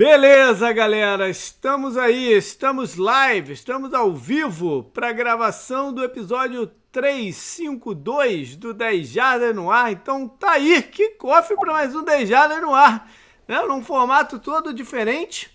Beleza, 0.00 0.72
galera, 0.72 1.28
estamos 1.28 1.98
aí, 1.98 2.32
estamos 2.32 2.96
live, 2.96 3.52
estamos 3.52 3.92
ao 3.92 4.14
vivo 4.14 4.84
para 4.94 5.12
gravação 5.12 5.92
do 5.92 6.02
episódio 6.02 6.70
352 6.90 8.56
do 8.56 8.72
10 8.72 9.08
Jardas 9.08 9.54
no 9.54 9.70
ar. 9.70 9.92
Então 9.92 10.26
tá 10.26 10.52
aí, 10.52 10.80
que 10.80 11.10
cofre 11.16 11.54
para 11.54 11.74
mais 11.74 11.94
um 11.94 12.02
10 12.02 12.26
Jardas 12.26 12.62
no 12.62 12.74
ar, 12.74 13.10
né? 13.46 13.60
Num 13.64 13.84
formato 13.84 14.38
todo 14.38 14.72
diferente. 14.72 15.50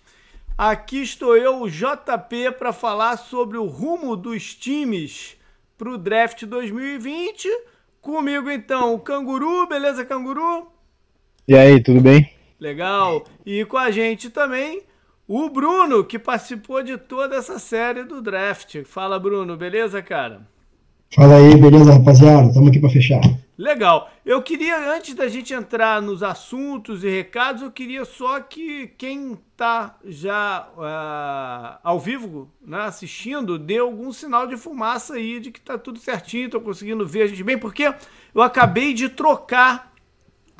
Aqui 0.55 1.02
estou 1.02 1.36
eu, 1.36 1.64
o 1.64 1.68
JP, 1.68 2.52
para 2.52 2.71
falar 2.71 3.18
sobre 3.18 3.57
o 3.57 3.66
rumo 3.66 4.16
dos 4.16 4.54
times 4.54 5.38
para 5.75 5.89
o 5.89 5.98
draft 5.98 6.43
2020. 6.43 7.50
Comigo 8.00 8.52
então 8.52 8.93
o 8.93 9.00
Canguru, 9.00 9.66
beleza, 9.66 10.05
Canguru? 10.05 10.68
E 11.48 11.55
aí, 11.55 11.82
tudo 11.82 12.00
bem? 12.00 12.35
Legal. 12.59 13.25
E 13.45 13.65
com 13.65 13.77
a 13.77 13.91
gente 13.91 14.29
também 14.29 14.83
o 15.27 15.50
Bruno, 15.50 16.04
que 16.04 16.19
participou 16.19 16.83
de 16.83 16.97
toda 16.97 17.36
essa 17.36 17.57
série 17.57 18.04
do 18.04 18.21
draft. 18.21 18.83
Fala, 18.83 19.19
Bruno, 19.19 19.57
beleza, 19.57 20.01
cara? 20.01 20.47
Fala 21.15 21.37
aí, 21.37 21.55
beleza, 21.55 21.93
rapaziada? 21.93 22.47
Estamos 22.47 22.69
aqui 22.69 22.79
para 22.79 22.89
fechar. 22.89 23.21
Legal. 23.57 24.11
Eu 24.25 24.41
queria, 24.41 24.93
antes 24.93 25.15
da 25.15 25.27
gente 25.27 25.54
entrar 25.54 26.01
nos 26.01 26.21
assuntos 26.21 27.04
e 27.04 27.10
recados, 27.10 27.61
eu 27.61 27.71
queria 27.71 28.04
só 28.04 28.39
que 28.41 28.87
quem 28.97 29.37
está 29.51 29.97
já 30.04 30.68
uh, 30.75 31.79
ao 31.82 31.99
vivo, 31.99 32.52
né, 32.61 32.81
assistindo, 32.81 33.58
dê 33.58 33.77
algum 33.77 34.11
sinal 34.11 34.45
de 34.45 34.58
fumaça 34.58 35.13
aí 35.13 35.39
de 35.39 35.52
que 35.52 35.59
está 35.59 35.77
tudo 35.77 35.99
certinho, 35.99 36.47
estou 36.47 36.59
conseguindo 36.59 37.08
ver 37.08 37.23
a 37.23 37.27
gente 37.27 37.44
bem, 37.44 37.58
porque 37.58 37.94
eu 38.33 38.41
acabei 38.41 38.94
de 38.94 39.08
trocar 39.08 39.94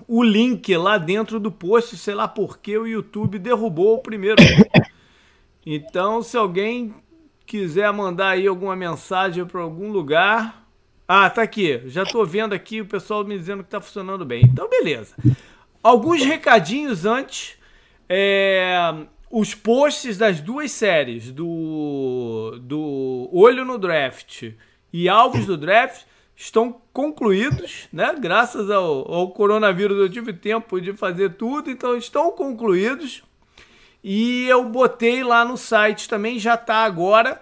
o 0.08 0.24
link 0.24 0.76
lá 0.78 0.98
dentro 0.98 1.40
do 1.40 1.52
post, 1.52 1.98
sei 1.98 2.14
lá 2.14 2.28
porque 2.28 2.78
o 2.78 2.88
YouTube 2.88 3.40
derrubou 3.40 3.96
o 3.96 4.02
primeiro. 4.02 4.42
Então, 5.68 6.22
se 6.22 6.38
alguém 6.38 6.94
quiser 7.46 7.92
mandar 7.94 8.30
aí 8.30 8.48
alguma 8.48 8.76
mensagem 8.76 9.46
para 9.46 9.62
algum 9.62 9.92
lugar. 9.92 10.66
Ah, 11.08 11.30
tá 11.30 11.44
aqui. 11.44 11.82
Já 11.86 12.04
tô 12.06 12.26
vendo 12.26 12.54
aqui 12.54 12.82
o 12.82 12.86
pessoal 12.86 13.24
me 13.24 13.38
dizendo 13.38 13.64
que 13.64 13.70
tá 13.70 13.80
funcionando 13.80 14.26
bem. 14.26 14.44
Então, 14.44 14.70
beleza. 14.70 15.16
Alguns 15.84 16.24
recadinhos 16.24 17.06
antes. 17.06 17.58
É, 18.10 18.94
os 19.30 19.54
posts 19.54 20.18
das 20.18 20.42
duas 20.42 20.72
séries, 20.72 21.32
do, 21.32 22.60
do 22.62 23.30
Olho 23.32 23.66
no 23.66 23.78
Draft 23.78 24.52
e 24.94 25.10
Alvos 25.10 25.46
do 25.46 25.58
Draft, 25.58 26.04
estão 26.36 26.82
concluídos, 26.92 27.88
né? 27.92 28.16
Graças 28.20 28.70
ao, 28.70 29.12
ao 29.12 29.32
coronavírus 29.32 29.98
eu 29.98 30.10
tive 30.10 30.34
tempo 30.34 30.80
de 30.82 30.94
fazer 30.94 31.36
tudo, 31.36 31.70
então 31.72 31.96
estão 31.96 32.32
concluídos. 32.32 33.24
E 34.04 34.46
eu 34.48 34.64
botei 34.66 35.24
lá 35.24 35.44
no 35.44 35.58
site 35.58 36.08
também, 36.08 36.38
já 36.38 36.54
está 36.54 36.84
agora, 36.86 37.42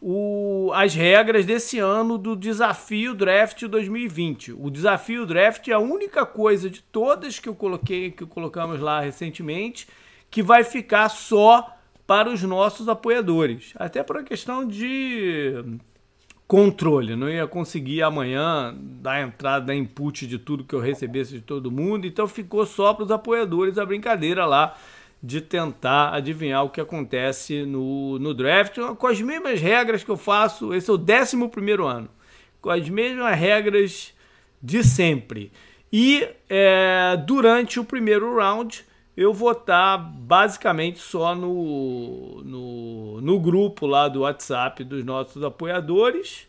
o, 0.00 0.70
as 0.74 0.94
regras 0.94 1.46
desse 1.46 1.78
ano 1.78 2.18
do 2.18 2.36
Desafio 2.36 3.14
Draft 3.14 3.64
2020. 3.64 4.52
O 4.52 4.70
Desafio 4.70 5.24
Draft 5.24 5.66
é 5.66 5.72
a 5.72 5.78
única 5.78 6.26
coisa 6.26 6.68
de 6.68 6.82
todas 6.82 7.38
que 7.38 7.48
eu 7.48 7.54
coloquei, 7.54 8.10
que 8.10 8.26
colocamos 8.26 8.78
lá 8.78 9.00
recentemente, 9.00 9.88
que 10.30 10.42
vai 10.42 10.62
ficar 10.62 11.08
só 11.08 11.74
para 12.06 12.28
os 12.28 12.42
nossos 12.42 12.88
apoiadores. 12.88 13.72
Até 13.76 14.02
por 14.02 14.16
uma 14.16 14.22
questão 14.22 14.68
de 14.68 15.64
controle. 16.46 17.16
Não 17.16 17.28
ia 17.28 17.46
conseguir 17.46 18.02
amanhã 18.02 18.74
dar 18.78 19.22
entrada, 19.22 19.66
dar 19.66 19.74
input 19.74 20.26
de 20.26 20.38
tudo 20.38 20.64
que 20.64 20.74
eu 20.74 20.80
recebesse 20.80 21.32
de 21.32 21.40
todo 21.40 21.70
mundo. 21.70 22.06
Então 22.06 22.26
ficou 22.26 22.64
só 22.66 22.94
para 22.94 23.04
os 23.04 23.10
apoiadores 23.10 23.78
a 23.78 23.86
brincadeira 23.86 24.44
lá 24.46 24.76
de 25.22 25.40
tentar 25.40 26.12
adivinhar 26.12 26.64
o 26.64 26.68
que 26.68 26.80
acontece 26.80 27.64
no, 27.64 28.18
no 28.18 28.34
draft 28.34 28.78
com 28.98 29.06
as 29.06 29.20
mesmas 29.22 29.60
regras 29.60 30.04
que 30.04 30.10
eu 30.10 30.18
faço. 30.18 30.74
Esse 30.74 30.90
é 30.90 30.92
o 30.92 30.98
11 30.98 31.48
primeiro 31.48 31.86
ano, 31.86 32.10
com 32.60 32.68
as 32.68 32.86
mesmas 32.90 33.34
regras 33.38 34.12
de 34.62 34.84
sempre. 34.84 35.50
E 35.90 36.28
é, 36.50 37.16
durante 37.26 37.80
o 37.80 37.84
primeiro 37.84 38.36
round 38.36 38.84
eu 39.16 39.32
vou 39.32 39.52
estar 39.52 39.96
basicamente 39.96 40.98
só 40.98 41.34
no, 41.34 42.42
no, 42.44 43.20
no 43.20 43.40
grupo 43.40 43.86
lá 43.86 44.08
do 44.08 44.20
WhatsApp 44.20 44.82
dos 44.82 45.04
nossos 45.04 45.42
apoiadores 45.42 46.48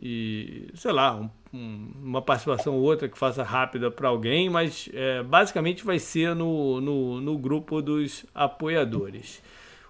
e 0.00 0.68
sei 0.74 0.92
lá, 0.92 1.16
um, 1.16 1.30
um, 1.52 1.92
uma 2.02 2.22
participação 2.22 2.74
ou 2.74 2.82
outra 2.82 3.08
que 3.08 3.18
faça 3.18 3.42
rápida 3.42 3.90
para 3.90 4.08
alguém, 4.08 4.50
mas 4.50 4.88
é, 4.92 5.22
basicamente 5.22 5.84
vai 5.84 5.98
ser 5.98 6.34
no, 6.34 6.80
no, 6.80 7.20
no, 7.20 7.38
grupo 7.38 7.80
dos 7.80 8.26
apoiadores. 8.34 9.42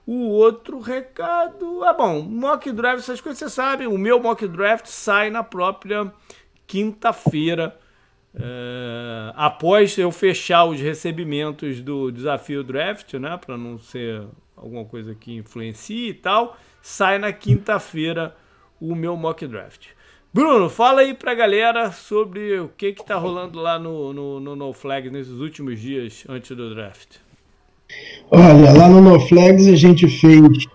O 0.06 0.28
outro 0.28 0.78
recado. 0.78 1.82
Ah, 1.82 1.92
bom, 1.92 2.22
mock 2.22 2.70
draft, 2.70 3.00
essas 3.00 3.20
coisas 3.20 3.40
você 3.40 3.50
sabe. 3.50 3.88
O 3.88 3.98
meu 3.98 4.22
mock 4.22 4.46
draft 4.46 4.86
sai 4.86 5.30
na 5.30 5.42
própria 5.42 6.12
quinta-feira 6.66 7.76
é, 8.38 9.32
após 9.34 9.96
eu 9.96 10.12
fechar 10.12 10.66
os 10.66 10.80
recebimentos 10.80 11.80
do 11.80 12.10
desafio 12.10 12.62
draft, 12.62 13.14
né, 13.14 13.38
para 13.44 13.56
não 13.56 13.78
ser 13.78 14.22
alguma 14.56 14.84
coisa 14.84 15.14
que 15.14 15.34
influencie 15.36 16.10
e 16.10 16.14
tal, 16.14 16.56
sai 16.82 17.18
na 17.18 17.32
quinta-feira 17.32 18.34
o 18.80 18.94
meu 18.94 19.16
mock 19.16 19.46
draft. 19.46 19.88
Bruno, 20.32 20.68
fala 20.68 21.00
aí 21.00 21.14
pra 21.14 21.34
galera 21.34 21.90
sobre 21.90 22.60
o 22.60 22.68
que 22.68 22.92
que 22.92 23.04
tá 23.04 23.16
rolando 23.16 23.58
lá 23.58 23.78
no, 23.78 24.12
no, 24.12 24.38
no, 24.38 24.54
no 24.54 24.72
Flag 24.74 25.10
nesses 25.10 25.32
últimos 25.32 25.80
dias 25.80 26.24
antes 26.28 26.54
do 26.54 26.74
draft. 26.74 27.16
Olha, 28.30 28.72
lá 28.72 28.88
no 28.88 29.00
No 29.00 29.18
Flags 29.20 29.66
a 29.66 29.76
gente 29.76 30.06
fez 30.08 30.66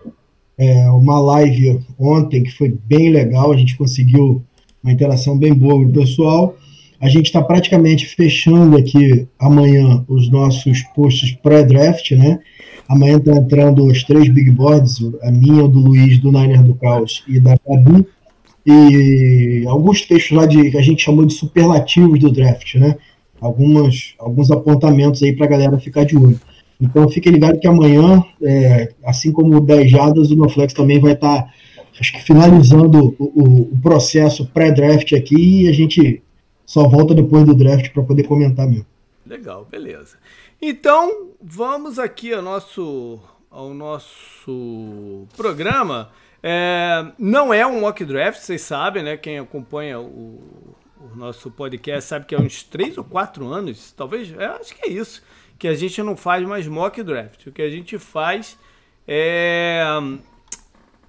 é, 0.58 0.90
uma 0.90 1.20
live 1.20 1.80
ontem 2.00 2.42
que 2.44 2.52
foi 2.52 2.70
bem 2.70 3.12
legal, 3.12 3.52
a 3.52 3.58
gente 3.58 3.78
conseguiu 3.78 4.44
uma 4.84 4.92
interação 4.92 5.38
bem 5.38 5.54
boa 5.54 5.76
com 5.76 5.90
o 5.90 5.94
pessoal. 5.94 6.56
A 7.02 7.10
gente 7.10 7.26
está 7.26 7.42
praticamente 7.42 8.06
fechando 8.06 8.78
aqui 8.78 9.28
amanhã 9.40 10.06
os 10.08 10.30
nossos 10.30 10.84
posts 10.96 11.32
pré-draft, 11.32 12.12
né? 12.12 12.40
Amanhã 12.88 13.18
está 13.18 13.32
entrando 13.32 13.88
os 13.88 14.04
três 14.04 14.30
big 14.30 14.52
boards, 14.52 14.98
a 15.24 15.32
minha, 15.32 15.68
do 15.68 15.80
Luiz, 15.80 16.20
do 16.20 16.32
Niner 16.32 16.62
do 16.62 16.76
Caos 16.76 17.24
e 17.28 17.40
da 17.40 17.56
Gabi, 17.68 18.06
e 18.68 19.64
alguns 19.68 20.02
textos 20.04 20.38
lá 20.38 20.46
de 20.46 20.70
que 20.70 20.78
a 20.78 20.82
gente 20.84 21.04
chamou 21.04 21.26
de 21.26 21.34
superlativos 21.34 22.20
do 22.20 22.32
draft, 22.32 22.76
né? 22.76 22.96
Algumas, 23.40 24.14
alguns 24.20 24.52
apontamentos 24.52 25.24
aí 25.24 25.36
para 25.36 25.48
a 25.48 25.50
galera 25.50 25.80
ficar 25.80 26.06
de 26.06 26.16
olho. 26.16 26.40
Então 26.80 27.10
fique 27.10 27.32
ligado 27.32 27.60
que 27.60 27.68
amanhã, 27.68 28.24
é, 28.44 28.90
assim 29.04 29.32
como 29.32 29.56
o 29.56 29.62
10 29.62 29.90
Jadas, 29.90 30.30
o 30.30 30.36
Noflex 30.36 30.72
também 30.72 31.00
vai 31.00 31.14
estar, 31.14 31.44
tá, 31.44 31.50
acho 32.00 32.14
que 32.14 32.22
finalizando 32.22 33.16
o, 33.18 33.24
o, 33.24 33.62
o 33.74 33.78
processo 33.82 34.46
pré-draft 34.54 35.14
aqui 35.14 35.64
e 35.64 35.68
a 35.68 35.72
gente 35.72 36.22
só 36.72 36.88
volta 36.88 37.14
depois 37.14 37.44
do 37.44 37.54
draft 37.54 37.92
para 37.92 38.02
poder 38.02 38.24
comentar 38.24 38.66
mesmo. 38.66 38.86
Legal, 39.26 39.68
beleza. 39.70 40.18
Então, 40.62 41.32
vamos 41.42 42.00
aqui 42.00 42.34
ao 42.34 42.42
nosso, 42.42 43.20
ao 43.50 43.74
nosso 43.74 45.28
programa. 45.36 46.12
É, 46.42 47.12
não 47.20 47.54
é 47.54 47.68
um 47.68 47.82
mock 47.82 48.06
draft, 48.06 48.40
vocês 48.40 48.62
sabem, 48.62 49.04
né? 49.04 49.18
Quem 49.18 49.38
acompanha 49.38 50.00
o, 50.00 50.40
o, 50.98 51.14
nosso 51.14 51.52
podcast 51.52 52.08
sabe 52.08 52.26
que 52.26 52.34
há 52.34 52.40
uns 52.40 52.64
3 52.64 52.98
ou 53.00 53.04
4 53.04 53.46
anos, 53.48 53.92
talvez, 53.92 54.34
é, 54.40 54.46
acho 54.46 54.74
que 54.74 54.88
é 54.88 54.92
isso, 54.94 55.22
que 55.60 55.68
a 55.68 55.76
gente 55.76 56.02
não 56.02 56.16
faz 56.16 56.42
mais 56.48 56.66
mock 56.68 57.04
draft. 57.04 57.48
O 57.48 57.52
que 57.52 57.62
a 57.62 57.70
gente 57.70 58.00
faz 58.00 58.58
é 59.06 59.84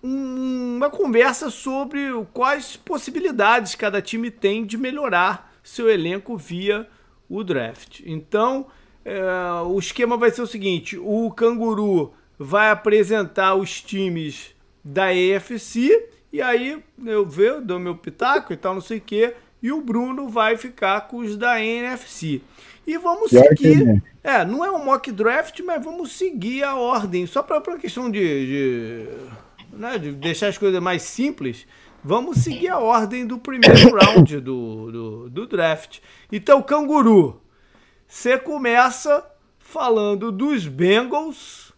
uma 0.03 0.91
conversa 0.91 1.51
sobre 1.51 2.01
quais 2.33 2.77
possibilidades 2.77 3.77
cada 3.77 4.03
time 4.03 4.29
tem 4.29 4.67
de 4.67 4.77
melhorar 4.77 5.52
seu 5.63 5.89
elenco 5.89 6.37
via 6.37 6.89
o 7.29 7.43
draft. 7.43 8.01
Então, 8.05 8.67
é, 9.05 9.21
o 9.67 9.79
esquema 9.79 10.17
vai 10.17 10.31
ser 10.31 10.43
o 10.43 10.47
seguinte: 10.47 10.99
o 10.99 11.31
Canguru 11.31 12.13
vai 12.39 12.71
apresentar 12.71 13.55
os 13.55 13.81
times 13.81 14.55
da 14.85 15.15
EFC 15.15 16.09
e 16.33 16.41
aí 16.41 16.83
eu 17.05 17.27
vejo, 17.27 17.61
dou 17.61 17.79
meu 17.79 17.95
pitaco 17.95 18.53
e 18.53 18.57
tal, 18.57 18.73
não 18.73 18.81
sei 18.81 18.99
o 18.99 19.03
quê, 19.03 19.35
e 19.63 19.71
o 19.71 19.83
Bruno 19.83 20.29
vai 20.29 20.57
ficar 20.57 21.03
com 21.03 21.19
os 21.19 21.37
da 21.37 21.63
NFC. 21.63 22.41
E 22.87 22.97
vamos 22.97 23.31
seguir. 23.31 24.03
É, 24.25 24.45
não 24.45 24.65
é 24.65 24.71
um 24.71 24.85
mock 24.85 25.13
draft, 25.13 25.61
mas 25.61 25.85
vamos 25.85 26.13
seguir 26.13 26.65
a 26.65 26.75
ordem. 26.75 27.27
Só 27.27 27.43
para 27.43 27.59
uma 27.59 27.79
questão 27.79 28.11
de, 28.11 28.47
de, 28.47 29.77
né, 29.77 29.99
de 29.99 30.13
deixar 30.13 30.49
as 30.49 30.57
coisas 30.57 30.83
mais 30.83 31.03
simples. 31.03 31.67
Vamos 32.05 32.39
seguir 32.39 32.69
a 32.69 32.79
ordem 32.79 33.27
do 33.27 33.39
primeiro 33.39 33.95
round 33.95 34.41
do, 34.41 34.91
do, 34.91 35.31
do 35.31 35.47
draft. 35.47 36.01
Então, 36.31 36.61
Canguru, 36.61 37.41
você 38.09 38.37
começa 38.37 39.25
falando 39.59 40.33
dos 40.33 40.67
Bengals 40.67 41.73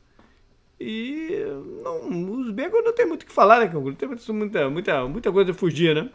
e 0.80 1.44
não, 1.82 2.40
os 2.40 2.50
Bengals 2.50 2.84
não 2.84 2.94
tem 2.94 3.06
muito 3.06 3.22
o 3.22 3.26
que 3.26 3.32
falar, 3.32 3.60
né, 3.60 3.68
Canguru? 3.68 3.94
Tem 3.94 4.08
muita, 4.08 4.70
muita, 4.70 5.06
muita 5.06 5.30
coisa 5.30 5.50
a 5.50 5.54
fugir, 5.54 5.94
né? 5.94 6.08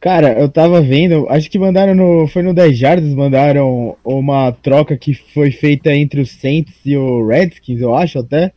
Cara, 0.00 0.38
eu 0.38 0.48
tava 0.48 0.80
vendo, 0.80 1.26
acho 1.28 1.50
que 1.50 1.58
mandaram 1.58 1.92
no. 1.94 2.28
Foi 2.28 2.40
no 2.42 2.54
10 2.54 2.78
Jardas, 2.78 3.14
mandaram 3.14 3.96
uma 4.04 4.52
troca 4.52 4.96
que 4.96 5.12
foi 5.12 5.50
feita 5.50 5.92
entre 5.92 6.20
o 6.20 6.26
Saints 6.26 6.74
e 6.84 6.96
o 6.96 7.26
Redskins, 7.26 7.80
eu 7.80 7.94
acho 7.94 8.20
até. 8.20 8.52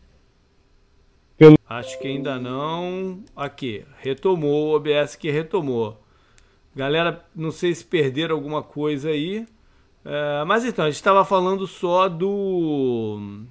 Pelo... 1.41 1.57
Acho 1.67 1.97
que 1.97 2.07
ainda 2.07 2.38
não. 2.38 3.23
Aqui, 3.35 3.83
retomou 3.97 4.67
o 4.67 4.75
OBS 4.75 5.15
que 5.15 5.31
retomou. 5.31 5.99
Galera, 6.75 7.25
não 7.35 7.49
sei 7.49 7.73
se 7.73 7.83
perderam 7.83 8.35
alguma 8.35 8.61
coisa 8.61 9.09
aí. 9.09 9.47
É, 10.05 10.43
mas 10.45 10.63
então, 10.63 10.85
a 10.85 10.88
gente 10.89 10.97
estava 10.97 11.25
falando 11.25 11.65
só 11.65 12.07
do 12.07 13.41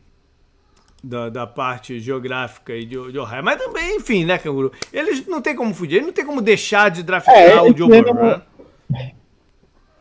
da, 1.02 1.30
da 1.30 1.48
parte 1.48 1.98
geográfica 1.98 2.76
e 2.76 2.84
de, 2.84 3.10
de 3.10 3.18
Ohio. 3.18 3.42
Mas 3.42 3.60
também, 3.60 3.96
enfim, 3.96 4.24
né, 4.24 4.38
Canguru? 4.38 4.70
Eles 4.92 5.26
não 5.26 5.42
tem 5.42 5.56
como 5.56 5.74
fugir, 5.74 6.00
não 6.00 6.12
tem 6.12 6.24
como 6.24 6.40
deixar 6.40 6.92
de 6.92 7.02
draftar 7.02 7.34
é, 7.34 7.60
o 7.60 7.76
Joe 7.76 7.88
Burrow, 7.88 8.14
né? 8.14 9.12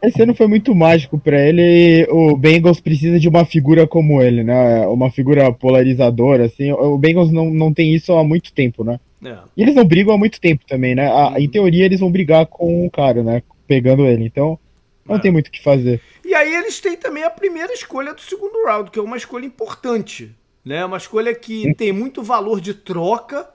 Esse 0.02 0.22
ano 0.22 0.34
foi 0.34 0.48
muito 0.48 0.74
mágico 0.74 1.20
para 1.20 1.40
ele. 1.40 2.08
O 2.10 2.38
Bengals 2.38 2.80
precisa 2.80 3.20
de 3.20 3.28
uma 3.28 3.44
figura 3.44 3.86
como 3.86 4.22
ele, 4.22 4.44
né? 4.44 4.88
Uma 4.88 5.12
figura 5.12 5.52
polarizadora, 5.52 6.46
assim. 6.46 6.72
O 6.72 6.98
Bengals 6.98 7.32
não, 7.32 7.50
não 7.50 7.74
tem 7.74 7.94
isso 7.94 8.14
há 8.14 8.24
muito 8.24 8.54
tempo, 8.54 8.84
né? 8.84 9.00
É. 9.24 9.38
E 9.58 9.62
eles 9.62 9.76
não 9.76 9.84
brigam 9.84 10.14
há 10.14 10.18
muito 10.18 10.40
tempo 10.40 10.64
também, 10.66 10.96
né? 10.96 11.12
Uhum. 11.12 11.38
Em 11.38 11.50
teoria, 11.50 11.86
eles 11.86 12.00
vão 12.00 12.12
brigar 12.12 12.46
com 12.46 12.86
o 12.86 12.90
cara, 12.90 13.22
né? 13.22 13.44
Pegando 13.68 14.06
ele. 14.06 14.26
Então, 14.26 14.58
não 15.06 15.18
é. 15.18 15.20
tem 15.20 15.32
muito 15.32 15.48
o 15.48 15.52
que 15.52 15.62
fazer. 15.62 16.02
E 16.24 16.34
aí 16.34 16.56
eles 16.56 16.80
têm 16.80 16.96
também 16.96 17.24
a 17.24 17.30
primeira 17.30 17.74
escolha 17.74 18.14
do 18.14 18.22
segundo 18.22 18.64
round, 18.66 18.92
que 18.92 19.00
é 19.00 19.02
uma 19.02 19.18
escolha 19.18 19.46
importante. 19.46 20.36
Né? 20.64 20.86
Uma 20.86 20.98
escolha 20.98 21.34
que 21.34 21.74
tem 21.74 21.92
muito 21.92 22.22
valor 22.22 22.62
de 22.62 22.74
troca, 22.74 23.50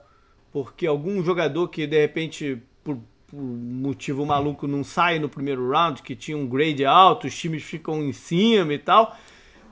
porque 0.51 0.85
algum 0.85 1.23
jogador 1.23 1.67
que 1.69 1.87
de 1.87 1.99
repente, 1.99 2.57
por 2.83 2.99
motivo 3.41 4.25
maluco, 4.25 4.67
não 4.67 4.83
sai 4.83 5.19
no 5.19 5.29
primeiro 5.29 5.69
round, 5.69 6.01
que 6.01 6.15
tinha 6.15 6.37
um 6.37 6.47
grade 6.47 6.85
alto, 6.85 7.27
os 7.27 7.37
times 7.37 7.63
ficam 7.63 8.01
em 8.03 8.13
cima 8.13 8.73
e 8.73 8.79
tal. 8.79 9.17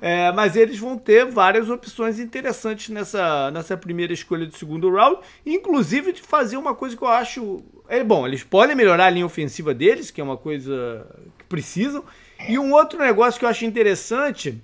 É, 0.05 0.33
mas 0.33 0.57
eles 0.57 0.77
vão 0.77 0.97
ter 0.97 1.25
várias 1.25 1.69
opções 1.69 2.19
interessantes 2.19 2.89
nessa, 2.89 3.49
nessa 3.51 3.77
primeira 3.77 4.11
escolha 4.11 4.45
do 4.45 4.53
segundo 4.53 4.93
round, 4.93 5.21
inclusive 5.45 6.11
de 6.11 6.21
fazer 6.21 6.57
uma 6.57 6.75
coisa 6.75 6.97
que 6.97 7.01
eu 7.01 7.07
acho. 7.07 7.63
É, 7.87 8.03
bom, 8.03 8.27
eles 8.27 8.43
podem 8.43 8.75
melhorar 8.75 9.05
a 9.05 9.09
linha 9.09 9.25
ofensiva 9.25 9.73
deles, 9.73 10.11
que 10.11 10.19
é 10.19 10.23
uma 10.23 10.35
coisa 10.35 11.07
que 11.37 11.45
precisam. 11.45 12.03
E 12.49 12.59
um 12.59 12.73
outro 12.73 12.99
negócio 12.99 13.39
que 13.39 13.45
eu 13.45 13.49
acho 13.49 13.63
interessante 13.63 14.61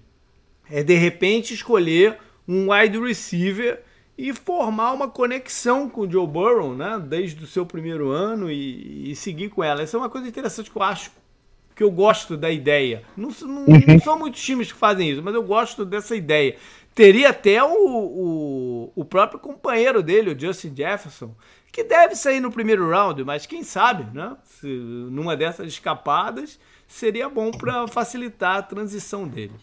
é 0.70 0.84
de 0.84 0.96
repente 0.96 1.54
escolher 1.54 2.18
um 2.46 2.72
wide 2.74 3.00
receiver 3.00 3.82
e 4.20 4.34
formar 4.34 4.92
uma 4.92 5.08
conexão 5.08 5.88
com 5.90 6.02
o 6.02 6.12
Joe 6.12 6.28
Burrow, 6.28 6.76
né? 6.76 7.02
Desde 7.02 7.42
o 7.42 7.48
seu 7.48 7.66
primeiro 7.66 8.10
ano 8.10 8.52
e, 8.52 9.12
e 9.12 9.16
seguir 9.16 9.48
com 9.48 9.64
ela. 9.64 9.82
Essa 9.82 9.96
é 9.96 9.98
uma 9.98 10.10
coisa 10.10 10.28
interessante 10.28 10.70
que 10.70 10.78
eu 10.78 10.84
acho 10.84 11.10
que 11.74 11.82
eu 11.82 11.90
gosto 11.90 12.36
da 12.36 12.52
ideia. 12.52 13.02
Não, 13.16 13.30
não, 13.30 13.48
não, 13.48 13.64
uhum. 13.64 14.00
são 14.04 14.20
muitos 14.20 14.44
times 14.44 14.74
que 14.74 14.78
fazem 14.78 15.10
isso, 15.10 15.24
mas 15.24 15.34
eu 15.34 15.42
gosto 15.42 15.86
dessa 15.86 16.18
ideia. 16.18 16.58
Teria 16.94 17.30
até 17.30 17.64
o, 17.64 17.70
o, 17.70 18.92
o, 18.94 19.06
próprio 19.06 19.40
companheiro 19.40 20.04
dele, 20.04 20.34
o 20.34 20.38
Justin 20.38 20.76
Jefferson, 20.76 21.34
que 21.72 21.82
deve 21.82 22.14
sair 22.14 22.42
no 22.42 22.52
primeiro 22.52 22.90
round, 22.90 23.24
mas 23.24 23.46
quem 23.46 23.64
sabe, 23.64 24.14
né? 24.14 24.36
Se, 24.44 24.68
numa 24.68 25.38
dessas 25.38 25.70
escapadas, 25.70 26.60
seria 26.90 27.30
bom 27.30 27.52
para 27.52 27.88
facilitar 27.88 28.58
a 28.58 28.64
transição 28.64 29.26
dele. 29.26 29.54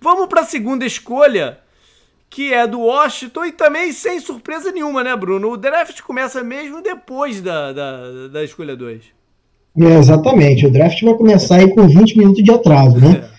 Vamos 0.00 0.28
para 0.28 0.40
a 0.40 0.46
segunda 0.46 0.86
escolha 0.86 1.60
que 2.30 2.52
é 2.52 2.66
do 2.66 2.80
Washington 2.80 3.46
e 3.46 3.52
também 3.52 3.92
sem 3.92 4.20
surpresa 4.20 4.70
nenhuma, 4.70 5.02
né, 5.02 5.16
Bruno? 5.16 5.50
O 5.50 5.56
draft 5.56 6.00
começa 6.02 6.42
mesmo 6.42 6.82
depois 6.82 7.40
da, 7.40 7.72
da, 7.72 8.28
da 8.28 8.44
escolha 8.44 8.76
2. 8.76 9.02
É, 9.80 9.98
exatamente, 9.98 10.66
o 10.66 10.70
draft 10.70 11.00
vai 11.02 11.14
começar 11.14 11.56
aí 11.56 11.72
com 11.72 11.86
20 11.86 12.18
minutos 12.18 12.42
de 12.42 12.50
atraso, 12.50 12.98
né? 12.98 13.28
É. 13.34 13.38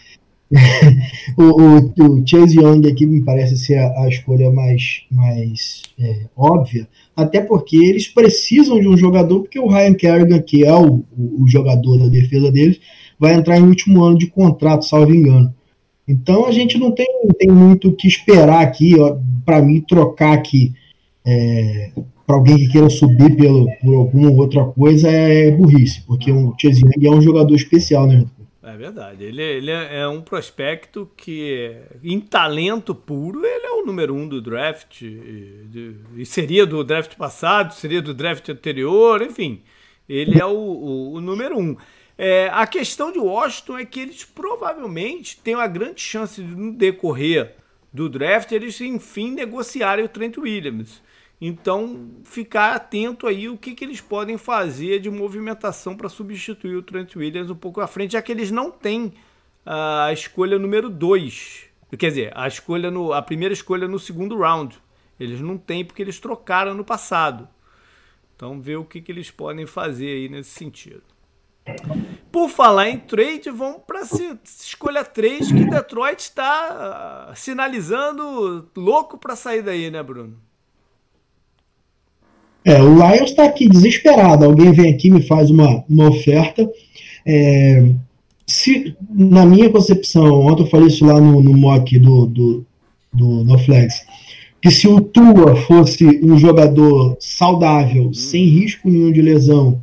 o, 1.38 1.44
o, 1.44 1.78
o, 2.00 2.28
Chase 2.28 2.58
Young 2.58 2.88
aqui 2.88 3.06
me 3.06 3.24
parece 3.24 3.56
ser 3.56 3.78
a, 3.78 4.04
a 4.04 4.10
escolha 4.10 4.50
mais, 4.52 5.04
mais 5.12 5.84
é, 6.00 6.22
óbvia, 6.36 6.88
até 7.16 7.40
porque 7.40 7.78
eles 7.78 8.08
precisam 8.08 8.80
de 8.80 8.88
um 8.88 8.98
jogador, 8.98 9.42
porque 9.42 9.60
o 9.60 9.68
Ryan 9.68 9.94
Kerrigan, 9.94 10.42
que 10.42 10.66
é 10.66 10.74
o, 10.74 11.04
o, 11.16 11.44
o 11.44 11.48
jogador 11.48 12.00
da 12.00 12.08
defesa 12.08 12.52
deles, 12.52 12.80
vai 13.20 13.34
entrar 13.34 13.58
em 13.58 13.64
último 13.64 14.04
ano 14.04 14.18
de 14.18 14.28
contrato, 14.28 14.86
salvo 14.86 15.14
engano. 15.14 15.54
Então 16.10 16.48
a 16.48 16.52
gente 16.52 16.78
não 16.80 16.92
tem, 16.92 17.08
tem 17.38 17.52
muito 17.52 17.90
o 17.90 17.96
que 17.96 18.08
esperar 18.08 18.62
aqui, 18.62 18.96
para 19.46 19.62
mim, 19.62 19.80
trocar 19.80 20.34
aqui 20.34 20.74
é, 21.24 21.92
para 22.26 22.36
alguém 22.36 22.58
que 22.58 22.70
queira 22.70 22.90
subir 22.90 23.36
pelo, 23.36 23.70
por 23.80 23.96
alguma 23.96 24.32
outra 24.32 24.66
coisa 24.66 25.08
é 25.08 25.52
burrice, 25.52 26.02
porque 26.08 26.32
o 26.32 26.56
Chase 26.60 26.82
Young 26.82 27.08
é 27.08 27.12
um 27.12 27.22
jogador 27.22 27.54
especial, 27.54 28.08
né? 28.08 28.26
É 28.64 28.78
verdade. 28.78 29.24
Ele, 29.24 29.42
ele 29.42 29.72
é 29.72 30.08
um 30.08 30.22
prospecto 30.22 31.10
que, 31.18 31.76
em 32.04 32.20
talento 32.20 32.94
puro, 32.94 33.46
ele 33.46 33.66
é 33.66 33.72
o 33.72 33.86
número 33.86 34.16
um 34.16 34.28
do 34.28 34.42
draft. 34.42 35.02
E, 35.02 35.96
e 36.18 36.26
seria 36.26 36.66
do 36.66 36.84
draft 36.84 37.16
passado, 37.16 37.74
seria 37.74 38.02
do 38.02 38.14
draft 38.14 38.48
anterior, 38.50 39.22
enfim. 39.24 39.62
Ele 40.08 40.40
é 40.40 40.46
o, 40.46 40.56
o, 40.56 41.14
o 41.14 41.22
número 41.22 41.58
um. 41.58 41.76
É, 42.22 42.50
a 42.52 42.68
questão 42.68 43.14
de 43.14 43.18
Washington 43.18 43.78
é 43.78 43.86
que 43.86 43.98
eles 43.98 44.26
provavelmente 44.26 45.40
têm 45.40 45.56
uma 45.56 45.68
grande 45.68 46.02
chance 46.02 46.44
de, 46.44 46.54
no 46.54 46.74
decorrer 46.74 47.56
do 47.94 48.10
draft, 48.10 48.52
eles 48.52 48.82
enfim 48.82 49.32
negociarem 49.32 50.04
o 50.04 50.10
Trent 50.10 50.38
Williams. 50.38 51.02
Então, 51.40 52.10
ficar 52.26 52.76
atento 52.76 53.26
aí 53.26 53.48
o 53.48 53.58
que, 53.58 53.74
que 53.74 53.86
eles 53.86 54.02
podem 54.02 54.38
fazer 54.38 55.00
de 55.00 55.10
movimentação 55.10 55.96
para 55.96 56.10
substituir 56.10 56.76
o 56.76 56.84
Trent 56.84 57.16
Williams 57.16 57.50
um 57.50 57.56
pouco 57.56 57.80
à 57.80 57.88
frente, 57.88 58.12
já 58.12 58.22
que 58.22 58.34
eles 58.34 58.52
não 58.52 58.70
têm 58.70 59.14
a 59.66 60.12
escolha 60.12 60.60
número 60.60 60.90
2. 60.90 61.70
Quer 61.98 62.10
dizer, 62.10 62.34
a 62.36 62.50
escolha 62.50 62.92
no, 62.92 63.14
a 63.14 63.22
primeira 63.22 63.54
escolha 63.54 63.88
no 63.88 63.98
segundo 63.98 64.38
round. 64.38 64.78
Eles 65.18 65.40
não 65.40 65.58
têm 65.58 65.86
porque 65.86 66.02
eles 66.02 66.20
trocaram 66.20 66.74
no 66.76 66.84
passado. 66.84 67.48
Então, 68.36 68.60
ver 68.60 68.76
o 68.76 68.84
que, 68.84 69.00
que 69.02 69.10
eles 69.10 69.32
podem 69.32 69.66
fazer 69.66 70.10
aí 70.10 70.28
nesse 70.28 70.50
sentido. 70.50 71.09
Por 72.32 72.50
falar 72.50 72.90
em 72.90 72.98
trade, 72.98 73.50
vamos 73.50 73.82
para 73.88 74.02
escolha 74.44 75.04
3, 75.04 75.52
que 75.52 75.66
Detroit 75.66 76.20
está 76.20 77.32
sinalizando 77.36 78.70
louco 78.76 79.18
para 79.18 79.36
sair 79.36 79.62
daí, 79.62 79.90
né, 79.90 80.04
Bruno? 80.04 80.38
É, 82.64 82.82
o 82.82 82.94
Lions 82.94 83.32
está 83.32 83.46
aqui 83.46 83.68
desesperado. 83.68 84.46
Alguém 84.46 84.72
vem 84.72 84.94
aqui 84.94 85.10
me 85.10 85.26
faz 85.26 85.50
uma, 85.50 85.84
uma 85.90 86.10
oferta. 86.10 86.70
É, 87.26 87.90
se, 88.46 88.96
na 89.10 89.46
minha 89.46 89.70
concepção, 89.70 90.42
ontem 90.42 90.64
eu 90.64 90.68
falei 90.68 90.88
isso 90.88 91.06
lá 91.06 91.20
no, 91.20 91.42
no 91.42 91.58
mock 91.58 91.98
do, 92.00 92.26
do, 92.26 92.66
do 93.14 93.44
NoFlex, 93.44 94.06
que 94.62 94.72
se 94.72 94.88
o 94.88 95.00
Tua 95.00 95.56
fosse 95.56 96.20
um 96.24 96.38
jogador 96.38 97.16
saudável, 97.20 98.08
hum. 98.08 98.14
sem 98.14 98.46
risco 98.46 98.90
nenhum 98.90 99.12
de 99.12 99.22
lesão, 99.22 99.82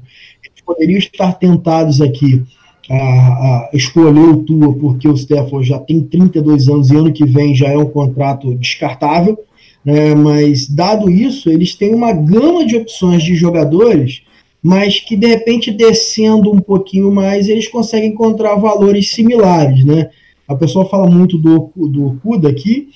poderiam 0.66 0.98
estar 0.98 1.32
tentados 1.34 2.00
aqui 2.00 2.42
a, 2.90 2.94
a, 2.94 3.70
escolher 3.72 4.28
o 4.28 4.44
Tua, 4.44 4.74
porque 4.74 5.08
o 5.08 5.14
Stafford 5.14 5.68
já 5.68 5.78
tem 5.78 6.00
32 6.00 6.68
anos 6.68 6.90
e 6.90 6.96
ano 6.96 7.12
que 7.12 7.24
vem 7.24 7.54
já 7.54 7.68
é 7.68 7.78
um 7.78 7.86
contrato 7.86 8.54
descartável, 8.56 9.38
né, 9.84 10.14
mas 10.14 10.68
dado 10.68 11.08
isso, 11.08 11.48
eles 11.48 11.74
têm 11.74 11.94
uma 11.94 12.12
gama 12.12 12.66
de 12.66 12.76
opções 12.76 13.22
de 13.22 13.34
jogadores, 13.34 14.22
mas 14.62 14.98
que 14.98 15.16
de 15.16 15.28
repente 15.28 15.70
descendo 15.70 16.52
um 16.52 16.58
pouquinho 16.58 17.12
mais, 17.12 17.48
eles 17.48 17.68
conseguem 17.68 18.10
encontrar 18.10 18.56
valores 18.56 19.10
similares. 19.10 19.84
Né? 19.84 20.10
A 20.48 20.56
pessoa 20.56 20.88
fala 20.88 21.08
muito 21.08 21.38
do, 21.38 21.70
do 21.76 22.18
Kuda 22.20 22.48
aqui, 22.48 22.88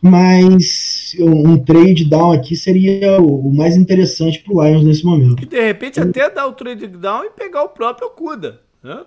mas 0.00 1.16
um 1.18 1.58
trade 1.58 2.04
down 2.04 2.32
aqui 2.32 2.54
seria 2.56 3.20
o 3.20 3.52
mais 3.52 3.76
interessante 3.76 4.40
para 4.40 4.54
o 4.54 4.64
Lions 4.64 4.84
nesse 4.84 5.04
momento. 5.04 5.42
E 5.42 5.46
de 5.46 5.60
repente 5.60 6.00
até 6.00 6.30
dar 6.30 6.46
o 6.46 6.52
trade 6.52 6.86
down 6.86 7.24
e 7.24 7.30
pegar 7.30 7.64
o 7.64 7.68
próprio 7.68 8.10
Cuda, 8.10 8.60
né? 8.82 9.04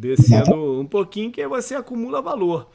descendo 0.00 0.42
Exato. 0.42 0.80
um 0.80 0.86
pouquinho 0.86 1.30
que 1.30 1.40
aí 1.40 1.48
você 1.48 1.74
acumula 1.74 2.22
valor. 2.22 2.68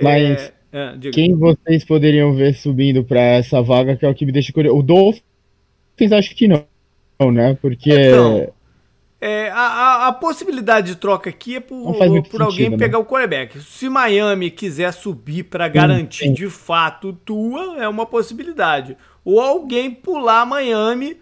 Mas 0.00 0.52
é, 0.72 0.94
é, 0.96 1.10
quem 1.12 1.34
vocês 1.34 1.84
poderiam 1.84 2.34
ver 2.34 2.54
subindo 2.54 3.02
para 3.02 3.20
essa 3.20 3.60
vaga 3.60 3.96
que 3.96 4.06
é 4.06 4.08
o 4.08 4.14
que 4.14 4.24
me 4.24 4.32
deixa 4.32 4.52
curioso? 4.52 4.78
O 4.78 4.82
Dolphins 4.82 6.12
acho 6.12 6.34
que 6.36 6.46
não, 6.46 6.64
né? 7.32 7.58
Porque 7.60 7.90
então, 7.90 8.48
é, 9.20 9.50
a, 9.50 10.06
a, 10.06 10.12
possibilidade 10.12 10.88
de 10.88 10.96
troca 10.96 11.28
aqui 11.28 11.56
é 11.56 11.60
por, 11.60 11.92
por 11.92 11.96
sentido, 11.96 12.42
alguém 12.44 12.70
né? 12.70 12.76
pegar 12.76 12.98
o 12.98 13.04
quarterback. 13.04 13.60
Se 13.60 13.88
Miami 13.88 14.50
quiser 14.50 14.92
subir 14.92 15.44
para 15.44 15.66
garantir 15.66 16.18
sim, 16.18 16.26
sim. 16.28 16.32
de 16.34 16.48
fato 16.48 17.12
tua, 17.24 17.82
é 17.82 17.88
uma 17.88 18.06
possibilidade. 18.06 18.96
Ou 19.24 19.40
alguém 19.40 19.90
pular 19.90 20.46
Miami 20.46 21.18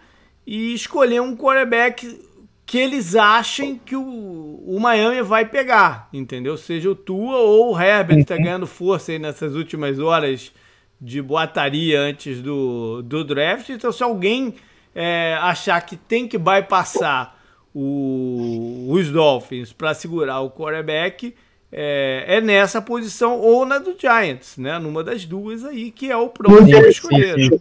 e 0.47 0.75
escolher 0.75 1.21
um 1.21 1.35
quarterback 1.35 2.21
que 2.67 2.77
eles 2.77 3.15
achem 3.15 3.81
que 3.83 3.97
o, 3.97 4.63
o 4.67 4.79
Miami 4.81 5.23
vai 5.23 5.47
pegar, 5.47 6.09
entendeu? 6.13 6.57
Seja 6.57 6.91
o 6.91 6.97
Tua 6.97 7.37
ou 7.37 7.73
o 7.73 7.81
Herbert, 7.81 8.19
que 8.19 8.25
tá 8.25 8.37
ganhando 8.37 8.67
força 8.67 9.13
aí 9.13 9.21
nessas 9.21 9.55
últimas 9.55 10.01
horas 10.01 10.53
de 11.01 11.23
boataria 11.23 12.01
antes 12.01 12.43
do, 12.43 13.03
do 13.03 13.23
draft. 13.23 13.69
Então, 13.69 13.93
se 13.93 14.03
alguém 14.03 14.57
é, 14.93 15.39
achar 15.41 15.81
que 15.81 15.97
tem 15.97 16.27
que 16.27 16.37
bypassar 16.37 17.36
o, 17.79 18.87
os 18.89 19.11
Dolphins 19.11 19.71
para 19.71 19.93
segurar 19.93 20.41
o 20.41 20.51
quarterback 20.51 21.35
é, 21.71 22.25
é, 22.27 22.41
nessa 22.41 22.81
posição 22.81 23.39
ou 23.39 23.67
na 23.67 23.79
do 23.79 23.95
Giants, 24.01 24.57
né? 24.57 24.79
Numa 24.79 25.05
das 25.05 25.27
duas 25.27 25.63
aí, 25.63 25.91
que 25.91 26.11
é 26.11 26.17
o 26.17 26.31
próximo 26.31 26.75
escolher. 26.87 27.61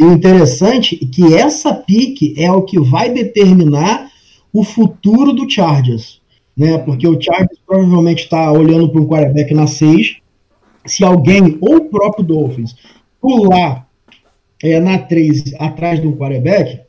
O 0.00 0.04
interessante 0.04 0.96
é 1.02 1.06
que 1.12 1.34
essa 1.34 1.74
pique 1.74 2.34
é 2.38 2.52
o 2.52 2.62
que 2.62 2.78
vai 2.78 3.10
determinar 3.10 4.08
o 4.52 4.62
futuro 4.62 5.32
do 5.32 5.50
Chargers, 5.50 6.20
né? 6.56 6.78
Porque 6.78 7.08
o 7.08 7.20
Chargers 7.20 7.58
provavelmente 7.66 8.22
está 8.22 8.52
olhando 8.52 8.88
para 8.90 9.00
um 9.00 9.08
quarterback 9.08 9.52
na 9.54 9.66
6. 9.66 10.18
Se 10.86 11.04
alguém, 11.04 11.58
ou 11.60 11.78
o 11.78 11.90
próprio 11.90 12.24
Dolphins, 12.24 12.76
pular 13.20 13.88
é, 14.62 14.78
na 14.78 14.98
3 14.98 15.54
atrás 15.58 15.98
do 15.98 16.12
quarterback, 16.12 16.80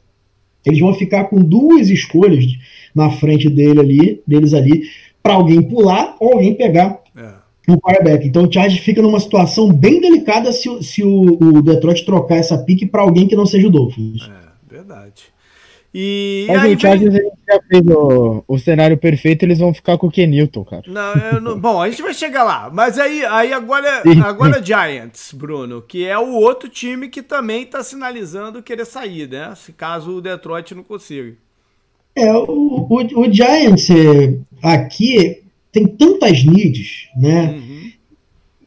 eles 0.65 0.79
vão 0.79 0.93
ficar 0.93 1.25
com 1.25 1.39
duas 1.41 1.89
escolhas 1.89 2.45
na 2.93 3.09
frente 3.09 3.49
dele 3.49 3.79
ali, 3.79 4.21
deles 4.25 4.53
ali, 4.53 4.83
para 5.21 5.33
alguém 5.33 5.61
pular 5.61 6.15
ou 6.19 6.33
alguém 6.33 6.53
pegar 6.53 7.01
é. 7.15 7.71
o 7.71 7.79
quarterback. 7.79 8.27
Então 8.27 8.43
o 8.43 8.51
Chargers 8.51 8.83
fica 8.83 9.01
numa 9.01 9.19
situação 9.19 9.71
bem 9.71 9.99
delicada 9.99 10.51
se, 10.51 10.69
se 10.83 11.03
o, 11.03 11.21
o 11.21 11.61
Detroit 11.61 12.05
trocar 12.05 12.37
essa 12.37 12.57
pique 12.57 12.85
para 12.85 13.01
alguém 13.01 13.27
que 13.27 13.35
não 13.35 13.45
seja 13.45 13.67
o 13.67 13.71
Dolphins. 13.71 14.29
É, 14.29 14.75
verdade. 14.75 15.23
E, 15.93 16.45
Mas 16.47 16.61
aí 16.63 16.75
o 16.75 16.79
Chargers 16.79 17.13
vem... 17.13 17.31
já 17.47 17.59
fez 17.69 17.85
o, 17.85 18.43
o, 18.47 18.57
cenário 18.57 18.97
perfeito, 18.97 19.43
eles 19.43 19.59
vão 19.59 19.71
ficar 19.71 19.95
com 19.97 20.07
o 20.07 20.11
Kenilton, 20.11 20.65
cara. 20.65 20.83
Não, 20.87 21.39
não, 21.39 21.59
bom, 21.59 21.79
a 21.79 21.89
gente 21.89 22.01
vai 22.01 22.15
chegar 22.15 22.43
lá. 22.43 22.71
Mas 22.73 22.97
aí, 22.97 23.23
aí 23.23 23.53
agora, 23.53 24.01
agora 24.25 24.63
Giants, 24.63 25.31
Bruno, 25.33 25.83
que 25.83 26.03
é 26.03 26.17
o 26.17 26.31
outro 26.31 26.67
time 26.67 27.09
que 27.09 27.21
também 27.21 27.61
está 27.61 27.83
sinalizando 27.83 28.63
querer 28.63 28.85
sair, 28.85 29.29
né? 29.29 29.53
Se 29.55 29.71
caso 29.71 30.17
o 30.17 30.21
Detroit 30.21 30.73
não 30.73 30.83
consiga. 30.83 31.35
É, 32.15 32.33
o, 32.33 32.87
o, 32.89 33.21
o 33.21 33.31
Giants 33.31 33.87
é, 33.91 34.35
aqui 34.63 35.43
tem 35.71 35.85
tantas 35.85 36.43
needs, 36.43 37.07
né? 37.15 37.51
Uhum. 37.51 37.91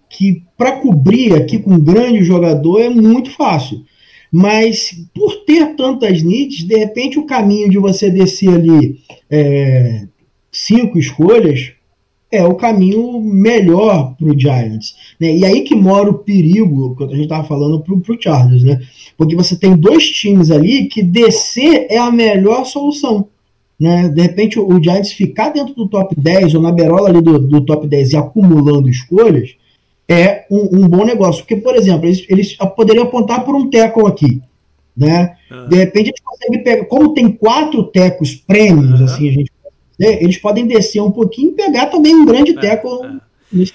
Que 0.08 0.44
para 0.56 0.80
cobrir 0.80 1.34
aqui 1.34 1.58
com 1.58 1.74
um 1.74 1.80
grande 1.80 2.22
jogador 2.22 2.80
é 2.80 2.88
muito 2.88 3.30
fácil. 3.30 3.84
Mas 4.32 4.90
por 5.14 5.44
ter 5.44 5.76
tantas 5.76 6.22
needs, 6.22 6.64
de 6.64 6.76
repente 6.76 7.18
o 7.18 7.26
caminho 7.26 7.70
de 7.70 7.78
você 7.78 8.10
descer 8.10 8.50
ali 8.50 8.98
é, 9.30 10.06
cinco 10.50 10.98
escolhas 10.98 11.72
é 12.30 12.44
o 12.44 12.54
caminho 12.54 13.20
melhor 13.20 14.14
para 14.16 14.28
o 14.28 14.38
Giants. 14.38 14.94
Né? 15.20 15.36
E 15.36 15.44
aí 15.44 15.62
que 15.62 15.74
mora 15.74 16.10
o 16.10 16.18
perigo, 16.18 16.96
que 16.96 17.04
a 17.04 17.08
gente 17.08 17.22
estava 17.22 17.46
falando 17.46 17.80
para 17.80 17.94
o 17.94 18.20
Chargers, 18.20 18.64
né? 18.64 18.80
Porque 19.16 19.36
você 19.36 19.56
tem 19.56 19.76
dois 19.76 20.10
times 20.10 20.50
ali 20.50 20.86
que 20.86 21.02
descer 21.02 21.86
é 21.88 21.98
a 21.98 22.10
melhor 22.10 22.64
solução. 22.64 23.28
Né? 23.78 24.08
De 24.08 24.22
repente 24.22 24.58
o, 24.58 24.82
Giants 24.82 25.12
ficar 25.12 25.50
dentro 25.50 25.74
do 25.74 25.88
top 25.88 26.14
10 26.18 26.54
ou 26.54 26.62
na 26.62 26.72
berola 26.72 27.08
ali 27.08 27.20
do, 27.20 27.38
do 27.38 27.60
top 27.60 27.86
10 27.86 28.12
e 28.12 28.16
acumulando 28.16 28.88
escolhas, 28.88 29.54
é 30.08 30.46
um, 30.50 30.84
um, 30.84 30.88
bom 30.88 31.04
negócio. 31.04 31.42
Porque, 31.42 31.56
por 31.56 31.74
exemplo, 31.74 32.06
eles, 32.06 32.24
eles 32.28 32.54
poderiam 32.76 33.04
apontar 33.04 33.44
por 33.44 33.54
um 33.54 33.68
teco 33.70 34.06
aqui. 34.06 34.40
Né? 34.96 35.36
Uhum. 35.50 35.68
De 35.68 35.76
repente, 35.76 36.08
eles 36.08 36.20
conseguem 36.20 36.62
pegar. 36.62 36.84
Como 36.86 37.14
tem 37.14 37.30
quatro 37.30 37.84
tecos 37.84 38.34
prêmios, 38.34 39.00
uhum. 39.00 39.06
assim, 39.06 39.28
a 39.28 39.32
gente 39.32 39.52
né, 39.98 40.22
eles 40.22 40.36
podem 40.38 40.66
descer 40.66 41.00
um 41.00 41.10
pouquinho 41.10 41.50
e 41.50 41.54
pegar 41.54 41.86
também 41.86 42.14
um 42.14 42.24
grande 42.24 42.56
é, 42.56 42.60
teco. 42.60 43.04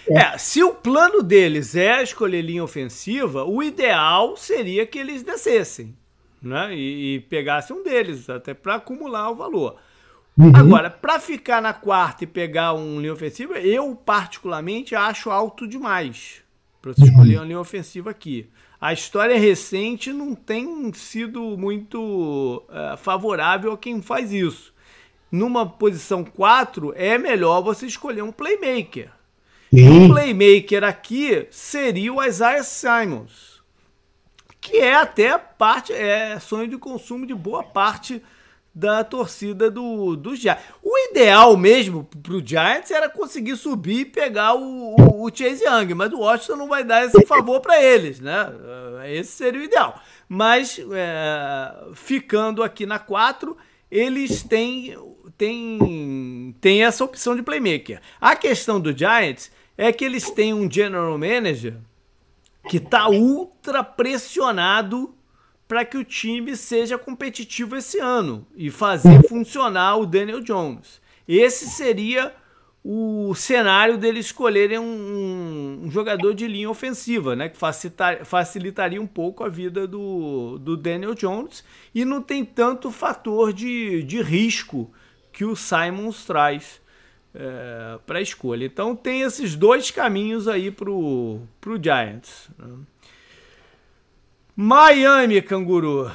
É. 0.10 0.14
é. 0.14 0.38
se 0.38 0.64
o 0.64 0.74
plano 0.74 1.24
deles 1.24 1.76
é 1.76 2.02
escolher 2.04 2.42
linha 2.42 2.64
ofensiva, 2.64 3.44
o 3.44 3.64
ideal 3.64 4.38
seria 4.38 4.86
que 4.86 5.00
eles 5.00 5.24
descessem 5.24 5.96
né? 6.42 6.74
e, 6.74 7.16
e 7.16 7.20
pegassem 7.22 7.76
um 7.76 7.84
deles, 7.84 8.30
até 8.30 8.54
para 8.54 8.76
acumular 8.76 9.30
o 9.30 9.36
valor. 9.36 9.78
Uhum. 10.38 10.52
Agora, 10.56 10.90
para 10.90 11.20
ficar 11.20 11.62
na 11.62 11.74
quarta 11.74 12.24
e 12.24 12.28
pegar 12.28 12.74
um 12.74 13.00
linha 13.00 13.14
ofensiva, 13.14 13.60
eu 13.60 13.96
particularmente 13.96 14.96
acho 14.96 15.30
alto 15.30 15.68
demais 15.68 16.42
para 16.82 16.94
você 16.94 17.04
escolher 17.06 17.38
uma 17.38 17.46
linha 17.46 17.60
ofensiva 17.60 18.10
aqui. 18.10 18.50
A 18.80 18.92
história 18.92 19.38
recente 19.38 20.12
não 20.12 20.34
tem 20.34 20.92
sido 20.94 21.56
muito 21.56 22.64
uh, 22.68 22.98
favorável 22.98 23.74
a 23.74 23.78
quem 23.78 24.02
faz 24.02 24.32
isso. 24.34 24.74
Numa 25.32 25.66
posição 25.66 26.24
4, 26.24 26.92
é 26.96 27.18
melhor 27.18 27.62
você 27.62 27.86
escolher 27.86 28.24
um 28.24 28.32
playmaker. 28.32 29.12
E 29.72 29.84
um 29.84 30.10
playmaker 30.10 30.84
aqui 30.84 31.48
seria 31.52 32.12
o 32.12 32.22
Isaiah 32.22 32.64
Simons, 32.64 33.62
que 34.60 34.78
é 34.78 34.96
até 34.96 35.38
parte, 35.38 35.94
é 35.94 36.40
sonho 36.40 36.68
de 36.68 36.78
consumo 36.78 37.26
de 37.26 37.34
boa 37.34 37.64
parte 37.64 38.22
da 38.74 39.04
torcida 39.04 39.70
do, 39.70 40.16
do 40.16 40.36
Giants. 40.36 40.64
O 40.82 40.98
ideal 41.10 41.58
mesmo 41.58 42.08
pro 42.24 42.46
Giants 42.46 42.90
era 42.90 43.10
conseguir 43.10 43.58
subir 43.58 44.00
e 44.00 44.06
pegar 44.06 44.54
o, 44.56 44.96
o, 44.96 45.26
o 45.26 45.36
Chase 45.36 45.64
Young, 45.66 45.94
mas 45.94 46.14
o 46.14 46.20
Washington 46.20 46.56
não 46.56 46.68
vai 46.68 46.84
dar 46.84 47.06
esse 47.06 47.24
favor 47.28 47.60
para 47.60 47.82
eles, 47.82 48.20
né? 48.20 48.50
Eh, 49.04 49.18
esse 49.18 49.32
seria 49.34 49.62
o 49.62 49.64
ideal. 49.64 50.02
Mas 50.28 50.80
é, 50.94 51.94
ficando 51.94 52.64
aqui 52.64 52.86
na 52.86 52.98
4, 52.98 53.58
eles 53.90 54.42
têm, 54.44 54.98
têm, 55.38 56.56
têm 56.62 56.86
essa 56.86 57.04
opção 57.04 57.36
de 57.36 57.44
playmaker. 57.44 58.00
A 58.22 58.36
questão 58.36 58.80
do 58.80 58.98
Giants 58.98 59.52
é 59.78 59.92
que 59.92 60.06
eles 60.06 60.32
têm 60.32 60.54
um 60.54 60.72
general 60.72 61.18
manager 61.18 61.76
que 62.70 62.78
está 62.78 63.10
ultra 63.10 63.84
pressionado 63.84 65.14
para 65.72 65.86
que 65.86 65.98
o 65.98 66.04
time 66.04 66.54
seja 66.58 66.98
competitivo 66.98 67.78
esse 67.78 67.98
ano 67.98 68.46
e 68.58 68.70
fazer 68.70 69.24
funcionar 69.26 69.96
o 69.96 70.06
Daniel 70.06 70.42
Jones. 70.42 71.00
Esse 71.26 71.66
seria 71.66 72.36
o 72.84 73.34
cenário 73.36 73.98
deles 73.98 74.26
escolherem 74.26 74.78
um, 74.78 75.84
um, 75.86 75.90
jogador 75.90 76.34
de 76.34 76.46
linha 76.46 76.70
ofensiva, 76.70 77.38
né? 77.38 77.48
Que 77.48 77.56
facilitar, 77.56 78.26
facilitaria 78.26 79.02
um 79.02 79.08
pouco 79.08 79.46
a 79.46 79.48
vida 79.48 79.88
do, 79.88 80.58
do 80.58 80.76
Daniel 80.76 81.16
Jones 81.16 81.64
e 81.96 82.04
não 82.04 82.22
tem 82.22 82.44
tanto 82.44 82.92
fator 82.92 83.54
de, 83.54 84.04
de 84.04 84.22
risco 84.22 84.92
que 85.32 85.46
o 85.46 85.56
Simons 85.56 86.26
traz 86.26 86.82
é, 87.34 87.98
para 88.06 88.20
a 88.20 88.22
escolha. 88.22 88.66
Então 88.66 88.94
tem 88.94 89.22
esses 89.22 89.56
dois 89.56 89.90
caminhos 89.90 90.50
aí 90.50 90.70
para 90.70 90.92
o 90.92 91.48
Giants. 91.82 92.50
Né? 92.60 92.76
Miami, 94.64 95.42
canguru. 95.42 96.12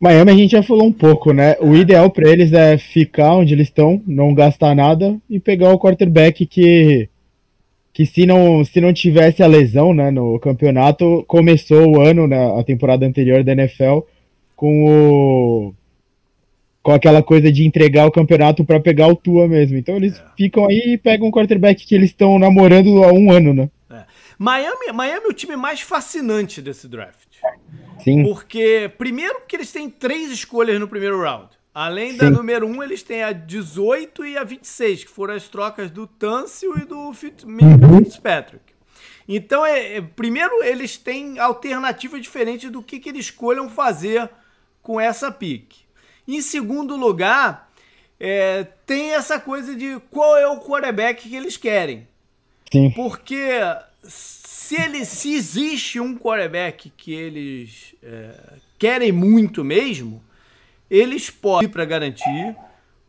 Miami 0.00 0.30
a 0.30 0.34
gente 0.34 0.52
já 0.52 0.62
falou 0.62 0.86
um 0.86 0.92
pouco, 0.92 1.30
né? 1.30 1.54
O 1.60 1.76
ideal 1.76 2.08
para 2.08 2.30
eles 2.30 2.50
é 2.54 2.78
ficar 2.78 3.36
onde 3.36 3.52
eles 3.52 3.68
estão, 3.68 4.02
não 4.06 4.32
gastar 4.32 4.74
nada 4.74 5.20
e 5.28 5.38
pegar 5.38 5.70
o 5.70 5.78
quarterback 5.78 6.46
que 6.46 7.10
que 7.92 8.06
se 8.06 8.24
não 8.24 8.64
se 8.64 8.80
não 8.80 8.90
tivesse 8.90 9.42
a 9.42 9.46
lesão, 9.46 9.92
né, 9.92 10.10
no 10.10 10.40
campeonato, 10.40 11.22
começou 11.28 11.90
o 11.90 12.00
ano, 12.00 12.26
né, 12.26 12.58
a 12.58 12.64
temporada 12.64 13.04
anterior 13.04 13.44
da 13.44 13.52
NFL 13.52 13.98
com 14.56 14.86
o 14.86 15.74
com 16.82 16.92
aquela 16.92 17.22
coisa 17.22 17.52
de 17.52 17.66
entregar 17.66 18.06
o 18.06 18.10
campeonato 18.10 18.64
para 18.64 18.80
pegar 18.80 19.08
o 19.08 19.14
Tua 19.14 19.46
mesmo. 19.46 19.76
Então 19.76 19.96
eles 19.96 20.18
é. 20.18 20.22
ficam 20.38 20.66
aí 20.66 20.94
e 20.94 20.98
pegam 20.98 21.28
um 21.28 21.30
quarterback 21.30 21.86
que 21.86 21.94
eles 21.94 22.08
estão 22.08 22.38
namorando 22.38 23.04
há 23.04 23.12
um 23.12 23.30
ano, 23.30 23.52
né? 23.52 23.68
Miami, 24.42 24.90
Miami 24.92 25.26
é 25.26 25.28
o 25.28 25.32
time 25.32 25.54
mais 25.54 25.82
fascinante 25.82 26.60
desse 26.60 26.88
draft. 26.88 27.28
Sim. 28.02 28.24
Porque, 28.24 28.90
primeiro, 28.98 29.42
que 29.46 29.54
eles 29.54 29.70
têm 29.70 29.88
três 29.88 30.32
escolhas 30.32 30.80
no 30.80 30.88
primeiro 30.88 31.22
round. 31.22 31.50
Além 31.72 32.16
da 32.16 32.28
número 32.28 32.66
1, 32.66 32.70
um, 32.70 32.82
eles 32.82 33.04
têm 33.04 33.22
a 33.22 33.30
18 33.30 34.26
e 34.26 34.36
a 34.36 34.42
26, 34.42 35.04
que 35.04 35.10
foram 35.10 35.34
as 35.34 35.46
trocas 35.46 35.92
do 35.92 36.08
Tâncio 36.08 36.76
e 36.76 36.84
do 36.84 36.96
uhum. 36.96 37.14
Fitzpatrick. 37.14 38.64
Então, 39.28 39.64
é, 39.64 39.98
é, 39.98 40.00
primeiro, 40.00 40.60
eles 40.64 40.96
têm 40.96 41.38
alternativa 41.38 42.18
diferente 42.18 42.68
do 42.68 42.82
que, 42.82 42.98
que 42.98 43.10
eles 43.10 43.26
escolham 43.26 43.70
fazer 43.70 44.28
com 44.82 45.00
essa 45.00 45.30
pique. 45.30 45.82
Em 46.26 46.42
segundo 46.42 46.96
lugar, 46.96 47.70
é, 48.18 48.64
tem 48.84 49.12
essa 49.12 49.38
coisa 49.38 49.76
de 49.76 50.00
qual 50.10 50.36
é 50.36 50.48
o 50.48 50.58
quarterback 50.58 51.28
que 51.28 51.36
eles 51.36 51.56
querem. 51.56 52.08
Sim. 52.72 52.90
Porque 52.90 53.60
se 54.02 54.80
ele 54.80 55.04
se 55.04 55.34
existe 55.34 56.00
um 56.00 56.16
quarterback 56.16 56.90
que 56.96 57.12
eles 57.12 57.94
é, 58.02 58.34
querem 58.78 59.12
muito 59.12 59.64
mesmo, 59.64 60.22
eles 60.90 61.30
podem 61.30 61.68
ir 61.68 61.70
para 61.70 61.84
garantir, 61.84 62.56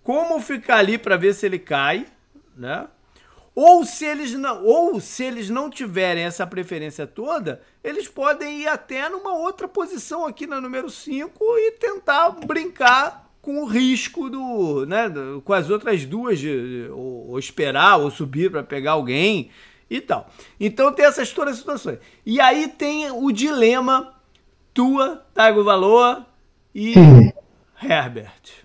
como 0.04 0.40
ficar 0.40 0.78
ali 0.78 0.98
para 0.98 1.18
ver 1.18 1.34
se 1.34 1.46
ele 1.46 1.60
cai, 1.60 2.06
né? 2.56 2.88
Ou 3.56 3.86
se 3.86 4.04
eles 4.04 4.34
não, 4.34 4.66
ou 4.66 5.00
se 5.00 5.24
eles 5.24 5.50
não 5.50 5.70
tiverem 5.70 6.24
essa 6.24 6.46
preferência 6.46 7.06
toda, 7.06 7.62
eles 7.84 8.08
podem 8.08 8.62
ir 8.62 8.68
até 8.68 9.08
numa 9.08 9.36
outra 9.36 9.68
posição 9.68 10.26
aqui 10.26 10.48
na 10.48 10.60
número 10.60 10.90
5 10.90 11.40
e 11.58 11.72
tentar 11.74 12.32
brincar 12.32 13.32
com 13.42 13.62
o 13.62 13.66
risco 13.66 14.30
do, 14.30 14.86
né, 14.86 15.12
com 15.44 15.54
as 15.54 15.70
outras 15.70 16.04
duas, 16.06 16.40
ou, 16.92 17.32
ou 17.32 17.40
esperar 17.40 17.98
ou 17.98 18.10
subir 18.10 18.50
para 18.50 18.64
pegar 18.64 18.94
alguém 18.94 19.52
e 19.98 20.02
tal. 20.02 20.30
Então 20.60 20.92
tem 20.92 21.06
essas 21.06 21.32
todas 21.32 21.54
as 21.54 21.60
situações. 21.60 22.00
E 22.26 22.40
aí 22.42 22.68
tem 22.68 23.12
o 23.12 23.32
dilema 23.32 24.14
tua, 24.74 25.26
Taigo 25.34 25.64
Valor 25.64 26.26
e 26.74 26.94
Herbert. 27.82 28.64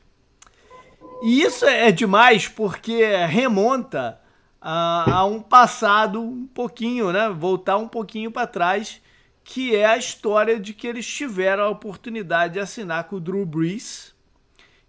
E 1.22 1.42
isso 1.42 1.64
é 1.64 1.90
demais 1.90 2.48
porque 2.48 3.04
remonta 3.26 4.20
a, 4.60 5.18
a 5.18 5.24
um 5.24 5.40
passado 5.40 6.22
um 6.22 6.46
pouquinho, 6.46 7.12
né? 7.12 7.28
Voltar 7.28 7.76
um 7.76 7.88
pouquinho 7.88 8.30
para 8.30 8.46
trás, 8.46 9.00
que 9.42 9.74
é 9.74 9.84
a 9.84 9.96
história 9.96 10.58
de 10.58 10.72
que 10.72 10.86
eles 10.86 11.06
tiveram 11.06 11.64
a 11.64 11.68
oportunidade 11.68 12.54
de 12.54 12.60
assinar 12.60 13.04
com 13.04 13.16
o 13.16 13.20
Drew 13.20 13.44
Brees 13.44 14.14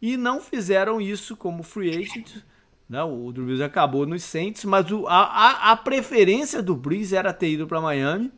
e 0.01 0.15
não 0.17 0.39
fizeram 0.39 1.01
isso 1.01 1.36
como 1.36 1.63
free 1.63 1.89
agent. 1.89 2.43
Né? 2.89 3.03
o 3.03 3.31
Drew 3.31 3.46
Brees 3.46 3.62
acabou 3.62 4.08
nos 4.08 4.24
Saints, 4.24 4.65
mas 4.65 4.89
o, 4.91 5.05
a, 5.08 5.72
a, 5.72 5.75
preferência 5.77 6.60
do 6.60 6.75
Brees 6.75 7.13
era 7.13 7.31
ter 7.31 7.51
ido 7.51 7.67
para 7.67 7.79
Miami 7.79 8.31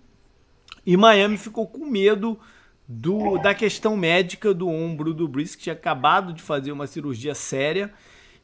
e 0.85 0.97
Miami 0.97 1.37
ficou 1.37 1.65
com 1.65 1.85
medo 1.85 2.37
do, 2.85 3.37
da 3.37 3.53
questão 3.53 3.95
médica 3.95 4.53
do 4.53 4.67
ombro 4.67 5.13
do 5.13 5.25
Brees, 5.25 5.55
que 5.55 5.63
tinha 5.63 5.73
acabado 5.73 6.33
de 6.33 6.41
fazer 6.41 6.73
uma 6.73 6.85
cirurgia 6.85 7.33
séria 7.33 7.93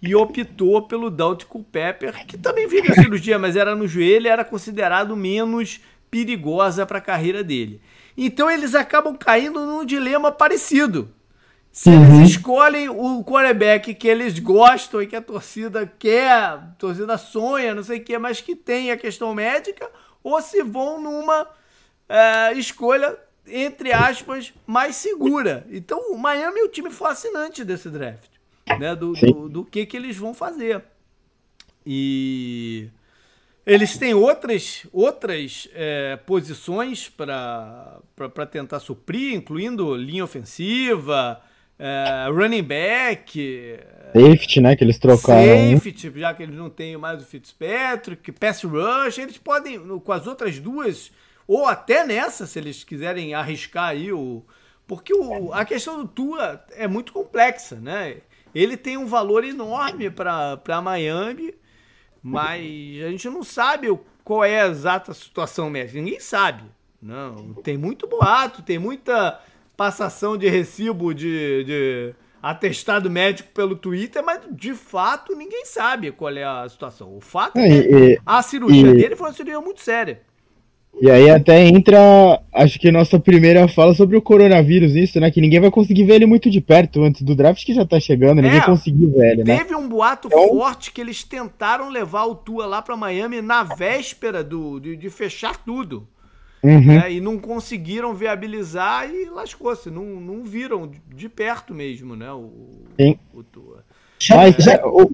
e 0.02 0.16
optou 0.16 0.84
pelo 0.84 1.10
Dante 1.10 1.46
Culpepper, 1.46 2.26
que 2.26 2.38
também 2.38 2.68
vive 2.68 2.90
a 2.90 2.96
cirurgia, 2.96 3.38
mas 3.38 3.58
era 3.58 3.76
no 3.76 3.88
joelho 3.88 4.30
era 4.30 4.46
considerado 4.46 5.14
menos 5.18 5.82
perigosa 6.10 6.86
para 6.86 7.00
a 7.00 7.02
carreira 7.02 7.44
dele. 7.44 7.82
Então 8.16 8.50
eles 8.50 8.76
acabam 8.76 9.16
caindo 9.18 9.66
num 9.66 9.84
dilema 9.84 10.32
parecido. 10.32 11.10
Se 11.78 11.90
uhum. 11.90 12.22
eles 12.22 12.32
escolhem 12.32 12.90
o 12.90 13.24
quarterback 13.24 13.94
que 13.94 14.08
eles 14.08 14.40
gostam 14.40 15.00
e 15.00 15.06
que 15.06 15.16
a 15.16 15.22
torcida 15.22 15.86
quer, 15.86 16.32
a 16.32 16.58
torcida 16.76 17.20
sonha, 17.20 17.76
não 17.76 17.84
sei 17.84 18.00
o 18.00 18.04
que, 18.04 18.18
mas 18.18 18.42
que 18.42 18.56
tem 18.56 18.90
a 18.90 18.98
questão 18.98 19.32
médica, 19.36 19.88
ou 20.24 20.42
se 20.42 20.64
vão 20.64 21.00
numa 21.00 21.48
é, 22.10 22.54
escolha, 22.54 23.16
entre 23.46 23.94
aspas, 23.94 24.52
mais 24.66 24.96
segura. 24.96 25.68
Então 25.70 26.12
o 26.12 26.18
Miami 26.18 26.62
é 26.62 26.64
o 26.64 26.68
time 26.68 26.90
fascinante 26.90 27.64
desse 27.64 27.92
draft 27.92 28.32
né, 28.80 28.96
do, 28.96 29.14
do, 29.14 29.48
do, 29.48 29.64
que, 29.64 29.86
que 29.86 29.98
eles 29.98 30.18
vão 30.18 30.34
fazer. 30.34 30.84
E 31.86 32.90
eles 33.64 34.00
têm 34.00 34.16
outras, 34.16 34.88
outras 34.92 35.70
é, 35.76 36.16
posições 36.26 37.08
para 37.08 38.02
tentar 38.52 38.80
suprir, 38.80 39.36
incluindo 39.36 39.96
linha 39.96 40.24
ofensiva, 40.24 41.40
é, 41.80 42.28
running 42.30 42.64
back. 42.64 43.80
Safety, 44.14 44.62
né? 44.62 44.76
Que 44.76 44.84
eles 44.84 44.98
trocaram. 44.98 45.74
Safety, 45.74 46.12
já 46.16 46.34
que 46.34 46.44
eles 46.44 46.56
não 46.56 46.70
têm 46.70 46.98
mais 46.98 47.22
o 47.22 47.26
Fitzpatrick, 47.26 48.32
pass 48.32 48.64
rush, 48.64 49.18
eles 49.18 49.38
podem, 49.38 49.80
com 50.00 50.12
as 50.12 50.26
outras 50.26 50.60
duas, 50.60 51.12
ou 51.48 51.68
até 51.68 52.06
nessa, 52.06 52.46
se 52.46 52.58
eles 52.58 52.84
quiserem 52.84 53.34
arriscar 53.34 53.90
aí 53.90 54.12
o. 54.12 54.44
Porque 54.88 55.14
o, 55.14 55.54
a 55.54 55.66
questão 55.66 55.98
do 55.98 56.08
Tua 56.08 56.64
é 56.72 56.88
muito 56.88 57.12
complexa, 57.12 57.76
né? 57.76 58.18
Ele 58.56 58.78
tem 58.78 58.98
um 58.98 59.06
valor 59.06 59.44
enorme 59.44 60.10
para 60.10 60.82
Miami, 60.82 61.54
mas 62.24 62.62
a 63.06 63.10
gente 63.10 63.30
não 63.30 63.44
sabe 63.44 63.88
qual 64.24 64.44
é 64.44 64.62
a 64.62 64.68
exata 64.68 65.14
situação 65.14 65.70
médica. 65.70 66.00
Ninguém 66.00 66.20
sabe. 66.20 66.64
Não, 67.02 67.54
tem 67.56 67.78
muito 67.78 68.08
boato, 68.08 68.64
tem 68.64 68.80
muita 68.80 69.40
passação 69.78 70.36
de 70.36 70.50
recibo 70.50 71.14
de, 71.14 71.64
de 71.64 72.16
atestado 72.42 73.10
médico 73.10 73.50
pelo 73.54 73.76
Twitter, 73.76 74.24
mas 74.26 74.42
de 74.52 74.74
fato 74.74 75.36
ninguém 75.36 75.66
sabe 75.66 76.12
qual 76.12 76.36
é 76.36 76.44
a 76.44 76.68
situação. 76.68 77.16
O 77.16 77.22
fato 77.22 77.58
é, 77.60 77.70
que 77.70 78.20
a 78.26 78.42
cirurgia 78.42 78.90
e, 78.90 78.94
dele 78.94 79.16
foi 79.16 79.28
uma 79.28 79.34
cirurgia 79.34 79.62
muito 79.62 79.82
séria. 79.82 80.22
E 81.00 81.12
aí 81.12 81.30
até 81.30 81.64
entra, 81.64 82.42
acho 82.52 82.80
que 82.80 82.92
nossa 82.92 83.20
primeira 83.20 83.68
fala 83.68 83.94
sobre 83.94 84.18
o 84.18 84.22
coronavírus, 84.22 84.96
isso, 84.96 85.20
né? 85.20 85.30
Que 85.30 85.40
ninguém 85.40 85.60
vai 85.60 85.70
conseguir 85.70 86.06
ver 86.06 86.16
ele 86.16 86.26
muito 86.26 86.50
de 86.50 86.60
perto 86.60 87.04
antes 87.04 87.22
do 87.22 87.36
draft 87.36 87.64
que 87.64 87.74
já 87.74 87.86
tá 87.86 88.00
chegando, 88.00 88.42
ninguém 88.42 88.58
é, 88.58 88.66
conseguiu 88.66 89.12
ver 89.12 89.34
ele, 89.34 89.44
né? 89.44 89.58
Teve 89.58 89.76
um 89.76 89.88
boato 89.88 90.28
então... 90.28 90.48
forte 90.48 90.92
que 90.92 91.00
eles 91.00 91.24
tentaram 91.24 91.90
levar 91.90 92.26
o 92.26 92.34
Tua 92.34 92.66
lá 92.66 92.82
para 92.82 92.98
Miami 92.98 93.44
na 93.44 93.62
véspera 93.62 94.44
do, 94.44 94.80
de, 94.80 94.98
de 94.98 95.10
fechar 95.12 95.64
tudo. 95.64 96.08
Uhum. 96.64 97.00
Né? 97.00 97.14
E 97.14 97.22
não 97.22 97.38
conseguiram 97.38 98.14
viabilizar 98.14 99.10
e 99.10 99.30
lascou-se, 99.30 99.90
não, 99.90 100.04
não 100.04 100.44
viram 100.44 100.90
de 101.16 101.30
perto 101.30 101.74
mesmo, 101.74 102.16
né? 102.16 102.32
O, 102.32 102.52
Sim. 103.00 103.18
o 103.34 103.44
Tua. 103.44 103.84
Mas, 104.30 104.66
é, 104.66 104.84
o, 104.84 105.12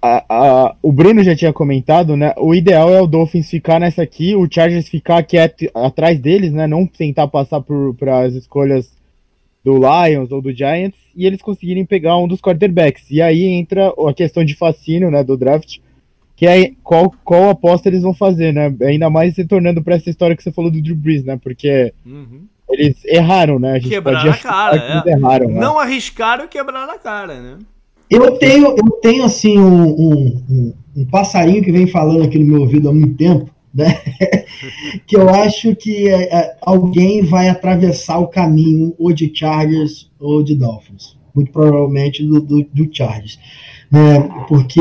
a, 0.00 0.24
a, 0.28 0.76
o 0.82 0.92
Bruno 0.92 1.22
já 1.22 1.34
tinha 1.34 1.52
comentado, 1.52 2.16
né? 2.16 2.34
O 2.36 2.54
ideal 2.54 2.90
é 2.90 3.00
o 3.00 3.06
Dolphins 3.06 3.48
ficar 3.48 3.78
nessa 3.78 4.02
aqui, 4.02 4.34
o 4.34 4.46
Chargers 4.50 4.88
ficar 4.88 5.22
quieto 5.22 5.70
atrás 5.74 6.18
deles, 6.18 6.52
né? 6.52 6.66
Não 6.66 6.86
tentar 6.86 7.28
passar 7.28 7.62
para 7.62 8.20
as 8.20 8.34
escolhas 8.34 8.92
do 9.64 9.78
Lions 9.78 10.30
ou 10.30 10.42
do 10.42 10.52
Giants 10.52 10.98
e 11.16 11.26
eles 11.26 11.40
conseguirem 11.40 11.86
pegar 11.86 12.18
um 12.18 12.28
dos 12.28 12.40
quarterbacks. 12.40 13.10
E 13.10 13.22
aí 13.22 13.44
entra 13.44 13.88
a 14.06 14.12
questão 14.12 14.44
de 14.44 14.54
fascínio, 14.54 15.10
né? 15.10 15.24
Do 15.24 15.36
draft, 15.36 15.78
que 16.36 16.46
é 16.46 16.72
qual, 16.82 17.14
qual 17.24 17.50
aposta 17.50 17.88
eles 17.88 18.02
vão 18.02 18.12
fazer, 18.12 18.52
né? 18.52 18.74
Ainda 18.82 19.08
mais 19.08 19.36
retornando 19.36 19.82
para 19.82 19.94
essa 19.94 20.10
história 20.10 20.36
que 20.36 20.42
você 20.42 20.50
falou 20.50 20.70
do 20.70 20.82
Drew 20.82 20.96
Brees, 20.96 21.24
né? 21.24 21.38
Porque 21.40 21.92
uhum. 22.04 22.46
eles 22.70 23.04
erraram, 23.04 23.58
né? 23.58 23.72
A 23.72 23.78
gente 23.78 23.90
quebraram 23.90 24.30
a 24.30 24.36
cara. 24.36 25.02
É. 25.06 25.10
Erraram, 25.12 25.48
né? 25.48 25.60
Não 25.60 25.78
arriscaram 25.78 26.44
e 26.44 26.48
quebraram 26.48 26.92
a 26.92 26.98
cara, 26.98 27.40
né? 27.40 27.58
Eu 28.10 28.32
tenho, 28.32 28.66
eu 28.66 28.90
tenho 29.00 29.24
assim, 29.24 29.58
um, 29.58 29.84
um, 29.84 30.44
um, 30.50 30.74
um, 30.96 31.06
passarinho 31.06 31.62
que 31.62 31.72
vem 31.72 31.86
falando 31.86 32.22
aqui 32.22 32.38
no 32.38 32.46
meu 32.46 32.60
ouvido 32.60 32.88
há 32.88 32.92
muito 32.92 33.16
tempo, 33.16 33.50
né? 33.72 33.86
que 35.06 35.16
eu 35.16 35.28
acho 35.28 35.74
que 35.74 36.08
é, 36.08 36.34
é, 36.34 36.56
alguém 36.60 37.22
vai 37.22 37.48
atravessar 37.48 38.18
o 38.18 38.28
caminho 38.28 38.94
ou 38.98 39.12
de 39.12 39.32
Chargers 39.34 40.10
ou 40.18 40.42
de 40.42 40.54
Dolphins. 40.54 41.16
Muito 41.34 41.50
provavelmente 41.50 42.24
do, 42.24 42.40
do, 42.40 42.62
do 42.64 42.88
Chargers. 42.92 43.38
Né? 43.94 44.28
Porque 44.48 44.80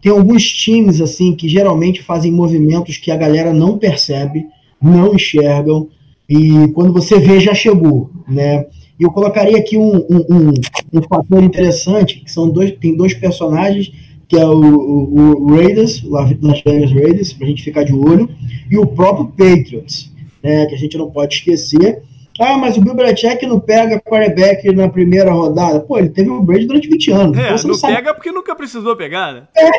tem 0.00 0.12
alguns 0.12 0.44
times 0.44 1.00
assim 1.00 1.34
que 1.34 1.48
geralmente 1.48 2.00
fazem 2.04 2.30
movimentos 2.30 2.96
que 2.96 3.10
a 3.10 3.16
galera 3.16 3.52
não 3.52 3.76
percebe, 3.76 4.46
não 4.80 5.12
enxergam, 5.12 5.88
e 6.28 6.68
quando 6.68 6.92
você 6.92 7.18
vê, 7.18 7.40
já 7.40 7.52
chegou. 7.52 8.10
Né? 8.28 8.64
Eu 9.00 9.10
colocaria 9.10 9.58
aqui 9.58 9.76
um, 9.76 9.96
um, 10.08 10.24
um, 10.30 10.54
um, 10.92 11.02
fator 11.08 11.42
interessante, 11.42 12.20
que 12.20 12.30
são 12.30 12.48
dois, 12.48 12.70
tem 12.78 12.96
dois 12.96 13.12
personagens, 13.12 13.90
que 14.28 14.36
é 14.36 14.46
o, 14.46 14.60
o, 14.60 15.42
o 15.42 15.56
Raiders, 15.56 16.04
Las 16.04 16.30
Vegas 16.30 16.92
Raiders, 16.92 17.32
para 17.32 17.44
a 17.44 17.50
gente 17.50 17.64
ficar 17.64 17.82
de 17.82 17.92
olho, 17.92 18.30
e 18.70 18.78
o 18.78 18.86
próprio 18.86 19.26
Patriots, 19.26 20.12
né, 20.44 20.66
que 20.66 20.76
a 20.76 20.78
gente 20.78 20.96
não 20.96 21.10
pode 21.10 21.34
esquecer. 21.34 22.02
Ah, 22.38 22.56
mas 22.56 22.76
o 22.76 22.80
Bill 22.80 22.94
Belichick 22.94 23.44
não 23.46 23.58
pega 23.58 24.00
quarterback 24.00 24.72
na 24.72 24.88
primeira 24.88 25.32
rodada. 25.32 25.80
Pô, 25.80 25.98
ele 25.98 26.10
teve 26.10 26.30
o 26.30 26.42
Brady 26.42 26.66
durante 26.66 26.88
20 26.88 27.10
anos. 27.10 27.38
É, 27.38 27.42
então 27.42 27.56
não, 27.56 27.68
não 27.68 27.74
sabe... 27.74 27.96
pega 27.96 28.14
porque 28.14 28.30
nunca 28.30 28.54
precisou 28.54 28.96
pegar, 28.96 29.32
né? 29.32 29.42
É. 29.56 29.70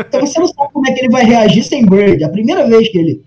Então 0.00 0.20
você 0.20 0.38
não 0.38 0.46
sabe 0.46 0.72
como 0.72 0.88
é 0.88 0.92
que 0.92 1.00
ele 1.00 1.12
vai 1.12 1.24
reagir 1.24 1.62
sem 1.62 1.84
Brady. 1.84 2.24
A 2.24 2.28
primeira 2.28 2.66
vez 2.66 2.88
que 2.88 2.98
ele 2.98 3.22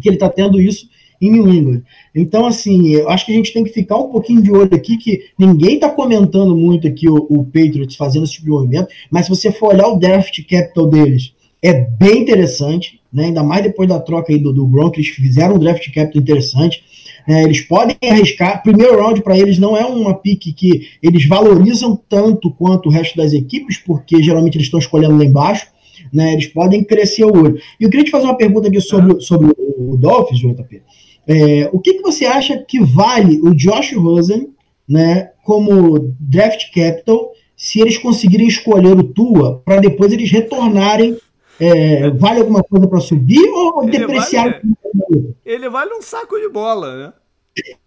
que 0.00 0.08
ele 0.08 0.16
está 0.16 0.28
tendo 0.28 0.60
isso 0.60 0.88
em 1.20 1.30
New 1.30 1.52
England. 1.52 1.82
Então, 2.14 2.46
assim, 2.46 2.94
eu 2.94 3.10
acho 3.10 3.26
que 3.26 3.32
a 3.32 3.34
gente 3.34 3.52
tem 3.52 3.62
que 3.62 3.70
ficar 3.70 3.98
um 3.98 4.10
pouquinho 4.10 4.40
de 4.40 4.50
olho 4.50 4.74
aqui, 4.74 4.96
que 4.96 5.26
ninguém 5.38 5.74
está 5.74 5.90
comentando 5.90 6.56
muito 6.56 6.88
aqui 6.88 7.08
o, 7.08 7.26
o, 7.28 7.44
Patriots 7.44 7.96
fazendo 7.96 8.24
esse 8.24 8.32
tipo 8.32 8.46
de 8.46 8.50
movimento, 8.50 8.88
mas 9.10 9.26
se 9.26 9.30
você 9.30 9.52
for 9.52 9.74
olhar 9.74 9.86
o 9.88 9.98
draft 9.98 10.40
capital 10.48 10.86
deles, 10.86 11.34
é 11.62 11.74
bem 11.74 12.22
interessante, 12.22 13.00
né? 13.12 13.26
ainda 13.26 13.42
mais 13.42 13.62
depois 13.62 13.86
da 13.86 14.00
troca 14.00 14.32
aí 14.32 14.38
do, 14.38 14.50
do 14.50 14.66
Gronk, 14.66 14.98
eles 14.98 15.10
fizeram 15.10 15.56
um 15.56 15.58
draft 15.58 15.84
capital 15.92 16.22
interessante. 16.22 16.82
É, 17.28 17.42
eles 17.42 17.60
podem 17.60 17.96
arriscar. 18.02 18.62
Primeiro 18.62 19.00
round 19.00 19.22
para 19.22 19.38
eles 19.38 19.58
não 19.58 19.76
é 19.76 19.84
uma 19.84 20.14
pique 20.14 20.52
que 20.52 20.88
eles 21.02 21.26
valorizam 21.26 22.00
tanto 22.08 22.50
quanto 22.50 22.88
o 22.88 22.92
resto 22.92 23.16
das 23.16 23.32
equipes, 23.32 23.78
porque 23.78 24.22
geralmente 24.22 24.56
eles 24.56 24.66
estão 24.66 24.80
escolhendo 24.80 25.16
lá 25.16 25.24
embaixo. 25.24 25.68
Né, 26.12 26.32
eles 26.32 26.46
podem 26.46 26.82
crescer 26.82 27.24
o 27.24 27.36
olho. 27.36 27.60
E 27.78 27.84
eu 27.84 27.90
queria 27.90 28.04
te 28.04 28.10
fazer 28.10 28.24
uma 28.24 28.36
pergunta 28.36 28.68
aqui 28.68 28.80
sobre, 28.80 29.20
sobre 29.20 29.52
o 29.76 29.96
Dolphins, 29.96 30.40
JP. 30.40 30.82
É, 31.28 31.68
o 31.72 31.78
que, 31.78 31.94
que 31.94 32.02
você 32.02 32.24
acha 32.24 32.58
que 32.58 32.80
vale 32.80 33.38
o 33.42 33.54
Josh 33.54 33.92
Rosen 33.94 34.48
né, 34.88 35.30
como 35.44 36.14
draft 36.18 36.72
capital 36.74 37.30
se 37.56 37.80
eles 37.80 37.98
conseguirem 37.98 38.48
escolher 38.48 38.98
o 38.98 39.04
Tua 39.04 39.62
para 39.64 39.80
depois 39.80 40.12
eles 40.12 40.30
retornarem? 40.30 41.16
É, 41.60 42.10
vale 42.10 42.40
alguma 42.40 42.62
coisa 42.62 42.88
para 42.88 43.00
subir 43.00 43.46
ou 43.50 43.82
ele 43.82 43.98
depreciar? 43.98 44.62
Vale, 44.62 45.36
ele 45.44 45.68
vale 45.68 45.92
um 45.94 46.00
saco 46.00 46.38
de 46.38 46.48
bola, 46.48 46.96
né? 46.96 47.12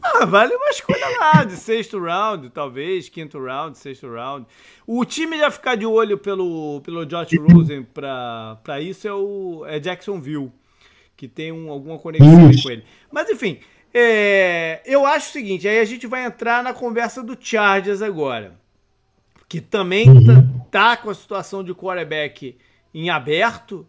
ah, 0.03 0.25
vale 0.27 0.55
uma 0.55 0.69
escolha 0.69 1.09
lá, 1.19 1.45
de 1.45 1.57
sexto 1.57 1.99
round, 1.99 2.51
talvez, 2.51 3.09
quinto 3.09 3.43
round, 3.43 3.77
sexto 3.77 4.09
round. 4.09 4.47
O 4.87 5.05
time 5.05 5.39
já 5.39 5.51
ficar 5.51 5.75
de 5.75 5.87
olho 5.87 6.19
pelo, 6.19 6.81
pelo 6.83 7.05
Josh 7.05 7.37
Rosen 7.51 7.83
para 7.83 8.81
isso 8.81 9.09
é 9.09 9.13
o 9.13 9.65
é 9.67 9.81
Jacksonville, 9.81 10.53
que 11.17 11.27
tem 11.27 11.51
um, 11.51 11.71
alguma 11.71 11.99
conexão 11.99 12.51
com 12.63 12.71
ele. 12.71 12.85
Mas 13.11 13.29
enfim, 13.29 13.59
é, 13.93 14.83
eu 14.85 15.07
acho 15.07 15.31
o 15.31 15.33
seguinte, 15.33 15.67
aí 15.67 15.81
a 15.81 15.85
gente 15.85 16.07
vai 16.07 16.25
entrar 16.25 16.63
na 16.63 16.73
conversa 16.73 17.23
do 17.23 17.37
Chargers 17.39 18.03
agora, 18.03 18.55
que 19.49 19.61
também 19.61 20.07
tá, 20.25 20.45
tá 20.71 20.97
com 20.97 21.11
a 21.11 21.15
situação 21.15 21.63
de 21.63 21.75
quarterback 21.75 22.57
em 22.93 23.11
aberto, 23.11 23.87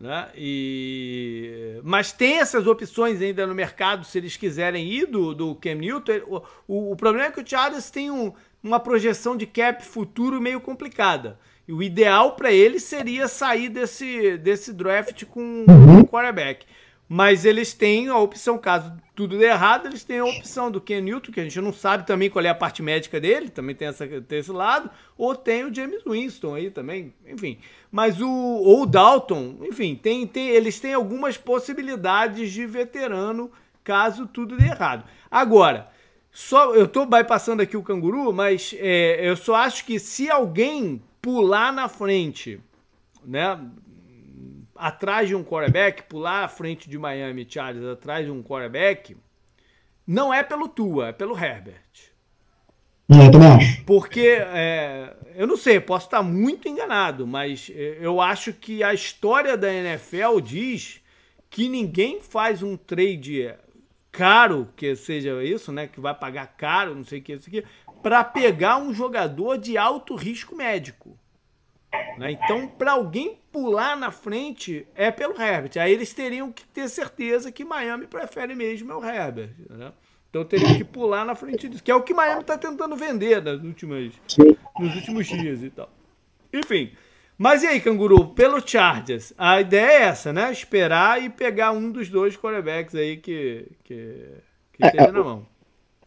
né? 0.00 0.28
E... 0.36 1.80
Mas 1.82 2.12
tem 2.12 2.38
essas 2.38 2.66
opções 2.66 3.20
ainda 3.20 3.46
no 3.46 3.54
mercado 3.54 4.04
se 4.04 4.16
eles 4.18 4.36
quiserem 4.36 4.86
ir 4.86 5.06
do, 5.06 5.34
do 5.34 5.54
Cam 5.56 5.74
Newton. 5.74 6.20
O, 6.26 6.42
o, 6.68 6.92
o 6.92 6.96
problema 6.96 7.26
é 7.26 7.32
que 7.32 7.40
o 7.40 7.46
Chargers 7.46 7.90
tem 7.90 8.10
um, 8.10 8.32
uma 8.62 8.78
projeção 8.78 9.36
de 9.36 9.46
cap 9.46 9.84
futuro 9.84 10.40
meio 10.40 10.60
complicada. 10.60 11.38
E 11.66 11.72
o 11.72 11.82
ideal 11.82 12.32
para 12.32 12.52
ele 12.52 12.78
seria 12.78 13.28
sair 13.28 13.68
desse, 13.68 14.38
desse 14.38 14.72
draft 14.72 15.24
com 15.24 15.64
uhum. 15.68 15.98
um 15.98 16.04
quarterback. 16.04 16.64
Mas 17.08 17.46
eles 17.46 17.72
têm 17.72 18.08
a 18.08 18.18
opção, 18.18 18.58
caso 18.58 18.92
tudo 19.14 19.38
dê 19.38 19.46
errado, 19.46 19.86
eles 19.86 20.04
têm 20.04 20.18
a 20.18 20.24
opção 20.26 20.70
do 20.70 20.80
Ken 20.80 21.00
Newton, 21.00 21.32
que 21.32 21.40
a 21.40 21.42
gente 21.42 21.60
não 21.60 21.72
sabe 21.72 22.06
também 22.06 22.28
qual 22.28 22.44
é 22.44 22.50
a 22.50 22.54
parte 22.54 22.82
médica 22.82 23.18
dele, 23.18 23.48
também 23.48 23.74
tem, 23.74 23.88
essa, 23.88 24.06
tem 24.06 24.38
esse 24.38 24.52
lado, 24.52 24.90
ou 25.16 25.34
tem 25.34 25.64
o 25.64 25.74
James 25.74 26.02
Winston 26.06 26.54
aí 26.54 26.70
também, 26.70 27.14
enfim. 27.26 27.58
Mas 27.90 28.20
o. 28.20 28.28
Ou 28.28 28.82
o 28.82 28.86
Dalton, 28.86 29.56
enfim, 29.62 29.96
tem, 29.96 30.26
tem, 30.26 30.50
eles 30.50 30.78
têm 30.78 30.92
algumas 30.92 31.38
possibilidades 31.38 32.52
de 32.52 32.66
veterano 32.66 33.50
caso 33.82 34.26
tudo 34.26 34.54
dê 34.54 34.66
errado. 34.66 35.04
Agora, 35.30 35.88
só 36.30 36.74
eu 36.74 36.86
tô 36.86 37.06
bypassando 37.06 37.62
aqui 37.62 37.74
o 37.76 37.82
canguru, 37.82 38.32
mas 38.34 38.74
é, 38.78 39.26
eu 39.26 39.34
só 39.34 39.54
acho 39.54 39.86
que 39.86 39.98
se 39.98 40.30
alguém 40.30 41.02
pular 41.22 41.72
na 41.72 41.88
frente, 41.88 42.60
né? 43.24 43.58
Atrás 44.78 45.28
de 45.28 45.34
um 45.34 45.42
quarterback, 45.42 46.04
pular 46.04 46.44
à 46.44 46.48
frente 46.48 46.88
de 46.88 46.96
Miami 46.96 47.46
Chargers 47.48 47.86
atrás 47.86 48.24
de 48.24 48.30
um 48.30 48.42
quarterback, 48.42 49.16
não 50.06 50.32
é 50.32 50.42
pelo 50.42 50.68
Tua, 50.68 51.08
é 51.08 51.12
pelo 51.12 51.36
Herbert. 51.36 51.82
Eu 53.08 53.30
também 53.30 53.48
acho. 53.48 53.84
Porque, 53.84 54.38
é, 54.40 55.14
eu 55.34 55.46
não 55.46 55.56
sei, 55.56 55.80
posso 55.80 56.06
estar 56.06 56.22
muito 56.22 56.68
enganado, 56.68 57.26
mas 57.26 57.70
é, 57.74 57.98
eu 58.00 58.20
acho 58.20 58.52
que 58.52 58.82
a 58.82 58.92
história 58.92 59.56
da 59.56 59.72
NFL 59.72 60.40
diz 60.42 61.00
que 61.50 61.68
ninguém 61.68 62.20
faz 62.20 62.62
um 62.62 62.76
trade 62.76 63.54
caro, 64.12 64.68
que 64.76 64.94
seja 64.94 65.42
isso, 65.42 65.72
né? 65.72 65.86
Que 65.86 66.00
vai 66.00 66.14
pagar 66.14 66.46
caro, 66.56 66.94
não 66.94 67.04
sei 67.04 67.20
o 67.20 67.22
que, 67.22 67.32
isso 67.32 67.48
aqui, 67.48 67.64
para 68.02 68.22
pegar 68.22 68.78
um 68.78 68.92
jogador 68.92 69.56
de 69.56 69.78
alto 69.78 70.14
risco 70.14 70.54
médico. 70.54 71.18
Né? 72.18 72.32
Então, 72.32 72.68
para 72.68 72.92
alguém 72.92 73.38
pular 73.50 73.96
na 73.96 74.10
frente, 74.10 74.86
é 74.94 75.10
pelo 75.10 75.40
Herbert. 75.40 75.72
Aí 75.80 75.92
eles 75.92 76.12
teriam 76.12 76.52
que 76.52 76.66
ter 76.66 76.88
certeza 76.88 77.50
que 77.50 77.64
Miami 77.64 78.06
prefere 78.06 78.54
mesmo 78.54 78.92
é 78.92 78.96
o 78.96 79.04
Herbert. 79.04 79.50
Né? 79.70 79.92
Então 80.28 80.44
teriam 80.44 80.76
que 80.76 80.84
pular 80.84 81.24
na 81.24 81.34
frente 81.34 81.68
disso, 81.68 81.82
que 81.82 81.90
é 81.90 81.94
o 81.94 82.02
que 82.02 82.12
Miami 82.12 82.42
está 82.42 82.58
tentando 82.58 82.94
vender 82.96 83.42
nas 83.42 83.62
últimas, 83.62 84.12
nos 84.78 84.94
últimos 84.94 85.26
dias 85.26 85.62
e 85.62 85.70
tal. 85.70 85.88
Enfim. 86.52 86.92
Mas 87.36 87.62
e 87.62 87.68
aí, 87.68 87.80
Canguru, 87.80 88.34
pelo 88.34 88.60
Chargers, 88.66 89.32
a 89.38 89.60
ideia 89.60 89.86
é 89.86 90.02
essa, 90.02 90.32
né? 90.32 90.50
Esperar 90.50 91.22
e 91.22 91.30
pegar 91.30 91.70
um 91.70 91.90
dos 91.90 92.08
dois 92.08 92.36
quarterbacks 92.36 92.96
aí 92.96 93.16
que, 93.16 93.68
que, 93.84 93.94
que 94.72 94.84
é, 94.84 94.86
esteja 94.86 95.12
na 95.12 95.22
mão 95.22 95.46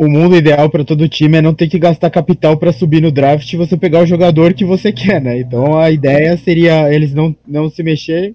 o 0.01 0.07
mundo 0.07 0.35
ideal 0.35 0.67
para 0.67 0.83
todo 0.83 1.07
time 1.07 1.37
é 1.37 1.41
não 1.43 1.53
ter 1.53 1.67
que 1.67 1.77
gastar 1.77 2.09
capital 2.09 2.57
para 2.57 2.73
subir 2.73 2.99
no 2.99 3.11
draft 3.11 3.53
e 3.53 3.55
você 3.55 3.77
pegar 3.77 3.99
o 3.99 4.05
jogador 4.07 4.51
que 4.51 4.65
você 4.65 4.89
quer, 4.91 5.21
né? 5.21 5.39
Então 5.39 5.77
a 5.77 5.91
ideia 5.91 6.35
seria 6.37 6.91
eles 6.91 7.13
não, 7.13 7.35
não 7.47 7.69
se 7.69 7.83
mexer, 7.83 8.33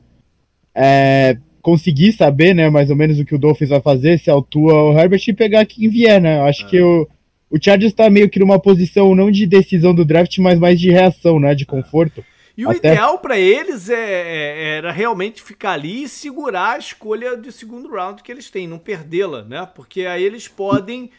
é, 0.73 1.37
conseguir 1.61 2.13
saber, 2.13 2.55
né, 2.55 2.71
mais 2.71 2.89
ou 2.89 2.95
menos 2.95 3.19
o 3.19 3.25
que 3.25 3.35
o 3.35 3.39
Dolphins 3.39 3.71
vai 3.71 3.81
fazer, 3.81 4.17
se 4.21 4.31
autua 4.31 4.75
o 4.75 4.97
Herbert 4.97 5.21
e 5.27 5.33
pegar 5.33 5.67
quem 5.67 5.89
vier, 5.89 6.21
né? 6.21 6.39
Eu 6.39 6.45
acho 6.45 6.69
que 6.69 6.81
o, 6.81 7.09
o 7.51 7.59
Chargers 7.61 7.91
está 7.91 8.09
meio 8.09 8.31
que 8.31 8.39
numa 8.39 8.61
posição 8.61 9.13
não 9.13 9.29
de 9.29 9.45
decisão 9.45 9.93
do 9.93 10.05
draft, 10.05 10.39
mas 10.39 10.61
mais 10.61 10.79
de 10.79 10.93
reação, 10.93 11.41
né, 11.41 11.53
de 11.53 11.67
conforto. 11.67 12.25
E 12.57 12.65
o 12.65 12.71
Até... 12.71 12.93
ideal 12.93 13.19
para 13.19 13.41
eles 13.41 13.91
é, 13.91 13.97
é, 13.97 14.77
era 14.77 14.93
realmente 14.93 15.43
ficar 15.43 15.73
ali 15.73 16.05
e 16.05 16.09
segurar 16.09 16.77
a 16.77 16.79
escolha 16.79 17.37
de 17.37 17.51
segundo 17.51 17.91
round 17.91 18.23
que 18.23 18.31
eles 18.31 18.53
têm, 18.53 18.69
não 18.69 18.79
perdê-la, 18.79 19.43
né? 19.43 19.69
Porque 19.75 20.07
aí 20.07 20.23
eles 20.23 20.47
podem 20.47 21.11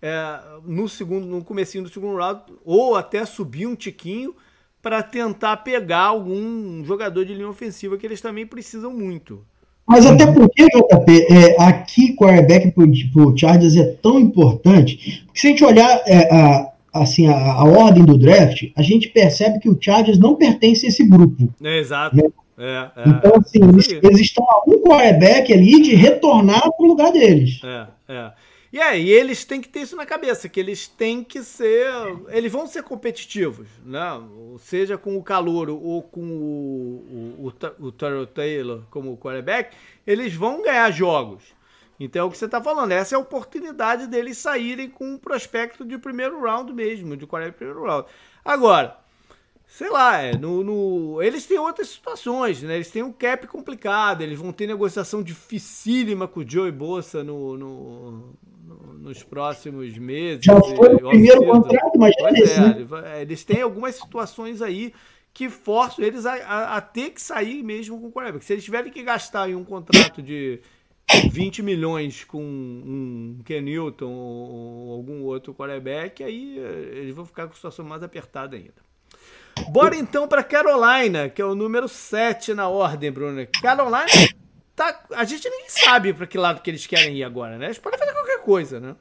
é, 0.00 0.40
no 0.64 0.88
segundo, 0.88 1.26
no 1.26 1.44
comecinho 1.44 1.84
do 1.84 1.90
segundo 1.90 2.16
round, 2.16 2.42
ou 2.64 2.96
até 2.96 3.24
subir 3.24 3.66
um 3.66 3.74
tiquinho 3.74 4.34
para 4.80 5.02
tentar 5.02 5.58
pegar 5.58 6.04
algum 6.04 6.84
jogador 6.84 7.24
de 7.24 7.34
linha 7.34 7.48
ofensiva 7.48 7.96
que 7.96 8.06
eles 8.06 8.20
também 8.20 8.46
precisam 8.46 8.92
muito. 8.92 9.44
Mas 9.86 10.04
até 10.04 10.26
porque, 10.26 10.66
JP, 10.66 11.26
é, 11.30 11.62
aqui 11.62 12.14
quarterback 12.14 12.70
pro, 12.72 12.86
pro 13.12 13.36
Chargers 13.36 13.74
é 13.74 13.84
tão 14.02 14.20
importante, 14.20 15.24
porque 15.24 15.40
se 15.40 15.46
a 15.46 15.50
gente 15.50 15.64
olhar 15.64 16.02
é, 16.06 16.28
a, 16.30 16.72
assim, 16.92 17.26
a, 17.26 17.52
a, 17.52 17.64
ordem 17.64 18.04
do 18.04 18.18
draft, 18.18 18.64
a 18.76 18.82
gente 18.82 19.08
percebe 19.08 19.58
que 19.58 19.68
o 19.68 19.78
Chargers 19.80 20.18
não 20.18 20.34
pertence 20.36 20.84
a 20.84 20.90
esse 20.90 21.04
grupo. 21.06 21.48
É, 21.64 21.78
exato. 21.78 22.16
Né? 22.16 22.24
É, 22.58 22.90
é. 22.96 23.08
Então, 23.08 23.32
assim, 23.36 23.62
eles, 23.62 23.88
eles, 23.88 24.20
estão 24.20 24.44
a 24.44 24.62
um 24.68 24.82
quarterback 24.82 25.52
ali 25.52 25.80
de 25.80 25.94
retornar 25.94 26.60
para 26.60 26.84
o 26.84 26.88
lugar 26.88 27.10
deles. 27.10 27.60
É, 27.64 27.86
é. 28.08 28.30
E 28.72 28.80
aí, 28.80 29.08
eles 29.08 29.44
têm 29.44 29.60
que 29.60 29.68
ter 29.68 29.80
isso 29.80 29.96
na 29.96 30.04
cabeça, 30.04 30.48
que 30.48 30.60
eles 30.60 30.86
têm 30.86 31.24
que 31.24 31.42
ser. 31.42 31.90
Eles 32.28 32.52
vão 32.52 32.66
ser 32.66 32.82
competitivos, 32.82 33.66
né? 33.84 34.00
Seja 34.58 34.98
com 34.98 35.16
o 35.16 35.22
Calouro 35.22 35.80
ou 35.80 36.02
com 36.02 36.20
o, 36.20 37.44
o, 37.44 37.52
o, 37.80 37.86
o 37.86 37.92
Taro 37.92 38.26
Taylor 38.26 38.82
como 38.90 39.16
quarterback, 39.16 39.74
eles 40.06 40.34
vão 40.34 40.62
ganhar 40.62 40.90
jogos. 40.90 41.56
Então 42.00 42.22
é 42.22 42.24
o 42.24 42.30
que 42.30 42.38
você 42.38 42.44
está 42.44 42.62
falando, 42.62 42.92
essa 42.92 43.14
é 43.14 43.16
a 43.16 43.20
oportunidade 43.20 44.06
deles 44.06 44.38
saírem 44.38 44.88
com 44.88 45.04
um 45.14 45.18
prospecto 45.18 45.84
de 45.84 45.98
primeiro 45.98 46.40
round 46.40 46.72
mesmo, 46.72 47.16
de 47.16 47.26
quarterback 47.26 47.58
primeiro 47.58 47.84
round. 47.84 48.08
Agora, 48.44 48.96
sei 49.68 49.90
lá, 49.90 50.16
é, 50.16 50.36
no, 50.36 50.64
no, 50.64 51.22
eles 51.22 51.46
têm 51.46 51.58
outras 51.58 51.90
situações, 51.90 52.62
né? 52.62 52.76
Eles 52.76 52.90
têm 52.90 53.02
um 53.02 53.12
cap 53.12 53.46
complicado, 53.46 54.22
eles 54.22 54.38
vão 54.38 54.50
ter 54.50 54.66
negociação 54.66 55.22
dificílima 55.22 56.26
com 56.26 56.40
o 56.40 56.48
Joey 56.48 56.72
Bossa 56.72 57.22
no, 57.22 57.56
no, 57.56 58.34
nos 58.98 59.22
próximos 59.22 59.96
meses. 59.98 60.44
Já 60.44 60.58
foi 60.58 60.94
o 60.94 61.08
primeiro 61.10 61.44
contrato, 61.44 61.98
mas 61.98 62.14
é 62.18 62.40
esse, 62.40 62.60
é, 62.60 62.74
né? 62.74 63.22
eles 63.22 63.44
têm 63.44 63.60
algumas 63.60 63.94
situações 63.94 64.62
aí 64.62 64.92
que 65.34 65.50
forçam 65.50 66.04
eles 66.04 66.24
a, 66.24 66.34
a, 66.34 66.76
a 66.78 66.80
ter 66.80 67.10
que 67.10 67.20
sair 67.20 67.62
mesmo 67.62 68.00
com 68.00 68.08
o 68.08 68.12
quarterback. 68.12 68.44
Se 68.44 68.54
eles 68.54 68.64
tiverem 68.64 68.90
que 68.90 69.02
gastar 69.02 69.50
em 69.50 69.54
um 69.54 69.64
contrato 69.64 70.22
de 70.22 70.60
20 71.30 71.62
milhões 71.62 72.24
com 72.24 72.42
um 72.42 73.38
Ken 73.44 73.60
Newton 73.60 74.10
ou 74.10 74.92
algum 74.94 75.22
outro 75.24 75.54
quarterback, 75.54 76.24
aí 76.24 76.58
eh, 76.58 76.98
eles 77.00 77.14
vão 77.14 77.26
ficar 77.26 77.46
com 77.46 77.52
a 77.52 77.54
situação 77.54 77.84
mais 77.84 78.02
apertada 78.02 78.56
ainda. 78.56 78.88
Bora 79.68 79.96
então 79.96 80.26
para 80.26 80.42
Carolina, 80.42 81.28
que 81.28 81.42
é 81.42 81.44
o 81.44 81.54
número 81.54 81.88
7 81.88 82.54
na 82.54 82.68
ordem, 82.68 83.10
Bruno. 83.10 83.46
Carolina 83.60 84.06
tá, 84.74 85.00
a 85.14 85.24
gente 85.24 85.48
nem 85.48 85.64
sabe 85.68 86.12
para 86.12 86.26
que 86.26 86.38
lado 86.38 86.62
que 86.62 86.70
eles 86.70 86.86
querem 86.86 87.16
ir 87.16 87.24
agora, 87.24 87.58
né? 87.58 87.66
Eles 87.66 87.78
podem 87.78 87.98
fazer 87.98 88.12
qualquer 88.12 88.38
coisa, 88.42 88.80
né? 88.80 88.94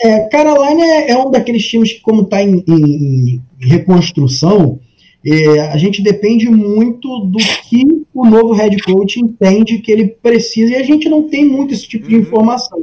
É, 0.00 0.28
Carolina 0.28 0.84
é, 0.84 1.16
um 1.16 1.30
daqueles 1.30 1.66
times 1.66 1.92
que, 1.92 2.00
como 2.00 2.22
está 2.22 2.42
em, 2.42 2.64
em, 2.66 3.42
reconstrução, 3.60 4.80
é, 5.24 5.60
a 5.70 5.76
gente 5.76 6.02
depende 6.02 6.48
muito 6.50 7.20
do 7.26 7.38
que 7.38 8.04
o 8.12 8.26
novo 8.26 8.52
head 8.52 8.76
coach 8.82 9.20
entende 9.20 9.78
que 9.78 9.92
ele 9.92 10.08
precisa, 10.08 10.72
e 10.72 10.76
a 10.76 10.82
gente 10.82 11.08
não 11.08 11.28
tem 11.28 11.44
muito 11.44 11.72
esse 11.72 11.86
tipo 11.86 12.08
de 12.08 12.16
uhum. 12.16 12.22
informação. 12.22 12.82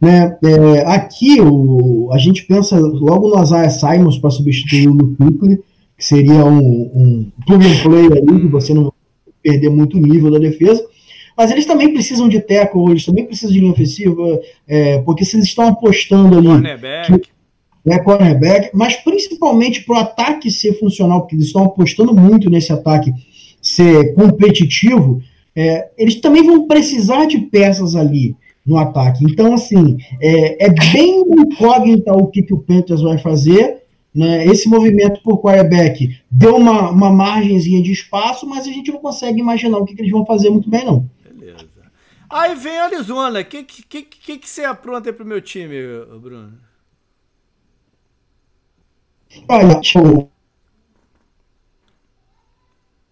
Né? 0.00 0.36
É, 0.44 0.80
aqui, 0.86 1.40
o, 1.40 2.10
a 2.12 2.18
gente 2.18 2.44
pensa 2.44 2.78
logo 2.78 3.28
no 3.28 3.42
Isaiah 3.42 3.70
Simons 3.70 4.18
para 4.18 4.30
substituir 4.30 4.88
o 4.88 4.92
Luke 4.92 5.62
que 6.02 6.06
seria 6.08 6.44
um, 6.44 6.58
um 6.58 7.32
plug 7.46 7.64
and 7.64 7.80
play 7.80 8.06
ali, 8.06 8.26
que 8.26 8.32
uhum. 8.46 8.50
você 8.50 8.74
não 8.74 8.92
perder 9.40 9.70
muito 9.70 9.96
o 9.96 10.00
nível 10.00 10.32
da 10.32 10.38
defesa. 10.40 10.84
Mas 11.38 11.52
eles 11.52 11.64
também 11.64 11.92
precisam 11.92 12.28
de 12.28 12.40
tackle, 12.40 12.90
eles 12.90 13.06
também 13.06 13.24
precisam 13.24 13.52
de 13.52 13.60
linha 13.60 13.72
ofensiva, 13.72 14.40
é, 14.66 14.98
porque 15.02 15.24
se 15.24 15.36
eles 15.36 15.46
estão 15.46 15.68
apostando 15.68 16.36
ali. 16.36 16.48
Cornerback. 16.48 17.18
Que, 17.20 17.30
é, 17.86 17.98
cornerback, 18.00 18.70
mas 18.74 18.96
principalmente 18.96 19.84
para 19.84 19.94
o 19.94 19.98
ataque 20.00 20.50
ser 20.50 20.76
funcional, 20.78 21.20
porque 21.20 21.36
eles 21.36 21.46
estão 21.46 21.64
apostando 21.64 22.12
muito 22.12 22.50
nesse 22.50 22.72
ataque 22.72 23.12
ser 23.60 24.12
competitivo, 24.14 25.22
é, 25.54 25.88
eles 25.96 26.16
também 26.16 26.44
vão 26.44 26.66
precisar 26.66 27.26
de 27.26 27.38
peças 27.38 27.94
ali 27.94 28.34
no 28.66 28.76
ataque. 28.76 29.24
Então, 29.24 29.54
assim, 29.54 29.98
é, 30.20 30.66
é 30.66 30.70
bem 30.92 31.20
incógnita 31.20 32.12
o 32.12 32.26
que, 32.26 32.42
que 32.42 32.54
o 32.54 32.58
Panthers 32.58 33.02
vai 33.02 33.18
fazer. 33.18 33.81
Né? 34.14 34.44
Esse 34.46 34.68
movimento 34.68 35.22
por 35.22 35.40
quarterback 35.40 36.20
deu 36.30 36.56
uma, 36.56 36.90
uma 36.90 37.10
margenzinha 37.10 37.82
de 37.82 37.92
espaço, 37.92 38.46
mas 38.46 38.66
a 38.66 38.70
gente 38.70 38.92
não 38.92 38.98
consegue 38.98 39.40
imaginar 39.40 39.78
o 39.78 39.84
que, 39.84 39.94
que 39.94 40.02
eles 40.02 40.12
vão 40.12 40.26
fazer 40.26 40.50
muito 40.50 40.68
bem, 40.68 40.84
não. 40.84 41.08
Aí 42.28 42.54
vem 42.54 42.78
a 42.78 42.84
Arizona. 42.84 43.40
O 43.40 43.44
que, 43.44 43.62
que, 43.62 44.02
que, 44.02 44.38
que 44.38 44.48
você 44.48 44.64
apronta 44.64 45.12
pro 45.12 45.24
meu 45.24 45.40
time, 45.40 45.76
Bruno? 46.18 46.54
Olha. 49.48 49.80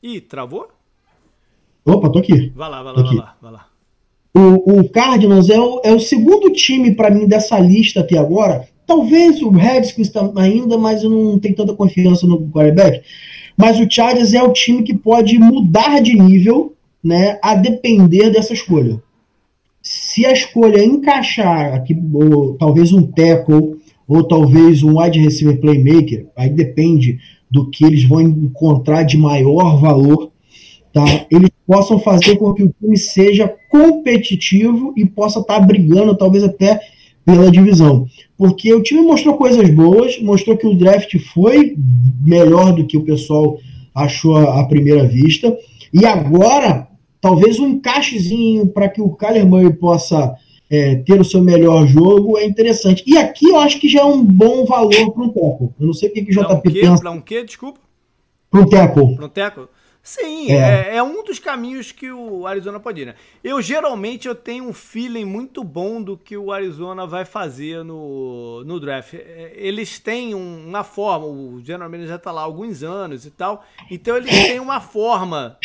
Ih, 0.02 0.20
travou? 0.22 0.68
Opa, 1.84 2.10
tô 2.10 2.18
aqui. 2.18 2.50
Vai 2.54 2.70
lá, 2.70 2.82
vai 2.82 2.92
lá, 2.94 3.02
vai 3.02 3.14
lá, 3.14 3.36
vai 3.42 3.52
lá. 3.52 3.66
O, 4.32 4.80
o 4.80 4.88
Cardinals 4.88 5.50
é 5.50 5.60
o, 5.60 5.80
é 5.84 5.92
o 5.92 6.00
segundo 6.00 6.52
time 6.52 6.94
para 6.94 7.10
mim 7.10 7.26
dessa 7.26 7.58
lista 7.58 8.00
aqui 8.00 8.16
agora. 8.16 8.68
Talvez 8.90 9.40
o 9.40 9.50
Redskins 9.50 10.10
ainda, 10.36 10.76
mas 10.76 11.02
eu 11.02 11.10
não 11.10 11.38
tenho 11.38 11.54
tanta 11.54 11.74
confiança 11.74 12.26
no 12.26 12.48
quarterback. 12.50 13.02
Mas 13.56 13.78
o 13.78 13.88
Chargers 13.88 14.34
é 14.34 14.42
o 14.42 14.52
time 14.52 14.82
que 14.82 14.94
pode 14.94 15.38
mudar 15.38 16.00
de 16.00 16.14
nível, 16.14 16.74
né, 17.02 17.38
a 17.42 17.54
depender 17.54 18.30
dessa 18.30 18.52
escolha 18.52 19.00
se 19.82 20.26
a 20.26 20.32
escolha 20.32 20.84
encaixar 20.84 21.74
aqui, 21.74 21.96
ou, 22.12 22.54
talvez 22.54 22.92
um 22.92 23.02
tackle 23.02 23.76
ou 24.06 24.24
talvez 24.24 24.82
um 24.82 25.00
wide 25.00 25.20
receiver 25.20 25.60
playmaker, 25.60 26.26
aí 26.36 26.50
depende 26.50 27.18
do 27.50 27.70
que 27.70 27.84
eles 27.84 28.04
vão 28.04 28.20
encontrar 28.20 29.04
de 29.04 29.16
maior 29.16 29.80
valor, 29.80 30.30
tá? 30.92 31.04
Eles 31.30 31.50
possam 31.66 31.98
fazer 31.98 32.36
com 32.36 32.52
que 32.52 32.64
o 32.64 32.74
time 32.80 32.96
seja 32.96 33.52
competitivo 33.70 34.92
e 34.96 35.06
possa 35.06 35.40
estar 35.40 35.60
tá 35.60 35.66
brigando, 35.66 36.16
talvez 36.16 36.42
até 36.42 36.80
pela 37.24 37.50
divisão. 37.50 38.06
Porque 38.36 38.72
o 38.72 38.82
time 38.82 39.02
mostrou 39.02 39.36
coisas 39.36 39.68
boas, 39.70 40.20
mostrou 40.20 40.56
que 40.56 40.66
o 40.66 40.74
draft 40.74 41.16
foi 41.32 41.76
melhor 42.24 42.72
do 42.72 42.86
que 42.86 42.96
o 42.96 43.04
pessoal 43.04 43.58
achou 43.94 44.36
à 44.36 44.64
primeira 44.66 45.06
vista. 45.06 45.56
E 45.92 46.06
agora, 46.06 46.88
talvez 47.20 47.58
um 47.58 47.68
encaixezinho 47.68 48.66
para 48.68 48.88
que 48.88 49.00
o 49.00 49.10
Kyler 49.10 49.46
Murray 49.46 49.72
possa 49.72 50.34
é, 50.70 50.96
ter 50.96 51.20
o 51.20 51.24
seu 51.24 51.42
melhor 51.42 51.86
jogo 51.86 52.38
é 52.38 52.46
interessante. 52.46 53.02
E 53.06 53.18
aqui 53.18 53.48
eu 53.48 53.58
acho 53.58 53.80
que 53.80 53.88
já 53.88 54.00
é 54.00 54.04
um 54.04 54.24
bom 54.24 54.64
valor 54.64 55.12
para 55.12 55.22
um 55.24 55.28
teco. 55.28 55.74
Eu 55.80 55.86
não 55.86 55.92
sei 55.92 56.08
o 56.08 56.12
que, 56.12 56.22
que 56.22 56.30
o 56.30 56.34
JP 56.34 56.68
um 56.68 56.72
pensa. 56.72 57.02
Para 57.02 57.10
um 57.10 57.20
quê? 57.20 57.44
Desculpa. 57.44 57.80
Para 58.50 58.60
um 58.60 58.66
teco. 58.66 59.16
Para 59.16 59.26
um 59.26 59.28
teco? 59.28 59.68
Sim, 60.02 60.50
é. 60.50 60.88
é. 60.88 60.96
É, 60.96 61.02
um 61.02 61.22
dos 61.22 61.38
caminhos 61.38 61.92
que 61.92 62.10
o 62.10 62.46
Arizona 62.46 62.80
pode 62.80 63.02
ir. 63.02 63.06
Né? 63.06 63.14
Eu 63.44 63.60
geralmente 63.60 64.26
eu 64.26 64.34
tenho 64.34 64.64
um 64.64 64.72
feeling 64.72 65.24
muito 65.24 65.62
bom 65.62 66.02
do 66.02 66.16
que 66.16 66.36
o 66.36 66.52
Arizona 66.52 67.06
vai 67.06 67.24
fazer 67.24 67.84
no, 67.84 68.64
no 68.64 68.80
draft. 68.80 69.14
É, 69.14 69.52
eles 69.54 69.98
têm 69.98 70.34
uma 70.34 70.82
forma, 70.82 71.26
o 71.26 71.60
General 71.62 71.88
Manager 71.88 72.08
já 72.08 72.16
está 72.16 72.32
lá 72.32 72.40
há 72.40 72.44
alguns 72.44 72.82
anos 72.82 73.26
e 73.26 73.30
tal, 73.30 73.64
então 73.90 74.16
eles 74.16 74.30
têm 74.30 74.58
uma 74.58 74.80
forma 74.80 75.58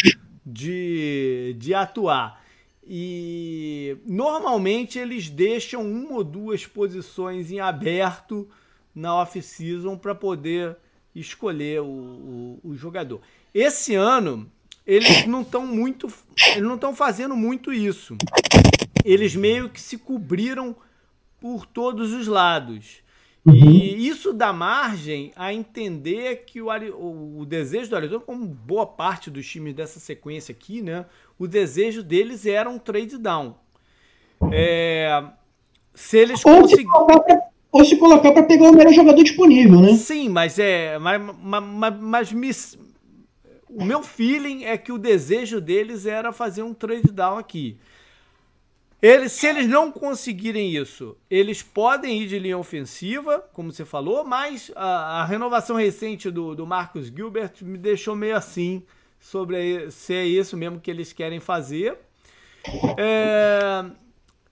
de, 0.45 1.55
de 1.57 1.73
atuar. 1.73 2.43
E 2.87 3.97
normalmente 4.05 4.99
eles 4.99 5.27
deixam 5.29 5.81
uma 5.81 6.17
ou 6.17 6.23
duas 6.23 6.67
posições 6.67 7.51
em 7.51 7.59
aberto 7.59 8.47
na 8.93 9.15
off-season 9.15 9.97
para 9.97 10.13
poder 10.13 10.77
escolher 11.15 11.81
o, 11.81 11.85
o, 11.85 12.59
o 12.63 12.75
jogador. 12.75 13.21
Esse 13.55 13.95
ano, 13.95 14.51
eles 14.85 15.25
não 15.25 15.41
estão 15.41 15.65
muito. 15.65 16.11
Eles 16.51 16.67
não 16.67 16.75
estão 16.75 16.93
fazendo 16.93 17.37
muito 17.37 17.71
isso. 17.71 18.17
Eles 19.05 19.33
meio 19.33 19.69
que 19.69 19.79
se 19.79 19.97
cobriram 19.97 20.75
por 21.39 21.65
todos 21.65 22.11
os 22.11 22.27
lados. 22.27 22.97
Uhum. 23.45 23.53
E 23.53 24.09
isso 24.09 24.33
dá 24.33 24.51
margem 24.51 25.31
a 25.37 25.53
entender 25.53 26.43
que 26.45 26.61
o, 26.61 26.67
o, 27.39 27.45
desejo 27.45 27.91
do 27.91 27.95
Arizona, 27.95 28.19
como 28.19 28.45
boa 28.45 28.85
parte 28.85 29.31
dos 29.31 29.47
times 29.47 29.73
dessa 29.73 30.01
sequência 30.01 30.51
aqui, 30.51 30.81
né? 30.81 31.05
O 31.39 31.47
desejo 31.47 32.03
deles 32.03 32.45
era 32.45 32.69
um 32.69 32.77
trade 32.77 33.17
down. 33.17 33.55
É, 34.51 35.23
se 35.93 36.17
eles 36.17 36.43
conseguirem 36.43 36.87
ou 37.71 37.85
se 37.85 37.97
colocar 37.97 38.31
para 38.31 38.43
pegar 38.43 38.69
o 38.69 38.73
melhor 38.73 38.93
jogador 38.93 39.23
disponível, 39.23 39.79
né? 39.79 39.93
Sim, 39.95 40.27
mas 40.27 40.59
é. 40.59 40.97
Mas, 40.97 41.21
mas, 41.41 41.99
mas 41.99 42.31
me, 42.33 42.49
o 43.75 43.83
meu 43.83 44.01
feeling 44.01 44.63
é 44.63 44.77
que 44.77 44.91
o 44.91 44.97
desejo 44.97 45.59
deles 45.59 46.05
era 46.05 46.31
fazer 46.31 46.63
um 46.63 46.73
trade 46.73 47.11
down 47.11 47.37
aqui. 47.37 47.77
Eles, 49.01 49.33
se 49.33 49.45
eles 49.45 49.67
não 49.67 49.91
conseguirem 49.91 50.73
isso, 50.73 51.17
eles 51.29 51.61
podem 51.61 52.21
ir 52.21 52.27
de 52.27 52.39
linha 52.39 52.57
ofensiva, 52.57 53.39
como 53.53 53.71
você 53.71 53.83
falou, 53.83 54.23
mas 54.23 54.71
a, 54.75 55.21
a 55.21 55.25
renovação 55.25 55.75
recente 55.75 56.31
do, 56.31 56.55
do 56.55 56.65
Marcus 56.65 57.07
Gilbert 57.07 57.51
me 57.61 57.77
deixou 57.77 58.15
meio 58.15 58.37
assim 58.37 58.81
sobre 59.19 59.91
se 59.91 60.13
é 60.13 60.25
isso 60.25 60.55
mesmo 60.55 60.79
que 60.79 60.89
eles 60.89 61.11
querem 61.11 61.41
fazer. 61.41 61.97
É, 62.97 63.85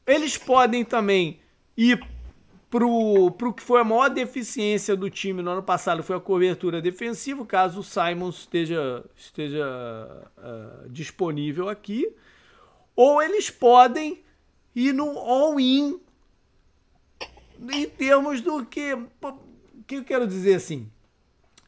eles 0.06 0.38
podem 0.38 0.84
também 0.84 1.40
ir 1.78 2.06
pro, 2.74 3.30
pro 3.30 3.54
que 3.54 3.62
foi 3.62 3.82
a 3.82 3.84
maior 3.84 4.10
deficiência 4.10 4.96
do 4.96 5.08
time 5.08 5.44
no 5.44 5.52
ano 5.52 5.62
passado 5.62 6.02
foi 6.02 6.16
a 6.16 6.20
cobertura 6.20 6.82
defensiva, 6.82 7.46
caso 7.46 7.82
o 7.82 7.84
Simons 7.84 8.40
esteja, 8.40 9.06
esteja 9.16 9.64
uh, 10.40 10.90
disponível 10.90 11.70
aqui. 11.70 12.12
Ou 12.96 13.22
eles 13.22 13.52
podem 13.52 14.24
ir 14.76 14.92
no 14.92 15.20
all-in 15.20 16.02
em 17.72 17.88
termos 17.88 18.42
do 18.42 18.66
que. 18.66 18.94
O 18.94 19.84
que 19.86 19.98
eu 19.98 20.04
quero 20.04 20.26
dizer 20.26 20.56
assim? 20.56 20.90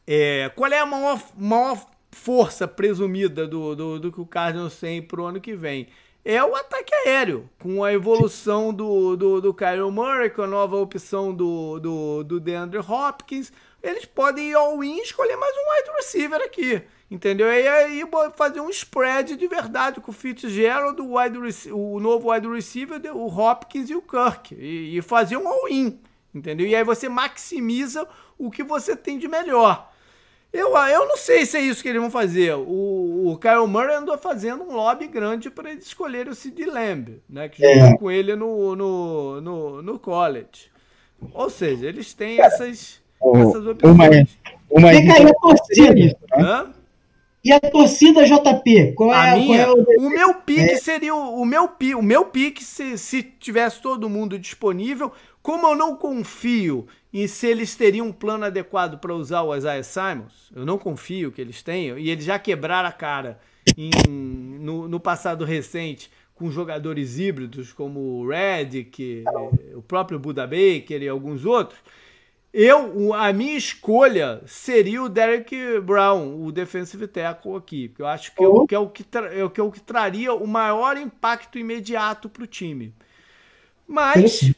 É, 0.04 0.50
qual 0.56 0.72
é 0.72 0.80
a 0.80 0.86
maior, 0.86 1.22
maior 1.36 1.86
força 2.10 2.66
presumida 2.66 3.46
do, 3.46 3.76
do, 3.76 4.00
do 4.00 4.12
que 4.12 4.20
o 4.20 4.26
Cardinals 4.26 4.80
tem 4.80 5.00
para 5.00 5.20
o 5.20 5.26
ano 5.26 5.40
que 5.40 5.54
vem? 5.54 5.86
É 6.26 6.42
o 6.42 6.56
ataque 6.56 6.92
aéreo, 6.92 7.48
com 7.60 7.84
a 7.84 7.92
evolução 7.92 8.74
do, 8.74 9.16
do, 9.16 9.40
do 9.40 9.54
Kyle 9.54 9.92
Murray, 9.92 10.28
com 10.28 10.42
a 10.42 10.46
nova 10.48 10.74
opção 10.76 11.32
do, 11.32 11.78
do, 11.78 12.24
do 12.24 12.40
DeAndre 12.40 12.80
Hopkins. 12.80 13.52
Eles 13.80 14.04
podem 14.04 14.50
ir 14.50 14.54
ao 14.54 14.76
win 14.76 14.96
e 14.96 15.02
escolher 15.02 15.36
mais 15.36 15.54
um 15.54 15.70
wide 15.70 15.96
receiver 15.96 16.42
aqui. 16.42 16.82
Entendeu? 17.08 17.46
E 17.46 17.68
aí 17.68 18.02
fazer 18.34 18.60
um 18.60 18.68
spread 18.68 19.36
de 19.36 19.46
verdade 19.46 20.00
com 20.00 20.10
o 20.10 20.14
Fitzgerald, 20.14 21.00
o, 21.00 21.16
wide, 21.16 21.38
o 21.70 22.00
novo 22.00 22.32
wide 22.32 22.48
receiver, 22.48 23.00
o 23.16 23.28
Hopkins 23.28 23.88
e 23.88 23.94
o 23.94 24.02
Kirk. 24.02 24.52
E, 24.52 24.98
e 24.98 25.02
fazer 25.02 25.36
um 25.36 25.46
all-in. 25.46 26.00
Entendeu? 26.34 26.66
E 26.66 26.74
aí 26.74 26.82
você 26.82 27.08
maximiza 27.08 28.04
o 28.36 28.50
que 28.50 28.64
você 28.64 28.96
tem 28.96 29.16
de 29.16 29.28
melhor. 29.28 29.92
Eu, 30.52 30.76
eu 30.76 31.06
não 31.06 31.16
sei 31.16 31.44
se 31.44 31.56
é 31.58 31.60
isso 31.60 31.82
que 31.82 31.88
eles 31.88 32.00
vão 32.00 32.10
fazer. 32.10 32.54
O, 32.54 33.32
o 33.32 33.38
Kyle 33.38 33.66
Murray 33.66 33.96
andou 33.96 34.16
fazendo 34.16 34.62
um 34.64 34.74
lobby 34.74 35.06
grande 35.06 35.50
para 35.50 35.70
eles 35.70 35.86
escolherem 35.86 36.32
o 36.32 36.34
Sid 36.34 36.64
Lamb, 36.64 37.20
né? 37.28 37.48
Que 37.48 37.62
jogou 37.62 37.88
é. 37.88 37.98
com 37.98 38.10
ele 38.10 38.34
no, 38.34 38.74
no, 38.74 39.40
no, 39.40 39.82
no, 39.82 39.98
college. 39.98 40.70
Ou 41.34 41.50
seja, 41.50 41.86
eles 41.86 42.14
têm 42.14 42.40
essas, 42.40 43.02
essas 43.34 43.66
opções. 43.66 43.94
Uma, 43.94 44.08
uma 44.70 44.94
e 44.94 45.10
a 45.10 45.34
torcida. 45.34 46.18
Né? 46.36 46.66
E 47.46 47.52
a 47.52 47.60
torcida 47.60 48.24
JP? 48.24 48.94
Qual 48.96 49.14
é, 49.14 49.30
a 49.30 49.36
minha, 49.36 49.66
qual 49.66 49.78
é 49.78 50.00
o... 50.00 50.06
o... 50.06 50.10
meu 50.10 50.34
pique 50.34 50.72
é. 50.72 50.78
seria 50.78 51.14
o, 51.14 51.40
o 51.40 51.44
meu 51.44 51.68
pique, 51.68 51.94
o 51.94 52.02
meu 52.02 52.24
pique 52.24 52.64
se, 52.64 52.98
se 52.98 53.22
tivesse 53.22 53.80
todo 53.80 54.08
mundo 54.08 54.36
disponível. 54.36 55.12
Como 55.46 55.64
eu 55.64 55.76
não 55.76 55.94
confio 55.94 56.88
e 57.12 57.28
se 57.28 57.46
eles 57.46 57.76
teriam 57.76 58.08
um 58.08 58.12
plano 58.12 58.44
adequado 58.44 58.98
para 58.98 59.14
usar 59.14 59.42
o 59.42 59.54
Isaiah 59.54 59.84
Simons, 59.84 60.50
eu 60.52 60.66
não 60.66 60.76
confio 60.76 61.30
que 61.30 61.40
eles 61.40 61.62
tenham, 61.62 61.96
e 61.96 62.10
eles 62.10 62.24
já 62.24 62.36
quebraram 62.36 62.88
a 62.88 62.92
cara 62.92 63.38
em, 63.78 63.92
no, 64.58 64.88
no, 64.88 64.98
passado 64.98 65.44
recente 65.44 66.10
com 66.34 66.50
jogadores 66.50 67.20
híbridos 67.20 67.72
como 67.72 68.00
o 68.00 68.28
Redick, 68.28 69.22
o 69.72 69.80
próprio 69.82 70.18
Buda 70.18 70.44
Baker 70.48 71.00
e 71.00 71.08
alguns 71.08 71.44
outros. 71.44 71.78
Eu, 72.52 73.14
a 73.14 73.32
minha 73.32 73.56
escolha 73.56 74.42
seria 74.46 75.00
o 75.00 75.08
Derek 75.08 75.78
Brown, 75.78 76.44
o 76.44 76.50
defensive 76.50 77.06
tackle 77.06 77.54
aqui, 77.54 77.86
porque 77.86 78.02
eu 78.02 78.08
acho 78.08 78.34
que, 78.34 78.42
é, 78.42 78.48
que, 78.66 78.74
é 78.74 78.78
o 78.80 78.88
que, 78.88 79.04
é, 79.04 79.48
que 79.48 79.60
é 79.60 79.62
o 79.62 79.70
que 79.70 79.80
traria 79.80 80.34
o 80.34 80.44
maior 80.44 80.96
impacto 80.96 81.56
imediato 81.56 82.28
para 82.28 82.42
o 82.42 82.48
time. 82.48 82.92
Mas 83.86 84.52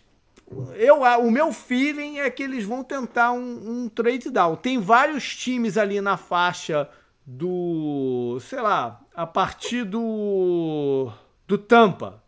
eu, 0.77 1.03
o 1.03 1.31
meu 1.31 1.53
feeling 1.53 2.19
é 2.19 2.31
que 2.31 2.43
eles 2.43 2.65
vão 2.65 2.83
tentar 2.83 3.33
um, 3.33 3.85
um 3.85 3.89
trade 3.89 4.31
down. 4.31 4.57
Tem 4.57 4.79
vários 4.79 5.37
times 5.37 5.77
ali 5.77 6.01
na 6.01 6.17
faixa 6.17 6.89
do, 7.27 8.39
sei 8.41 8.61
lá, 8.61 9.01
a 9.15 9.27
partir 9.27 9.85
do 9.85 11.13
do 11.47 11.59
Tampa. 11.59 12.23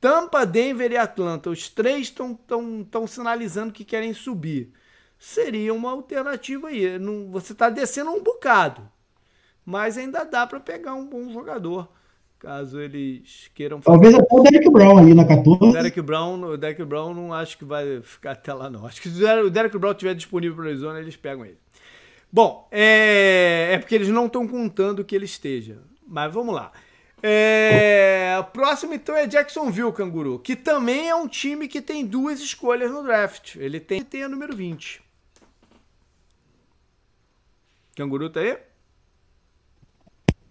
Tampa, 0.00 0.44
Denver 0.44 0.92
e 0.92 0.96
Atlanta. 0.96 1.50
Os 1.50 1.68
três 1.68 2.08
estão 2.08 3.06
sinalizando 3.06 3.72
que 3.72 3.84
querem 3.84 4.12
subir. 4.12 4.72
Seria 5.18 5.72
uma 5.72 5.90
alternativa 5.92 6.68
aí. 6.68 6.98
Não, 6.98 7.30
você 7.30 7.52
está 7.52 7.70
descendo 7.70 8.10
um 8.10 8.22
bocado. 8.22 8.88
Mas 9.64 9.96
ainda 9.96 10.24
dá 10.24 10.46
para 10.46 10.60
pegar 10.60 10.94
um 10.94 11.06
bom 11.06 11.32
jogador 11.32 11.88
caso 12.44 12.78
eles 12.78 13.50
queiram 13.54 13.80
fazer. 13.80 13.98
Talvez 13.98 14.14
até 14.14 14.34
o 14.34 14.42
Derek 14.42 14.70
Brown 14.70 14.98
ali 14.98 15.14
na 15.14 15.24
14. 15.24 15.64
O 15.64 15.72
Derek 15.72 16.00
Brown, 16.02 16.42
o 16.42 16.56
Derek 16.56 16.84
Brown 16.84 17.14
não 17.14 17.32
acho 17.32 17.56
que 17.56 17.64
vai 17.64 18.02
ficar 18.02 18.32
até 18.32 18.52
lá, 18.52 18.68
não. 18.68 18.86
Acho 18.86 19.00
que 19.00 19.08
se 19.08 19.24
o 19.24 19.50
Derek 19.50 19.76
Brown 19.78 19.92
estiver 19.92 20.14
disponível 20.14 20.56
para 20.56 20.66
a 20.66 20.68
Arizona, 20.68 21.00
eles 21.00 21.16
pegam 21.16 21.44
ele. 21.44 21.58
Bom, 22.30 22.68
é, 22.70 23.70
é 23.72 23.78
porque 23.78 23.94
eles 23.94 24.08
não 24.08 24.26
estão 24.26 24.46
contando 24.46 25.04
que 25.04 25.14
ele 25.14 25.24
esteja. 25.24 25.78
Mas 26.06 26.32
vamos 26.32 26.54
lá. 26.54 26.70
É... 27.22 28.44
Próximo 28.52 28.92
então 28.92 29.16
é 29.16 29.26
Jacksonville, 29.26 29.92
Canguru, 29.92 30.38
que 30.38 30.54
também 30.54 31.08
é 31.08 31.14
um 31.14 31.26
time 31.26 31.66
que 31.66 31.80
tem 31.80 32.04
duas 32.04 32.40
escolhas 32.40 32.90
no 32.90 33.02
draft. 33.02 33.56
Ele 33.56 33.80
tem, 33.80 34.02
tem 34.02 34.22
a 34.22 34.28
número 34.28 34.54
20. 34.54 35.02
Canguru 37.96 38.28
tá 38.28 38.40
aí? 38.40 38.58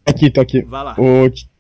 Aqui, 0.06 0.32
tô 0.32 0.41
aqui. 0.41 0.63
Vai 0.63 0.84
lá. 0.84 0.95
O, 0.97 1.53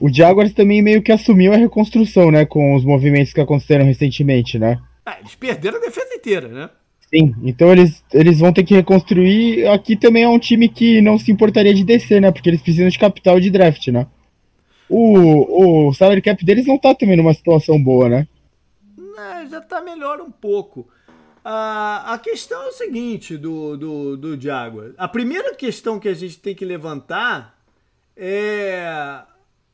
o 0.00 0.12
Jaguars 0.12 0.52
também 0.52 0.82
meio 0.82 1.02
que 1.02 1.12
assumiu 1.12 1.52
a 1.52 1.56
reconstrução, 1.56 2.30
né? 2.30 2.44
Com 2.44 2.74
os 2.74 2.84
movimentos 2.84 3.32
que 3.32 3.40
aconteceram 3.40 3.84
recentemente, 3.84 4.58
né? 4.58 4.80
Ah, 5.04 5.18
eles 5.20 5.34
perderam 5.34 5.78
a 5.78 5.80
defesa 5.80 6.14
inteira, 6.14 6.48
né? 6.48 6.70
Sim, 7.08 7.34
então 7.44 7.70
eles, 7.70 8.04
eles 8.12 8.40
vão 8.40 8.52
ter 8.52 8.64
que 8.64 8.74
reconstruir. 8.74 9.66
Aqui 9.68 9.96
também 9.96 10.24
é 10.24 10.28
um 10.28 10.38
time 10.38 10.68
que 10.68 11.00
não 11.00 11.18
se 11.18 11.30
importaria 11.30 11.72
de 11.72 11.84
descer, 11.84 12.20
né? 12.20 12.32
Porque 12.32 12.50
eles 12.50 12.60
precisam 12.60 12.88
de 12.88 12.98
capital 12.98 13.38
de 13.38 13.50
draft, 13.50 13.88
né? 13.88 14.06
O, 14.88 15.88
o 15.88 15.94
salary 15.94 16.22
cap 16.22 16.44
deles 16.44 16.66
não 16.66 16.78
tá 16.78 16.94
também 16.94 17.16
numa 17.16 17.34
situação 17.34 17.82
boa, 17.82 18.08
né? 18.08 18.28
Não, 18.96 19.48
já 19.48 19.60
tá 19.60 19.80
melhor 19.80 20.20
um 20.20 20.30
pouco. 20.30 20.88
a, 21.44 22.14
a 22.14 22.18
questão 22.18 22.60
é 22.64 22.66
o 22.66 22.72
seguinte 22.72 23.36
do, 23.36 23.76
do, 23.76 24.16
do 24.16 24.40
Jaguar. 24.40 24.90
A 24.98 25.06
primeira 25.06 25.54
questão 25.54 26.00
que 26.00 26.08
a 26.08 26.14
gente 26.14 26.40
tem 26.40 26.56
que 26.56 26.64
levantar 26.64 27.56
é 28.16 29.22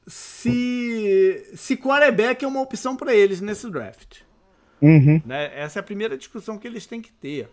se, 0.07 1.51
se 1.55 1.77
quarterback 1.77 2.45
é 2.45 2.49
uma 2.49 2.61
opção 2.61 2.97
para 2.97 3.15
eles 3.15 3.41
nesse 3.41 3.71
draft. 3.71 4.21
Uhum. 4.81 5.23
Né? 5.25 5.53
Essa 5.55 5.79
é 5.79 5.81
a 5.81 5.85
primeira 5.85 6.17
discussão 6.17 6.59
que 6.59 6.67
eles 6.67 6.87
têm 6.87 7.01
que 7.01 7.13
ter. 7.13 7.49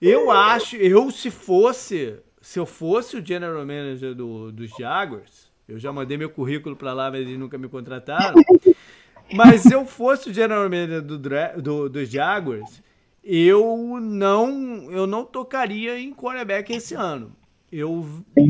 Eu 0.00 0.30
acho, 0.30 0.76
eu 0.76 1.10
se 1.10 1.30
fosse, 1.30 2.16
se 2.40 2.58
eu 2.58 2.66
fosse 2.66 3.16
o 3.16 3.24
general 3.24 3.66
manager 3.66 4.14
do, 4.14 4.52
dos 4.52 4.70
Jaguars, 4.78 5.50
eu 5.68 5.78
já 5.78 5.92
mandei 5.92 6.16
meu 6.16 6.30
currículo 6.30 6.76
para 6.76 6.92
lá, 6.92 7.10
mas 7.10 7.22
eles 7.22 7.38
nunca 7.38 7.58
me 7.58 7.68
contrataram. 7.68 8.40
mas 9.32 9.62
se 9.62 9.72
eu 9.72 9.84
fosse 9.84 10.30
o 10.30 10.34
general 10.34 10.64
manager 10.64 11.02
do, 11.02 11.18
do, 11.18 11.88
dos 11.88 12.08
Jaguars, 12.08 12.82
eu 13.24 13.98
não, 14.00 14.90
eu 14.92 15.06
não 15.06 15.24
tocaria 15.24 15.98
em 15.98 16.14
quarterback 16.14 16.72
esse 16.72 16.94
ano. 16.94 17.34
Eu 17.78 18.06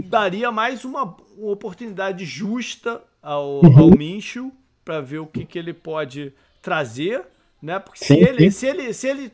daria 0.08 0.52
mais 0.52 0.84
uma, 0.84 1.16
uma 1.36 1.50
oportunidade 1.50 2.24
justa 2.24 3.02
ao, 3.20 3.60
ao 3.76 3.90
Minshew 3.90 4.52
para 4.84 5.00
ver 5.00 5.18
o 5.18 5.26
que, 5.26 5.44
que 5.44 5.58
ele 5.58 5.72
pode 5.72 6.32
trazer, 6.62 7.24
né? 7.60 7.80
Porque 7.80 8.04
sim, 8.04 8.14
se, 8.14 8.20
ele, 8.20 8.50
se 8.52 8.66
ele 8.66 8.92
se 8.92 9.08
ele 9.08 9.32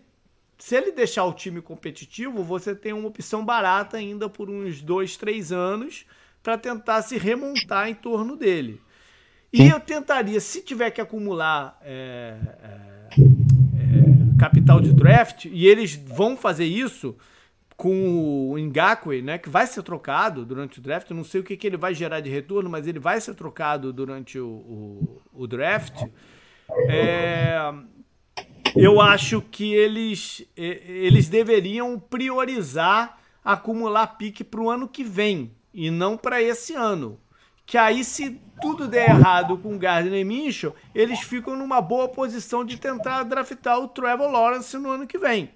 se 0.57 0.77
ele 0.77 0.93
deixar 0.93 1.25
o 1.25 1.33
time 1.33 1.61
competitivo, 1.61 2.43
você 2.43 2.75
tem 2.75 2.93
uma 2.93 3.09
opção 3.09 3.45
barata 3.45 3.97
ainda 3.97 4.29
por 4.29 4.49
uns 4.49 4.81
dois, 4.81 5.17
três 5.17 5.53
anos 5.53 6.07
para 6.43 6.57
tentar 6.57 7.03
se 7.03 7.19
remontar 7.19 7.89
em 7.89 7.95
torno 7.95 8.37
dele. 8.37 8.81
E 9.53 9.69
eu 9.69 9.79
tentaria, 9.79 10.41
se 10.41 10.63
tiver 10.63 10.91
que 10.91 11.01
acumular 11.01 11.79
é, 11.83 12.37
é, 12.63 13.19
é, 13.19 14.39
capital 14.39 14.81
de 14.81 14.93
draft, 14.93 15.45
e 15.45 15.67
eles 15.67 15.95
vão 15.95 16.37
fazer 16.37 16.65
isso 16.65 17.15
com 17.83 18.53
o 18.53 18.57
Ngakwe, 18.57 19.23
né, 19.23 19.39
que 19.39 19.49
vai 19.49 19.67
ser 19.67 19.83
trocado 19.83 20.45
durante 20.45 20.79
o 20.79 20.81
draft. 20.81 21.11
Não 21.11 21.25
sei 21.25 21.41
o 21.41 21.45
que, 21.45 21.57
que 21.57 21.67
ele 21.67 21.77
vai 21.77 21.93
gerar 21.93 22.21
de 22.21 22.31
retorno, 22.31 22.71
mas 22.71 22.87
ele 22.87 23.01
vai 23.01 23.21
ser 23.21 23.35
trocado 23.35 23.93
durante 23.93 24.39
o, 24.39 24.47
o, 24.47 25.23
o 25.33 25.47
draft. 25.49 26.01
É, 26.89 27.59
eu 28.77 29.01
acho 29.01 29.43
que 29.43 29.75
eles, 29.75 30.47
eles 30.57 31.29
deveriam 31.29 31.99
priorizar 31.99 33.19
acumular 33.45 34.07
pique 34.17 34.45
para 34.45 34.61
o 34.61 34.71
ano 34.71 34.87
que 34.87 35.03
vem 35.03 35.51
e 35.75 35.91
não 35.91 36.17
para 36.17 36.41
esse 36.41 36.75
ano. 36.75 37.19
Que 37.67 37.77
aí, 37.77 38.05
se 38.05 38.41
tudo 38.61 38.87
der 38.87 39.11
errado 39.11 39.59
com 39.59 39.77
Gardner 39.77 40.21
e 40.21 40.25
Minshew, 40.25 40.73
eles 40.95 41.19
ficam 41.19 41.57
numa 41.57 41.81
boa 41.81 42.07
posição 42.07 42.65
de 42.65 42.77
tentar 42.77 43.25
draftar 43.25 43.81
o 43.81 43.89
Trevor 43.89 44.31
Lawrence 44.31 44.79
no 44.79 44.89
ano 44.89 45.05
que 45.05 45.19
vem. 45.19 45.51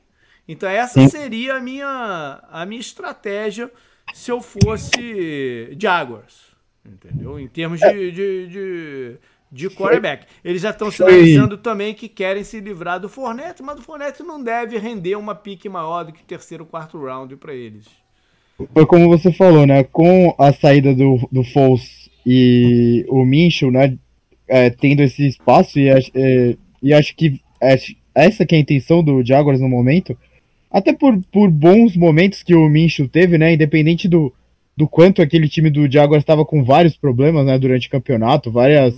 Então, 0.49 0.69
essa 0.69 1.09
seria 1.09 1.55
a 1.55 1.61
minha, 1.61 2.41
a 2.51 2.65
minha 2.67 2.81
estratégia 2.81 3.71
se 4.15 4.31
eu 4.31 4.41
fosse 4.41 5.77
Jaguars. 5.79 6.55
Entendeu? 6.85 7.39
Em 7.39 7.49
termos 7.49 7.81
de, 7.81 8.13
de, 8.13 8.47
de 8.47 9.19
de 9.51 9.71
quarterback. 9.71 10.27
Eles 10.45 10.63
já 10.63 10.71
estão 10.71 10.91
sinalizando 10.91 11.57
também 11.57 11.95
que 11.95 12.09
querem 12.09 12.45
se 12.45 12.61
livrar 12.61 13.01
do 13.01 13.09
Fornette, 13.09 13.63
mas 13.63 13.79
o 13.79 13.83
Fornette 13.83 14.23
não 14.23 14.43
deve 14.43 14.79
render 14.79 15.17
uma 15.17 15.35
pique 15.35 15.69
maior 15.69 16.05
do 16.05 16.13
que 16.13 16.23
o 16.23 16.27
terceiro, 16.27 16.67
quarto 16.67 16.99
round 16.99 17.37
para 17.37 17.55
eles. 17.55 17.87
Foi 18.73 18.87
como 18.87 19.09
você 19.09 19.33
falou, 19.33 19.67
né? 19.67 19.85
Com 19.85 20.35
a 20.39 20.53
saída 20.53 20.95
do, 20.95 21.29
do 21.31 21.45
Foles 21.45 22.11
e 22.25 23.05
o 23.09 23.25
Minchel, 23.25 23.71
né? 23.71 23.97
É, 24.49 24.71
tendo 24.71 25.01
esse 25.03 25.27
espaço, 25.27 25.79
e, 25.79 25.89
é, 25.89 26.57
e 26.83 26.93
acho 26.93 27.17
que 27.17 27.41
é, 27.61 27.77
essa 28.15 28.47
que 28.47 28.55
é 28.55 28.59
a 28.59 28.61
intenção 28.61 29.03
do 29.03 29.25
Jaguars 29.25 29.61
no 29.61 29.69
momento, 29.69 30.17
até 30.77 30.93
por, 30.93 31.19
por 31.33 31.51
bons 31.51 31.97
momentos 31.97 32.43
que 32.43 32.55
o 32.55 32.69
Minchel 32.69 33.09
teve, 33.09 33.39
né? 33.39 33.55
Independente 33.55 34.07
do, 34.07 34.31
do 34.77 34.87
quanto 34.87 35.23
aquele 35.23 35.49
time 35.49 35.71
do 35.71 35.91
Jaguars 35.91 36.23
estava 36.23 36.45
com 36.45 36.63
vários 36.63 36.95
problemas, 36.95 37.47
né? 37.47 37.59
Durante 37.59 37.89
o 37.89 37.91
campeonato, 37.91 38.53
várias 38.53 38.95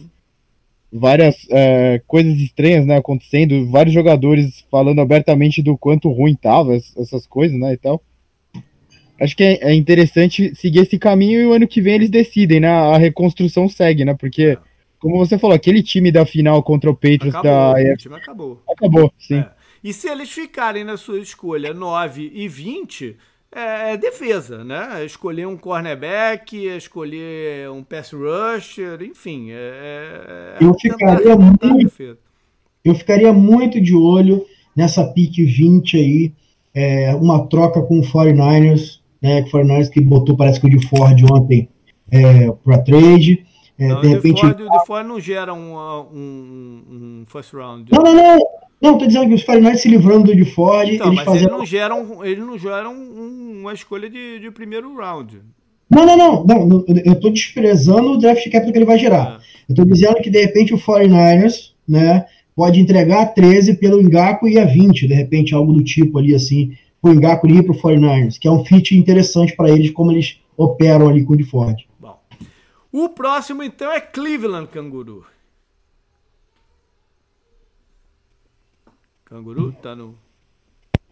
várias 0.92 1.46
é, 1.50 2.02
coisas 2.04 2.40
estranhas 2.40 2.84
né, 2.84 2.96
acontecendo, 2.96 3.70
vários 3.70 3.94
jogadores 3.94 4.64
falando 4.70 5.02
abertamente 5.02 5.62
do 5.62 5.76
quanto 5.76 6.10
ruim 6.10 6.34
tava 6.34 6.74
essas 6.74 7.26
coisas, 7.26 7.56
né, 7.60 7.74
e 7.74 7.76
tal. 7.76 8.02
Acho 9.20 9.36
que 9.36 9.44
é, 9.44 9.70
é 9.70 9.74
interessante 9.74 10.52
seguir 10.56 10.80
esse 10.80 10.98
caminho 10.98 11.40
e 11.40 11.46
o 11.46 11.52
ano 11.52 11.68
que 11.68 11.80
vem 11.80 11.94
eles 11.94 12.10
decidem, 12.10 12.58
né? 12.58 12.68
A 12.68 12.98
reconstrução 12.98 13.68
segue, 13.68 14.04
né? 14.04 14.14
Porque, 14.14 14.58
como 14.98 15.16
você 15.18 15.38
falou, 15.38 15.54
aquele 15.54 15.82
time 15.82 16.10
da 16.10 16.26
final 16.26 16.60
contra 16.62 16.90
o 16.90 16.94
Patriots 16.94 17.34
acabou, 17.34 17.52
da. 17.52 17.92
O 17.92 17.96
time 17.96 18.14
acabou. 18.16 18.62
Acabou, 18.68 19.12
sim. 19.18 19.38
É. 19.38 19.57
E 19.82 19.92
se 19.92 20.08
eles 20.08 20.30
ficarem 20.30 20.84
na 20.84 20.96
sua 20.96 21.20
escolha 21.20 21.72
9 21.72 22.30
e 22.34 22.48
20, 22.48 23.16
é, 23.50 23.92
é, 23.92 23.96
defesa, 23.96 24.62
né? 24.62 25.04
Escolher 25.04 25.46
um 25.46 25.56
cornerback, 25.56 26.54
escolher 26.66 27.70
um 27.70 27.82
pass 27.82 28.12
rusher, 28.12 29.02
enfim. 29.02 29.50
É, 29.50 30.56
é 30.60 30.64
eu, 30.64 30.74
ficaria 30.74 31.36
muito, 31.36 32.18
eu 32.84 32.94
ficaria 32.94 33.32
muito 33.32 33.80
de 33.80 33.94
olho 33.94 34.44
nessa 34.76 35.04
pick 35.04 35.34
20 35.36 35.96
aí, 35.96 36.32
é, 36.74 37.14
uma 37.14 37.48
troca 37.48 37.80
com 37.80 38.00
o 38.00 38.02
49ers, 38.02 39.00
né? 39.20 39.40
O 39.40 39.44
49ers 39.46 39.88
que 39.88 40.00
botou, 40.00 40.36
parece 40.36 40.60
que 40.60 40.66
o 40.66 40.70
de 40.70 40.86
Ford 40.86 41.18
ontem 41.32 41.68
é, 42.12 42.52
para 42.64 42.78
trade. 42.82 43.46
É, 43.78 43.88
não, 43.88 44.00
de 44.00 44.08
repente. 44.08 44.44
O 44.44 44.54
de 44.54 44.86
Ford 44.86 45.06
não 45.06 45.18
gera 45.18 45.54
um, 45.54 45.74
um, 46.12 46.82
um 46.90 47.24
first 47.26 47.54
round. 47.54 47.90
Não, 47.90 48.02
não, 48.02 48.14
não. 48.14 48.57
Não, 48.80 48.96
tô 48.96 49.06
dizendo 49.06 49.28
que 49.28 49.34
os 49.34 49.44
49ers 49.44 49.76
se 49.78 49.88
livrando 49.88 50.24
do 50.24 50.36
de 50.36 50.44
Ford. 50.44 50.88
Então, 50.88 51.08
eles 51.08 51.16
mas 51.16 51.24
fazendo... 51.24 51.48
eles 51.48 51.58
não 51.58 51.66
geram, 51.66 52.24
eles 52.24 52.44
não 52.44 52.58
geram 52.58 52.94
um, 52.94 53.60
uma 53.60 53.72
escolha 53.72 54.08
de, 54.08 54.38
de 54.38 54.50
primeiro 54.50 54.94
round. 54.96 55.42
Não, 55.90 56.04
não, 56.04 56.16
não, 56.44 56.66
não, 56.66 56.84
Eu 57.04 57.18
tô 57.18 57.30
desprezando 57.30 58.12
o 58.12 58.18
draft 58.18 58.44
capital 58.44 58.72
que 58.72 58.78
ele 58.78 58.84
vai 58.84 58.98
gerar. 58.98 59.40
É. 59.40 59.72
Eu 59.72 59.74
tô 59.74 59.84
dizendo 59.84 60.16
que 60.16 60.30
de 60.30 60.40
repente 60.40 60.74
o 60.74 60.78
49ers, 60.78 61.72
né, 61.86 62.26
pode 62.54 62.80
entregar 62.80 63.22
a 63.22 63.26
13 63.26 63.74
pelo 63.74 64.00
Engaco 64.00 64.46
e 64.46 64.58
a 64.58 64.64
20, 64.64 65.06
de 65.06 65.14
repente, 65.14 65.54
algo 65.54 65.72
do 65.72 65.82
tipo 65.82 66.18
ali 66.18 66.34
assim, 66.34 66.72
o 67.02 67.10
Engaco 67.10 67.46
ir 67.46 67.62
pro 67.62 67.74
49ers, 67.74 68.38
que 68.38 68.48
é 68.48 68.50
um 68.50 68.64
fit 68.64 68.96
interessante 68.96 69.54
para 69.56 69.70
eles, 69.70 69.90
como 69.90 70.12
eles 70.12 70.38
operam 70.56 71.08
ali 71.08 71.24
com 71.24 71.34
o 71.34 71.36
de 71.36 71.44
Ford. 71.44 71.76
Bom. 71.98 72.18
O 72.92 73.08
próximo 73.08 73.62
então 73.62 73.92
é 73.92 74.00
Cleveland 74.00 74.68
Canguru. 74.68 75.24
Canguru 79.28 79.72
tá 79.72 79.94
no. 79.94 80.14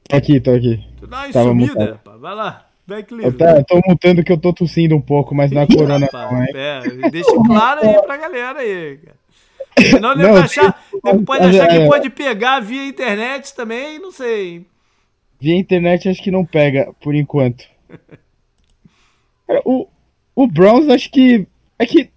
Tô 0.09 0.17
aqui, 0.17 0.41
tô 0.41 0.53
aqui. 0.53 0.83
Tu 0.99 1.07
dá 1.07 1.25
uma 1.25 1.33
Tava 1.33 1.49
sumida, 1.51 1.93
rapaz. 1.93 2.21
Vai 2.21 2.35
lá. 2.35 2.67
Vai, 2.87 3.03
Clive. 3.03 3.27
Eu, 3.27 3.65
tô 3.65 3.81
mutando 3.87 4.25
que 4.25 4.33
eu 4.33 4.39
tô 4.39 4.55
tossindo 4.55 4.97
um 4.97 5.01
pouco, 5.03 5.35
mas 5.35 5.51
na 5.51 5.65
Ih, 5.65 5.77
corona 5.77 6.07
rapaz, 6.07 6.33
não, 6.33 6.43
hein? 6.43 7.11
deixa 7.11 7.35
claro 7.45 7.87
aí 7.87 8.03
pra 8.03 8.17
galera 8.17 8.61
aí, 8.61 8.99
cara. 8.99 9.17
Senão 9.91 10.15
não, 10.17 10.29
não, 10.33 10.37
achar, 10.37 10.83
pode 11.27 11.45
achar 11.45 11.69
que 11.69 11.77
é, 11.77 11.87
pode 11.87 12.09
pegar 12.09 12.61
via 12.61 12.87
internet 12.87 13.55
também, 13.55 13.99
não 13.99 14.11
sei. 14.11 14.65
Via 15.39 15.57
internet 15.57 16.09
acho 16.09 16.23
que 16.23 16.31
não 16.31 16.47
pega, 16.47 16.95
por 17.01 17.15
enquanto. 17.15 17.67
o, 19.63 19.89
o 20.35 20.47
Browns 20.47 20.89
acho 20.89 21.11
que. 21.11 21.47
É 21.79 21.85
que 21.85 22.09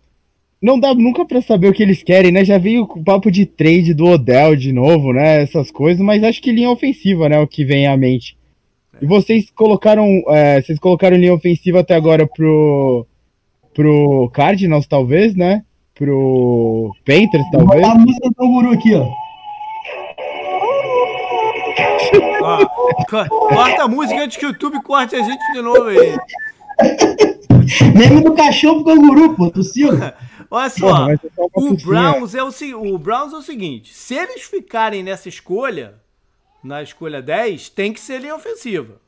não 0.61 0.79
dá 0.79 0.93
nunca 0.93 1.25
para 1.25 1.41
saber 1.41 1.69
o 1.69 1.73
que 1.73 1.81
eles 1.81 2.03
querem, 2.03 2.31
né? 2.31 2.43
Já 2.43 2.57
veio 2.57 2.83
o 2.83 3.03
papo 3.03 3.31
de 3.31 3.45
trade 3.45 3.93
do 3.93 4.05
Odell 4.05 4.55
de 4.55 4.73
novo, 4.73 5.13
né? 5.13 5.41
Essas 5.41 5.71
coisas, 5.71 6.01
mas 6.03 6.23
acho 6.23 6.41
que 6.41 6.51
linha 6.51 6.69
ofensiva, 6.69 7.29
né? 7.29 7.39
O 7.39 7.47
que 7.47 7.63
vem 7.63 7.87
à 7.87 7.95
mente. 7.95 8.37
E 9.01 9.05
vocês 9.05 9.49
colocaram, 9.49 10.05
é, 10.27 10.61
vocês 10.61 10.77
colocaram 10.77 11.15
linha 11.15 11.33
ofensiva 11.33 11.79
até 11.79 11.95
agora 11.95 12.27
pro 12.27 13.05
pro 13.73 14.29
Cardinals, 14.33 14.87
talvez, 14.87 15.33
né? 15.35 15.63
Pro 15.95 16.93
Panthers, 17.05 17.45
talvez. 17.51 17.83
A 17.83 17.95
música 17.95 18.29
do 18.37 18.47
Guru 18.47 18.71
aqui, 18.73 18.93
ó. 18.95 19.07
corta 23.49 23.83
a 23.83 23.87
música 23.87 24.21
antes 24.21 24.35
que 24.35 24.45
o 24.45 24.49
YouTube 24.49 24.81
corte 24.83 25.15
a 25.15 25.23
gente 25.23 25.53
de 25.53 25.61
novo 25.61 25.85
aí. 25.85 26.17
Meme 27.95 28.21
do 28.21 28.33
cachorro 28.33 28.83
pro 28.83 28.95
canguru, 28.95 29.35
pô, 29.35 29.49
tossiu. 29.49 29.91
Olha 30.51 30.69
só, 30.69 31.05
o 31.53 31.77
Browns, 31.77 32.33
é 32.33 32.43
o, 32.43 32.49
o 32.95 32.97
Browns 32.97 33.33
é 33.33 33.37
o 33.37 33.41
seguinte: 33.41 33.93
se 33.93 34.15
eles 34.15 34.43
ficarem 34.43 35.03
nessa 35.03 35.29
escolha, 35.29 36.01
na 36.63 36.81
escolha 36.81 37.21
10, 37.21 37.69
tem 37.69 37.93
que 37.93 37.99
ser 37.99 38.19
linha 38.21 38.35
ofensiva. 38.35 38.99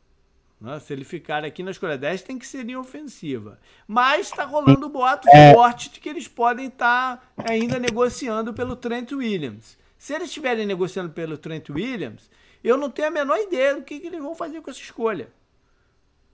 Né? 0.59 0.79
Se 0.79 0.93
ele 0.93 1.03
ficar 1.03 1.43
aqui 1.43 1.63
na 1.63 1.71
escolha 1.71 1.97
10, 1.97 2.21
tem 2.21 2.37
que 2.37 2.45
ser 2.45 2.63
linha 2.63 2.79
ofensiva. 2.79 3.59
Mas 3.87 4.27
está 4.27 4.45
rolando 4.45 4.85
o 4.85 4.89
boato 4.89 5.27
é. 5.29 5.53
forte 5.53 5.89
de 5.89 5.99
que 5.99 6.07
eles 6.07 6.27
podem 6.27 6.67
estar 6.67 7.17
tá 7.35 7.51
ainda 7.51 7.79
negociando 7.79 8.53
pelo 8.53 8.75
Trent 8.75 9.11
Williams. 9.11 9.77
Se 9.97 10.13
eles 10.13 10.27
estiverem 10.27 10.67
negociando 10.67 11.11
pelo 11.11 11.37
Trent 11.37 11.69
Williams, 11.69 12.29
eu 12.63 12.77
não 12.77 12.91
tenho 12.91 13.07
a 13.07 13.11
menor 13.11 13.39
ideia 13.39 13.75
do 13.75 13.81
que, 13.81 13.99
que 13.99 14.07
eles 14.07 14.21
vão 14.21 14.35
fazer 14.35 14.61
com 14.61 14.69
essa 14.69 14.79
escolha. 14.79 15.29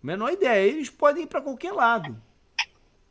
Menor 0.04 0.32
ideia. 0.32 0.68
Eles 0.68 0.90
podem 0.90 1.24
ir 1.24 1.28
para 1.28 1.42
qualquer 1.42 1.72
lado. 1.72 2.16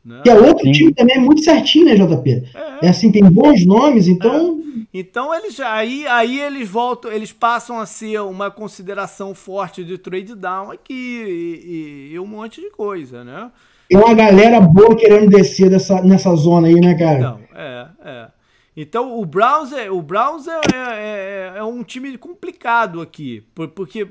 Né? 0.07 0.21
Que 0.23 0.29
é 0.29 0.33
outro 0.33 0.63
Sim. 0.63 0.71
time 0.71 0.93
também 0.93 1.19
muito 1.19 1.43
certinho, 1.43 1.85
né, 1.85 1.95
JP? 1.95 2.43
É. 2.55 2.85
é. 2.85 2.89
assim, 2.89 3.11
tem 3.11 3.23
bons 3.23 3.65
nomes, 3.65 4.07
então. 4.07 4.61
É. 4.63 4.87
Então 4.93 5.35
eles 5.35 5.59
aí, 5.59 6.07
aí 6.07 6.39
eles 6.39 6.69
voltam, 6.69 7.11
eles 7.11 7.33
passam 7.33 7.77
a 7.77 7.85
ser 7.85 8.21
uma 8.21 8.49
consideração 8.49 9.35
forte 9.35 9.83
de 9.83 9.97
trade 9.97 10.33
down 10.33 10.71
aqui 10.71 10.93
e, 10.93 12.11
e, 12.11 12.13
e 12.13 12.19
um 12.19 12.25
monte 12.25 12.61
de 12.61 12.69
coisa, 12.69 13.21
né? 13.21 13.51
Tem 13.89 13.97
uma 13.97 14.13
galera 14.13 14.61
boa 14.61 14.95
querendo 14.95 15.29
descer 15.29 15.69
dessa, 15.69 16.01
nessa 16.01 16.33
zona 16.35 16.67
aí, 16.67 16.75
né, 16.75 16.95
cara? 16.95 17.19
Então, 17.19 17.39
é, 17.53 17.87
é. 18.05 18.27
Então 18.77 19.19
o 19.19 19.25
Browns 19.25 19.73
é, 19.73 19.91
o 19.91 20.01
Browns 20.01 20.47
é, 20.47 20.61
é, 20.73 21.53
é, 21.55 21.57
é 21.57 21.63
um 21.63 21.83
time 21.83 22.17
complicado 22.17 23.01
aqui, 23.01 23.43
porque 23.75 24.03
é, 24.03 24.07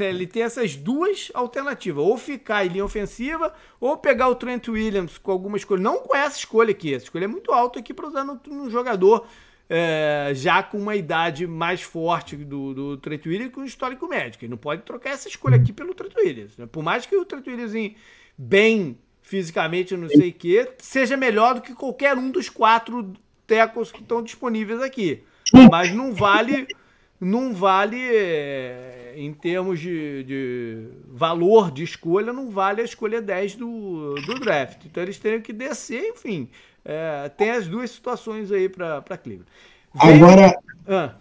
ele 0.00 0.26
tem 0.26 0.42
essas 0.42 0.76
duas 0.76 1.30
alternativas, 1.34 2.04
ou 2.04 2.16
ficar 2.16 2.64
em 2.64 2.68
linha 2.68 2.84
ofensiva, 2.84 3.52
ou 3.80 3.96
pegar 3.96 4.28
o 4.28 4.34
Trent 4.34 4.68
Williams 4.68 5.18
com 5.18 5.32
alguma 5.32 5.56
escolha. 5.56 5.82
Não 5.82 5.98
com 5.98 6.16
essa 6.16 6.38
escolha 6.38 6.70
aqui, 6.70 6.94
essa 6.94 7.04
escolha 7.04 7.24
é 7.24 7.28
muito 7.28 7.52
alta 7.52 7.78
aqui 7.78 7.92
para 7.92 8.06
usar 8.06 8.24
no 8.24 8.70
jogador 8.70 9.26
é, 9.68 10.30
já 10.34 10.62
com 10.62 10.78
uma 10.78 10.94
idade 10.94 11.46
mais 11.46 11.82
forte 11.82 12.36
do, 12.36 12.72
do 12.72 12.96
Trent 12.98 13.26
Williams 13.26 13.52
com 13.52 13.64
histórico 13.64 14.06
médico. 14.08 14.44
Ele 14.44 14.50
não 14.50 14.58
pode 14.58 14.82
trocar 14.82 15.10
essa 15.10 15.28
escolha 15.28 15.56
aqui 15.56 15.72
pelo 15.72 15.94
Trent 15.94 16.14
Williams. 16.16 16.56
Né? 16.56 16.66
Por 16.66 16.82
mais 16.82 17.04
que 17.04 17.16
o 17.16 17.24
Trent 17.24 17.46
Williams 17.46 17.72
bem 18.38 18.98
fisicamente, 19.22 19.96
não 19.96 20.08
sei 20.08 20.30
o 20.30 20.32
que, 20.32 20.70
seja 20.78 21.16
melhor 21.16 21.56
do 21.56 21.60
que 21.60 21.74
qualquer 21.74 22.16
um 22.16 22.30
dos 22.30 22.48
quatro 22.48 23.12
tecos 23.44 23.90
que 23.90 24.00
estão 24.00 24.22
disponíveis 24.22 24.80
aqui. 24.80 25.24
Mas 25.70 25.92
não 25.92 26.12
vale, 26.12 26.68
não 27.20 27.54
vale 27.54 27.96
é, 27.98 29.14
em 29.16 29.32
termos 29.32 29.80
de, 29.80 30.24
de, 30.24 30.88
valor 31.08 31.70
de 31.70 31.82
escolha, 31.82 32.32
não 32.32 32.50
vale 32.50 32.82
a 32.82 32.84
escolha 32.84 33.22
10 33.22 33.56
do, 33.56 34.14
do 34.26 34.34
draft. 34.34 34.84
Então 34.84 35.02
eles 35.02 35.18
teriam 35.18 35.40
que 35.40 35.52
descer, 35.52 36.02
enfim. 36.10 36.48
É, 36.84 37.28
tem 37.36 37.50
as 37.50 37.66
duas 37.66 37.90
situações 37.90 38.52
aí 38.52 38.68
para 38.68 39.02
Cleveland. 39.22 39.48
Agora, 39.98 40.58
ah. 40.86 41.14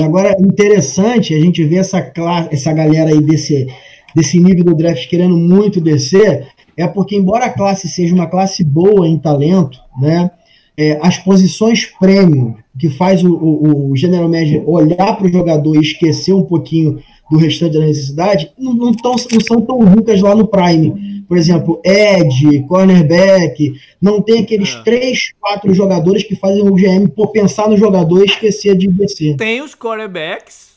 agora, 0.00 0.36
interessante 0.38 1.34
a 1.34 1.40
gente 1.40 1.64
ver 1.64 1.76
essa, 1.76 2.00
classe, 2.00 2.48
essa 2.52 2.72
galera 2.72 3.10
aí 3.10 3.20
desse, 3.20 3.66
desse 4.14 4.38
nível 4.38 4.64
do 4.64 4.74
draft 4.74 5.08
querendo 5.08 5.36
muito 5.36 5.80
descer, 5.80 6.48
é 6.76 6.86
porque, 6.86 7.16
embora 7.16 7.46
a 7.46 7.52
classe 7.52 7.88
seja 7.88 8.14
uma 8.14 8.28
classe 8.28 8.64
boa 8.64 9.06
em 9.06 9.18
talento, 9.18 9.78
né? 10.00 10.30
É, 10.76 10.98
as 11.02 11.18
posições 11.18 11.86
prêmio, 12.00 12.56
que 12.78 12.88
faz 12.88 13.22
o, 13.22 13.32
o, 13.32 13.92
o 13.92 13.96
general 13.96 14.28
manager 14.28 14.68
olhar 14.68 15.16
para 15.16 15.26
o 15.26 15.32
jogador 15.32 15.76
e 15.76 15.80
esquecer 15.80 16.32
um 16.32 16.44
pouquinho 16.44 16.98
do 17.30 17.38
restante 17.38 17.78
da 17.78 17.86
necessidade, 17.86 18.52
não, 18.58 18.74
não, 18.74 18.92
tão, 18.92 19.12
não 19.32 19.40
são 19.40 19.60
tão 19.60 19.80
ricas 19.84 20.20
lá 20.20 20.34
no 20.34 20.46
Prime. 20.46 21.24
Por 21.26 21.38
exemplo, 21.38 21.80
Ed, 21.84 22.64
cornerback, 22.68 23.72
não 24.00 24.20
tem 24.20 24.40
aqueles 24.40 24.74
é. 24.74 24.82
três, 24.82 25.32
quatro 25.40 25.72
jogadores 25.72 26.22
que 26.22 26.36
fazem 26.36 26.62
o 26.62 26.74
GM 26.74 27.08
por 27.08 27.28
pensar 27.28 27.68
no 27.68 27.78
jogador 27.78 28.22
e 28.22 28.26
esquecer 28.26 28.76
de 28.76 28.88
descer. 28.88 29.36
Tem 29.36 29.62
os 29.62 29.74
cornerbacks, 29.74 30.73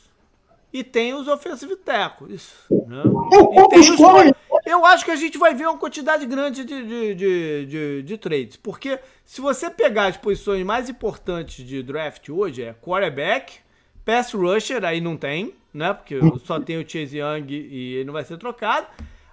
e 0.72 0.84
tem 0.84 1.14
os 1.14 1.26
offensive 1.28 1.76
tackles. 1.76 2.52
Né? 2.70 3.02
Eu, 3.04 3.68
os, 3.78 3.98
né? 3.98 4.32
eu 4.66 4.84
acho 4.84 5.04
que 5.04 5.10
a 5.10 5.16
gente 5.16 5.38
vai 5.38 5.54
ver 5.54 5.66
uma 5.66 5.78
quantidade 5.78 6.26
grande 6.26 6.64
de, 6.64 6.86
de, 6.86 7.14
de, 7.14 7.66
de, 7.66 8.02
de 8.02 8.18
trades. 8.18 8.56
Porque 8.56 8.98
se 9.24 9.40
você 9.40 9.70
pegar 9.70 10.06
as 10.06 10.16
posições 10.16 10.64
mais 10.64 10.88
importantes 10.88 11.64
de 11.64 11.82
draft 11.82 12.28
hoje, 12.28 12.62
é 12.62 12.74
quarterback, 12.74 13.60
pass 14.04 14.32
rusher, 14.32 14.84
aí 14.84 15.00
não 15.00 15.16
tem, 15.16 15.54
né? 15.72 15.92
Porque 15.94 16.20
só 16.44 16.60
tem 16.60 16.76
o 16.76 16.88
Chase 16.88 17.18
Young 17.18 17.46
e 17.50 17.94
ele 17.94 18.04
não 18.04 18.12
vai 18.12 18.24
ser 18.24 18.36
trocado. 18.36 18.86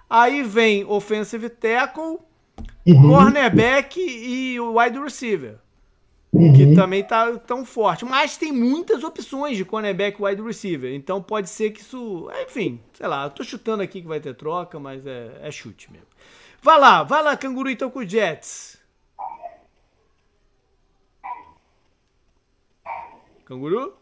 Aí 0.08 0.42
vem 0.42 0.84
offensive 0.84 1.50
tackle, 1.50 2.18
uhum. 2.86 3.08
cornerback 3.08 4.00
e 4.00 4.58
wide 4.60 4.98
receiver 4.98 5.58
uhum. 6.32 6.52
que 6.52 6.74
também 6.74 7.02
tá 7.02 7.36
tão 7.38 7.64
forte. 7.64 8.04
Mas 8.04 8.36
tem 8.36 8.52
muitas 8.52 9.02
opções 9.02 9.56
de 9.56 9.64
cornerback 9.64 10.22
wide 10.22 10.42
receiver. 10.42 10.92
Então 10.94 11.22
pode 11.22 11.48
ser 11.48 11.70
que 11.70 11.80
isso. 11.80 12.30
Enfim, 12.44 12.80
sei 12.92 13.06
lá, 13.06 13.24
eu 13.24 13.30
tô 13.30 13.42
chutando 13.42 13.82
aqui 13.82 14.00
que 14.00 14.08
vai 14.08 14.20
ter 14.20 14.34
troca, 14.34 14.78
mas 14.78 15.06
é, 15.06 15.30
é 15.42 15.50
chute 15.50 15.90
mesmo. 15.90 16.06
Vai 16.62 16.78
lá, 16.78 17.02
vai 17.02 17.22
lá, 17.22 17.36
canguru, 17.36 17.70
então 17.70 17.90
com 17.90 18.00
o 18.00 18.08
Jets. 18.08 18.76
Canguru? 23.44 23.94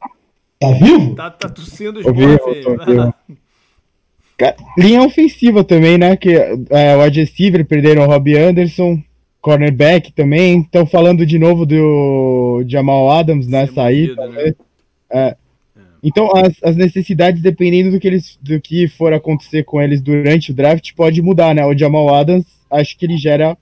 Tá 0.58 0.70
vivo? 0.70 1.14
Tá, 1.14 1.30
tá 1.30 1.48
tossindo 1.48 2.00
os 2.00 2.06
Linha 4.76 5.02
ofensiva 5.02 5.62
também, 5.62 5.96
né? 5.98 6.16
Que 6.16 6.34
é, 6.70 6.96
o 6.96 7.02
wide 7.02 7.20
receiver 7.20 7.64
perderam 7.64 8.02
o 8.02 8.06
Robbie 8.06 8.36
Anderson 8.36 9.00
cornerback 9.45 10.11
também. 10.11 10.62
Estão 10.62 10.86
falando 10.86 11.26
de 11.26 11.38
novo 11.38 11.66
do 11.66 12.64
Jamal 12.66 13.11
Adams, 13.11 13.47
né? 13.47 13.66
Sair. 13.66 14.16
Né? 14.16 14.55
É. 15.11 15.18
é. 15.28 15.36
Então, 16.03 16.34
as, 16.34 16.55
as, 16.62 16.76
necessidades, 16.76 17.42
dependendo 17.42 17.90
do 17.90 18.01
que, 18.01 18.07
eles, 18.07 18.38
do 18.40 18.59
que 18.59 18.88
for 18.88 19.12
acontecer 19.12 19.62
com 19.64 19.80
eles 19.80 20.01
durante 20.01 20.51
o 20.51 20.55
draft, 20.55 20.92
pode 20.95 21.20
mudar, 21.20 21.55
né? 21.55 21.64
O 21.64 21.76
Jamal 21.76 22.14
Adams, 22.14 22.47
acho 22.70 22.97
que 22.97 23.05
ele 23.05 23.18
gera. 23.18 23.57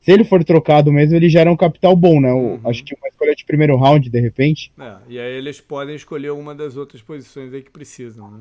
Se 0.00 0.10
ele 0.10 0.24
for 0.24 0.42
trocado 0.42 0.90
mesmo, 0.92 1.14
ele 1.14 1.28
gera 1.28 1.50
um 1.50 1.56
capital 1.56 1.94
bom, 1.94 2.20
né? 2.20 2.32
Uhum. 2.32 2.60
Acho 2.64 2.82
que 2.82 2.94
uma 2.94 3.08
escolha 3.08 3.34
de 3.34 3.44
primeiro 3.44 3.76
round, 3.76 4.08
de 4.08 4.20
repente. 4.20 4.72
É, 4.80 4.94
e 5.08 5.18
aí 5.18 5.32
eles 5.32 5.60
podem 5.60 5.94
escolher 5.94 6.30
uma 6.30 6.54
das 6.54 6.76
outras 6.76 7.02
posições 7.02 7.52
aí 7.52 7.62
que 7.62 7.70
precisam, 7.70 8.30
né? 8.30 8.38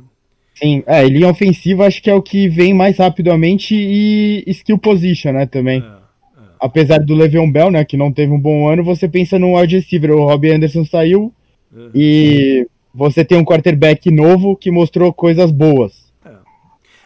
Sim, 0.56 0.84
é, 0.88 1.04
linha 1.06 1.30
ofensiva 1.30 1.86
acho 1.86 2.02
que 2.02 2.10
é 2.10 2.14
o 2.14 2.22
que 2.22 2.50
vem 2.50 2.74
mais 2.74 2.98
rapidamente 2.98 3.76
e 3.76 4.44
skill 4.48 4.78
position, 4.78 5.32
né, 5.32 5.46
também. 5.46 5.82
É 5.82 5.99
apesar 6.60 7.00
do 7.00 7.16
Le'Veon 7.16 7.52
Bell, 7.52 7.72
né, 7.72 7.86
que 7.86 7.98
não 7.98 8.12
teve 8.12 8.32
um 8.32 8.40
bom 8.40 8.68
ano, 8.68 8.84
você 8.84 9.08
pensa 9.08 9.40
no 9.40 9.58
wide 9.58 9.78
receiver. 9.78 10.12
O 10.12 10.26
Robbie 10.26 10.52
Anderson 10.52 10.84
saiu 10.84 11.34
uhum. 11.74 11.92
e 11.96 12.68
você 12.94 13.24
tem 13.24 13.38
um 13.38 13.46
quarterback 13.46 14.12
novo 14.12 14.56
que 14.56 14.70
mostrou 14.70 15.14
coisas 15.14 15.52
boas. 15.52 16.12
É. 16.26 16.34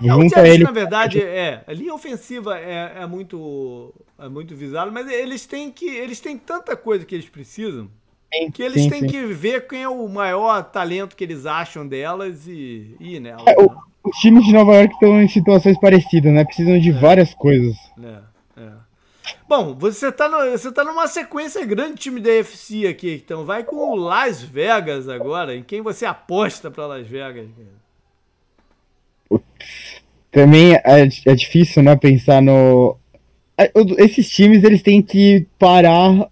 Junta 0.01 0.47
é, 0.47 0.53
ele. 0.53 0.63
Na 0.63 0.71
verdade, 0.71 1.21
é. 1.21 1.63
A 1.67 1.73
linha 1.73 1.93
ofensiva 1.93 2.57
é, 2.57 2.93
é, 3.01 3.05
muito, 3.05 3.93
é 4.19 4.27
muito 4.27 4.55
visada, 4.55 4.89
mas 4.91 5.09
eles 5.09 5.45
têm 5.45 5.69
que. 5.69 5.85
Eles 5.85 6.19
têm 6.19 6.37
tanta 6.37 6.75
coisa 6.75 7.05
que 7.05 7.13
eles 7.13 7.29
precisam. 7.29 7.87
Sim, 8.33 8.49
que 8.49 8.63
eles 8.63 8.81
sim, 8.81 8.89
têm 8.89 9.01
sim. 9.01 9.07
que 9.07 9.25
ver 9.27 9.67
quem 9.67 9.83
é 9.83 9.89
o 9.89 10.07
maior 10.07 10.63
talento 10.63 11.15
que 11.15 11.23
eles 11.23 11.45
acham 11.45 11.87
delas 11.87 12.47
e, 12.47 12.95
ir 12.99 13.19
nelas. 13.19 13.45
É, 13.45 13.55
né? 13.55 13.67
Os 14.03 14.17
times 14.17 14.43
de 14.45 14.51
Nova 14.51 14.73
York 14.73 14.93
estão 14.95 15.21
em 15.21 15.27
situações 15.27 15.79
parecidas, 15.79 16.33
né? 16.33 16.43
Precisam 16.43 16.79
de 16.79 16.89
é. 16.89 16.93
várias 16.93 17.33
coisas. 17.35 17.77
É. 18.03 18.32
Bom, 19.55 19.75
você 19.75 20.11
tá, 20.11 20.27
no, 20.27 20.49
você 20.49 20.71
tá 20.71 20.83
numa 20.83 21.05
sequência 21.05 21.63
grande 21.63 21.97
time 21.97 22.19
da 22.19 22.31
UFC 22.31 22.87
aqui, 22.87 23.21
então 23.23 23.45
vai 23.45 23.63
com 23.63 23.75
o 23.75 23.95
Las 23.95 24.41
Vegas 24.41 25.07
agora. 25.07 25.55
Em 25.55 25.61
quem 25.61 25.79
você 25.79 26.07
aposta 26.07 26.71
para 26.71 26.87
Las 26.87 27.05
Vegas? 27.05 27.45
Também 30.31 30.73
é, 30.73 31.07
é 31.27 31.35
difícil, 31.35 31.83
né, 31.83 31.95
pensar 31.95 32.41
no... 32.41 32.97
É, 33.55 33.71
esses 33.99 34.27
times, 34.27 34.63
eles 34.63 34.81
têm 34.81 35.03
que 35.03 35.45
parar... 35.59 36.27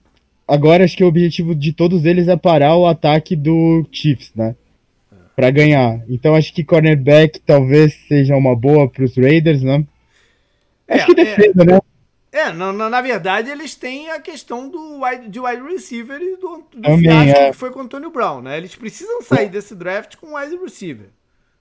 Agora, 0.48 0.84
acho 0.84 0.98
que 0.98 1.04
o 1.04 1.08
objetivo 1.08 1.54
de 1.54 1.74
todos 1.74 2.06
eles 2.06 2.28
é 2.28 2.36
parar 2.36 2.76
o 2.76 2.88
ataque 2.88 3.36
do 3.36 3.86
Chiefs, 3.92 4.32
né? 4.34 4.56
Para 5.36 5.52
ganhar. 5.52 6.02
Então, 6.10 6.34
acho 6.34 6.52
que 6.52 6.64
cornerback 6.64 7.40
talvez 7.42 7.94
seja 8.08 8.36
uma 8.36 8.56
boa 8.56 8.90
para 8.90 9.04
os 9.04 9.16
Raiders, 9.16 9.62
né? 9.62 9.86
Acho 10.90 11.04
é, 11.04 11.06
que 11.06 11.14
defesa, 11.14 11.62
é... 11.62 11.66
né? 11.66 11.80
É, 12.32 12.52
na, 12.54 12.72
na, 12.72 13.02
verdade, 13.02 13.50
eles 13.50 13.76
têm 13.76 14.10
a 14.10 14.20
questão 14.20 14.70
do 14.70 15.04
wide, 15.04 15.28
de 15.28 15.40
wide 15.40 15.64
receiver 15.64 16.22
e 16.22 16.38
do, 16.38 16.64
do 16.72 16.82
Também, 16.82 17.02
fiasco 17.02 17.40
é. 17.40 17.52
que 17.52 17.58
foi 17.58 17.72
com 17.72 17.80
o 17.80 17.82
Antônio 17.82 18.10
Brown, 18.10 18.42
né? 18.42 18.58
Eles 18.58 18.74
precisam 18.74 19.22
sair 19.22 19.50
desse 19.50 19.76
draft 19.76 20.16
com 20.16 20.36
wide 20.36 20.56
receiver. 20.56 21.10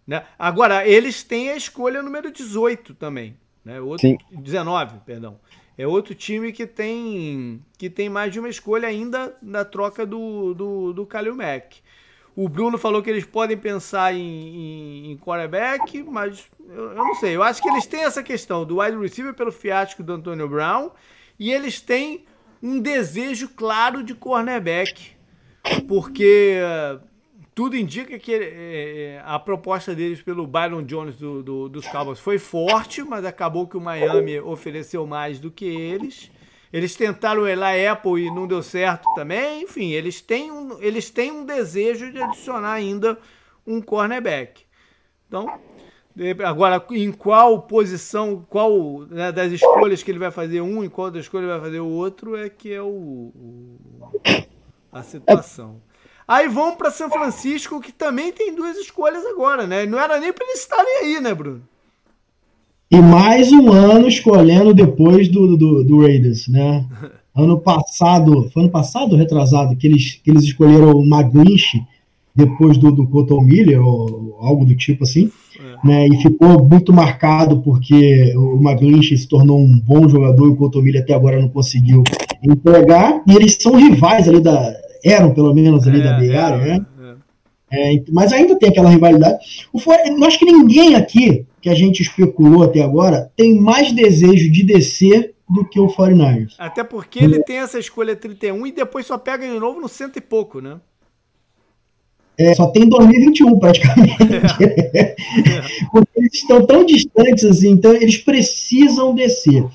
Né? 0.07 0.25
Agora, 0.39 0.87
eles 0.87 1.25
têm 1.25 1.51
a 1.51 1.57
escolha 1.57 2.03
número 2.03 2.31
18 2.31 2.95
também. 2.95 3.37
Né? 3.65 3.81
Outro, 3.81 4.09
Sim. 4.09 4.19
19, 4.31 5.01
perdão. 5.05 5.41
É 5.77 5.87
outro 5.87 6.15
time 6.15 6.53
que 6.53 6.67
tem, 6.67 7.65
que 7.77 7.91
tem 7.91 8.09
mais 8.09 8.33
de 8.33 8.39
uma 8.39 8.49
escolha 8.49 8.87
ainda 8.87 9.37
na 9.43 9.65
troca 9.65 10.07
do, 10.07 10.55
do, 10.55 10.93
do 10.93 11.07
Kalil 11.07 11.35
Mack. 11.35 11.79
O 12.37 12.49
Bruno 12.49 12.79
falou 12.79 13.03
que 13.03 13.11
eles 13.11 13.25
podem 13.25 13.57
pensar 13.57 14.15
em, 14.15 14.21
em, 14.21 15.13
em 15.13 16.05
mas 16.09 16.49
eu, 16.69 16.91
eu, 16.91 16.95
não 16.95 17.15
sei. 17.17 17.37
Eu 17.37 17.43
acho 17.43 17.61
que 17.61 17.69
eles 17.69 17.87
têm 17.87 18.05
essa 18.05 18.23
questão 18.23 18.65
do 18.65 18.81
wide 18.81 18.97
receiver 18.97 19.35
pelo 19.35 19.51
fiasco 19.51 20.03
do 20.03 20.13
Antonio 20.13 20.49
Brown 20.49 20.91
e 21.39 21.51
eles 21.51 21.81
têm 21.81 22.25
um 22.63 22.79
desejo 22.79 23.49
claro 23.49 24.03
de 24.03 24.15
cornerback, 24.15 25.13
porque 25.89 26.59
uh, 26.63 27.01
tudo 27.55 27.77
indica 27.77 28.19
que 28.19 28.37
uh, 28.37 29.23
a 29.25 29.39
proposta 29.39 29.95
deles 29.95 30.23
pelo 30.23 30.47
Byron 30.47 30.83
Jones 30.85 31.17
do, 31.17 31.43
do, 31.43 31.69
dos 31.69 31.87
Cowboys 31.87 32.21
foi 32.21 32.39
forte, 32.39 33.03
mas 33.03 33.25
acabou 33.25 33.67
que 33.67 33.77
o 33.77 33.81
Miami 33.81 34.39
ofereceu 34.41 35.07
mais 35.07 35.41
do 35.41 35.51
que 35.51 35.65
eles. 35.65 36.31
Eles 36.73 36.95
tentaram 36.95 37.43
o 37.43 37.49
Eli 37.49 37.87
Apple 37.87 38.27
e 38.27 38.31
não 38.31 38.47
deu 38.47 38.63
certo 38.63 39.13
também. 39.15 39.63
Enfim, 39.63 39.91
eles 39.91 40.21
têm 40.21 40.53
um, 40.53 40.81
eles 40.81 41.11
têm 41.11 41.33
um 41.33 41.45
desejo 41.45 42.13
de 42.13 42.23
adicionar 42.23 42.73
ainda 42.73 43.19
um 43.67 43.81
cornerback. 43.81 44.63
Então, 45.27 45.61
agora, 46.45 46.85
em 46.91 47.11
qual 47.11 47.63
posição, 47.63 48.47
qual 48.49 49.01
né, 49.09 49.33
das 49.33 49.53
escolhas 49.53 50.03
que 50.03 50.11
ele 50.11 50.19
vai 50.19 50.31
fazer 50.31 50.61
um 50.61 50.85
e 50.85 50.89
qual 50.89 51.11
das 51.11 51.23
escolhas 51.23 51.49
ele 51.49 51.59
vai 51.59 51.67
fazer 51.69 51.81
o 51.81 51.89
outro 51.89 52.37
é 52.37 52.49
que 52.49 52.73
é 52.73 52.83
o, 52.83 52.87
o 52.87 53.79
a 54.93 55.03
situação. 55.03 55.81
Aí 56.27 56.47
vão 56.49 56.77
para 56.77 56.91
São 56.91 57.11
Francisco, 57.11 57.81
que 57.81 57.91
também 57.91 58.33
tem 58.33 58.55
duas 58.55 58.77
escolhas 58.77 59.25
agora, 59.27 59.67
né? 59.67 59.87
Não 59.87 59.99
era 59.99 60.19
nem 60.21 60.33
para 60.33 60.47
eles 60.47 60.61
estarem 60.61 60.99
aí, 60.99 61.21
né, 61.21 61.35
Bruno? 61.35 61.69
E 62.91 63.01
mais 63.01 63.53
um 63.53 63.71
ano 63.71 64.09
escolhendo 64.09 64.75
depois 64.75 65.29
do, 65.29 65.57
do, 65.57 65.85
do 65.85 66.01
Raiders, 66.01 66.49
né? 66.49 66.85
Ano 67.33 67.61
passado, 67.61 68.51
foi 68.53 68.65
ano 68.65 68.73
passado 68.73 69.15
retrasado, 69.15 69.77
que 69.77 69.87
eles, 69.87 70.21
que 70.23 70.33
eles 70.33 70.43
escolheram 70.43 70.91
o 70.91 71.05
McGlinch 71.07 71.81
depois 72.35 72.77
do, 72.77 72.91
do 72.91 73.07
Cotton 73.07 73.43
Miller, 73.43 73.81
ou 73.81 74.37
algo 74.41 74.65
do 74.65 74.75
tipo 74.75 75.05
assim, 75.05 75.31
é. 75.59 75.87
né? 75.87 76.09
E 76.09 76.17
ficou 76.21 76.63
muito 76.65 76.93
marcado 76.93 77.61
porque 77.61 78.35
o 78.37 78.61
McGlinch 78.61 79.17
se 79.17 79.29
tornou 79.29 79.61
um 79.61 79.79
bom 79.79 80.09
jogador 80.09 80.49
e 80.49 80.51
o 80.51 80.57
Cotton 80.57 80.83
Miller 80.83 81.03
até 81.03 81.15
agora 81.15 81.41
não 81.41 81.49
conseguiu 81.49 82.03
entregar. 82.43 83.23
E 83.27 83.37
eles 83.37 83.57
são 83.61 83.77
rivais 83.77 84.29
ali 84.29 84.41
da. 84.41 84.75
Eram 85.05 85.33
pelo 85.33 85.55
menos 85.55 85.87
ali 85.87 86.01
é, 86.01 86.03
da 86.03 86.19
Beara, 86.19 86.57
é, 86.57 86.79
né? 86.79 86.87
É. 87.73 88.03
mas 88.11 88.33
ainda 88.33 88.59
tem 88.59 88.69
aquela 88.69 88.91
rivalidade. 88.91 89.69
O, 89.73 89.79
acho 90.25 90.39
que 90.39 90.45
ninguém 90.45 90.97
aqui 90.97 91.47
que 91.61 91.69
a 91.69 91.75
gente 91.75 92.03
especulou 92.03 92.65
até 92.65 92.83
agora 92.83 93.31
tem 93.37 93.59
mais 93.61 93.93
desejo 93.93 94.51
de 94.51 94.65
descer 94.65 95.35
do 95.49 95.65
que 95.65 95.79
o 95.79 95.89
49ers. 95.89 96.55
Até 96.59 96.83
porque 96.85 97.19
ele 97.23 97.43
tem 97.43 97.59
essa 97.59 97.79
escolha 97.79 98.17
31 98.17 98.67
e 98.67 98.73
depois 98.73 99.07
só 99.07 99.19
pega 99.19 99.47
de 99.47 99.59
novo 99.59 99.81
no 99.81 99.89
cento 99.89 100.17
e 100.17 100.21
pouco, 100.21 100.61
né? 100.61 100.81
É, 102.39 102.55
só 102.55 102.69
tem 102.69 102.89
2021 102.89 103.59
praticamente. 103.59 104.17
É. 104.23 105.15
porque 105.93 106.11
eles 106.17 106.35
estão 106.35 106.65
tão 106.65 106.87
distantes 106.87 107.45
assim, 107.45 107.71
então 107.73 107.93
eles 107.93 108.17
precisam 108.17 109.15
descer. 109.15 109.67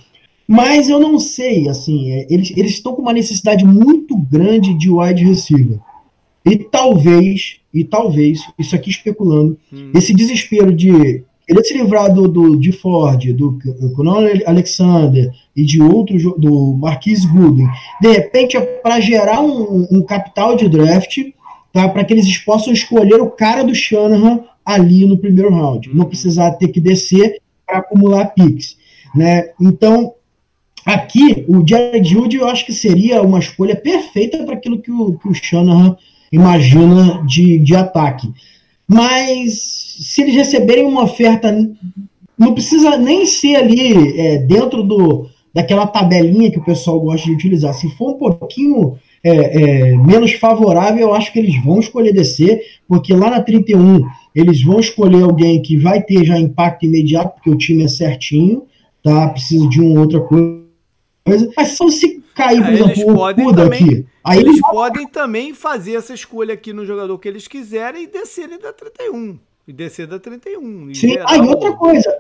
Mas 0.48 0.90
eu 0.90 1.00
não 1.00 1.20
sei, 1.20 1.68
assim, 1.70 2.12
é, 2.12 2.28
eles, 2.30 2.52
eles 2.56 2.72
estão 2.72 2.96
com 2.96 3.02
uma 3.02 3.14
necessidade 3.14 3.66
muito 3.66 4.18
grande 4.18 4.74
de 4.76 4.90
wide 4.90 5.24
receiver. 5.24 5.80
E 6.46 6.58
talvez, 6.58 7.58
e 7.74 7.84
talvez, 7.84 8.40
isso 8.58 8.76
aqui 8.76 8.90
especulando, 8.90 9.58
hum. 9.74 9.92
esse 9.96 10.14
desespero 10.14 10.74
de 10.74 11.24
querer 11.48 11.64
se 11.64 11.74
livrar 11.78 12.14
do, 12.14 12.28
do, 12.28 12.56
de 12.56 12.72
Ford, 12.72 13.34
do 13.34 13.60
Conan 13.96 14.28
Alexander 14.46 15.32
e 15.56 15.64
de 15.64 15.82
outros, 15.82 16.24
do 16.24 16.76
Marquise 16.76 17.28
Gooden, 17.28 17.68
de 18.02 18.12
repente 18.12 18.58
é 18.58 18.62
para 18.62 19.00
gerar 19.00 19.42
um, 19.42 19.88
um, 19.92 20.02
capital 20.02 20.56
de 20.56 20.68
draft, 20.68 21.18
tá, 21.72 21.88
para 21.88 22.04
que 22.04 22.14
eles 22.14 22.38
possam 22.40 22.74
escolher 22.74 23.22
o 23.22 23.30
cara 23.30 23.64
do 23.64 23.76
Shanahan 23.76 24.42
ali 24.66 25.06
no 25.06 25.18
primeiro 25.18 25.54
round, 25.54 25.90
não 25.94 26.06
precisar 26.06 26.52
ter 26.52 26.70
que 26.70 26.82
descer 26.82 27.40
para 27.66 27.80
acumular 27.80 28.26
picks. 28.28 28.78
Né? 29.16 29.50
Então, 29.62 30.14
aqui, 30.86 31.46
o 31.48 31.66
Jared 31.68 32.08
Judy 32.08 32.38
eu 32.38 32.48
acho 32.48 32.66
que 32.66 32.74
seria 32.74 33.22
uma 33.22 33.40
escolha 33.40 33.76
perfeita 33.76 34.44
para 34.44 34.56
aquilo 34.56 34.82
que 34.82 34.92
o, 34.92 35.18
que 35.18 35.28
o 35.28 35.34
Shanahan 35.34 35.96
imagina 36.32 37.24
de, 37.26 37.60
de 37.60 37.76
ataque. 37.76 38.32
Mas 38.88 39.96
se 40.00 40.22
eles 40.22 40.36
receberem 40.36 40.86
uma 40.86 41.04
oferta, 41.04 41.52
não 42.38 42.54
precisa 42.54 42.98
nem 42.98 43.26
ser 43.26 43.56
ali 43.56 44.20
é, 44.20 44.38
dentro 44.40 44.84
do, 44.84 45.28
daquela 45.54 45.88
tabelinha 45.88 46.52
que 46.52 46.60
o 46.60 46.66
pessoal 46.66 47.00
gosta 47.00 47.26
de 47.28 47.34
utilizar. 47.34 47.74
Se 47.74 47.90
for 47.92 48.12
um 48.12 48.18
pouquinho 48.18 48.98
é, 49.24 49.32
é, 49.32 49.98
menos 49.98 50.34
favorável, 50.34 51.08
eu 51.08 51.14
acho 51.16 51.32
que 51.32 51.40
eles 51.40 51.64
vão 51.64 51.80
escolher 51.80 52.14
descer, 52.14 52.62
porque 52.88 53.14
lá 53.14 53.30
na 53.30 53.42
31 53.42 54.02
eles 54.36 54.62
vão 54.62 54.80
escolher 54.80 55.24
alguém 55.24 55.62
que 55.62 55.78
vai 55.78 56.02
ter 56.02 56.26
já 56.26 56.38
impacto 56.38 56.86
imediato, 56.86 57.36
porque 57.36 57.50
o 57.50 57.58
time 57.58 57.86
é 57.86 57.88
certinho, 57.88 58.64
tá? 59.02 59.30
Precisa 59.30 59.68
de 59.70 59.80
uma 59.82 60.02
outra 60.02 60.20
coisa. 60.20 61.50
Mas 61.58 61.70
só 61.70 61.90
se 61.90 62.22
cair, 62.36 62.64
por 62.64 62.74
exemplo, 62.74 63.14
o 63.14 63.34
Cuda 63.34 63.66
aqui. 63.66 64.06
Aí 64.24 64.40
eles 64.40 64.60
podem 64.62 65.08
também 65.08 65.54
fazer 65.54 65.96
essa 65.96 66.14
escolha 66.14 66.54
aqui 66.54 66.74
no 66.74 66.86
jogador 66.86 67.18
que 67.18 67.28
eles 67.28 67.48
quiserem 67.48 68.04
e 68.04 68.08
descerem 68.08 68.60
da 68.60 68.74
31. 68.74 69.40
E 69.68 69.74
descer 69.74 70.06
da 70.06 70.20
31. 70.20 70.94
Sim, 70.94 71.16
aí 71.26 71.40
outra 71.40 71.74
coisa. 71.74 72.14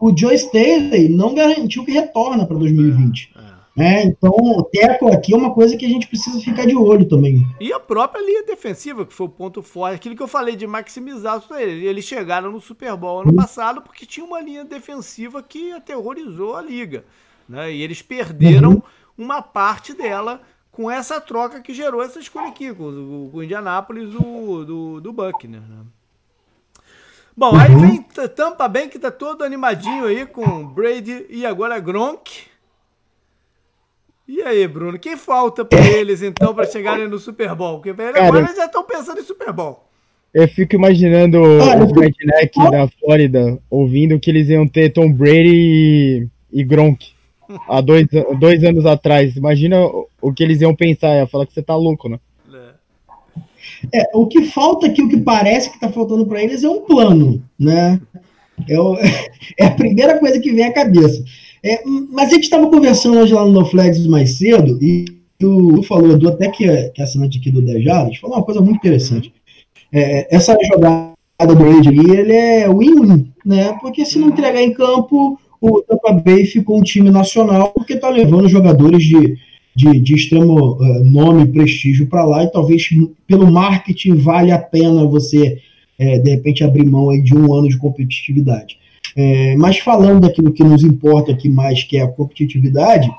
O 0.00 0.16
Joe 0.16 0.34
Staley 0.34 1.08
não 1.08 1.34
garantiu 1.34 1.84
que 1.84 1.92
retorna 1.92 2.46
para 2.46 2.56
2020. 2.56 3.32
É, 3.34 3.38
é. 3.40 3.58
Né? 3.78 4.04
Então, 4.06 4.32
o 4.32 4.64
teco 4.64 5.06
aqui 5.06 5.32
é 5.32 5.36
uma 5.36 5.54
coisa 5.54 5.76
que 5.76 5.86
a 5.86 5.88
gente 5.88 6.08
precisa 6.08 6.40
ficar 6.40 6.66
de 6.66 6.74
olho 6.74 7.04
também. 7.04 7.46
E 7.60 7.72
a 7.72 7.78
própria 7.78 8.20
linha 8.20 8.44
defensiva, 8.44 9.06
que 9.06 9.14
foi 9.14 9.26
o 9.26 9.30
ponto 9.30 9.62
forte, 9.62 9.94
aquilo 9.94 10.16
que 10.16 10.22
eu 10.22 10.26
falei 10.26 10.56
de 10.56 10.66
maximizar 10.66 11.44
ele. 11.52 11.86
Eles 11.86 12.04
chegaram 12.04 12.50
no 12.50 12.60
Super 12.60 12.96
Bowl 12.96 13.20
ano 13.20 13.32
passado 13.32 13.80
porque 13.80 14.04
tinha 14.04 14.26
uma 14.26 14.40
linha 14.40 14.64
defensiva 14.64 15.40
que 15.44 15.70
aterrorizou 15.70 16.56
a 16.56 16.62
liga. 16.62 17.04
Né? 17.48 17.72
E 17.72 17.82
eles 17.82 18.02
perderam 18.02 18.70
uhum. 18.70 18.82
Uma 19.18 19.42
parte 19.42 19.92
dela 19.92 20.40
com 20.70 20.88
essa 20.88 21.20
troca 21.20 21.60
que 21.60 21.74
gerou 21.74 22.00
essa 22.00 22.20
escolha 22.20 22.46
aqui, 22.46 22.72
com, 22.72 23.28
com 23.32 23.36
o 23.36 23.42
Indianápolis 23.42 24.10
do, 24.10 24.64
do, 24.64 25.00
do 25.00 25.12
Buckner. 25.12 25.60
Né? 25.60 25.84
Bom, 27.36 27.56
aí 27.56 27.74
vem 27.74 28.02
Tampa 28.28 28.68
Bay, 28.68 28.88
que 28.88 28.98
tá 28.98 29.10
todo 29.10 29.42
animadinho 29.42 30.04
aí 30.04 30.24
com 30.24 30.64
Brady 30.64 31.26
e 31.28 31.44
agora 31.44 31.80
Gronk. 31.80 32.46
E 34.26 34.40
aí, 34.42 34.68
Bruno, 34.68 34.98
quem 34.98 35.16
falta 35.16 35.64
para 35.64 35.84
eles 35.84 36.22
então 36.22 36.54
para 36.54 36.66
chegarem 36.66 37.08
no 37.08 37.18
Super 37.18 37.54
Bowl? 37.56 37.80
Porque 37.80 37.94
Cara, 37.94 38.26
agora 38.26 38.44
eles 38.44 38.56
já 38.56 38.66
estão 38.66 38.84
pensando 38.84 39.20
em 39.20 39.24
Super 39.24 39.52
Bowl. 39.52 39.84
Eu 40.32 40.46
fico 40.46 40.76
imaginando 40.76 41.40
os 41.40 41.92
redneck 41.92 42.70
da 42.70 42.86
Flórida 43.00 43.58
ouvindo 43.70 44.20
que 44.20 44.30
eles 44.30 44.48
iam 44.48 44.68
ter 44.68 44.90
Tom 44.90 45.10
Brady 45.10 45.48
e, 45.50 46.28
e 46.52 46.62
Gronk 46.62 47.17
há 47.68 47.80
dois, 47.80 48.06
dois 48.38 48.64
anos 48.64 48.86
atrás. 48.86 49.36
Imagina 49.36 49.76
o 50.20 50.32
que 50.32 50.42
eles 50.42 50.60
iam 50.60 50.74
pensar, 50.74 51.16
ia 51.16 51.26
falar 51.26 51.46
que 51.46 51.52
você 51.52 51.62
tá 51.62 51.76
louco, 51.76 52.08
né? 52.08 52.18
É, 53.94 54.10
o 54.14 54.26
que 54.26 54.46
falta 54.46 54.86
aqui, 54.86 55.02
o 55.02 55.08
que 55.08 55.20
parece 55.20 55.70
que 55.70 55.80
tá 55.80 55.88
faltando 55.88 56.26
para 56.26 56.42
eles 56.42 56.64
é 56.64 56.68
um 56.68 56.80
plano, 56.80 57.42
né? 57.58 58.00
É, 58.68 58.78
o, 58.78 58.96
é, 59.58 59.66
a 59.66 59.70
primeira 59.70 60.18
coisa 60.18 60.40
que 60.40 60.52
vem 60.52 60.64
à 60.64 60.72
cabeça. 60.72 61.22
É, 61.62 61.82
mas 62.10 62.28
a 62.28 62.34
gente 62.34 62.44
estava 62.44 62.68
conversando 62.68 63.18
hoje 63.18 63.34
lá 63.34 63.44
no 63.44 63.52
NoFlex 63.52 64.06
mais 64.06 64.36
cedo, 64.36 64.78
e 64.82 65.04
tu 65.38 65.82
falou, 65.84 66.16
do 66.16 66.28
até 66.28 66.48
que 66.48 66.68
é, 66.68 66.88
que 66.90 67.00
é 67.00 67.04
assinante 67.04 67.38
aqui 67.38 67.50
do 67.50 67.62
Dejados, 67.62 68.18
falou 68.18 68.36
uma 68.36 68.44
coisa 68.44 68.60
muito 68.60 68.76
interessante. 68.76 69.32
É, 69.92 70.34
essa 70.34 70.56
jogada 70.72 71.14
do 71.46 71.56
Brady 71.56 71.88
ali, 71.88 72.10
ele 72.10 72.32
é 72.32 72.68
win-win, 72.68 73.32
né? 73.44 73.76
Porque 73.80 74.04
se 74.04 74.18
não 74.18 74.28
entregar 74.28 74.60
em 74.60 74.72
campo, 74.72 75.38
o 75.60 75.82
Tampa 75.82 76.12
Bay 76.12 76.44
ficou 76.44 76.78
um 76.78 76.82
time 76.82 77.10
nacional 77.10 77.70
porque 77.70 77.94
está 77.94 78.08
levando 78.08 78.48
jogadores 78.48 79.02
de, 79.02 79.36
de, 79.74 80.00
de 80.00 80.14
extremo 80.14 80.74
uh, 80.74 81.04
nome 81.04 81.42
e 81.42 81.48
prestígio 81.48 82.06
para 82.06 82.24
lá 82.24 82.44
e 82.44 82.52
talvez 82.52 82.88
pelo 83.26 83.50
marketing 83.50 84.14
vale 84.16 84.52
a 84.52 84.58
pena 84.58 85.06
você, 85.06 85.58
é, 85.98 86.18
de 86.18 86.30
repente, 86.30 86.64
abrir 86.64 86.84
mão 86.84 87.10
aí 87.10 87.20
de 87.20 87.34
um 87.34 87.52
ano 87.52 87.68
de 87.68 87.78
competitividade. 87.78 88.78
É, 89.16 89.56
mas 89.56 89.78
falando 89.78 90.20
daquilo 90.20 90.52
que 90.52 90.62
nos 90.62 90.84
importa 90.84 91.32
aqui 91.32 91.48
mais, 91.48 91.82
que 91.82 91.96
é 91.96 92.02
a 92.02 92.08
competitividade, 92.08 93.10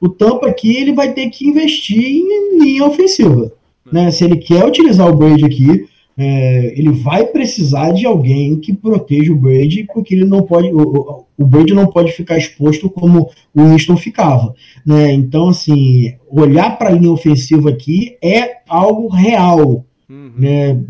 o 0.00 0.08
Tampa 0.08 0.48
aqui 0.48 0.76
ele 0.76 0.92
vai 0.92 1.12
ter 1.12 1.28
que 1.28 1.46
investir 1.46 2.02
em 2.02 2.58
linha 2.58 2.86
ofensiva. 2.86 3.52
Né? 3.90 4.10
Se 4.10 4.24
ele 4.24 4.36
quer 4.36 4.64
utilizar 4.64 5.08
o 5.08 5.14
Brady 5.14 5.44
aqui, 5.44 5.86
é, 6.22 6.78
ele 6.78 6.92
vai 6.92 7.26
precisar 7.26 7.92
de 7.92 8.06
alguém 8.06 8.60
que 8.60 8.72
proteja 8.72 9.32
o 9.32 9.36
Brady, 9.36 9.84
porque 9.92 10.14
ele 10.14 10.24
não 10.24 10.42
pode, 10.42 10.72
o, 10.72 11.26
o 11.36 11.44
Brady 11.44 11.74
não 11.74 11.88
pode 11.88 12.12
ficar 12.12 12.38
exposto 12.38 12.88
como 12.88 13.28
o 13.52 13.64
Winston 13.64 13.96
ficava, 13.96 14.54
né? 14.86 15.12
Então, 15.12 15.48
assim, 15.48 16.16
olhar 16.30 16.78
para 16.78 16.90
a 16.90 16.92
linha 16.92 17.10
ofensiva 17.10 17.70
aqui 17.70 18.16
é 18.22 18.58
algo 18.68 19.08
real, 19.08 19.84
uhum. 20.08 20.32
né? 20.38 20.80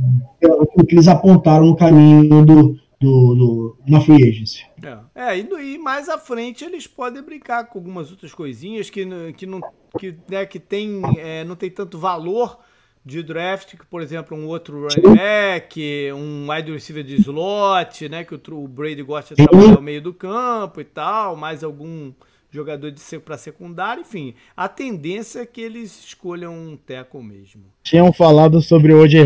O 0.42 0.84
que 0.84 0.94
eles 0.94 1.08
apontaram 1.08 1.66
no 1.66 1.76
caminho 1.76 2.44
do, 2.44 2.76
do, 3.00 3.34
do 3.34 3.76
na 3.88 4.00
free 4.00 4.28
agency. 4.28 4.66
É, 4.82 4.98
é 5.14 5.38
e, 5.38 5.74
e, 5.74 5.78
mais 5.78 6.08
à 6.08 6.18
frente 6.18 6.64
eles 6.64 6.86
podem 6.86 7.22
brincar 7.22 7.64
com 7.64 7.78
algumas 7.78 8.10
outras 8.10 8.34
coisinhas 8.34 8.90
que, 8.90 9.06
que 9.32 9.46
não 9.46 9.60
que, 9.98 10.14
né, 10.28 10.44
que 10.46 10.58
tem, 10.58 11.00
é, 11.18 11.44
não 11.44 11.54
tem 11.54 11.70
tanto 11.70 11.98
valor 11.98 12.58
de 13.04 13.22
draft, 13.22 13.76
que, 13.76 13.84
por 13.84 14.00
exemplo, 14.00 14.36
um 14.36 14.46
outro 14.46 14.86
running 14.86 15.16
back, 15.16 16.12
um 16.12 16.50
wide 16.50 16.72
receiver 16.72 17.02
de 17.02 17.16
slot, 17.16 18.08
né? 18.08 18.24
Que 18.24 18.34
o, 18.34 18.68
Brady 18.68 19.02
gosta 19.02 19.34
de 19.34 19.44
trabalhar 19.44 19.74
no 19.74 19.82
meio 19.82 20.00
do 20.00 20.14
campo 20.14 20.80
e 20.80 20.84
tal, 20.84 21.36
mais 21.36 21.64
algum 21.64 22.12
jogador 22.50 22.90
de 22.90 23.00
ser 23.00 23.20
para 23.20 23.36
secundário, 23.36 24.02
enfim. 24.02 24.34
A 24.56 24.68
tendência 24.68 25.40
é 25.40 25.46
que 25.46 25.60
eles 25.60 26.04
escolham 26.04 26.54
um 26.54 26.76
teco 26.76 27.22
mesmo. 27.22 27.64
Tinham 27.82 28.12
falado 28.12 28.60
sobre 28.60 28.92
o 28.92 29.02
O.J. 29.02 29.22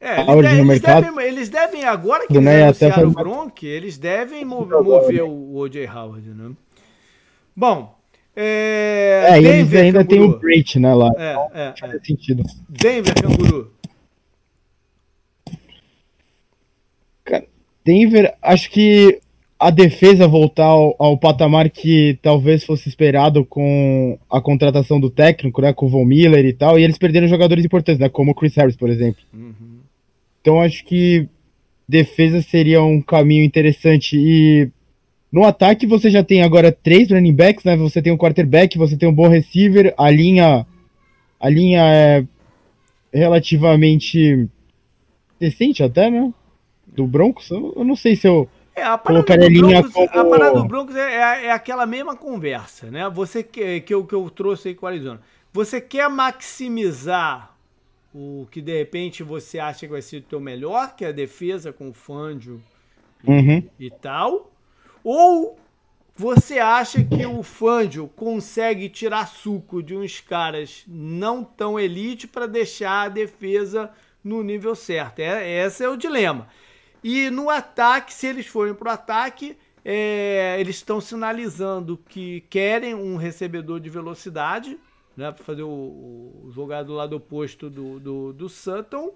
É, 0.00 0.20
eles, 0.20 0.42
deve, 0.42 0.60
eles, 0.60 0.80
devem, 0.80 1.26
eles, 1.26 1.48
devem, 1.48 1.84
agora 1.84 2.28
que 2.28 2.34
eles 2.34 2.44
né, 2.44 2.62
anunciaram 2.62 3.08
o 3.08 3.12
Gronk, 3.12 3.66
eles 3.66 3.98
devem 3.98 4.44
mover, 4.44 4.80
mover 4.80 5.22
o 5.24 5.56
O.J. 5.56 5.88
Howard, 5.88 6.28
né? 6.28 6.52
Bom, 7.56 7.97
é, 8.40 9.26
é 9.30 9.40
Denver, 9.40 9.58
eles 9.58 9.74
ainda 9.74 10.04
tem 10.04 10.20
o 10.20 10.38
Great, 10.38 10.78
né, 10.78 10.94
lá. 10.94 11.10
É, 11.18 11.32
então, 11.32 11.50
é, 11.52 11.74
faz 11.76 11.94
é. 11.94 11.98
sentido. 11.98 12.44
Denver, 12.68 13.14
Canguru. 13.20 13.72
Cara, 17.24 17.44
Denver, 17.84 18.32
acho 18.40 18.70
que 18.70 19.20
a 19.58 19.70
defesa 19.70 20.28
voltar 20.28 20.66
ao, 20.66 20.94
ao, 21.00 21.18
patamar 21.18 21.68
que 21.68 22.16
talvez 22.22 22.62
fosse 22.62 22.88
esperado 22.88 23.44
com 23.44 24.16
a 24.30 24.40
contratação 24.40 25.00
do 25.00 25.10
técnico, 25.10 25.60
né, 25.60 25.72
com 25.72 25.86
o 25.86 25.88
Von 25.88 26.04
Miller 26.04 26.44
e 26.44 26.52
tal, 26.52 26.78
e 26.78 26.84
eles 26.84 26.96
perderam 26.96 27.26
jogadores 27.26 27.64
importantes, 27.64 27.98
né, 27.98 28.08
como 28.08 28.30
o 28.30 28.34
Chris 28.34 28.54
Harris, 28.54 28.76
por 28.76 28.88
exemplo. 28.88 29.20
Uhum. 29.34 29.80
Então 30.40 30.60
acho 30.60 30.84
que 30.84 31.28
defesa 31.88 32.40
seria 32.40 32.80
um 32.84 33.02
caminho 33.02 33.42
interessante 33.42 34.16
e 34.16 34.70
no 35.30 35.44
ataque 35.44 35.86
você 35.86 36.10
já 36.10 36.24
tem 36.24 36.42
agora 36.42 36.72
três 36.72 37.10
running 37.10 37.34
backs, 37.34 37.64
né? 37.64 37.76
Você 37.76 38.00
tem 38.00 38.12
um 38.12 38.16
quarterback, 38.16 38.78
você 38.78 38.96
tem 38.96 39.08
um 39.08 39.14
bom 39.14 39.28
receiver, 39.28 39.94
a 39.96 40.10
linha 40.10 40.66
a 41.40 41.48
linha 41.48 41.82
é 41.84 42.24
relativamente 43.12 44.48
decente 45.38 45.82
até, 45.82 46.10
né? 46.10 46.32
Do 46.86 47.06
Broncos, 47.06 47.50
eu 47.50 47.84
não 47.84 47.94
sei 47.94 48.16
se 48.16 48.26
eu 48.26 48.48
é, 48.78 48.82
a 48.84 48.96
parada, 48.96 49.50
do 49.50 49.60
Broncos, 49.60 49.92
como... 49.92 50.08
a 50.08 50.24
parada 50.24 50.54
do 50.54 50.64
Broncos 50.64 50.94
é, 50.94 51.14
é, 51.14 51.46
é, 51.46 51.50
aquela 51.50 51.84
mesma 51.84 52.16
conversa, 52.16 52.90
né? 52.90 53.08
Você 53.10 53.42
que, 53.42 53.80
que, 53.80 53.92
eu, 53.92 54.06
que 54.06 54.14
eu 54.14 54.30
trouxe 54.30 54.68
aí 54.68 54.74
com 54.74 54.86
o 54.86 54.88
Arizona. 54.88 55.20
Você 55.52 55.80
quer 55.80 56.08
maximizar 56.08 57.56
o 58.14 58.46
que 58.50 58.60
de 58.60 58.76
repente 58.76 59.22
você 59.22 59.58
acha 59.58 59.80
que 59.80 59.92
vai 59.92 60.02
ser 60.02 60.18
o 60.18 60.22
teu 60.22 60.38
melhor, 60.38 60.94
que 60.94 61.04
é 61.04 61.08
a 61.08 61.12
defesa 61.12 61.72
com 61.72 61.88
o 61.88 61.92
Fangio 61.92 62.62
e, 63.24 63.30
uhum. 63.30 63.62
e 63.80 63.90
tal, 63.90 64.50
ou 65.10 65.58
você 66.14 66.58
acha 66.58 67.02
que 67.02 67.24
o 67.24 67.42
Fangio 67.42 68.08
consegue 68.14 68.90
tirar 68.90 69.26
suco 69.26 69.82
de 69.82 69.96
uns 69.96 70.20
caras 70.20 70.84
não 70.86 71.42
tão 71.42 71.80
elite 71.80 72.28
para 72.28 72.46
deixar 72.46 73.04
a 73.04 73.08
defesa 73.08 73.90
no 74.22 74.42
nível 74.42 74.74
certo? 74.74 75.20
É, 75.20 75.64
esse 75.64 75.82
é 75.82 75.88
o 75.88 75.96
dilema. 75.96 76.46
E 77.02 77.30
no 77.30 77.48
ataque, 77.48 78.12
se 78.12 78.26
eles 78.26 78.46
forem 78.48 78.74
para 78.74 78.90
o 78.90 78.92
ataque, 78.92 79.56
é, 79.82 80.58
eles 80.60 80.76
estão 80.76 81.00
sinalizando 81.00 81.98
que 82.06 82.42
querem 82.50 82.94
um 82.94 83.16
recebedor 83.16 83.80
de 83.80 83.88
velocidade, 83.88 84.78
né, 85.16 85.32
para 85.32 85.42
fazer 85.42 85.62
o, 85.62 85.68
o 85.68 86.84
do 86.84 86.92
lado 86.92 87.16
oposto 87.16 87.70
do, 87.70 87.98
do, 87.98 88.32
do 88.34 88.48
Sutton, 88.50 89.14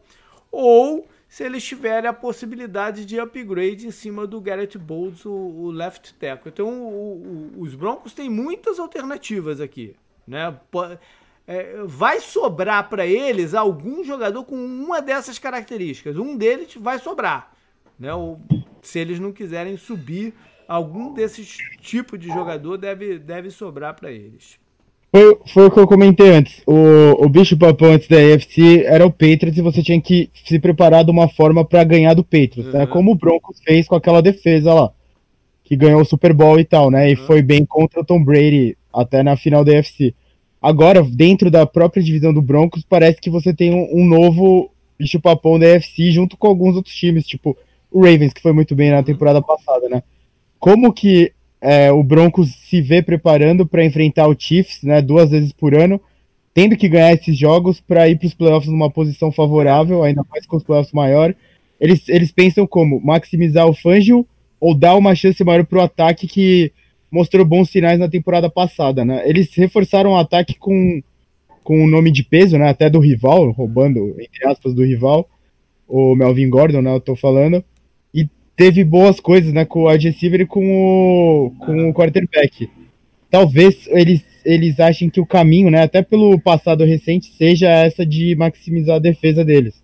ou 0.51 1.07
se 1.33 1.45
eles 1.45 1.64
tiverem 1.64 2.11
a 2.11 2.12
possibilidade 2.12 3.07
de 3.07 3.18
upgrade 3.18 3.87
em 3.87 3.91
cima 3.91 4.26
do 4.26 4.41
Garrett 4.41 4.76
Bowles, 4.76 5.24
o, 5.24 5.30
o 5.30 5.70
left 5.70 6.12
tackle. 6.14 6.51
Então, 6.53 6.68
o, 6.68 7.55
os 7.57 7.74
Broncos 7.74 8.12
têm 8.12 8.28
muitas 8.28 8.78
alternativas 8.78 9.59
aqui, 9.59 9.97
né? 10.26 10.55
É, 11.47 11.83
vai 11.85 12.20
sobrar 12.20 12.89
para 12.91 13.07
eles 13.07 13.55
algum 13.55 14.05
jogador 14.05 14.45
com 14.45 14.57
uma 14.57 15.01
dessas 15.01 15.39
características. 15.39 16.18
Um 16.18 16.37
deles 16.37 16.74
vai 16.76 16.99
sobrar 16.99 17.53
né? 18.03 18.12
Ou 18.12 18.41
se 18.83 18.99
eles 18.99 19.20
não 19.20 19.33
quiserem 19.33 19.76
subir, 19.76 20.35
algum 20.66 21.14
desses 21.14 21.57
tipos 21.80 22.18
de 22.18 22.26
jogador 22.28 22.76
deve, 22.76 23.16
deve 23.16 23.49
sobrar 23.49 23.95
para 23.95 24.11
eles. 24.11 24.59
Foi, 25.15 25.39
foi 25.47 25.67
o 25.67 25.71
que 25.71 25.79
eu 25.79 25.87
comentei 25.87 26.31
antes. 26.31 26.63
O, 26.67 27.27
o 27.27 27.29
bicho 27.29 27.55
papão 27.59 27.93
antes 27.93 28.09
da 28.09 28.17
AFC 28.17 28.83
era 28.87 29.05
o 29.05 29.11
Patriots 29.11 29.59
e 29.59 29.63
você 29.63 29.83
tinha 29.83 30.01
que 30.01 30.31
se 30.47 30.59
preparar 30.59 31.05
de 31.05 31.11
uma 31.11 31.29
forma 31.29 31.63
para 31.67 31.85
ganhar 31.85 32.15
do 32.15 32.25
Patriots, 32.25 32.65
uhum. 32.65 32.73
né? 32.73 32.87
Como 32.87 33.13
o 33.13 33.15
Broncos 33.15 33.61
fez 33.63 33.87
com 33.87 33.95
aquela 33.95 34.23
defesa 34.23 34.73
lá, 34.73 34.91
que 35.65 35.77
ganhou 35.77 36.01
o 36.01 36.05
Super 36.07 36.33
Bowl 36.33 36.59
e 36.59 36.65
tal, 36.65 36.91
né? 36.91 37.11
E 37.11 37.15
uhum. 37.15 37.27
foi 37.27 37.43
bem 37.43 37.67
contra 37.67 38.01
o 38.01 38.05
Tom 38.05 38.25
Brady 38.25 38.75
até 38.91 39.23
na 39.23 39.37
final 39.37 39.63
da 39.63 39.79
AFC. 39.79 40.15
Agora, 40.63 41.03
dentro 41.03 41.51
da 41.51 41.67
própria 41.67 42.03
divisão 42.03 42.33
do 42.33 42.41
Broncos, 42.41 42.83
parece 42.89 43.21
que 43.21 43.29
você 43.29 43.53
tem 43.53 43.75
um, 43.75 43.89
um 43.93 44.07
novo 44.07 44.71
bicho 44.99 45.21
papão 45.21 45.59
da 45.59 45.77
AFC 45.77 46.11
junto 46.11 46.39
com 46.39 46.47
alguns 46.47 46.75
outros 46.75 46.95
times, 46.95 47.27
tipo 47.27 47.55
o 47.91 48.01
Ravens, 48.01 48.33
que 48.33 48.41
foi 48.41 48.55
muito 48.55 48.75
bem 48.75 48.91
na 48.91 49.03
temporada 49.03 49.43
passada, 49.43 49.91
né? 49.91 50.03
Como 50.59 50.91
que 50.91 51.33
é, 51.63 51.93
o 51.93 52.03
Broncos 52.03 52.53
se 52.69 52.83
vê 52.83 53.01
preparando 53.01 53.65
para 53.65 53.85
enfrentar 53.85 54.27
o 54.27 54.35
Chiefs, 54.37 54.83
né, 54.83 55.01
duas 55.01 55.31
vezes 55.31 55.53
por 55.53 55.77
ano, 55.77 56.01
tendo 56.53 56.77
que 56.77 56.89
ganhar 56.89 57.13
esses 57.13 57.39
jogos 57.39 57.81
para 57.81 58.09
ir 58.09 58.19
para 58.19 58.27
os 58.27 58.35
playoffs 58.35 58.69
numa 58.69 58.91
posição 58.91 59.31
favorável, 59.31 60.03
ainda 60.03 60.25
mais 60.29 60.45
com 60.45 60.57
os 60.57 60.65
playoffs 60.65 60.93
maior. 60.93 61.33
Eles, 61.81 62.09
eles 62.09 62.33
pensam 62.33 62.67
como 62.67 63.01
maximizar 63.01 63.67
o 63.69 63.75
Fangio 63.75 64.27
ou 64.59 64.75
dar 64.75 64.97
uma 64.97 65.15
chance 65.15 65.43
maior 65.45 65.65
para 65.65 65.79
o 65.79 65.83
ataque 65.83 66.27
que 66.27 66.73
mostrou 67.09 67.45
bons 67.45 67.71
sinais 67.71 67.99
na 67.99 68.09
temporada 68.09 68.51
passada, 68.51 69.05
né? 69.05 69.23
Eles 69.25 69.55
reforçaram 69.55 70.11
o 70.11 70.17
ataque 70.17 70.55
com 70.59 71.01
com 71.63 71.85
o 71.85 71.87
nome 71.87 72.11
de 72.11 72.25
peso, 72.25 72.59
né, 72.59 72.69
até 72.69 72.91
do 72.91 72.99
rival, 72.99 73.53
roubando 73.53 74.17
entre 74.21 74.45
aspas 74.49 74.75
do 74.75 74.85
rival, 74.85 75.29
o 75.87 76.17
Melvin 76.17 76.51
Gordon, 76.51 76.83
né, 76.83 76.93
eu 76.93 76.99
tô 77.01 77.15
falando 77.15 77.65
teve 78.63 78.85
boas 78.85 79.19
coisas, 79.19 79.53
né, 79.53 79.65
com 79.65 79.81
o 79.81 79.91
wide 79.91 80.09
receiver 80.09 80.43
e 80.43 80.47
com 80.47 80.65
o, 80.65 81.51
com 81.59 81.91
o 81.91 81.93
quarterback. 81.93 82.71
Talvez 83.29 83.89
eles, 83.89 84.25
eles 84.45 84.79
achem 84.79 85.11
que 85.11 85.21
o 85.21 85.27
caminho, 85.27 85.69
né, 85.69 85.83
até 85.83 86.01
pelo 86.01 86.41
passado 86.41 86.85
recente, 86.85 87.33
seja 87.33 87.69
essa 87.69 88.07
de 88.07 88.37
maximizar 88.37 88.97
a 88.97 89.01
defesa 89.01 89.45
deles. 89.45 89.83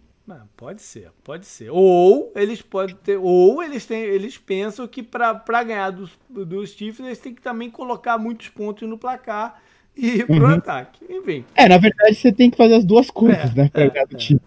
Pode 0.57 0.83
ser, 0.83 1.09
pode 1.23 1.47
ser. 1.47 1.71
Ou 1.71 2.33
eles 2.35 2.61
podem 2.61 2.97
ter, 2.97 3.17
ou 3.17 3.63
eles 3.63 3.87
têm, 3.87 4.03
eles 4.03 4.37
pensam 4.37 4.89
que 4.89 5.05
para 5.05 5.63
ganhar 5.63 5.91
dos, 5.91 6.11
dos 6.29 6.71
Chiefs 6.71 6.99
eles 6.99 7.21
têm 7.21 7.33
que 7.33 7.41
também 7.41 7.71
colocar 7.71 8.19
muitos 8.19 8.49
pontos 8.49 8.89
no 8.89 8.99
placar 8.99 9.63
e 9.97 10.17
ir 10.17 10.27
pro 10.27 10.35
uhum. 10.35 10.55
ataque. 10.55 11.05
Enfim. 11.09 11.45
É, 11.55 11.69
na 11.69 11.79
verdade 11.79 12.17
você 12.17 12.33
tem 12.33 12.51
que 12.51 12.57
fazer 12.57 12.75
as 12.75 12.85
duas 12.85 13.09
coisas, 13.09 13.53
é, 13.53 13.55
né, 13.55 13.71
para 13.73 13.85
é, 13.85 13.91
ganhar 13.91 14.07
do 14.07 14.17
é. 14.17 14.19
time. 14.19 14.41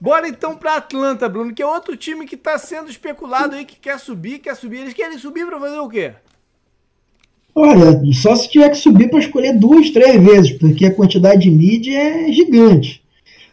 Bora 0.00 0.26
então 0.26 0.56
para 0.56 0.76
Atlanta, 0.76 1.28
Bruno, 1.28 1.52
que 1.52 1.60
é 1.60 1.66
outro 1.66 1.94
time 1.94 2.26
que 2.26 2.34
está 2.34 2.56
sendo 2.56 2.88
especulado 2.88 3.54
aí, 3.54 3.66
que 3.66 3.78
quer 3.78 3.98
subir, 3.98 4.38
quer 4.38 4.56
subir. 4.56 4.78
Eles 4.78 4.94
querem 4.94 5.18
subir 5.18 5.46
para 5.46 5.60
fazer 5.60 5.78
o 5.78 5.88
quê? 5.88 6.12
Olha, 7.54 8.00
só 8.14 8.34
se 8.34 8.48
tiver 8.48 8.70
que 8.70 8.78
subir 8.78 9.10
para 9.10 9.18
escolher 9.18 9.58
duas, 9.58 9.90
três 9.90 10.22
vezes, 10.22 10.52
porque 10.52 10.86
a 10.86 10.94
quantidade 10.94 11.42
de 11.42 11.50
mídia 11.50 11.98
é 11.98 12.32
gigante. 12.32 13.02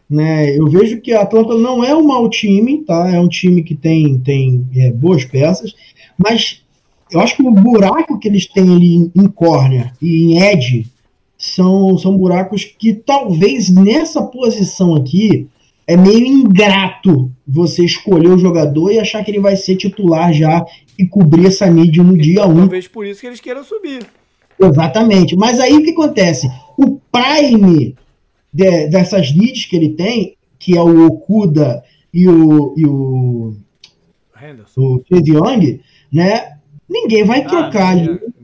Né? 0.09 0.57
Eu 0.57 0.67
vejo 0.67 1.01
que 1.01 1.11
a 1.11 1.23
Atlanta 1.23 1.53
não 1.55 1.83
é 1.83 1.93
um 1.93 2.03
mau 2.03 2.29
time, 2.29 2.77
tá? 2.85 3.11
É 3.11 3.19
um 3.19 3.27
time 3.27 3.61
que 3.61 3.75
tem, 3.75 4.17
tem 4.19 4.65
é, 4.73 4.91
boas 4.91 5.25
peças, 5.25 5.75
mas 6.17 6.63
eu 7.11 7.19
acho 7.19 7.35
que 7.35 7.43
o 7.43 7.51
buraco 7.51 8.17
que 8.17 8.29
eles 8.29 8.47
têm 8.47 8.73
ali 8.73 9.11
em 9.13 9.27
córnea 9.27 9.91
e 10.01 10.31
em 10.31 10.41
edge 10.41 10.87
são, 11.37 11.97
são 11.97 12.17
buracos 12.17 12.63
que 12.63 12.93
talvez 12.93 13.69
nessa 13.69 14.23
posição 14.23 14.95
aqui 14.95 15.49
é 15.88 15.95
meio 15.95 16.25
ingrato 16.25 17.31
você 17.47 17.85
escolher 17.85 18.29
o 18.29 18.38
jogador 18.38 18.91
e 18.91 18.99
achar 18.99 19.23
que 19.23 19.31
ele 19.31 19.39
vai 19.39 19.55
ser 19.55 19.77
titular 19.77 20.33
já 20.33 20.65
e 20.99 21.07
cobrir 21.07 21.47
essa 21.47 21.65
mídia 21.71 22.03
no 22.03 22.13
então, 22.13 22.21
dia 22.21 22.45
1. 22.45 22.51
Um. 22.51 22.57
Talvez 22.57 22.88
por 22.88 23.05
isso 23.05 23.21
que 23.21 23.27
eles 23.27 23.39
queiram 23.39 23.63
subir. 23.63 24.05
Exatamente. 24.59 25.35
Mas 25.38 25.59
aí 25.59 25.73
o 25.73 25.83
que 25.83 25.91
acontece? 25.91 26.49
O 26.77 26.99
prime 27.11 27.95
de, 28.51 28.88
dessas 28.89 29.33
leads 29.33 29.65
que 29.65 29.75
ele 29.75 29.89
tem, 29.89 30.35
que 30.59 30.77
é 30.77 30.81
o 30.81 31.07
Okuda 31.07 31.83
e 32.13 32.27
o, 32.27 32.73
e 32.75 32.85
o, 32.85 33.53
Henderson. 34.41 34.81
o 34.81 35.03
Young, 35.11 35.79
né? 36.11 36.57
Ninguém 36.89 37.23
vai 37.23 37.41
ah, 37.41 37.47
trocar 37.47 37.95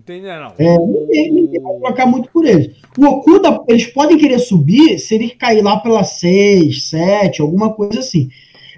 Entendi, 0.03 0.27
não. 0.27 0.53
É, 0.57 0.77
ninguém, 0.77 1.31
ninguém 1.31 1.61
vai 1.61 1.73
trocar 1.77 2.05
muito 2.05 2.29
por 2.29 2.45
eles. 2.45 2.71
O 2.97 3.05
Okuda, 3.05 3.63
eles 3.69 3.87
podem 3.87 4.17
querer 4.17 4.37
subir 4.37 4.99
se 4.99 5.15
ele 5.15 5.29
cair 5.29 5.61
lá 5.61 5.77
pela 5.77 6.03
6, 6.03 6.89
7, 6.89 7.41
alguma 7.41 7.73
coisa 7.73 7.99
assim. 7.99 8.29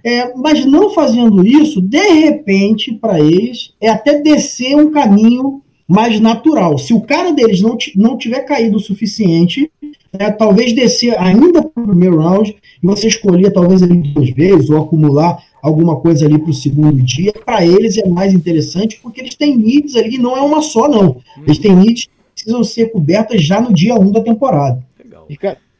É, 0.03 0.35
mas 0.35 0.63
não 0.65 0.91
fazendo 0.91 1.43
isso, 1.43 1.81
de 1.81 1.97
repente, 1.97 2.93
para 2.93 3.19
eles, 3.19 3.73
é 3.81 3.89
até 3.89 4.21
descer 4.21 4.75
um 4.75 4.91
caminho 4.91 5.63
mais 5.87 6.19
natural. 6.19 6.77
Se 6.77 6.93
o 6.93 7.01
cara 7.01 7.31
deles 7.31 7.59
não, 7.59 7.75
não 7.95 8.17
tiver 8.17 8.41
caído 8.41 8.77
o 8.77 8.79
suficiente, 8.79 9.71
é, 10.13 10.29
talvez 10.31 10.73
descer 10.73 11.17
ainda 11.19 11.63
para 11.63 11.83
o 11.83 11.87
primeiro 11.87 12.19
round 12.19 12.55
e 12.83 12.85
você 12.85 13.07
escolher 13.07 13.51
talvez 13.51 13.81
ali 13.81 13.97
duas 13.97 14.29
vezes 14.29 14.69
ou 14.69 14.81
acumular 14.81 15.43
alguma 15.65 15.99
coisa 15.99 16.25
ali 16.25 16.37
para 16.37 16.51
o 16.51 16.53
segundo 16.53 17.01
dia, 17.01 17.33
para 17.33 17.65
eles 17.65 17.97
é 17.97 18.07
mais 18.07 18.33
interessante 18.33 18.99
porque 19.01 19.19
eles 19.19 19.33
têm 19.33 19.57
needs 19.57 19.95
ali, 19.95 20.19
não 20.19 20.37
é 20.37 20.41
uma 20.41 20.61
só, 20.61 20.87
não. 20.87 21.19
Eles 21.43 21.57
têm 21.57 21.75
needs 21.75 22.05
que 22.05 22.11
precisam 22.35 22.63
ser 22.63 22.91
cobertas 22.91 23.43
já 23.43 23.59
no 23.59 23.73
dia 23.73 23.95
1 23.95 24.11
da 24.11 24.21
temporada. 24.21 24.85
Legal. 25.03 25.25
E, 25.27 25.37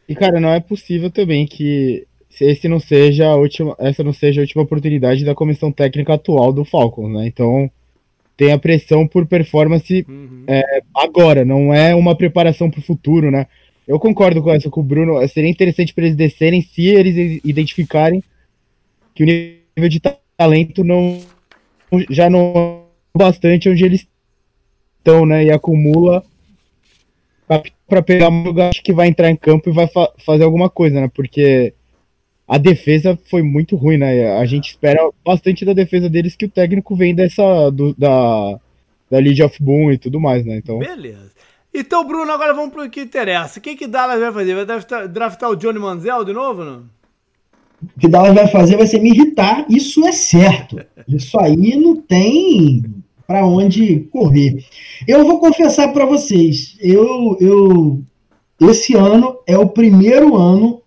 e, 0.09 0.15
cara, 0.15 0.39
não 0.39 0.49
é 0.49 0.59
possível 0.59 1.11
também 1.11 1.45
que 1.45 2.07
esse 2.41 2.67
não 2.67 2.79
seja 2.79 3.27
a 3.27 3.35
última, 3.35 3.75
essa 3.77 4.03
não 4.03 4.11
seja 4.11 4.41
a 4.41 4.43
última 4.43 4.63
oportunidade 4.63 5.23
da 5.23 5.35
comissão 5.35 5.71
técnica 5.71 6.15
atual 6.15 6.51
do 6.51 6.65
Falcons, 6.65 7.13
né? 7.13 7.27
Então 7.27 7.69
tem 8.35 8.51
a 8.51 8.57
pressão 8.57 9.07
por 9.07 9.27
performance 9.27 10.03
uhum. 10.09 10.43
é, 10.47 10.81
agora, 10.95 11.45
não 11.45 11.71
é 11.71 11.93
uma 11.93 12.15
preparação 12.15 12.71
para 12.71 12.79
o 12.79 12.83
futuro, 12.83 13.29
né? 13.29 13.45
Eu 13.87 13.99
concordo 13.99 14.41
com 14.41 14.51
essa 14.51 14.67
com 14.67 14.81
o 14.81 14.83
Bruno. 14.83 15.25
Seria 15.27 15.49
interessante 15.49 15.93
para 15.93 16.05
eles 16.05 16.17
descerem 16.17 16.59
se 16.59 16.87
eles 16.87 17.39
identificarem 17.45 18.23
que 19.13 19.23
o 19.23 19.27
nível 19.75 19.89
de 19.89 20.01
talento 20.37 20.83
não 20.83 21.19
já 22.09 22.29
não 22.29 22.83
é 23.15 23.17
bastante 23.17 23.69
onde 23.69 23.83
eles 23.85 24.07
estão, 24.97 25.25
né? 25.25 25.45
E 25.45 25.51
acumula 25.51 26.23
para 27.87 28.01
pegar 28.01 28.29
um 28.29 28.43
lugar 28.43 28.71
que 28.71 28.93
vai 28.93 29.07
entrar 29.07 29.29
em 29.29 29.35
campo 29.35 29.69
e 29.69 29.73
vai 29.73 29.87
fa 29.87 30.11
fazer 30.25 30.43
alguma 30.43 30.69
coisa, 30.69 30.99
né? 30.99 31.09
Porque 31.13 31.73
a 32.47 32.57
defesa 32.57 33.17
foi 33.29 33.41
muito 33.41 33.75
ruim, 33.75 33.97
né? 33.97 34.37
A 34.37 34.45
gente 34.45 34.69
espera 34.69 35.09
bastante 35.23 35.63
da 35.63 35.73
defesa 35.73 36.09
deles 36.09 36.35
que 36.35 36.45
o 36.45 36.49
técnico 36.49 36.95
vem 36.95 37.13
dessa 37.13 37.69
do, 37.69 37.93
da 37.93 38.59
da 39.09 39.19
League 39.19 39.41
of 39.43 39.61
Boom 39.61 39.91
e 39.91 39.97
tudo 39.97 40.19
mais, 40.19 40.43
né? 40.45 40.57
Então... 40.57 40.79
Beleza. 40.79 41.31
Então, 41.71 42.07
Bruno, 42.07 42.31
agora 42.31 42.53
vamos 42.53 42.73
para 42.73 42.85
o 42.85 42.89
que 42.89 43.01
interessa. 43.01 43.59
O 43.59 43.61
que, 43.61 43.75
que 43.75 43.85
Dallas 43.85 44.19
vai 44.19 44.31
fazer? 44.31 44.55
Vai 44.55 44.65
draftar, 44.65 45.07
draftar 45.07 45.49
o 45.49 45.55
Johnny 45.55 45.77
Manziel 45.77 46.23
de 46.23 46.33
novo, 46.33 46.63
não? 46.63 46.85
O 47.95 47.99
que 47.99 48.07
Dallas 48.07 48.33
vai 48.33 48.47
fazer 48.47 48.77
vai 48.77 48.87
ser 48.87 48.99
me 48.99 49.09
irritar, 49.09 49.65
isso 49.69 50.05
é 50.05 50.11
certo. 50.11 50.77
Isso 51.07 51.39
aí 51.39 51.75
não 51.75 51.95
tem 51.95 52.83
para 53.27 53.45
onde 53.45 53.99
correr. 54.11 54.63
Eu 55.07 55.25
vou 55.25 55.39
confessar 55.39 55.91
para 55.91 56.05
vocês, 56.05 56.77
eu, 56.79 57.37
eu 57.39 58.01
esse 58.61 58.95
ano 58.95 59.37
é 59.45 59.57
o 59.57 59.67
primeiro 59.67 60.35
ano 60.35 60.81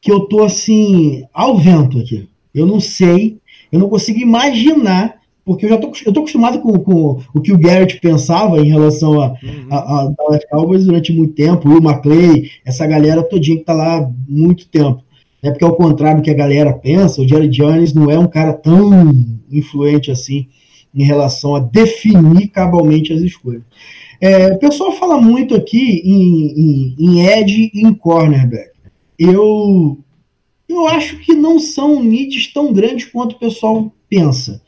que 0.00 0.12
eu 0.12 0.20
tô 0.20 0.44
assim 0.44 1.24
ao 1.32 1.56
vento 1.56 1.98
aqui. 1.98 2.28
Eu 2.54 2.66
não 2.66 2.78
sei, 2.78 3.38
eu 3.72 3.78
não 3.78 3.88
consigo 3.88 4.20
imaginar, 4.20 5.20
porque 5.44 5.64
eu 5.64 5.70
já 5.70 5.78
tô, 5.78 5.90
eu 6.04 6.12
tô 6.12 6.20
acostumado 6.20 6.60
com, 6.60 6.78
com 6.78 7.20
o 7.34 7.40
que 7.40 7.52
o 7.52 7.58
Garrett 7.58 7.98
pensava 8.00 8.60
em 8.60 8.68
relação 8.68 9.20
a, 9.20 9.28
uhum. 9.28 9.66
a, 9.70 10.00
a 10.00 10.08
Dallas 10.08 10.44
Cowboys 10.50 10.84
durante 10.84 11.12
muito 11.12 11.34
tempo, 11.34 11.68
o 11.68 11.78
McClay, 11.78 12.50
essa 12.64 12.86
galera 12.86 13.22
todinha 13.22 13.58
que 13.58 13.64
tá 13.64 13.72
lá 13.72 14.10
muito 14.28 14.68
tempo. 14.68 15.02
É 15.44 15.50
porque 15.50 15.64
ao 15.64 15.76
contrário 15.76 16.22
do 16.22 16.24
que 16.24 16.30
a 16.30 16.34
galera 16.34 16.72
pensa, 16.72 17.20
o 17.20 17.28
Jerry 17.28 17.48
Jones 17.48 17.92
não 17.92 18.10
é 18.10 18.18
um 18.18 18.26
cara 18.26 18.54
tão 18.54 19.12
influente 19.52 20.10
assim 20.10 20.46
em 20.94 21.04
relação 21.04 21.54
a 21.54 21.60
definir 21.60 22.48
cabalmente 22.48 23.12
as 23.12 23.20
escolhas. 23.20 23.62
É, 24.18 24.46
o 24.46 24.58
pessoal 24.58 24.92
fala 24.92 25.20
muito 25.20 25.54
aqui 25.54 26.00
em, 26.02 26.46
em, 26.56 26.96
em 26.98 27.26
edge 27.26 27.70
e 27.74 27.86
em 27.86 27.92
cornerback. 27.92 28.70
Eu, 29.18 29.98
eu 30.66 30.88
acho 30.88 31.18
que 31.18 31.34
não 31.34 31.58
são 31.58 32.02
needs 32.02 32.50
tão 32.50 32.72
grandes 32.72 33.04
quanto 33.04 33.32
o 33.32 33.38
pessoal 33.38 33.92
pensa. 34.08 34.62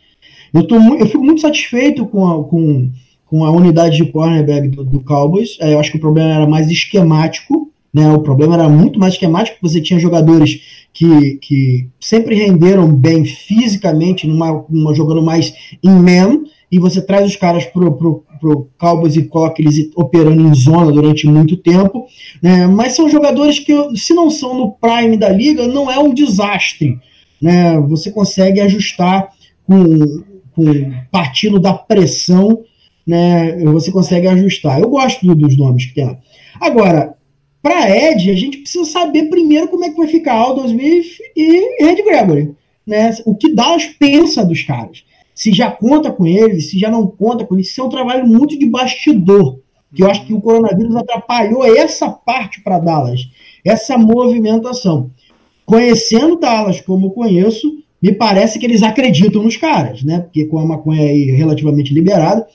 Eu, 0.52 0.66
tô, 0.66 0.76
eu 0.76 1.06
fico 1.06 1.24
muito 1.24 1.40
satisfeito 1.40 2.04
com 2.04 2.26
a, 2.26 2.44
com, 2.44 2.90
com 3.24 3.44
a 3.46 3.50
unidade 3.50 3.96
de 3.96 4.12
cornerback 4.12 4.68
do, 4.68 4.84
do 4.84 5.00
Cowboys. 5.00 5.56
É, 5.58 5.72
eu 5.72 5.80
acho 5.80 5.90
que 5.90 5.96
o 5.96 6.00
problema 6.00 6.34
era 6.34 6.46
mais 6.46 6.70
esquemático. 6.70 7.65
Né, 7.96 8.12
o 8.12 8.20
problema 8.20 8.56
era 8.56 8.68
muito 8.68 9.00
mais 9.00 9.14
esquemático, 9.14 9.56
você 9.62 9.80
tinha 9.80 9.98
jogadores 9.98 10.60
que, 10.92 11.36
que 11.36 11.88
sempre 11.98 12.34
renderam 12.34 12.94
bem 12.94 13.24
fisicamente, 13.24 14.26
numa, 14.26 14.66
numa 14.68 14.94
jogando 14.94 15.22
mais 15.22 15.54
em 15.82 15.88
man, 15.88 16.42
e 16.70 16.78
você 16.78 17.00
traz 17.00 17.24
os 17.24 17.36
caras 17.36 17.64
pro, 17.64 17.90
pro, 17.96 18.22
pro 18.38 18.68
Cowboys 18.76 19.16
e 19.16 19.22
coloca 19.22 19.62
eles 19.62 19.90
operando 19.96 20.46
em 20.46 20.52
zona 20.52 20.92
durante 20.92 21.26
muito 21.26 21.56
tempo, 21.56 22.04
né? 22.42 22.66
mas 22.66 22.94
são 22.94 23.08
jogadores 23.08 23.60
que, 23.60 23.72
se 23.96 24.12
não 24.12 24.30
são 24.30 24.52
no 24.52 24.72
prime 24.72 25.16
da 25.16 25.30
liga, 25.30 25.66
não 25.66 25.90
é 25.90 25.98
um 25.98 26.12
desastre. 26.12 26.98
Né? 27.40 27.80
Você 27.88 28.10
consegue 28.10 28.60
ajustar 28.60 29.30
com, 29.66 30.22
com 30.54 30.92
partindo 31.10 31.58
da 31.58 31.72
pressão, 31.72 32.62
né? 33.06 33.56
você 33.64 33.90
consegue 33.90 34.26
ajustar. 34.26 34.82
Eu 34.82 34.90
gosto 34.90 35.34
dos 35.34 35.56
nomes 35.56 35.86
que 35.86 35.94
tem 35.94 36.04
lá. 36.04 36.18
Agora, 36.60 37.16
para 37.62 37.90
Ed, 37.90 38.30
a 38.30 38.34
gente 38.34 38.58
precisa 38.58 38.84
saber 38.84 39.28
primeiro 39.28 39.68
como 39.68 39.84
é 39.84 39.90
que 39.90 39.96
vai 39.96 40.06
ficar 40.06 40.34
Aldo 40.34 40.66
Smith 40.66 41.18
e 41.34 41.84
Red 41.84 42.02
Gregory. 42.02 42.54
Né? 42.86 43.16
O 43.24 43.34
que 43.34 43.52
Dallas 43.52 43.86
pensa 43.86 44.44
dos 44.44 44.62
caras. 44.62 45.04
Se 45.34 45.52
já 45.52 45.70
conta 45.70 46.10
com 46.10 46.26
eles, 46.26 46.70
se 46.70 46.78
já 46.78 46.90
não 46.90 47.06
conta 47.06 47.44
com 47.44 47.54
eles. 47.54 47.68
Isso 47.68 47.80
é 47.80 47.84
um 47.84 47.88
trabalho 47.88 48.26
muito 48.26 48.58
de 48.58 48.66
bastidor. 48.66 49.58
Que 49.94 50.02
eu 50.02 50.10
acho 50.10 50.26
que 50.26 50.34
o 50.34 50.40
coronavírus 50.40 50.94
atrapalhou 50.94 51.64
essa 51.64 52.08
parte 52.10 52.60
para 52.60 52.78
Dallas, 52.78 53.28
essa 53.64 53.96
movimentação. 53.98 55.10
Conhecendo 55.64 56.36
Dallas 56.36 56.80
como 56.80 57.10
conheço, 57.10 57.82
me 58.02 58.12
parece 58.12 58.58
que 58.58 58.66
eles 58.66 58.82
acreditam 58.82 59.42
nos 59.42 59.56
caras, 59.56 60.02
né? 60.02 60.20
Porque 60.20 60.44
com 60.46 60.58
a 60.58 60.64
maconha 60.64 61.02
aí 61.02 61.30
relativamente 61.32 61.92
liberada. 61.92 62.46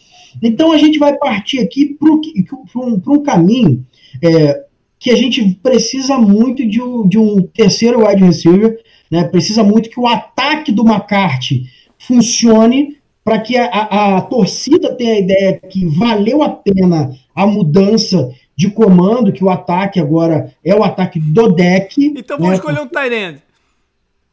Então 0.42 0.72
a 0.72 0.78
gente 0.78 0.98
vai 0.98 1.18
partir 1.18 1.60
aqui 1.60 1.98
para 2.00 2.10
um, 2.10 3.02
um, 3.08 3.24
caminho 3.24 3.86
é, 4.22 4.64
que 5.02 5.10
a 5.10 5.16
gente 5.16 5.44
precisa 5.64 6.16
muito 6.20 6.64
de 6.66 6.80
um, 6.80 7.08
de 7.08 7.18
um 7.18 7.42
terceiro 7.42 8.06
wide 8.06 8.24
receiver, 8.24 8.80
né? 9.10 9.24
Precisa 9.24 9.64
muito 9.64 9.90
que 9.90 10.00
o 10.00 10.06
ataque 10.06 10.72
do 10.72 10.88
McCarthy 10.88 11.64
funcione 11.98 12.98
para 13.24 13.40
que 13.40 13.58
a, 13.58 13.66
a, 13.66 14.18
a, 14.18 14.22
torcida 14.22 14.96
tenha 14.96 15.16
a 15.16 15.20
ideia 15.20 15.60
que 15.60 15.88
valeu 15.88 16.44
a 16.44 16.50
pena 16.50 17.16
a 17.36 17.48
mudança 17.48 18.30
de 18.56 18.70
comando, 18.70 19.34
que 19.34 19.44
o 19.44 19.50
ataque 19.50 20.00
agora 20.00 20.54
é 20.64 20.76
o 20.76 20.84
ataque 20.84 21.20
do 21.20 21.50
deck. 21.52 22.14
Então 22.16 22.38
vamos 22.38 22.52
né? 22.52 22.56
escolher 22.58 22.82
um 22.82 22.88
Tyrande. 22.88 23.42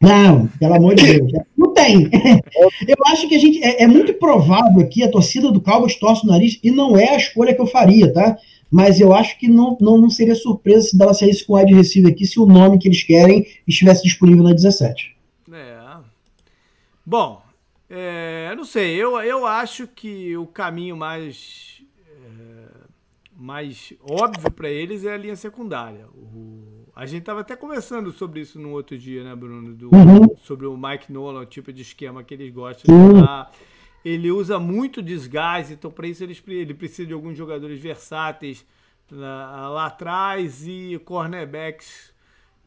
Não, 0.01 0.49
pelo 0.61 0.75
amor 0.75 0.95
de 0.95 1.19
Deus. 1.19 1.33
Não 1.57 1.73
tem. 1.73 2.11
Eu 2.87 2.97
acho 3.07 3.27
que 3.27 3.35
a 3.35 3.39
gente. 3.39 3.65
É, 3.65 3.85
é, 3.85 3.87
muito 3.87 4.13
provável 4.15 4.83
aqui, 4.83 5.03
a 5.03 5.11
torcida 5.11 5.51
do 5.51 5.63
Cowboys 5.63 5.97
torce 5.97 6.27
o 6.27 6.29
nariz, 6.29 6.59
e 6.63 6.71
não 6.71 6.97
é 6.97 7.15
a 7.15 7.17
escolha 7.17 7.55
que 7.55 7.61
eu 7.61 7.67
faria, 7.67 8.13
tá? 8.13 8.37
Mas 8.71 9.01
eu 9.01 9.15
acho 9.15 9.39
que 9.39 9.49
não, 9.49 9.77
não, 9.81 9.99
não 9.99 10.11
seria 10.11 10.35
surpresa 10.35 10.89
se 10.89 10.99
dela 10.99 11.15
saísse 11.15 11.47
com 11.47 11.55
o 11.55 11.57
wide 11.57 11.75
receiver 11.75 12.13
aqui 12.13 12.27
se 12.27 12.39
o 12.39 12.47
nome 12.47 12.79
que 12.79 12.89
eles 12.89 13.03
querem 13.03 13.47
estivesse 13.67 14.03
disponível 14.03 14.45
na 14.45 14.53
17. 14.53 15.17
É. 15.53 15.79
Bom, 17.05 17.43
é, 17.89 18.55
não 18.55 18.65
sei, 18.65 18.95
eu, 18.97 19.19
eu 19.23 19.47
acho 19.47 19.87
que 19.87 20.37
o 20.37 20.47
caminho 20.47 20.95
mais, 20.95 21.83
é, 22.07 22.67
mais 23.35 23.95
óbvio 24.03 24.51
para 24.51 24.69
eles 24.69 25.07
é 25.07 25.15
a 25.15 25.17
linha 25.17 25.37
secundária. 25.37 26.07
O, 26.15 26.85
a 26.95 27.07
gente 27.07 27.21
estava 27.21 27.41
até 27.41 27.57
conversando 27.57 28.13
sobre 28.13 28.41
isso 28.41 28.61
no 28.61 28.73
outro 28.73 28.99
dia, 28.99 29.25
né, 29.25 29.35
Bruno? 29.35 29.75
Do, 29.75 29.87
uhum. 29.95 30.37
Sobre 30.43 30.67
o 30.67 30.77
Mike 30.77 31.11
Nolan, 31.11 31.41
o 31.41 31.47
tipo 31.47 31.73
de 31.73 31.81
esquema 31.81 32.23
que 32.23 32.35
eles 32.35 32.53
gostam 32.53 32.95
de 32.95 33.17
jogar 33.17 33.51
ele 34.05 34.31
usa 34.31 34.59
muito 34.59 35.03
desgaste, 35.03 35.73
então 35.75 35.91
para 35.91 36.07
isso 36.07 36.23
ele, 36.23 36.37
ele 36.49 36.75
precisa 36.75 37.07
de 37.07 37.13
alguns 37.13 37.37
jogadores 37.37 37.81
versáteis 37.81 38.65
lá, 39.11 39.69
lá 39.69 39.87
atrás 39.87 40.67
e 40.67 41.01
cornerbacks 41.05 42.13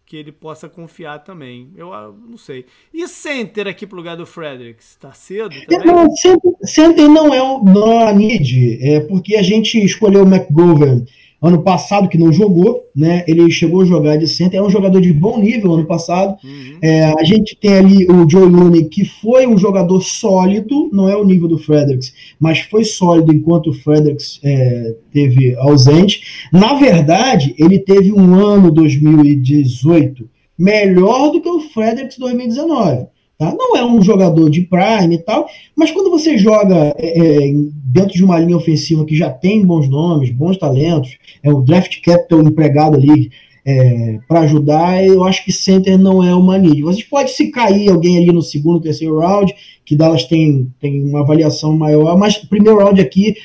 que 0.06 0.18
ele 0.18 0.32
possa 0.32 0.68
confiar 0.68 1.20
também. 1.20 1.72
Eu 1.78 1.94
ah, 1.94 2.14
não 2.28 2.38
sei. 2.38 2.66
E 2.94 3.08
center 3.08 3.66
aqui 3.66 3.88
pro 3.88 3.96
lugar 3.96 4.18
do 4.18 4.26
Fredericks? 4.26 4.98
Tá 5.00 5.14
cedo 5.14 5.56
também? 5.68 5.88
Não, 5.88 6.14
center, 6.18 6.52
center 6.64 7.08
não 7.08 7.34
é 7.34 7.42
o 7.42 7.64
não 7.64 7.92
é 7.94 8.10
a 8.10 8.14
need, 8.14 8.78
é 8.82 9.00
porque 9.00 9.38
a 9.38 9.42
gente 9.42 9.78
escolheu 9.82 10.24
o 10.24 10.28
McGovern 10.28 11.06
ano 11.42 11.64
passado, 11.64 12.08
que 12.08 12.18
não 12.18 12.32
jogou, 12.32 12.84
né? 12.96 13.24
Ele 13.28 13.50
chegou 13.50 13.82
a 13.82 13.86
jogar 13.86 14.18
de 14.18 14.28
center, 14.28 14.60
é 14.60 14.64
um 14.64 14.70
jogador 14.70 15.02
de 15.02 15.12
bom 15.12 15.40
nível 15.40 15.74
ano 15.74 15.86
passado. 15.86 16.38
Uhum. 16.44 16.78
É, 16.82 17.06
a 17.06 17.24
gente 17.24 17.58
tem 17.60 17.74
ali 17.74 18.06
o 18.06 18.30
Joe 18.30 18.48
Looney, 18.48 18.86
que 18.86 19.04
foi 19.04 19.48
um 19.48 19.58
jogador 19.58 20.02
sólido, 20.02 20.90
não 20.94 21.10
é 21.10 21.16
o 21.16 21.26
nível 21.26 21.48
do 21.48 21.58
Fredericks, 21.58 22.14
mas 22.40 22.60
foi 22.60 22.84
sólido 22.84 23.34
enquanto 23.34 23.72
o 23.72 23.74
Fredericks 23.74 24.40
é, 24.44 24.94
teve 25.12 25.56
ausente. 25.56 26.22
Na 26.54 26.76
verdade, 26.76 27.56
ele 27.58 27.80
teve 27.80 28.12
um 28.14 28.36
ano 28.36 28.72
2018 28.72 30.30
melhor 30.58 31.32
do 31.32 31.42
que 31.42 31.50
o 31.50 31.62
Fredericks 31.62 32.20
2019. 32.20 33.08
Tá? 33.42 33.56
Não 33.58 33.76
é 33.76 33.84
um 33.84 34.00
jogador 34.04 34.52
de 34.52 34.62
prime 34.62 35.16
e 35.16 35.18
tal, 35.18 35.48
mas 35.76 35.90
quando 35.90 36.12
você 36.12 36.38
joga 36.38 36.94
é, 36.96 37.48
é, 37.48 37.54
dentro 37.86 38.14
de 38.14 38.24
uma 38.24 38.38
linha 38.38 38.56
ofensiva 38.56 39.04
que 39.04 39.16
já 39.16 39.32
tem 39.32 39.66
bons 39.66 39.90
nomes, 39.90 40.30
bons 40.30 40.58
talentos, 40.58 41.18
é 41.42 41.52
o 41.52 41.60
draft 41.60 42.00
capital 42.02 42.44
empregado 42.44 42.98
ali 42.98 43.32
é, 43.66 44.20
para 44.28 44.42
ajudar, 44.42 45.04
eu 45.04 45.24
acho 45.24 45.44
que 45.44 45.52
center 45.52 45.98
não 45.98 46.24
é 46.24 46.36
uma 46.36 46.56
need. 46.60 46.84
Você 46.84 47.04
pode 47.04 47.32
se 47.32 47.50
cair 47.50 47.90
alguém 47.90 48.20
ali 48.20 48.32
no 48.32 48.44
segundo, 48.44 48.80
terceiro 48.80 49.18
round, 49.18 49.52
que 49.84 49.96
Dallas 49.96 50.26
tem, 50.26 50.72
tem 50.80 51.04
uma 51.04 51.22
avaliação 51.22 51.76
maior, 51.76 52.16
mas 52.20 52.38
primeiro 52.38 52.78
round 52.78 53.02
aqui, 53.02 53.38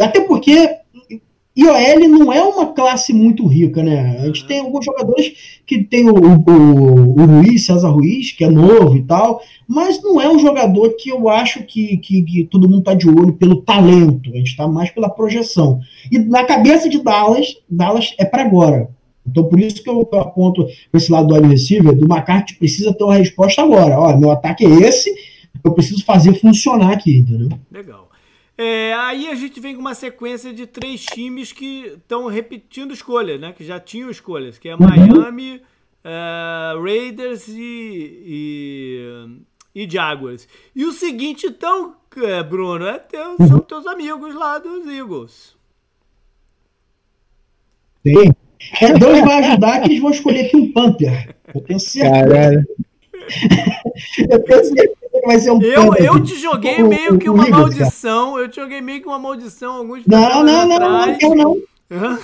até 0.00 0.18
porque 0.18 0.66
IOL 1.56 2.08
não 2.08 2.32
é 2.32 2.42
uma 2.42 2.66
classe 2.66 3.14
muito 3.14 3.46
rica, 3.46 3.82
né? 3.82 4.18
A 4.20 4.26
gente 4.26 4.46
tem 4.46 4.60
alguns 4.60 4.84
jogadores 4.84 5.60
que 5.66 5.82
tem 5.82 6.10
o, 6.10 6.14
o, 6.14 7.20
o 7.20 7.24
Ruiz, 7.24 7.64
César 7.64 7.88
Ruiz, 7.88 8.32
que 8.32 8.44
é 8.44 8.50
novo 8.50 8.94
e 8.94 9.02
tal, 9.02 9.40
mas 9.66 10.02
não 10.02 10.20
é 10.20 10.28
um 10.28 10.38
jogador 10.38 10.94
que 10.98 11.08
eu 11.08 11.28
acho 11.30 11.64
que, 11.64 11.96
que, 11.96 12.22
que 12.22 12.44
todo 12.44 12.68
mundo 12.68 12.80
está 12.80 12.94
de 12.94 13.08
olho 13.08 13.32
pelo 13.32 13.62
talento, 13.62 14.30
a 14.32 14.36
gente 14.36 14.48
está 14.48 14.68
mais 14.68 14.90
pela 14.90 15.08
projeção. 15.08 15.80
E 16.12 16.18
na 16.18 16.44
cabeça 16.44 16.88
de 16.88 17.02
Dallas, 17.02 17.56
Dallas 17.68 18.14
é 18.18 18.24
para 18.24 18.42
agora. 18.42 18.90
Então, 19.26 19.44
por 19.44 19.58
isso 19.58 19.82
que 19.82 19.90
eu, 19.90 20.08
aponto 20.12 20.64
para 20.90 20.98
esse 20.98 21.10
lado 21.10 21.28
do 21.28 21.34
wide 21.34 21.48
receiver, 21.48 21.96
do 21.96 22.04
McCarthy 22.04 22.54
precisa 22.54 22.94
ter 22.94 23.02
uma 23.02 23.16
resposta 23.16 23.62
agora. 23.62 23.98
Olha, 23.98 24.16
meu 24.16 24.30
ataque 24.30 24.64
é 24.64 24.68
esse, 24.68 25.12
eu 25.64 25.72
preciso 25.72 26.04
fazer 26.04 26.34
funcionar 26.34 26.92
aqui, 26.92 27.18
entendeu? 27.18 27.48
Legal. 27.72 28.05
É, 28.58 28.94
aí 28.94 29.28
a 29.28 29.34
gente 29.34 29.60
vem 29.60 29.74
com 29.74 29.82
uma 29.82 29.94
sequência 29.94 30.52
de 30.52 30.66
três 30.66 31.04
times 31.04 31.52
que 31.52 31.92
estão 31.94 32.26
repetindo 32.26 32.94
escolhas, 32.94 33.38
né? 33.38 33.52
Que 33.52 33.62
já 33.64 33.78
tinham 33.78 34.10
escolhas, 34.10 34.56
que 34.56 34.68
é 34.68 34.76
Miami, 34.76 35.60
uh, 36.02 36.82
Raiders 36.82 37.48
e, 37.48 38.22
e, 39.74 39.82
e, 39.82 39.90
Jaguars. 39.90 40.48
E 40.74 40.86
o 40.86 40.92
seguinte, 40.92 41.46
então, 41.46 41.96
é, 42.16 42.42
Bruno, 42.42 42.86
é 42.86 42.98
teu, 42.98 43.36
são 43.46 43.60
teus 43.60 43.86
amigos 43.86 44.34
lá 44.34 44.58
dos 44.58 44.86
Eagles. 44.86 45.54
Sim. 48.06 48.32
É, 48.80 48.98
dois 48.98 49.20
vai 49.20 49.44
ajudar 49.44 49.80
que 49.80 49.88
eles 49.88 50.00
vão 50.00 50.10
escolher 50.10 50.46
aqui 50.46 50.56
um 50.56 50.72
Panther. 50.72 51.36
Eu 51.54 51.60
tenho 51.60 51.78
certeza. 51.78 52.24
Caralho. 52.26 52.66
Eu 54.30 54.44
tenho 54.44 54.64
certeza 54.64 55.05
vai 55.24 55.38
ser 55.38 55.50
um 55.50 55.62
Eu, 55.62 55.94
eu 55.94 56.22
te 56.22 56.34
joguei 56.36 56.82
o, 56.82 56.88
meio 56.88 57.18
que 57.18 57.28
uma 57.28 57.46
o 57.46 57.50
maldição. 57.50 58.32
Cara. 58.32 58.44
Eu 58.44 58.48
te 58.48 58.56
joguei 58.56 58.80
meio 58.80 59.00
que 59.00 59.06
uma 59.06 59.18
maldição 59.18 59.74
alguns 59.76 60.06
Não, 60.06 60.44
não, 60.44 60.44
não, 60.44 60.68
não, 60.68 61.06
não, 61.06 61.18
quero 61.18 61.34
não. 61.34 61.56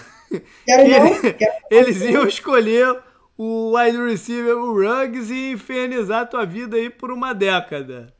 Quero 0.66 0.88
não. 0.88 1.32
Quero 1.32 1.52
Eles 1.70 2.00
iam 2.00 2.26
escolher 2.26 2.96
o 3.36 3.76
wide 3.76 3.98
receiver, 3.98 4.56
o 4.56 4.74
Ruggs, 4.74 5.32
e 5.32 5.52
infernizar 5.52 6.22
a 6.22 6.26
tua 6.26 6.44
vida 6.44 6.76
aí 6.76 6.88
por 6.88 7.10
uma 7.10 7.32
década. 7.32 8.12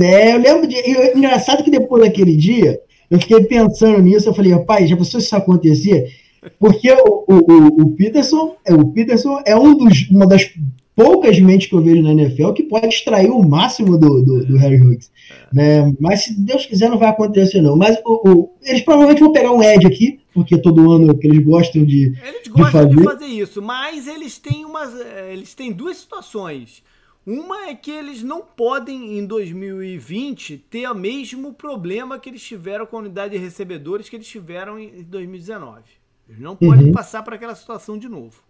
É, 0.00 0.34
eu 0.34 0.38
lembro 0.38 0.66
de. 0.68 0.76
Eu, 0.76 1.16
engraçado 1.16 1.64
que 1.64 1.70
depois 1.70 2.04
daquele 2.04 2.36
dia, 2.36 2.80
eu 3.10 3.18
fiquei 3.18 3.44
pensando 3.44 4.00
nisso, 4.00 4.28
eu 4.28 4.34
falei, 4.34 4.52
rapaz, 4.52 4.88
já 4.88 4.96
pensou 4.96 5.20
se 5.20 5.26
isso 5.26 5.36
acontecer? 5.36 6.12
Porque 6.58 6.92
o, 6.92 7.24
o, 7.26 7.82
o, 7.82 7.90
Peterson, 7.96 8.56
é, 8.64 8.74
o 8.74 8.86
Peterson 8.88 9.42
é 9.44 9.56
um 9.56 9.74
dos, 9.74 10.08
uma 10.10 10.26
das 10.26 10.50
poucas 10.98 11.38
mentes 11.38 11.68
que 11.68 11.74
eu 11.76 11.80
vejo 11.80 12.02
na 12.02 12.10
NFL 12.10 12.50
que 12.50 12.64
pode 12.64 12.88
extrair 12.88 13.30
o 13.30 13.40
máximo 13.40 13.96
do, 13.96 14.20
do, 14.20 14.44
do 14.44 14.56
Harry 14.56 14.80
Hughes. 14.80 15.12
Né? 15.52 15.94
Mas 16.00 16.24
se 16.24 16.34
Deus 16.36 16.66
quiser, 16.66 16.90
não 16.90 16.98
vai 16.98 17.10
acontecer, 17.10 17.62
não. 17.62 17.76
Mas 17.76 17.96
o, 18.04 18.28
o, 18.28 18.50
eles 18.64 18.82
provavelmente 18.82 19.20
vão 19.20 19.32
pegar 19.32 19.52
um 19.52 19.62
Ed 19.62 19.86
aqui, 19.86 20.18
porque 20.34 20.58
todo 20.58 20.90
ano 20.90 21.16
que 21.16 21.28
eles 21.28 21.44
gostam 21.44 21.84
de. 21.84 22.12
Eles 22.20 22.48
gostam 22.48 22.88
de 22.88 22.96
fazer, 22.96 22.96
de 22.96 23.04
fazer 23.04 23.26
isso, 23.26 23.62
mas 23.62 24.08
eles 24.08 24.38
têm 24.38 24.64
umas. 24.64 24.92
Eles 25.30 25.54
têm 25.54 25.70
duas 25.70 25.98
situações. 25.98 26.82
Uma 27.24 27.68
é 27.68 27.74
que 27.76 27.92
eles 27.92 28.22
não 28.22 28.40
podem, 28.40 29.18
em 29.18 29.24
2020, 29.24 30.64
ter 30.68 30.90
o 30.90 30.94
mesmo 30.94 31.52
problema 31.52 32.18
que 32.18 32.28
eles 32.28 32.42
tiveram 32.42 32.86
com 32.86 32.96
a 32.96 33.00
unidade 33.00 33.38
de 33.38 33.44
recebedores 33.44 34.08
que 34.08 34.16
eles 34.16 34.26
tiveram 34.26 34.78
em 34.80 35.02
2019. 35.04 35.82
Eles 36.28 36.40
não 36.40 36.56
podem 36.56 36.86
uhum. 36.86 36.92
passar 36.92 37.22
para 37.22 37.36
aquela 37.36 37.54
situação 37.54 37.96
de 37.96 38.08
novo. 38.08 38.47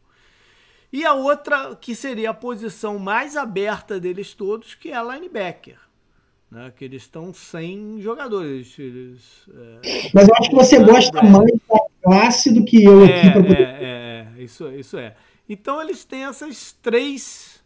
E 0.93 1.05
a 1.05 1.13
outra, 1.13 1.77
que 1.77 1.95
seria 1.95 2.31
a 2.31 2.35
posição 2.35 2.99
mais 2.99 3.37
aberta 3.37 4.01
deles 4.01 4.33
todos, 4.35 4.75
que 4.75 4.91
é 4.91 4.97
a 4.97 5.03
linebacker. 5.03 5.79
Né? 6.51 6.73
Que 6.75 6.85
eles 6.85 7.03
estão 7.03 7.33
sem 7.33 8.01
jogadores. 8.01 8.79
Eles, 8.79 9.47
é, 9.83 10.11
Mas 10.15 10.29
eu 10.29 10.35
acho 10.37 10.51
que 10.51 10.57
você 10.57 10.79
gosta 10.83 11.23
mais 11.23 11.53
da 11.69 11.79
classe 12.03 12.53
do 12.53 12.65
que 12.65 12.85
eu 12.85 13.05
é, 13.05 13.21
aqui. 13.21 13.33
Poder... 13.33 13.61
É, 13.61 13.63
é, 13.63 14.29
é, 14.39 14.43
isso, 14.43 14.69
isso 14.73 14.97
é. 14.97 15.15
Então 15.49 15.81
eles 15.81 16.05
têm 16.05 16.25
essas 16.25 16.73
três 16.73 17.63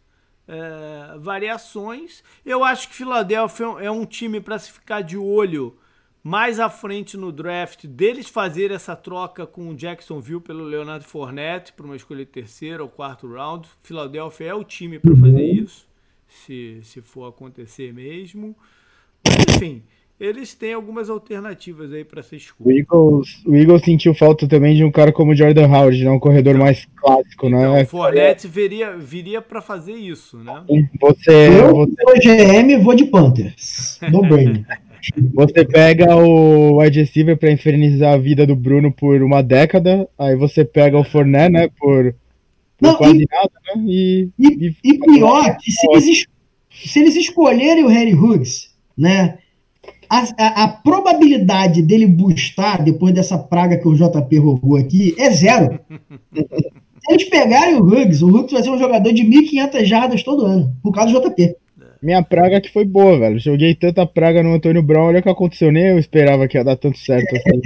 é, 0.47 1.17
variações. 1.17 2.23
Eu 2.45 2.63
acho 2.63 2.89
que 2.89 2.95
Filadélfia 2.95 3.65
é 3.79 3.89
um 3.89 4.05
time 4.05 4.41
para 4.41 4.59
se 4.59 4.71
ficar 4.71 5.01
de 5.01 5.17
olho 5.17 5.77
mais 6.23 6.57
à 6.57 6.69
frente 6.69 7.17
no 7.17 7.33
draft, 7.33 7.85
deles 7.85 8.29
fazer 8.29 8.71
essa 8.71 8.95
troca 8.95 9.45
com 9.45 9.67
o 9.67 9.75
Jacksonville 9.75 10.39
pelo 10.39 10.63
Leonardo 10.63 11.03
Fournette 11.03 11.73
para 11.73 11.85
uma 11.85 11.97
escolha 11.97 12.25
terceira 12.25 12.81
ou 12.81 12.87
quarto 12.87 13.27
round. 13.27 13.67
Filadélfia 13.83 14.47
é 14.47 14.53
o 14.53 14.63
time 14.63 14.97
para 14.97 15.13
fazer 15.15 15.43
isso, 15.43 15.85
se, 16.27 16.79
se 16.81 17.01
for 17.01 17.27
acontecer 17.27 17.93
mesmo. 17.93 18.55
Mas, 19.27 19.55
enfim, 19.55 19.83
eles 20.17 20.53
têm 20.53 20.73
algumas 20.73 21.09
alternativas 21.09 21.91
aí 21.91 22.05
para 22.05 22.21
essa 22.21 22.37
escolha. 22.37 22.69
O 22.69 22.71
Eagles, 22.71 23.43
o 23.45 23.55
Eagles 23.55 23.81
sentiu 23.83 24.13
falta 24.13 24.47
também 24.47 24.75
de 24.75 24.83
um 24.85 24.91
cara 24.91 25.11
como 25.11 25.35
Jordan 25.35 25.67
Howard, 25.67 26.05
né? 26.05 26.09
um 26.09 26.19
corredor 26.19 26.57
mais 26.57 26.87
clássico, 26.95 27.49
né? 27.49 27.59
então, 27.59 27.73
né? 27.73 27.83
O 27.83 27.87
Fournette 27.87 28.47
viria, 28.47 28.95
viria 28.95 29.41
para 29.41 29.61
fazer 29.61 29.95
isso, 29.95 30.37
né? 30.37 30.63
Você, 31.01 31.49
eu, 31.59 31.75
você... 31.75 32.45
GM, 32.45 32.81
vou 32.81 32.95
de 32.95 33.05
Panthers. 33.05 33.99
No 34.09 34.21
brain. 34.21 34.65
Você 35.33 35.65
pega 35.65 36.15
o 36.15 36.79
wide 36.79 37.01
receiver 37.01 37.37
para 37.37 37.51
infernizar 37.51 38.13
a 38.13 38.17
vida 38.17 38.45
do 38.45 38.55
Bruno 38.55 38.91
por 38.91 39.21
uma 39.21 39.41
década, 39.41 40.07
aí 40.17 40.35
você 40.35 40.63
pega 40.63 40.97
o 40.97 41.03
Fournette, 41.03 41.51
né, 41.51 41.67
por, 41.77 42.15
por 42.77 42.87
Não, 42.87 42.95
quase 42.95 43.23
e, 43.23 43.27
nada, 43.29 43.51
né? 43.75 43.83
E, 43.85 44.29
e, 44.39 44.75
e 44.83 44.99
pior, 44.99 45.57
que 45.57 45.71
se 45.71 45.87
eles, 45.91 46.25
se 46.71 46.99
eles 46.99 47.15
escolherem 47.15 47.83
o 47.83 47.89
Harry 47.89 48.13
Hughes, 48.13 48.73
né, 48.97 49.37
a, 50.09 50.23
a, 50.37 50.63
a, 50.63 50.67
probabilidade 50.67 51.81
dele 51.81 52.05
bustar 52.05 52.83
depois 52.83 53.13
dessa 53.13 53.37
praga 53.37 53.77
que 53.77 53.87
o 53.87 53.95
JP 53.95 54.37
roubou 54.37 54.77
aqui 54.77 55.15
é 55.17 55.31
zero. 55.31 55.79
Se 57.05 57.11
eles 57.11 57.29
pegarem 57.29 57.75
o 57.75 57.83
Huggs, 57.83 58.23
o 58.23 58.29
Huggs 58.29 58.53
vai 58.53 58.63
ser 58.63 58.69
um 58.69 58.79
jogador 58.79 59.11
de 59.11 59.23
1.500 59.23 59.83
jardas 59.83 60.23
todo 60.23 60.45
ano, 60.45 60.73
por 60.81 60.93
causa 60.93 61.11
do 61.11 61.19
JP. 61.19 61.53
Minha 62.03 62.21
praga 62.21 62.59
que 62.59 62.71
foi 62.71 62.83
boa, 62.83 63.17
velho. 63.17 63.39
Joguei 63.39 63.73
tanta 63.73 64.05
praga 64.05 64.43
no 64.43 64.53
Antônio 64.53 64.83
Brown, 64.83 65.05
olha 65.05 65.19
o 65.19 65.23
que 65.23 65.29
aconteceu. 65.29 65.71
Nem 65.71 65.87
eu 65.91 65.97
esperava 65.97 66.49
que 66.49 66.57
ia 66.57 66.63
dar 66.63 66.75
tanto 66.75 66.97
certo 66.97 67.33
assim. 67.33 67.61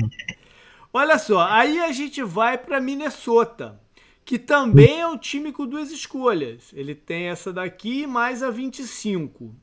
olha 0.94 1.18
só, 1.18 1.48
aí 1.50 1.80
a 1.80 1.92
gente 1.92 2.22
vai 2.22 2.56
para 2.56 2.80
Minnesota, 2.80 3.80
que 4.24 4.38
também 4.38 5.02
é 5.02 5.08
um 5.08 5.18
time 5.18 5.52
com 5.52 5.66
duas 5.66 5.92
escolhas. 5.92 6.72
Ele 6.76 6.94
tem 6.94 7.30
essa 7.30 7.52
daqui 7.52 8.06
mais 8.06 8.44
a 8.44 8.52
25. 8.52 9.56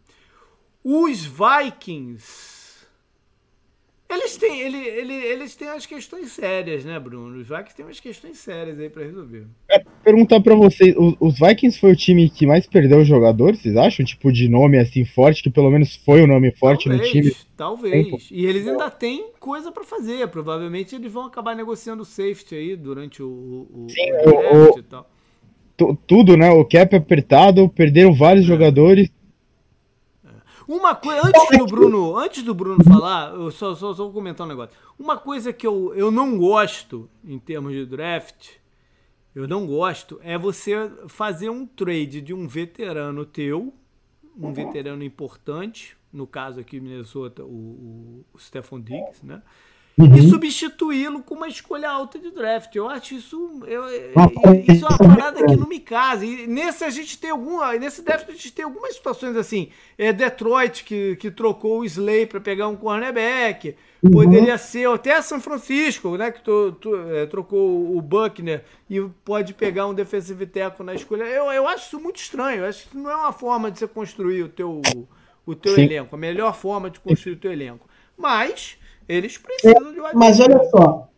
Os 0.82 1.24
Vikings 1.24 2.53
eles 4.08 4.36
têm, 4.36 4.60
ele, 4.60 4.76
ele, 4.76 5.14
eles 5.14 5.56
têm 5.56 5.68
as 5.68 5.86
questões 5.86 6.30
sérias, 6.32 6.84
né, 6.84 6.98
Bruno? 7.00 7.38
Os 7.38 7.48
Vikings 7.48 7.74
têm 7.74 7.86
umas 7.86 8.00
questões 8.00 8.38
sérias 8.38 8.78
aí 8.78 8.90
para 8.90 9.02
resolver. 9.02 9.46
É, 9.68 9.82
perguntar 10.02 10.40
para 10.40 10.54
vocês, 10.54 10.94
os 11.18 11.38
Vikings 11.38 11.80
foi 11.80 11.92
o 11.92 11.96
time 11.96 12.28
que 12.28 12.46
mais 12.46 12.66
perdeu 12.66 13.04
jogadores, 13.04 13.60
vocês 13.60 13.76
acham? 13.76 14.04
Tipo, 14.04 14.30
de 14.30 14.48
nome 14.48 14.78
assim 14.78 15.04
forte, 15.04 15.42
que 15.42 15.50
pelo 15.50 15.70
menos 15.70 15.96
foi 15.96 16.20
o 16.20 16.24
um 16.24 16.26
nome 16.26 16.52
forte 16.52 16.88
talvez, 16.88 17.02
no 17.02 17.12
time? 17.12 17.36
Talvez. 17.56 18.04
Tempo. 18.04 18.18
E 18.30 18.44
eles 18.44 18.68
ainda 18.68 18.90
têm 18.90 19.30
coisa 19.40 19.72
para 19.72 19.84
fazer. 19.84 20.28
Provavelmente 20.28 20.94
eles 20.94 21.10
vão 21.10 21.24
acabar 21.24 21.56
negociando 21.56 22.04
safety 22.04 22.54
aí 22.54 22.76
durante 22.76 23.22
o, 23.22 23.28
o, 23.28 23.86
Sim, 23.88 24.12
o, 24.12 24.74
o, 24.74 24.78
e 24.78 24.82
tal. 24.82 25.10
Tudo, 26.06 26.36
né? 26.36 26.50
O 26.50 26.64
cap 26.64 26.94
apertado, 26.94 27.68
perderam 27.68 28.14
vários 28.14 28.44
é. 28.44 28.48
jogadores 28.48 29.10
uma 30.66 30.94
coisa, 30.94 31.26
antes 31.26 31.58
do 31.58 31.66
Bruno, 31.66 32.16
antes 32.16 32.42
do 32.42 32.54
Bruno 32.54 32.82
falar, 32.84 33.34
eu 33.34 33.50
só, 33.50 33.74
só, 33.74 33.92
só 33.92 34.04
vou 34.04 34.12
comentar 34.12 34.46
um 34.46 34.48
negócio. 34.48 34.76
Uma 34.98 35.16
coisa 35.16 35.52
que 35.52 35.66
eu, 35.66 35.94
eu 35.94 36.10
não 36.10 36.38
gosto 36.38 37.08
em 37.24 37.38
termos 37.38 37.72
de 37.72 37.84
draft, 37.84 38.50
eu 39.34 39.48
não 39.48 39.66
gosto, 39.66 40.20
é 40.22 40.38
você 40.38 40.90
fazer 41.08 41.50
um 41.50 41.66
trade 41.66 42.20
de 42.20 42.32
um 42.32 42.46
veterano 42.46 43.24
teu, 43.24 43.74
um 44.36 44.52
veterano 44.52 45.02
importante, 45.02 45.96
no 46.12 46.26
caso 46.26 46.60
aqui 46.60 46.80
Minnesota, 46.80 47.44
o, 47.44 48.24
o 48.32 48.38
Stephon 48.38 48.80
Diggs, 48.80 49.24
né? 49.24 49.42
Uhum. 49.98 50.16
e 50.16 50.28
substituí-lo 50.28 51.22
com 51.22 51.34
uma 51.34 51.48
escolha 51.48 51.88
alta 51.88 52.18
de 52.18 52.30
draft. 52.30 52.74
Eu 52.74 52.88
acho 52.88 53.14
isso. 53.14 53.60
Eu, 53.66 53.84
isso 54.68 54.84
é 54.84 54.88
uma 54.88 54.98
parada 54.98 55.44
que 55.46 55.56
não 55.56 55.68
me 55.68 55.80
casa. 55.80 56.24
E 56.24 56.46
nesse 56.46 56.84
a 56.84 56.90
gente 56.90 57.18
tem 57.18 57.30
algum. 57.30 57.60
Nesse 57.78 58.02
draft 58.02 58.28
a 58.28 58.32
gente 58.32 58.52
tem 58.52 58.64
algumas 58.64 58.94
situações 58.94 59.36
assim. 59.36 59.68
É 59.96 60.12
Detroit 60.12 60.84
que, 60.84 61.16
que 61.16 61.30
trocou 61.30 61.80
o 61.80 61.84
Slay 61.84 62.26
para 62.26 62.40
pegar 62.40 62.68
um 62.68 62.76
cornerback. 62.76 63.76
Uhum. 64.02 64.10
Poderia 64.10 64.58
ser 64.58 64.88
até 64.88 65.20
São 65.22 65.40
Francisco, 65.40 66.16
né? 66.16 66.30
Que 66.30 66.40
é, 67.14 67.26
trocou 67.26 67.96
o 67.96 68.02
Buckner 68.02 68.64
e 68.90 69.00
pode 69.24 69.54
pegar 69.54 69.86
um 69.86 69.94
defensive 69.94 70.44
tackle 70.46 70.84
na 70.84 70.94
escolha. 70.94 71.22
Eu, 71.24 71.50
eu 71.52 71.66
acho 71.68 71.86
isso 71.86 72.00
muito 72.00 72.16
estranho. 72.16 72.62
Eu 72.62 72.68
acho 72.68 72.82
que 72.82 72.88
isso 72.88 72.98
não 72.98 73.10
é 73.10 73.16
uma 73.16 73.32
forma 73.32 73.70
de 73.70 73.78
você 73.78 73.86
construir 73.86 74.42
o 74.42 74.48
teu, 74.48 74.82
o 75.46 75.54
teu 75.54 75.78
elenco. 75.78 76.14
A 76.14 76.18
melhor 76.18 76.54
forma 76.54 76.90
de 76.90 77.00
construir 77.00 77.34
o 77.34 77.38
teu 77.38 77.52
elenco. 77.52 77.88
Mas 78.16 78.76
eles 79.08 79.38
precisam 79.38 79.92
de 79.92 80.00
wide 80.00 80.14
Mas 80.14 80.40
olha 80.40 80.62
só, 80.70 81.08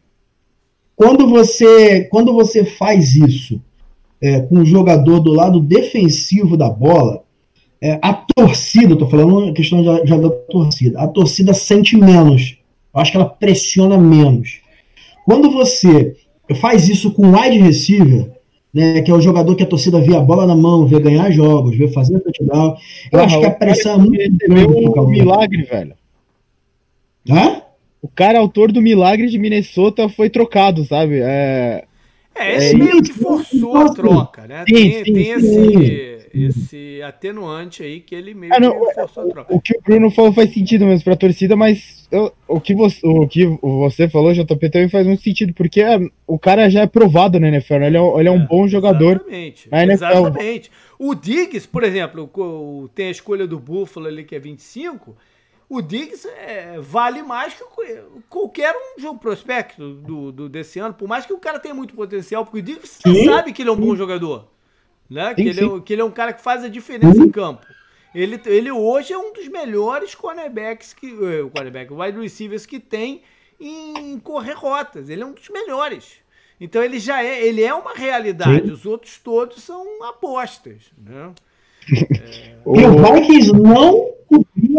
quando 0.94 1.28
você, 1.28 2.04
quando 2.04 2.32
você 2.32 2.64
faz 2.64 3.14
isso 3.14 3.60
é, 4.20 4.40
com 4.40 4.60
o 4.60 4.64
jogador 4.64 5.20
do 5.20 5.32
lado 5.32 5.60
defensivo 5.60 6.56
da 6.56 6.68
bola, 6.70 7.22
é, 7.80 7.98
a 8.02 8.14
torcida, 8.14 8.94
estou 8.94 9.08
falando 9.08 9.52
questão 9.52 9.84
já, 9.84 10.04
já 10.04 10.16
da 10.16 10.30
torcida, 10.30 11.00
a 11.00 11.06
torcida 11.06 11.52
sente 11.52 11.96
menos. 11.96 12.58
Eu 12.94 13.00
acho 13.00 13.10
que 13.10 13.16
ela 13.18 13.28
pressiona 13.28 13.98
menos. 13.98 14.60
Quando 15.24 15.50
você 15.50 16.16
faz 16.60 16.88
isso 16.88 17.12
com 17.12 17.32
wide 17.32 17.58
receiver, 17.58 18.30
né, 18.72 19.02
que 19.02 19.10
é 19.10 19.14
o 19.14 19.20
jogador 19.20 19.54
que 19.54 19.62
a 19.62 19.66
torcida 19.66 20.00
vê 20.00 20.16
a 20.16 20.20
bola 20.20 20.46
na 20.46 20.56
mão, 20.56 20.86
vê 20.86 20.98
ganhar 20.98 21.30
jogos, 21.30 21.76
vê 21.76 21.88
fazer 21.88 22.20
touchdown, 22.20 22.76
eu 23.12 23.20
acho 23.20 23.38
que 23.38 23.46
a 23.46 23.50
pressão 23.50 23.94
é 23.94 23.98
muito 23.98 24.48
grande. 24.48 25.00
um 25.00 25.08
milagre, 25.08 25.62
velho. 25.62 25.94
Hã? 27.28 27.62
O 28.06 28.08
cara 28.14 28.38
autor 28.38 28.70
do 28.70 28.80
milagre 28.80 29.26
de 29.26 29.36
Minnesota 29.36 30.08
foi 30.08 30.30
trocado, 30.30 30.84
sabe? 30.84 31.18
É, 31.20 31.84
é 32.36 32.56
esse 32.56 32.74
é, 32.76 32.78
meio 32.78 33.02
que 33.02 33.12
forçou 33.12 33.76
a 33.76 33.92
troca, 33.92 34.46
né? 34.46 34.64
Sim, 34.68 34.74
tem, 34.74 35.04
sim, 35.04 35.12
tem 35.12 35.40
sim. 35.40 35.82
Esse, 35.82 36.28
esse 36.32 37.02
atenuante 37.02 37.82
aí 37.82 37.98
que 37.98 38.14
ele 38.14 38.32
meio 38.32 38.54
é, 38.54 38.60
não, 38.60 38.78
que 38.78 38.94
forçou 38.94 39.24
a 39.24 39.26
troca. 39.26 39.52
O 39.52 39.60
que 39.60 39.76
o 39.76 39.82
Bruno 39.82 40.08
falou 40.12 40.32
faz 40.32 40.54
sentido 40.54 40.86
mesmo 40.86 41.02
pra 41.02 41.16
torcida, 41.16 41.56
mas 41.56 42.06
eu, 42.12 42.32
o, 42.46 42.60
que 42.60 42.76
você, 42.76 43.00
o 43.04 43.26
que 43.26 43.44
você 43.60 44.08
falou, 44.08 44.32
JP, 44.32 44.70
também 44.70 44.88
faz 44.88 45.04
muito 45.04 45.24
sentido, 45.24 45.52
porque 45.52 45.80
é, 45.80 45.98
o 46.28 46.38
cara 46.38 46.70
já 46.70 46.82
é 46.82 46.86
provado 46.86 47.40
na 47.40 47.48
NFL, 47.48 47.78
né? 47.78 47.86
ele, 47.88 47.96
é, 47.96 48.20
ele 48.20 48.28
é 48.28 48.32
um 48.32 48.42
é, 48.42 48.46
bom 48.46 48.68
jogador. 48.68 49.24
Exatamente. 49.28 49.68
Exatamente. 49.92 50.70
O 50.96 51.12
Diggs, 51.12 51.66
por 51.66 51.82
exemplo, 51.82 52.30
tem 52.94 53.08
a 53.08 53.10
escolha 53.10 53.48
do 53.48 53.58
Buffalo 53.58 54.06
ali 54.06 54.22
que 54.22 54.36
é 54.36 54.38
25 54.38 55.16
o 55.68 55.82
Diggs 55.82 56.26
é, 56.28 56.78
vale 56.80 57.22
mais 57.22 57.54
que 57.54 57.64
qualquer 58.28 58.74
um 58.74 59.00
jogo 59.00 59.18
prospecto 59.18 59.94
do, 59.94 60.30
do, 60.30 60.48
desse 60.48 60.78
ano, 60.78 60.94
por 60.94 61.08
mais 61.08 61.26
que 61.26 61.32
o 61.32 61.38
cara 61.38 61.58
tenha 61.58 61.74
muito 61.74 61.94
potencial, 61.94 62.44
porque 62.44 62.58
o 62.58 62.62
Diggs 62.62 62.98
você 63.02 63.24
sabe 63.24 63.52
que 63.52 63.62
ele 63.62 63.70
é 63.70 63.72
um 63.72 63.76
bom 63.76 63.96
jogador, 63.96 64.48
né? 65.10 65.30
Sim, 65.30 65.34
que, 65.34 65.48
ele 65.48 65.64
é, 65.64 65.80
que 65.80 65.92
ele 65.92 66.02
é 66.02 66.04
um 66.04 66.10
cara 66.10 66.32
que 66.32 66.40
faz 66.40 66.62
a 66.62 66.68
diferença 66.68 67.20
em 67.20 67.30
campo. 67.30 67.66
Ele, 68.14 68.40
ele 68.46 68.70
hoje 68.70 69.12
é 69.12 69.18
um 69.18 69.32
dos 69.32 69.46
melhores 69.48 70.14
cornerbacks 70.14 70.94
que. 70.94 71.06
Eh, 71.06 71.42
o 71.42 71.50
cornerback, 71.50 71.92
wide 71.92 72.18
receivers 72.18 72.64
que 72.64 72.80
tem 72.80 73.22
em 73.60 74.18
correr 74.18 74.54
rotas. 74.54 75.10
Ele 75.10 75.22
é 75.22 75.26
um 75.26 75.32
dos 75.32 75.48
melhores. 75.50 76.18
Então 76.58 76.82
ele 76.82 76.98
já 76.98 77.22
é, 77.22 77.46
ele 77.46 77.62
é 77.62 77.74
uma 77.74 77.92
realidade. 77.92 78.68
Sim. 78.68 78.72
Os 78.72 78.86
outros 78.86 79.18
todos 79.18 79.62
são 79.62 80.02
apostas, 80.04 80.84
né? 80.96 81.34
É... 81.92 82.56
E 82.66 82.84
o 82.84 82.98
Vikings 82.98 83.52
não 83.52 84.15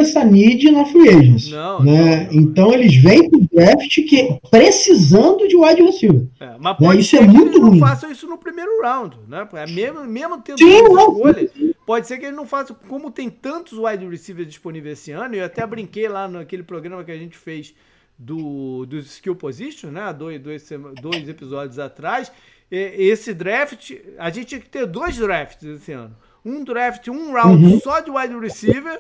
essa 0.02 0.24
need 0.24 0.70
na 0.72 0.86
free 0.86 1.10
agents. 1.10 1.50
Não, 1.50 1.84
né? 1.84 2.26
Não. 2.26 2.34
Então 2.34 2.74
eles 2.74 2.96
vêm 2.96 3.30
pro 3.30 3.40
draft 3.52 3.96
que, 4.08 4.40
precisando 4.50 5.48
de 5.48 5.56
wide 5.56 5.82
receiver. 5.82 6.28
É, 6.40 6.56
mas 6.60 6.80
né? 6.80 6.88
pode 6.88 7.02
isso 7.02 7.10
ser 7.12 7.24
é 7.24 7.28
muito 7.28 7.52
que 7.52 7.58
eles 7.58 7.62
ruim. 7.62 7.80
não 7.80 7.88
façam 7.88 8.12
isso 8.12 8.28
no 8.28 8.38
primeiro 8.38 8.82
round, 8.82 9.18
né? 9.28 9.48
É 9.54 9.68
mesmo, 9.68 10.04
mesmo 10.06 10.42
tendo 10.42 10.58
Sim, 10.60 10.84
escolha, 10.84 11.52
pode 11.86 12.08
ser 12.08 12.18
que 12.18 12.26
eles 12.26 12.36
não 12.36 12.46
façam. 12.46 12.76
Como 12.88 13.12
tem 13.12 13.30
tantos 13.30 13.78
wide 13.78 14.08
receivers 14.08 14.48
disponíveis 14.48 15.00
esse 15.00 15.12
ano, 15.12 15.36
eu 15.36 15.46
até 15.46 15.66
brinquei 15.66 16.08
lá 16.08 16.28
naquele 16.28 16.64
programa 16.64 17.04
que 17.04 17.12
a 17.12 17.18
gente 17.18 17.38
fez 17.38 17.74
do, 18.18 18.86
do 18.86 18.98
Skill 19.00 19.36
Position, 19.36 19.90
né? 19.92 20.12
Dois, 20.14 20.42
dois, 20.42 20.70
dois 21.02 21.30
episódios 21.30 21.78
atrás. 21.78 22.32
Esse 22.70 23.34
draft, 23.34 23.94
a 24.18 24.30
gente 24.30 24.48
tinha 24.48 24.62
que 24.62 24.70
ter 24.70 24.86
dois 24.86 25.16
drafts 25.18 25.64
esse 25.64 25.92
ano. 25.94 26.16
Um 26.44 26.64
draft, 26.64 27.08
um 27.08 27.32
round 27.32 27.64
uhum. 27.66 27.80
só 27.80 28.00
de 28.00 28.10
wide 28.10 28.38
receiver 28.40 29.00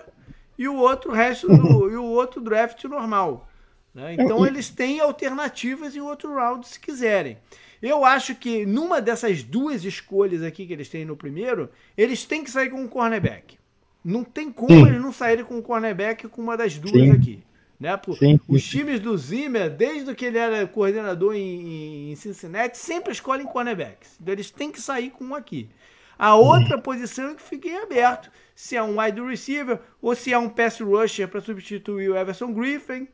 e 0.57 0.67
o 0.67 0.75
outro 0.75 1.11
resto 1.11 1.47
do, 1.47 1.89
e 1.91 1.95
o 1.95 2.03
outro 2.03 2.41
draft 2.41 2.83
normal. 2.85 3.47
Né? 3.93 4.15
Então 4.19 4.45
eles 4.45 4.69
têm 4.69 4.99
alternativas 4.99 5.95
em 5.95 6.01
outro 6.01 6.33
round 6.33 6.67
se 6.67 6.79
quiserem. 6.79 7.37
Eu 7.81 8.03
acho 8.03 8.33
que 8.35 8.65
numa 8.65 9.01
dessas 9.01 9.43
duas 9.43 9.83
escolhas 9.85 10.41
aqui 10.41 10.65
que 10.65 10.73
eles 10.73 10.89
têm 10.89 11.05
no 11.05 11.15
primeiro, 11.15 11.69
eles 11.95 12.25
têm 12.25 12.43
que 12.43 12.49
sair 12.49 12.69
com 12.69 12.81
um 12.81 12.87
cornerback. 12.87 13.57
Não 14.03 14.23
tem 14.23 14.51
como 14.51 14.71
Sim. 14.71 14.87
eles 14.87 15.01
não 15.01 15.11
saírem 15.11 15.45
com 15.45 15.57
um 15.57 15.61
cornerback 15.61 16.27
com 16.27 16.41
uma 16.41 16.57
das 16.57 16.77
duas 16.77 16.93
Sim. 16.93 17.11
aqui. 17.11 17.43
Né? 17.79 17.95
Por, 17.95 18.17
sim. 18.17 18.39
Os 18.47 18.63
times 18.63 18.99
do 18.99 19.15
Zimmer, 19.15 19.69
desde 19.69 20.13
que 20.15 20.25
ele 20.25 20.37
era 20.37 20.65
coordenador 20.65 21.35
em, 21.35 22.11
em 22.11 22.15
Cincinnati, 22.15 22.77
sempre 22.77 23.11
escolhem 23.11 23.45
cornerbacks. 23.45 24.17
Então 24.19 24.33
eles 24.33 24.49
têm 24.49 24.71
que 24.71 24.81
sair 24.81 25.11
com 25.11 25.25
um 25.25 25.35
aqui. 25.35 25.69
A 26.17 26.35
outra 26.35 26.79
posição 26.79 27.31
é 27.31 27.35
que 27.35 27.41
fiquei 27.43 27.77
aberto. 27.77 28.31
Se 28.57 28.75
é 28.75 28.81
um 28.81 28.99
wide 28.99 29.21
receiver 29.21 29.79
ou 30.01 30.15
se 30.15 30.33
é 30.33 30.37
um 30.37 30.49
pass 30.49 30.79
rusher 30.79 31.27
para 31.27 31.39
substituir 31.41 32.09
o 32.09 32.17
Everson 32.17 32.51
Griffin, 32.51 33.07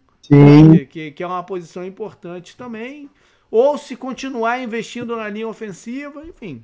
que, 0.90 1.12
que, 1.12 1.22
é 1.22 1.28
uma 1.28 1.44
posição 1.44 1.86
importante 1.86 2.56
também. 2.56 3.10
Ou 3.52 3.78
se 3.78 3.98
continuar 3.98 4.64
investindo 4.64 5.18
na 5.18 5.28
linha 5.28 5.48
ofensiva, 5.48 6.24
enfim. 6.26 6.64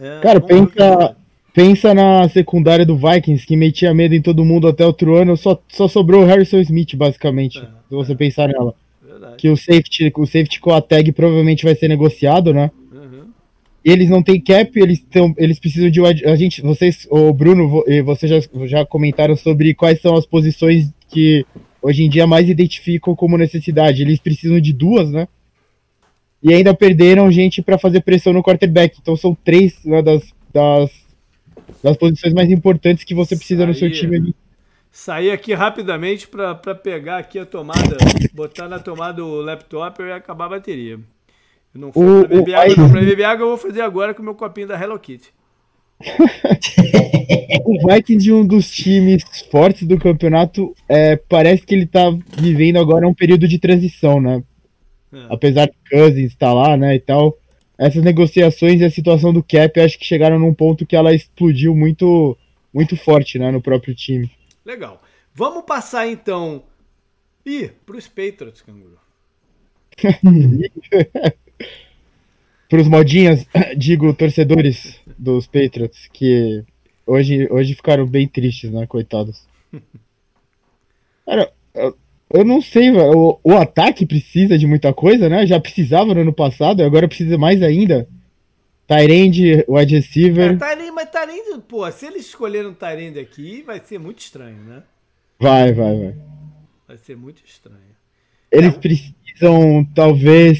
É, 0.00 0.20
Cara, 0.22 0.40
pensa, 0.40 1.16
Pensa 1.54 1.92
na 1.92 2.26
secundária 2.30 2.86
do 2.86 2.96
Vikings, 2.96 3.46
que 3.46 3.56
metia 3.56 3.92
medo 3.92 4.14
em 4.14 4.22
todo 4.22 4.44
mundo 4.44 4.66
até 4.66 4.86
outro 4.86 5.14
ano, 5.14 5.36
só, 5.36 5.60
só 5.68 5.86
sobrou 5.86 6.22
o 6.22 6.24
Harrison 6.24 6.58
Smith, 6.60 6.96
basicamente, 6.96 7.58
é, 7.58 7.62
se 7.62 7.94
você 7.94 8.12
é. 8.12 8.14
pensar 8.14 8.48
nela. 8.48 8.74
Verdade. 9.02 9.36
Que 9.36 9.50
o 9.50 9.56
safety, 9.56 10.10
o 10.16 10.24
safety 10.24 10.60
com 10.60 10.72
a 10.72 10.80
tag 10.80 11.12
provavelmente 11.12 11.62
vai 11.62 11.74
ser 11.74 11.88
negociado, 11.88 12.54
né? 12.54 12.70
Eles 13.84 14.08
não 14.08 14.22
têm 14.22 14.40
cap, 14.40 14.70
eles, 14.78 15.00
tão, 15.10 15.34
eles 15.36 15.58
precisam 15.58 15.90
de. 15.90 16.00
A 16.24 16.36
gente, 16.36 16.62
vocês, 16.62 17.06
o 17.10 17.32
Bruno 17.32 17.84
e 17.86 18.00
você 18.02 18.28
já, 18.28 18.40
já 18.66 18.86
comentaram 18.86 19.36
sobre 19.36 19.74
quais 19.74 20.00
são 20.00 20.16
as 20.16 20.24
posições 20.24 20.92
que 21.08 21.44
hoje 21.80 22.04
em 22.04 22.08
dia 22.08 22.26
mais 22.26 22.48
identificam 22.48 23.14
como 23.16 23.36
necessidade. 23.36 24.02
Eles 24.02 24.20
precisam 24.20 24.60
de 24.60 24.72
duas, 24.72 25.10
né? 25.10 25.26
E 26.42 26.52
ainda 26.52 26.74
perderam 26.74 27.30
gente 27.30 27.60
para 27.60 27.78
fazer 27.78 28.02
pressão 28.02 28.32
no 28.32 28.42
quarterback. 28.42 28.98
Então 29.00 29.16
são 29.16 29.34
três 29.34 29.84
né, 29.84 30.00
das, 30.00 30.22
das 30.52 31.02
das 31.82 31.96
posições 31.96 32.32
mais 32.32 32.50
importantes 32.50 33.04
que 33.04 33.14
você 33.14 33.36
precisa 33.36 33.66
no 33.66 33.74
seu 33.74 33.90
time 33.90 34.16
ali. 34.16 34.34
Sair 34.90 35.30
aqui 35.30 35.54
rapidamente 35.54 36.28
para 36.28 36.54
pegar 36.74 37.18
aqui 37.18 37.38
a 37.38 37.46
tomada, 37.46 37.96
botar 38.34 38.68
na 38.68 38.78
tomada 38.78 39.24
o 39.24 39.40
laptop 39.40 40.02
e 40.02 40.12
acabar 40.12 40.46
a 40.46 40.50
bateria. 40.50 41.00
Eu 41.74 41.80
não 41.80 41.92
fui 41.92 42.24
para 42.26 42.36
beber, 42.36 42.54
água, 42.54 42.88
pra 42.88 43.00
beber 43.00 43.24
água, 43.24 43.44
eu 43.44 43.48
vou 43.48 43.58
fazer 43.58 43.80
agora 43.80 44.14
com 44.14 44.22
o 44.22 44.24
meu 44.24 44.34
copinho 44.34 44.68
da 44.68 44.80
Hello 44.80 44.98
Kitty. 44.98 45.32
o 47.64 47.86
Vikings 47.86 48.24
de 48.24 48.32
um 48.32 48.44
dos 48.44 48.70
times 48.70 49.24
fortes 49.50 49.86
do 49.86 49.98
campeonato 49.98 50.74
é, 50.88 51.16
parece 51.16 51.64
que 51.64 51.74
ele 51.74 51.86
tá 51.86 52.10
vivendo 52.36 52.78
agora 52.78 53.06
um 53.06 53.14
período 53.14 53.46
de 53.46 53.58
transição, 53.58 54.20
né? 54.20 54.42
É. 55.12 55.26
Apesar 55.30 55.66
de 55.66 55.74
Cousins 55.90 56.32
estar 56.32 56.48
tá 56.48 56.52
lá, 56.52 56.76
né, 56.76 56.96
e 56.96 57.00
tal 57.00 57.38
essas 57.82 58.02
negociações 58.02 58.80
e 58.80 58.84
a 58.84 58.90
situação 58.90 59.32
do 59.32 59.42
cap 59.42 59.80
acho 59.80 59.98
que 59.98 60.04
chegaram 60.04 60.38
num 60.38 60.54
ponto 60.54 60.86
que 60.86 60.94
ela 60.94 61.12
explodiu 61.12 61.74
muito 61.74 62.38
muito 62.72 62.96
forte 62.96 63.38
né, 63.38 63.50
no 63.50 63.60
próprio 63.60 63.94
time. 63.94 64.30
Legal. 64.64 65.02
Vamos 65.34 65.64
passar 65.64 66.06
então. 66.06 66.62
Para 67.84 67.96
os 67.96 68.06
Patriots, 68.06 68.62
canguru. 68.62 68.98
para 72.68 72.80
os 72.80 72.88
modinhas, 72.88 73.46
digo, 73.76 74.12
torcedores 74.14 75.00
dos 75.18 75.46
Patriots, 75.46 76.08
que 76.12 76.64
hoje, 77.06 77.46
hoje 77.50 77.74
ficaram 77.74 78.06
bem 78.06 78.26
tristes, 78.26 78.70
né? 78.70 78.86
Coitados. 78.86 79.46
Cara, 81.26 81.52
eu 82.32 82.44
não 82.44 82.62
sei, 82.62 82.90
o, 82.90 83.38
o 83.44 83.52
ataque 83.52 84.06
precisa 84.06 84.56
de 84.56 84.66
muita 84.66 84.92
coisa, 84.92 85.28
né? 85.28 85.46
Já 85.46 85.60
precisava 85.60 86.14
no 86.14 86.22
ano 86.22 86.32
passado, 86.32 86.82
agora 86.82 87.06
precisa 87.06 87.36
mais 87.36 87.62
ainda. 87.62 88.08
Tyrande, 88.86 89.64
wide 89.68 89.96
receiver. 89.96 90.52
É, 90.52 90.56
Tyrande, 90.56 90.90
mas 90.92 91.10
Tyrande, 91.10 91.62
pô, 91.68 91.90
se 91.90 92.06
eles 92.06 92.26
escolheram 92.26 92.72
Tyrande 92.72 93.18
aqui, 93.18 93.62
vai 93.62 93.80
ser 93.80 93.98
muito 93.98 94.20
estranho, 94.20 94.62
né? 94.64 94.82
Vai, 95.38 95.72
vai, 95.72 95.98
vai. 95.98 96.14
Vai 96.88 96.96
ser 96.96 97.16
muito 97.16 97.42
estranho. 97.44 97.78
Eles 98.50 98.74
é. 98.74 98.78
precisam, 98.78 99.84
talvez, 99.94 100.58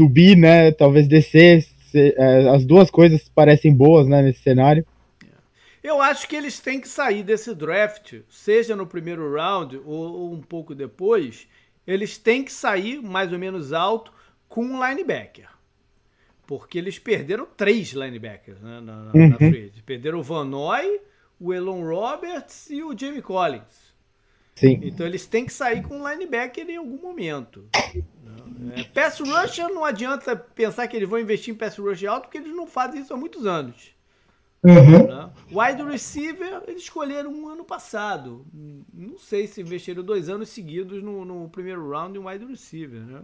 subir, 0.00 0.36
né? 0.36 0.72
Talvez 0.72 1.06
descer. 1.06 1.62
Se, 1.62 2.14
é, 2.16 2.48
as 2.48 2.64
duas 2.64 2.90
coisas 2.90 3.28
parecem 3.28 3.74
boas, 3.74 4.06
né, 4.06 4.22
nesse 4.22 4.40
cenário. 4.42 4.86
Eu 5.82 6.00
acho 6.00 6.28
que 6.28 6.36
eles 6.36 6.60
têm 6.60 6.80
que 6.80 6.88
sair 6.88 7.22
desse 7.22 7.54
draft, 7.54 8.20
seja 8.28 8.76
no 8.76 8.86
primeiro 8.86 9.34
round 9.34 9.78
ou, 9.78 10.12
ou 10.12 10.32
um 10.32 10.40
pouco 10.40 10.74
depois, 10.74 11.48
eles 11.86 12.16
têm 12.16 12.44
que 12.44 12.52
sair 12.52 13.02
mais 13.02 13.32
ou 13.32 13.38
menos 13.38 13.72
alto 13.72 14.12
com 14.48 14.62
um 14.62 14.86
linebacker. 14.86 15.48
Porque 16.46 16.78
eles 16.78 16.98
perderam 16.98 17.46
três 17.56 17.92
linebackers 17.92 18.60
né, 18.60 18.80
na, 18.80 19.04
na, 19.04 19.12
uhum. 19.14 19.28
na 19.30 19.36
frente. 19.36 19.82
Perderam 19.82 20.18
o 20.18 20.22
Van 20.22 20.44
Noy, 20.44 21.00
o 21.38 21.52
Elon 21.52 21.82
Roberts 21.82 22.68
e 22.70 22.82
o 22.82 22.96
Jamie 22.96 23.22
Collins. 23.22 23.90
Sim. 24.54 24.78
Então 24.82 25.06
eles 25.06 25.26
têm 25.26 25.46
que 25.46 25.52
sair 25.52 25.82
com 25.82 26.00
um 26.00 26.08
linebacker 26.08 26.68
em 26.68 26.76
algum 26.76 27.00
momento. 27.00 27.64
É, 28.76 28.84
pass 28.84 29.18
rusher 29.20 29.68
não 29.68 29.84
adianta 29.84 30.36
pensar 30.36 30.86
que 30.86 30.96
eles 30.96 31.08
vão 31.08 31.18
investir 31.18 31.54
em 31.54 31.56
pass 31.56 31.76
rush 31.76 32.04
alto, 32.04 32.24
porque 32.24 32.38
eles 32.38 32.54
não 32.54 32.66
fazem 32.66 33.00
isso 33.00 33.12
há 33.12 33.16
muitos 33.16 33.46
anos. 33.46 33.94
Uhum. 34.62 35.06
Né? 35.06 35.30
Wide 35.50 35.82
receiver, 35.82 36.62
eles 36.66 36.82
escolheram 36.82 37.32
um 37.32 37.48
ano 37.48 37.64
passado. 37.64 38.44
Não 38.92 39.18
sei 39.18 39.46
se 39.46 39.60
investiram 39.60 40.02
dois 40.02 40.28
anos 40.28 40.50
seguidos 40.50 41.02
no, 41.02 41.24
no 41.24 41.48
primeiro 41.48 41.88
round 41.88 42.18
em 42.18 42.22
wide 42.22 42.44
receiver. 42.44 43.00
Né? 43.00 43.22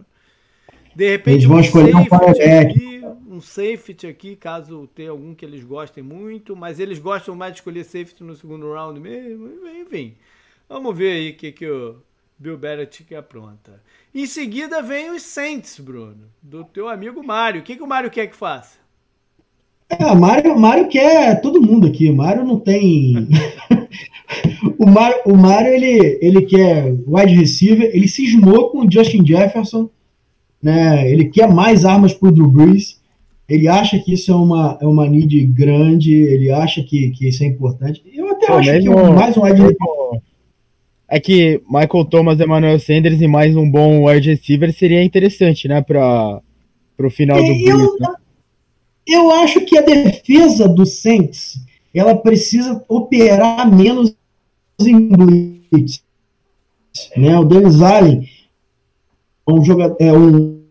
De 0.95 1.09
repente, 1.11 1.35
eles 1.35 1.45
vão 1.45 1.57
um 1.57 1.61
escolher 1.61 1.93
safety 1.93 2.49
um, 2.49 2.59
aqui, 2.59 3.05
um 3.29 3.41
safety 3.41 4.07
aqui, 4.07 4.35
caso 4.35 4.89
tenha 4.95 5.11
algum 5.11 5.35
que 5.35 5.45
eles 5.45 5.63
gostem 5.63 6.03
muito, 6.03 6.55
mas 6.55 6.79
eles 6.79 6.97
gostam 6.97 7.35
mais 7.35 7.53
de 7.53 7.59
escolher 7.59 7.83
safety 7.83 8.23
no 8.23 8.35
segundo 8.35 8.73
round 8.73 8.99
mesmo. 8.99 9.47
Enfim, 9.79 10.15
vamos 10.67 10.97
ver 10.97 11.11
aí 11.11 11.29
o 11.29 11.35
que, 11.35 11.51
que 11.51 11.69
o 11.69 12.01
Bill 12.39 12.57
Belichick 12.57 13.15
apronta. 13.15 13.81
Em 14.13 14.27
seguida 14.27 14.81
vem 14.81 15.09
os 15.09 15.23
Saints, 15.23 15.79
Bruno, 15.79 16.25
do 16.41 16.63
teu 16.63 16.87
amigo 16.87 17.23
Mário. 17.23 17.61
O 17.61 17.63
que, 17.63 17.75
que 17.75 17.81
o 17.81 17.87
Mário 17.87 18.11
quer 18.11 18.27
que 18.27 18.35
faça? 18.35 18.77
É, 19.89 20.13
Mário, 20.13 20.59
Mário 20.59 20.87
quer 20.87 21.41
todo 21.41 21.61
mundo 21.61 21.87
aqui. 21.87 22.11
Mário 22.11 22.45
não 22.45 22.59
tem. 22.59 23.27
o 24.77 24.85
Mário, 24.85 25.17
o 25.25 25.35
Mário 25.35 25.73
ele, 25.73 26.19
ele 26.21 26.41
quer 26.43 26.93
wide 27.07 27.33
receiver, 27.33 27.89
ele 27.93 28.07
cismou 28.07 28.69
com 28.69 28.85
o 28.85 28.91
Justin 28.91 29.25
Jefferson, 29.25 29.89
né? 30.61 31.09
Ele 31.09 31.25
quer 31.25 31.51
mais 31.51 31.85
armas 31.85 32.13
para 32.13 32.29
o 32.29 32.31
Drew 32.31 32.51
Brees. 32.51 33.01
Ele 33.49 33.67
acha 33.67 33.97
que 33.97 34.13
isso 34.13 34.29
é 34.31 34.35
uma, 34.35 34.77
é 34.81 34.85
uma 34.85 35.07
need 35.07 35.45
grande, 35.47 36.13
ele 36.13 36.51
acha 36.51 36.83
que, 36.83 37.11
que 37.11 37.29
isso 37.29 37.43
é 37.43 37.47
importante. 37.47 38.03
Eu 38.13 38.29
até 38.29 38.51
acho 38.51 38.69
mesmo, 38.69 38.93
que 38.93 39.11
mais 39.13 39.37
um 39.37 39.43
wide 39.43 39.61
receiver. 39.61 40.26
É 41.09 41.19
que 41.19 41.61
Michael 41.69 42.05
Thomas, 42.05 42.39
Emmanuel 42.39 42.79
Sanders 42.79 43.21
e 43.21 43.27
mais 43.27 43.55
um 43.55 43.69
bom 43.69 44.05
wide 44.05 44.29
receiver 44.29 44.73
seria 44.73 45.03
interessante, 45.03 45.67
né? 45.67 45.81
Para 45.81 46.41
o 46.99 47.09
final 47.09 47.37
do 47.37 47.43
Brees. 47.43 47.99
Né? 47.99 48.15
Eu 49.07 49.31
acho 49.31 49.61
que 49.61 49.77
a 49.77 49.81
defesa 49.81 50.67
do 50.67 50.85
Saints 50.85 51.59
ela 51.93 52.15
precisa 52.15 52.83
operar 52.89 53.73
menos 53.73 54.13
em 54.81 55.07
blitz. 55.07 56.03
Né? 57.15 57.39
O 57.39 57.45
Dennis 57.45 57.81
Allen 57.81 58.27
um 59.47 59.63
jogador, 59.63 59.95
é 59.99 60.11
um, 60.11 60.61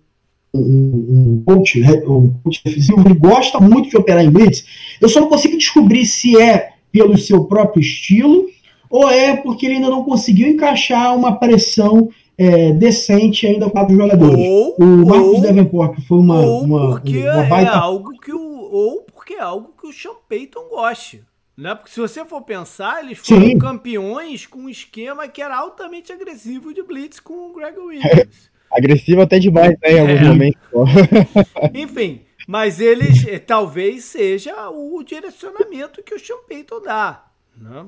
um, 0.54 0.58
um, 0.58 1.42
coach, 1.46 1.82
um 2.06 2.30
coach 2.42 2.62
defensivo, 2.62 3.00
ele 3.06 3.14
gosta 3.14 3.58
muito 3.58 3.88
de 3.88 3.96
operar 3.96 4.24
em 4.24 4.30
blitz. 4.30 4.64
Eu 5.00 5.08
só 5.08 5.20
não 5.20 5.28
consigo 5.28 5.56
descobrir 5.56 6.04
se 6.04 6.40
é 6.40 6.72
pelo 6.92 7.16
seu 7.16 7.44
próprio 7.44 7.80
estilo, 7.80 8.48
ou 8.90 9.10
é 9.10 9.36
porque 9.36 9.66
ele 9.66 9.76
ainda 9.76 9.90
não 9.90 10.04
conseguiu 10.04 10.48
encaixar 10.48 11.16
uma 11.16 11.38
pressão 11.38 12.08
é, 12.38 12.72
decente 12.72 13.46
ainda 13.46 13.70
com 13.70 13.86
os 13.86 13.92
jogadores. 13.92 14.38
Ou, 14.38 14.76
o 14.78 15.06
Marcos 15.06 15.42
Davenport 15.42 16.00
foi 16.06 16.18
uma, 16.18 16.40
uma, 16.40 16.90
porque 16.90 17.28
uma 17.28 17.44
baita... 17.44 17.70
é 17.72 17.74
algo 17.74 18.18
que 18.18 18.32
o 18.32 18.46
ou 18.70 19.02
porque 19.02 19.34
é 19.34 19.40
algo 19.40 19.72
que 19.80 19.86
o 19.86 19.92
Sean 19.92 20.14
Payton 20.28 20.68
goste. 20.68 21.22
Né? 21.56 21.74
Porque 21.74 21.90
se 21.90 22.00
você 22.00 22.24
for 22.24 22.42
pensar, 22.42 23.02
eles 23.02 23.18
foram 23.18 23.46
Sim. 23.46 23.58
campeões 23.58 24.46
com 24.46 24.60
um 24.60 24.68
esquema 24.68 25.26
que 25.26 25.40
era 25.40 25.56
altamente 25.56 26.12
agressivo 26.12 26.74
de 26.74 26.82
blitz 26.82 27.18
com 27.18 27.32
o 27.32 27.54
Greg 27.54 27.78
Williams. 27.80 28.50
agressivo 28.70 29.22
até 29.22 29.38
demais, 29.38 29.74
né, 29.82 29.92
em 29.92 30.00
alguns 30.00 30.20
é. 30.20 30.24
momentos. 30.24 30.60
Enfim, 31.74 32.20
mas 32.46 32.78
eles 32.78 33.26
eh, 33.26 33.38
talvez 33.38 34.04
seja 34.04 34.68
o 34.68 35.02
direcionamento 35.02 36.02
que 36.02 36.14
o 36.14 36.20
Sean 36.20 36.36
Payton 36.46 36.82
dá. 36.82 37.24
Né? 37.56 37.86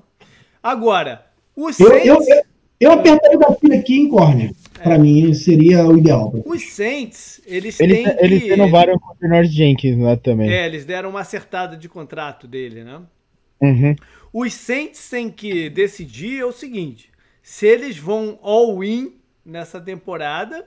Agora, 0.62 1.26
o 1.54 1.72
Saints... 1.72 2.06
Eu, 2.06 2.16
eu, 2.16 2.42
eu 2.80 2.92
apertaria 2.92 3.36
o 3.36 3.40
gatilho 3.40 3.78
aqui 3.78 3.98
em 3.98 4.08
Corner. 4.08 4.52
É. 4.78 4.82
Para 4.82 4.98
mim, 4.98 5.34
seria 5.34 5.84
o 5.84 5.98
ideal. 5.98 6.32
Os 6.46 6.62
Saints, 6.70 7.40
eles, 7.44 7.80
eles 7.80 8.04
têm. 8.04 8.16
Eles 8.20 8.42
que... 8.42 8.48
renovaram 8.48 8.98
com 8.98 9.12
o 9.12 9.16
Bernard 9.16 9.50
Jenkins 9.50 9.98
lá 9.98 10.16
também. 10.16 10.50
É, 10.50 10.66
eles 10.66 10.84
deram 10.84 11.10
uma 11.10 11.20
acertada 11.20 11.76
de 11.76 11.88
contrato 11.88 12.46
dele, 12.46 12.84
né? 12.84 13.00
Uhum. 13.60 13.96
Os 14.32 14.54
Saints 14.54 15.10
têm 15.10 15.30
que 15.30 15.68
decidir 15.68 16.40
é 16.40 16.44
o 16.44 16.52
seguinte: 16.52 17.10
se 17.42 17.66
eles 17.66 17.98
vão 17.98 18.38
all-in 18.40 19.16
nessa 19.44 19.80
temporada 19.80 20.64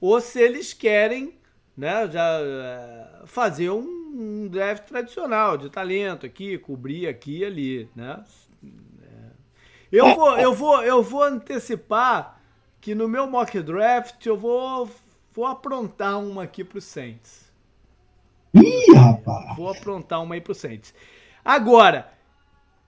ou 0.00 0.20
se 0.20 0.40
eles 0.40 0.72
querem 0.72 1.34
né, 1.76 2.08
já 2.10 2.40
eh, 2.40 3.22
fazer 3.26 3.70
um, 3.70 3.82
um 3.82 4.48
draft 4.48 4.84
tradicional 4.88 5.56
de 5.56 5.70
talento 5.70 6.24
aqui, 6.26 6.58
cobrir 6.58 7.06
aqui 7.06 7.38
e 7.38 7.44
ali, 7.44 7.88
né? 7.94 8.22
Eu 9.96 10.14
vou, 10.14 10.38
eu 10.38 10.52
vou, 10.52 10.82
eu 10.82 11.02
vou 11.02 11.22
antecipar 11.22 12.38
que 12.82 12.94
no 12.94 13.08
meu 13.08 13.26
mock 13.26 13.58
draft 13.62 14.26
eu 14.26 14.36
vou, 14.36 14.90
vou 15.32 15.46
aprontar 15.46 16.20
uma 16.20 16.42
aqui 16.42 16.62
pro 16.62 16.82
Saints. 16.82 17.50
Ih, 18.54 18.94
rapaz! 18.94 19.56
Vou 19.56 19.70
aprontar 19.70 20.22
uma 20.22 20.34
aí 20.34 20.40
pro 20.40 20.54
Saints. 20.54 20.92
Agora, 21.42 22.12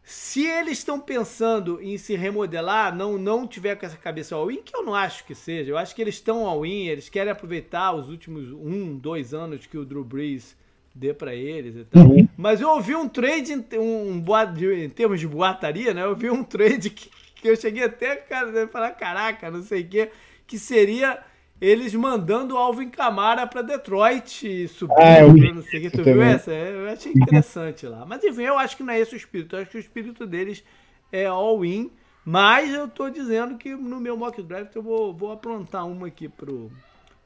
se 0.02 0.44
eles 0.44 0.78
estão 0.78 1.00
pensando 1.00 1.82
em 1.82 1.96
se 1.96 2.14
remodelar, 2.14 2.94
não 2.94 3.16
não 3.16 3.46
tiver 3.46 3.76
com 3.76 3.86
essa 3.86 3.96
cabeça 3.96 4.36
all-in, 4.36 4.62
que 4.62 4.76
eu 4.76 4.82
não 4.82 4.94
acho 4.94 5.24
que 5.24 5.34
seja. 5.34 5.70
Eu 5.70 5.78
acho 5.78 5.94
que 5.94 6.02
eles 6.02 6.16
estão 6.16 6.46
all-in, 6.46 6.88
eles 6.88 7.08
querem 7.08 7.32
aproveitar 7.32 7.94
os 7.94 8.10
últimos 8.10 8.52
um, 8.52 8.98
dois 8.98 9.32
anos 9.32 9.64
que 9.64 9.78
o 9.78 9.84
Drew 9.84 10.04
Brees 10.04 10.54
dê 10.98 11.14
para 11.14 11.34
eles 11.34 11.76
e 11.76 11.84
tal. 11.84 12.06
Uhum. 12.06 12.28
Mas 12.36 12.60
eu 12.60 12.68
ouvi 12.70 12.94
um 12.94 13.08
trade, 13.08 13.54
um, 13.78 14.10
um 14.10 14.20
boato, 14.20 14.64
em 14.64 14.88
termos 14.88 15.20
de 15.20 15.28
boataria, 15.28 15.94
né? 15.94 16.02
Eu 16.02 16.16
vi 16.16 16.30
um 16.30 16.42
trade 16.42 16.90
que, 16.90 17.08
que 17.36 17.48
eu 17.48 17.56
cheguei 17.56 17.84
até 17.84 18.16
cara, 18.16 18.64
a 18.64 18.68
falar, 18.68 18.90
caraca, 18.92 19.50
não 19.50 19.62
sei 19.62 19.82
o 19.82 19.88
quê, 19.88 20.10
que 20.46 20.58
seria 20.58 21.20
eles 21.60 21.94
mandando 21.94 22.54
o 22.54 22.58
Alvin 22.58 22.88
Camara 22.88 23.46
para 23.46 23.62
Detroit 23.62 24.68
subir, 24.68 24.94
ah, 24.96 25.20
eu 25.20 25.54
não 25.54 25.62
sei 25.62 25.80
o 25.80 25.82
que. 25.82 25.90
Tu 25.90 26.04
viu 26.04 26.22
essa? 26.22 26.52
Eu 26.52 26.88
achei 26.88 27.12
interessante 27.12 27.86
lá. 27.86 28.04
Mas 28.06 28.22
enfim, 28.22 28.42
eu 28.42 28.58
acho 28.58 28.76
que 28.76 28.82
não 28.82 28.92
é 28.92 29.00
esse 29.00 29.14
o 29.14 29.16
espírito. 29.16 29.56
Eu 29.56 29.62
acho 29.62 29.70
que 29.70 29.76
o 29.76 29.80
espírito 29.80 30.26
deles 30.26 30.62
é 31.10 31.26
all-in. 31.26 31.90
Mas 32.24 32.72
eu 32.74 32.86
tô 32.86 33.08
dizendo 33.08 33.56
que 33.56 33.74
no 33.74 33.98
meu 33.98 34.16
mock 34.16 34.42
draft 34.42 34.74
eu 34.76 34.82
vou, 34.82 35.14
vou 35.14 35.32
aprontar 35.32 35.86
uma 35.86 36.08
aqui 36.08 36.28
pro, 36.28 36.70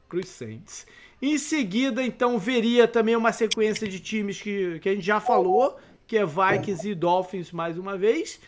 pros 0.09 0.29
Saints. 0.29 0.87
Em 1.23 1.39
seguida, 1.39 2.03
então, 2.03 2.37
veria 2.37 2.89
também 2.89 3.15
uma 3.15 3.33
sequência 3.33 3.87
de 3.87 4.01
times 4.01 4.43
que, 4.43 4.81
que 4.81 4.89
a 4.89 4.95
gente 4.95 5.07
já 5.07 5.21
falou, 5.21 5.77
que 6.05 6.19
é 6.19 6.27
Vikings 6.27 6.91
e 6.91 6.97
Dolphins 6.97 7.53
mais 7.53 7.79
uma 7.79 7.97
vez. 7.97 8.41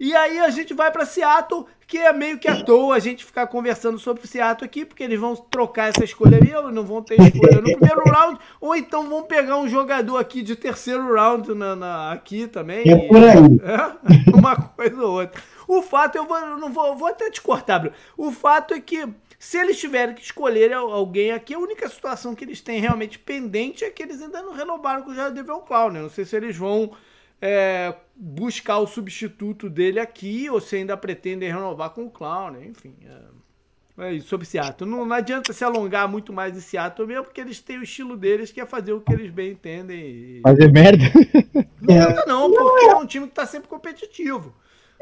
E 0.00 0.16
aí 0.16 0.40
a 0.40 0.48
gente 0.48 0.72
vai 0.72 0.90
para 0.90 1.04
Seattle, 1.04 1.66
que 1.86 1.98
é 1.98 2.10
meio 2.10 2.38
que 2.38 2.48
à 2.48 2.64
toa 2.64 2.96
a 2.96 2.98
gente 2.98 3.22
ficar 3.22 3.46
conversando 3.46 3.98
sobre 3.98 4.26
Seattle 4.26 4.64
aqui, 4.64 4.84
porque 4.84 5.02
eles 5.02 5.20
vão 5.20 5.36
trocar 5.36 5.90
essa 5.90 6.02
escolha 6.02 6.40
ou 6.58 6.72
não 6.72 6.84
vão 6.84 7.02
ter 7.02 7.20
escolha 7.20 7.60
no 7.60 7.78
primeiro 7.78 8.02
round, 8.06 8.40
ou 8.60 8.74
então 8.74 9.08
vão 9.08 9.22
pegar 9.22 9.58
um 9.58 9.68
jogador 9.68 10.16
aqui 10.16 10.42
de 10.42 10.56
terceiro 10.56 11.14
round 11.14 11.54
na, 11.54 11.76
na 11.76 12.12
aqui 12.12 12.48
também. 12.48 12.82
É 12.90 12.96
por 13.08 13.18
aí. 13.18 13.60
É, 13.62 14.32
uma 14.34 14.56
coisa 14.56 14.96
ou 14.96 15.20
outra. 15.20 15.40
O 15.68 15.82
fato, 15.82 16.16
eu 16.16 16.26
vou, 16.26 16.40
não 16.58 16.72
vou, 16.72 16.96
vou 16.96 17.08
até 17.08 17.30
te 17.30 17.40
cortar, 17.40 17.78
Bruno. 17.78 17.94
O 18.16 18.32
fato 18.32 18.74
é 18.74 18.80
que 18.80 19.06
se 19.42 19.58
eles 19.58 19.80
tiverem 19.80 20.14
que 20.14 20.22
escolher 20.22 20.72
alguém 20.72 21.32
aqui, 21.32 21.52
a 21.52 21.58
única 21.58 21.88
situação 21.88 22.32
que 22.32 22.44
eles 22.44 22.60
têm 22.60 22.80
realmente 22.80 23.18
pendente 23.18 23.84
é 23.84 23.90
que 23.90 24.00
eles 24.00 24.22
ainda 24.22 24.40
não 24.40 24.54
renovaram 24.54 25.02
com 25.02 25.10
o 25.10 25.14
Jardel 25.16 25.58
Clown. 25.62 25.90
Né? 25.90 26.00
Não 26.00 26.08
sei 26.08 26.24
se 26.24 26.36
eles 26.36 26.56
vão 26.56 26.92
é, 27.40 27.92
buscar 28.14 28.78
o 28.78 28.86
substituto 28.86 29.68
dele 29.68 29.98
aqui 29.98 30.48
ou 30.48 30.60
se 30.60 30.76
ainda 30.76 30.96
pretendem 30.96 31.50
renovar 31.50 31.90
com 31.90 32.04
o 32.04 32.10
Clown. 32.10 32.52
Né? 32.52 32.66
Enfim, 32.66 32.94
é, 33.98 34.04
é 34.06 34.12
isso 34.14 34.28
sobre 34.28 34.46
Seattle. 34.46 34.88
Não, 34.88 35.04
não, 35.04 35.16
adianta 35.16 35.52
se 35.52 35.64
alongar 35.64 36.06
muito 36.06 36.32
mais 36.32 36.56
em 36.56 36.60
Seattle 36.60 37.08
mesmo, 37.08 37.24
porque 37.24 37.40
eles 37.40 37.58
têm 37.58 37.78
o 37.78 37.82
estilo 37.82 38.16
deles 38.16 38.52
que 38.52 38.60
é 38.60 38.64
fazer 38.64 38.92
o 38.92 39.00
que 39.00 39.12
eles 39.12 39.32
bem 39.32 39.50
entendem. 39.50 39.98
E... 39.98 40.40
Fazer 40.44 40.70
merda? 40.70 41.02
Não 41.80 42.00
adianta 42.00 42.24
não, 42.26 42.48
porque 42.48 42.84
é 42.84 42.94
um 42.94 43.06
time 43.06 43.26
que 43.26 43.32
está 43.32 43.44
sempre 43.44 43.68
competitivo. 43.68 44.54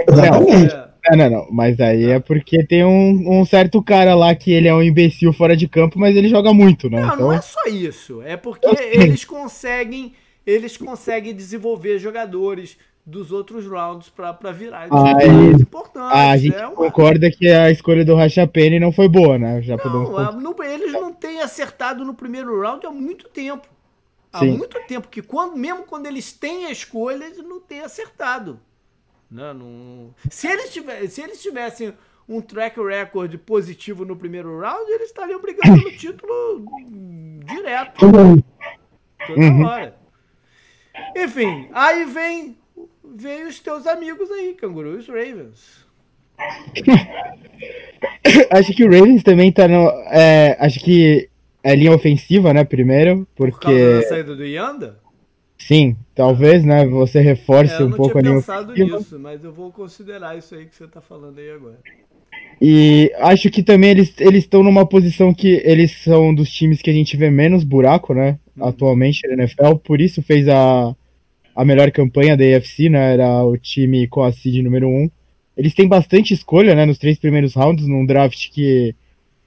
Exatamente. 0.08 0.74
Não, 1.10 1.16
não, 1.16 1.30
não, 1.30 1.48
mas 1.50 1.80
aí 1.80 2.10
é 2.10 2.20
porque 2.20 2.64
tem 2.64 2.84
um, 2.84 3.40
um, 3.40 3.44
certo 3.44 3.82
cara 3.82 4.14
lá 4.14 4.34
que 4.34 4.52
ele 4.52 4.68
é 4.68 4.74
um 4.74 4.82
imbecil 4.82 5.32
fora 5.32 5.56
de 5.56 5.66
campo, 5.66 5.98
mas 5.98 6.14
ele 6.14 6.28
joga 6.28 6.52
muito, 6.52 6.90
né? 6.90 7.00
Não, 7.00 7.06
então... 7.06 7.18
não 7.18 7.32
é 7.32 7.40
só 7.40 7.64
isso. 7.66 8.22
É 8.22 8.36
porque 8.36 8.68
eles 8.68 9.24
conseguem, 9.24 10.12
eles 10.46 10.76
conseguem 10.76 11.34
desenvolver 11.34 11.98
jogadores 11.98 12.76
dos 13.04 13.32
outros 13.32 13.66
rounds 13.66 14.08
para 14.08 14.52
virar 14.52 14.88
ah, 14.90 15.16
é 15.20 15.26
importantes. 15.60 16.12
A 16.12 16.36
gente 16.36 16.54
é 16.54 16.66
uma... 16.66 16.76
concorda 16.76 17.30
que 17.30 17.48
a 17.48 17.70
escolha 17.70 18.04
do 18.04 18.14
Racha 18.14 18.46
Penny 18.46 18.78
não 18.78 18.92
foi 18.92 19.08
boa, 19.08 19.38
né? 19.38 19.62
Já 19.62 19.76
não, 19.76 19.82
podemos... 19.82 20.42
não, 20.42 20.54
eles 20.62 20.92
não 20.92 21.12
têm 21.12 21.40
acertado 21.40 22.04
no 22.04 22.14
primeiro 22.14 22.60
round 22.60 22.86
há 22.86 22.90
muito 22.90 23.28
tempo. 23.28 23.66
Há 24.32 24.40
Sim. 24.40 24.58
muito 24.58 24.78
tempo 24.86 25.08
que 25.08 25.22
quando, 25.22 25.56
mesmo 25.56 25.82
quando 25.82 26.06
eles 26.06 26.32
têm 26.32 26.66
a 26.66 26.70
escolha, 26.70 27.24
eles 27.24 27.38
não 27.38 27.58
têm 27.58 27.80
acertado. 27.80 28.60
Né? 29.30 29.52
Não... 29.52 30.12
Se, 30.28 30.48
eles 30.48 30.72
tivessem, 30.72 31.08
se 31.08 31.22
eles 31.22 31.40
tivessem 31.40 31.94
um 32.28 32.40
track 32.40 32.80
record 32.80 33.36
positivo 33.38 34.04
no 34.04 34.16
primeiro 34.16 34.58
round, 34.58 34.90
eles 34.90 35.08
estariam 35.08 35.40
brigando 35.40 35.82
pelo 35.82 35.92
título 35.96 36.64
direto. 37.44 37.98
Toda 37.98 38.18
uhum. 39.36 39.64
hora. 39.64 39.96
Enfim, 41.16 41.68
aí 41.72 42.04
vem, 42.04 42.58
vem 43.04 43.46
os 43.46 43.60
teus 43.60 43.86
amigos 43.86 44.30
aí, 44.30 44.54
canguru, 44.54 44.96
os 44.96 45.08
Ravens. 45.08 45.86
acho 48.50 48.72
que 48.72 48.84
o 48.84 48.90
Ravens 48.90 49.22
também 49.22 49.52
tá 49.52 49.68
no. 49.68 49.88
É, 50.10 50.56
acho 50.58 50.80
que 50.80 51.28
é 51.62 51.74
linha 51.74 51.92
ofensiva, 51.92 52.54
né? 52.54 52.64
Primeiro, 52.64 53.26
porque. 53.34 53.52
Por 53.52 53.60
causa 53.60 54.00
da 54.00 54.08
saída 54.08 54.36
do 54.36 54.44
Yanda? 54.44 54.98
Sim, 55.70 55.96
talvez, 56.16 56.64
né? 56.64 56.84
Você 56.84 57.20
reforce 57.20 57.80
é, 57.80 57.84
um 57.84 57.92
pouco 57.92 58.18
a. 58.18 58.20
Eu 58.20 58.24
não 58.24 58.42
tinha 58.42 58.56
pensado 58.56 58.72
nisso, 58.72 59.16
mas 59.20 59.44
eu 59.44 59.52
vou 59.52 59.70
considerar 59.70 60.36
isso 60.36 60.52
aí 60.56 60.66
que 60.66 60.74
você 60.74 60.88
tá 60.88 61.00
falando 61.00 61.38
aí 61.38 61.48
agora. 61.48 61.78
E 62.60 63.12
acho 63.18 63.48
que 63.48 63.62
também 63.62 63.90
eles 63.90 64.12
estão 64.18 64.64
numa 64.64 64.84
posição 64.84 65.32
que 65.32 65.62
eles 65.64 65.92
são 66.02 66.34
dos 66.34 66.50
times 66.50 66.82
que 66.82 66.90
a 66.90 66.92
gente 66.92 67.16
vê 67.16 67.30
menos 67.30 67.62
buraco, 67.62 68.12
né? 68.12 68.36
Uhum. 68.56 68.64
Atualmente 68.64 69.24
na 69.28 69.34
NFL, 69.34 69.76
por 69.76 70.00
isso 70.00 70.20
fez 70.24 70.48
a, 70.48 70.92
a 71.54 71.64
melhor 71.64 71.92
campanha 71.92 72.36
da 72.36 72.42
AFC, 72.42 72.88
né? 72.88 73.12
Era 73.14 73.44
o 73.44 73.56
time 73.56 74.08
com 74.08 74.24
a 74.24 74.32
seed 74.32 74.64
número 74.64 74.88
1. 74.88 74.90
Um. 74.90 75.10
Eles 75.56 75.72
têm 75.72 75.86
bastante 75.86 76.34
escolha, 76.34 76.74
né? 76.74 76.84
Nos 76.84 76.98
três 76.98 77.16
primeiros 77.16 77.54
rounds, 77.54 77.86
num 77.86 78.04
draft 78.04 78.50
que 78.50 78.92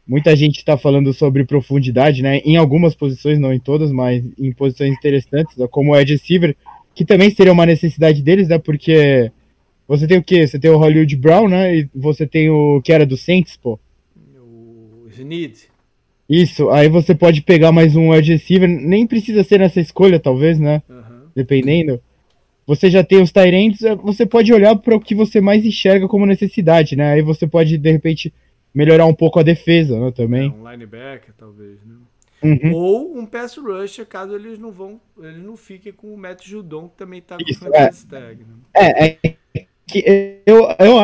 Muita 0.05 0.35
gente 0.35 0.57
está 0.57 0.77
falando 0.77 1.13
sobre 1.13 1.45
profundidade, 1.45 2.21
né? 2.21 2.39
Em 2.39 2.57
algumas 2.57 2.93
posições, 2.93 3.39
não 3.39 3.53
em 3.53 3.59
todas, 3.59 3.91
mas 3.91 4.23
em 4.37 4.51
posições 4.51 4.91
interessantes, 4.91 5.55
como 5.71 5.91
o 5.91 5.95
Ed 5.95 6.11
receiver, 6.11 6.55
que 6.93 7.05
também 7.05 7.29
seria 7.29 7.53
uma 7.53 7.65
necessidade 7.65 8.21
deles, 8.21 8.49
né? 8.49 8.57
Porque 8.57 9.31
você 9.87 10.05
tem 10.05 10.17
o 10.17 10.23
quê? 10.23 10.45
Você 10.45 10.59
tem 10.59 10.69
o 10.69 10.77
Hollywood 10.77 11.15
Brown, 11.15 11.47
né? 11.47 11.77
E 11.77 11.89
você 11.95 12.27
tem 12.27 12.49
o 12.49 12.81
que 12.81 12.91
era 12.91 13.05
do 13.05 13.15
Saints, 13.15 13.55
pô. 13.55 13.79
O 15.05 15.09
Snead. 15.09 15.53
Isso, 16.29 16.69
aí 16.69 16.87
você 16.89 17.13
pode 17.13 17.41
pegar 17.41 17.71
mais 17.71 17.95
um 17.95 18.11
wide 18.11 18.31
receiver, 18.31 18.67
nem 18.67 19.05
precisa 19.05 19.43
ser 19.43 19.59
nessa 19.59 19.79
escolha, 19.79 20.19
talvez, 20.19 20.59
né? 20.59 20.81
Uhum. 20.89 21.27
Dependendo. 21.35 22.01
Você 22.65 22.89
já 22.89 23.03
tem 23.03 23.21
os 23.21 23.31
Tyrants, 23.31 23.81
você 24.01 24.25
pode 24.25 24.53
olhar 24.53 24.75
para 24.77 24.95
o 24.95 24.99
que 24.99 25.13
você 25.13 25.41
mais 25.41 25.65
enxerga 25.65 26.07
como 26.07 26.25
necessidade, 26.25 26.95
né? 26.95 27.13
Aí 27.13 27.21
você 27.21 27.45
pode, 27.45 27.77
de 27.77 27.91
repente, 27.91 28.33
melhorar 28.73 29.05
um 29.05 29.13
pouco 29.13 29.39
a 29.39 29.43
defesa, 29.43 29.99
né, 29.99 30.11
também. 30.11 30.49
É, 30.49 30.51
um 30.51 30.71
linebacker, 30.71 31.33
talvez, 31.37 31.79
né? 31.85 31.95
Uhum. 32.43 32.73
Ou 32.73 33.17
um 33.17 33.25
pass 33.25 33.55
rusher, 33.55 34.05
caso 34.05 34.35
eles 34.35 34.59
não 34.59 34.69
vão, 34.69 34.99
eles 35.17 35.41
não 35.41 35.55
fiquem 35.55 35.93
com 35.93 36.13
o 36.13 36.17
Matt 36.17 36.45
Judon, 36.45 36.89
que 36.89 36.97
também 36.97 37.21
tá 37.21 37.37
com 37.37 37.43
Isso, 37.49 37.63
o 37.63 37.73
é. 37.73 37.89
tag. 38.09 38.43
Né? 38.43 38.55
É, 38.75 39.17
é 39.23 39.35
que 39.87 40.41
eu, 40.45 40.67
eu 40.79 40.97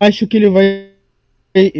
acho 0.00 0.26
que 0.26 0.36
ele 0.36 0.48
vai 0.48 0.90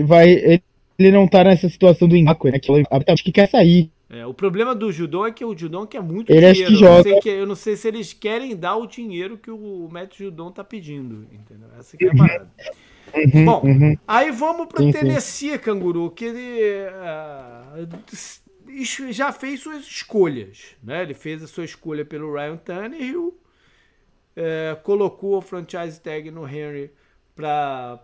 vai 0.05 0.61
ele 0.97 1.11
não 1.11 1.27
tá 1.27 1.43
nessa 1.43 1.69
situação 1.69 2.07
do 2.07 2.17
Inaco, 2.17 2.49
né? 2.49 2.61
Que 2.61 2.71
ele 2.71 2.85
acho 3.09 3.25
que 3.25 3.33
quer 3.33 3.49
sair. 3.49 3.91
É, 4.09 4.25
o 4.25 4.33
problema 4.33 4.77
do 4.77 4.93
Judon 4.93 5.27
é 5.27 5.33
que 5.33 5.45
o 5.45 5.57
Judon 5.57 5.87
quer 5.87 6.01
muito 6.01 6.31
ele 6.31 6.53
dinheiro. 6.53 6.73
que 6.73 6.79
joga. 6.79 7.09
Eu, 7.09 7.15
não 7.15 7.21
que, 7.21 7.29
eu 7.29 7.47
não 7.47 7.55
sei 7.57 7.75
se 7.75 7.89
eles 7.89 8.13
querem 8.13 8.55
dar 8.55 8.77
o 8.77 8.87
dinheiro 8.87 9.37
que 9.37 9.51
o 9.51 9.89
Matt 9.91 10.19
Judon 10.19 10.53
tá 10.53 10.63
pedindo, 10.63 11.27
entendeu? 11.33 11.69
Essa 11.77 11.97
que 11.97 12.05
é 12.05 12.11
a 12.11 12.15
parada. 12.15 12.51
Uhum, 13.15 13.45
Bom, 13.45 13.63
uhum. 13.65 13.97
aí 14.07 14.31
vamos 14.31 14.67
para 14.67 14.83
o 14.83 14.93
Tennessee, 14.93 15.53
sim. 15.53 15.59
Canguru, 15.59 16.11
que 16.11 16.25
ele 16.25 16.89
uh, 16.91 19.13
já 19.13 19.33
fez 19.33 19.61
suas 19.61 19.85
escolhas. 19.85 20.77
Né? 20.83 21.03
Ele 21.03 21.15
fez 21.15 21.43
a 21.43 21.47
sua 21.47 21.65
escolha 21.65 22.05
pelo 22.05 22.33
Ryan 22.33 22.57
Tannehill, 22.57 23.29
uh, 23.29 24.83
colocou 24.83 25.37
a 25.37 25.43
franchise 25.43 26.01
tag 26.01 26.31
no 26.31 26.47
Henry 26.47 26.91
para 27.37 27.99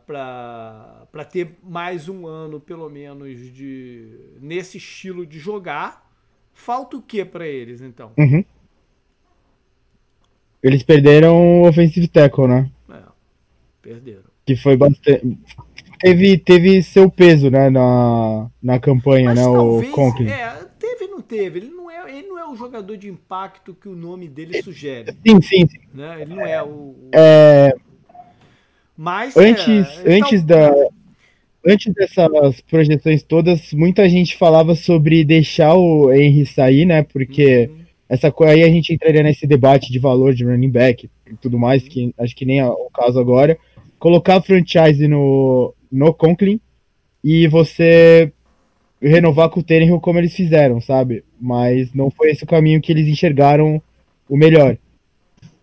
ter 1.30 1.56
mais 1.62 2.08
um 2.08 2.26
ano, 2.26 2.60
pelo 2.60 2.88
menos, 2.88 3.38
de 3.52 4.08
nesse 4.40 4.78
estilo 4.78 5.24
de 5.24 5.38
jogar. 5.38 6.08
Falta 6.52 6.96
o 6.96 7.02
que 7.02 7.24
para 7.24 7.46
eles, 7.46 7.80
então? 7.80 8.12
Uhum. 8.18 8.44
Eles 10.62 10.82
perderam 10.82 11.62
o 11.62 11.68
offensive 11.68 12.06
tackle, 12.06 12.46
né? 12.46 12.70
É, 12.90 13.02
perderam. 13.80 14.29
Que 14.50 14.56
foi 14.56 14.76
bastante. 14.76 15.38
Teve, 16.00 16.38
teve 16.38 16.82
seu 16.82 17.08
peso, 17.08 17.50
né, 17.50 17.70
na, 17.70 18.50
na 18.60 18.80
campanha, 18.80 19.26
Mas 19.26 19.38
né, 19.38 19.44
talvez, 19.44 19.92
o 19.92 19.94
Conklin. 19.94 20.28
É, 20.28 20.56
teve 20.76 21.06
não 21.06 21.20
teve. 21.20 21.58
Ele 21.60 21.70
não, 21.70 21.88
é, 21.88 22.10
ele 22.10 22.26
não 22.26 22.36
é 22.36 22.50
o 22.50 22.56
jogador 22.56 22.96
de 22.96 23.08
impacto 23.08 23.74
que 23.74 23.88
o 23.88 23.94
nome 23.94 24.26
dele 24.26 24.60
sugere. 24.62 25.12
Sim, 25.24 25.40
sim. 25.40 25.68
sim. 25.68 25.78
Né? 25.94 26.22
Ele 26.22 26.34
não 26.34 26.44
é 26.44 26.60
o... 26.62 26.66
o... 26.66 27.10
É 27.12 27.74
mas 28.96 29.34
antes, 29.34 30.04
é, 30.04 30.18
antes 30.18 30.42
da 30.42 30.74
antes 31.64 31.94
dessas 31.94 32.60
projeções 32.60 33.22
todas, 33.22 33.72
muita 33.72 34.06
gente 34.08 34.36
falava 34.36 34.74
sobre 34.74 35.24
deixar 35.24 35.74
o 35.74 36.12
Henry 36.12 36.44
sair, 36.44 36.84
né? 36.84 37.02
Porque 37.02 37.70
uhum. 37.70 37.84
essa 38.08 38.34
aí 38.40 38.62
a 38.62 38.68
gente 38.68 38.92
entraria 38.92 39.22
nesse 39.22 39.46
debate 39.46 39.92
de 39.92 39.98
valor 39.98 40.34
de 40.34 40.44
running 40.44 40.70
back 40.70 41.08
e 41.30 41.36
tudo 41.36 41.58
mais, 41.58 41.86
que 41.86 42.14
acho 42.18 42.34
que 42.34 42.44
nem 42.44 42.58
é 42.58 42.66
o 42.66 42.90
caso 42.92 43.18
agora. 43.20 43.56
Colocar 44.00 44.38
a 44.38 44.42
franchise 44.42 45.06
no, 45.06 45.72
no 45.92 46.12
Conklin 46.12 46.60
e 47.22 47.46
você 47.46 48.32
renovar 49.00 49.48
com 49.48 49.60
o 49.60 49.62
Tannehill 49.62 50.00
como 50.00 50.18
eles 50.18 50.34
fizeram, 50.34 50.80
sabe? 50.80 51.22
Mas 51.40 51.94
não 51.94 52.10
foi 52.10 52.30
esse 52.30 52.42
o 52.42 52.46
caminho 52.46 52.80
que 52.80 52.90
eles 52.90 53.06
enxergaram 53.06 53.80
o 54.28 54.36
melhor. 54.36 54.76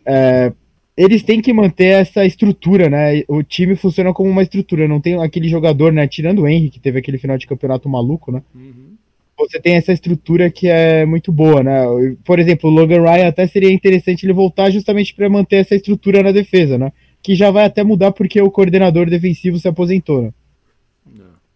É, 0.06 0.54
eles 0.96 1.22
têm 1.22 1.42
que 1.42 1.54
manter 1.54 1.88
essa 1.88 2.26
estrutura, 2.26 2.90
né? 2.90 3.24
O 3.28 3.44
time 3.44 3.76
funciona 3.76 4.14
como 4.14 4.30
uma 4.30 4.42
estrutura, 4.42 4.88
não 4.88 5.02
tem 5.02 5.22
aquele 5.22 5.48
jogador, 5.48 5.92
né? 5.92 6.08
Tirando 6.08 6.44
o 6.44 6.48
Henry, 6.48 6.70
que 6.70 6.80
teve 6.80 6.98
aquele 6.98 7.20
final 7.20 7.38
de 7.38 7.46
campeonato 7.46 7.88
maluco, 7.88 8.32
né? 8.32 8.42
Uhum. 8.56 8.96
Você 9.38 9.60
tem 9.60 9.76
essa 9.76 9.94
estrutura 9.94 10.50
que 10.50 10.68
é 10.68 11.06
muito 11.06 11.32
boa, 11.32 11.62
né? 11.62 11.84
Por 12.26 12.40
exemplo, 12.40 12.70
o 12.70 12.74
Logan 12.74 13.04
Ryan 13.04 13.28
até 13.28 13.46
seria 13.46 13.72
interessante 13.72 14.26
ele 14.26 14.34
voltar 14.34 14.72
justamente 14.72 15.14
para 15.14 15.30
manter 15.30 15.58
essa 15.58 15.76
estrutura 15.76 16.24
na 16.24 16.32
defesa, 16.32 16.78
né? 16.78 16.92
Que 17.28 17.36
já 17.36 17.52
vai 17.52 17.66
até 17.66 17.84
mudar 17.84 18.14
porque 18.14 18.42
o 18.42 18.50
coordenador 18.50 19.10
defensivo 19.10 19.60
se 19.60 19.68
aposentou, 19.68 20.22
né? 20.22 20.32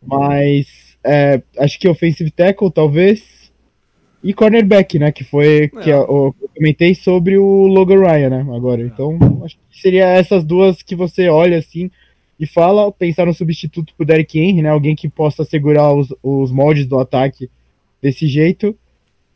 Mas 0.06 0.98
é, 1.02 1.42
acho 1.58 1.80
que 1.80 1.88
offensive 1.88 2.30
tackle, 2.30 2.70
talvez 2.70 3.50
e 4.22 4.34
cornerback, 4.34 5.00
né? 5.00 5.14
Que 5.14 5.24
foi 5.24 5.70
que 5.70 5.90
eu, 5.90 6.00
eu, 6.00 6.36
comentei 6.54 6.94
sobre 6.94 7.38
o 7.38 7.68
Logan 7.68 8.02
Ryan, 8.02 8.30
né? 8.30 8.54
Agora. 8.54 8.82
Então, 8.82 9.18
acho 9.46 9.56
que 9.70 9.80
seria 9.80 10.10
essas 10.10 10.44
duas 10.44 10.84
que 10.84 10.94
você 10.94 11.30
olha 11.30 11.60
assim 11.60 11.90
e 12.38 12.46
fala, 12.46 12.92
pensar 12.92 13.26
no 13.26 13.34
substituto 13.34 13.94
pro 13.96 14.06
Derrick 14.06 14.38
Henry, 14.38 14.62
né? 14.62 14.70
Alguém 14.72 14.94
que 14.94 15.08
possa 15.08 15.46
segurar 15.46 15.94
os, 15.94 16.14
os 16.22 16.52
moldes 16.52 16.86
do 16.86 17.00
ataque 17.00 17.50
desse 18.02 18.28
jeito. 18.28 18.78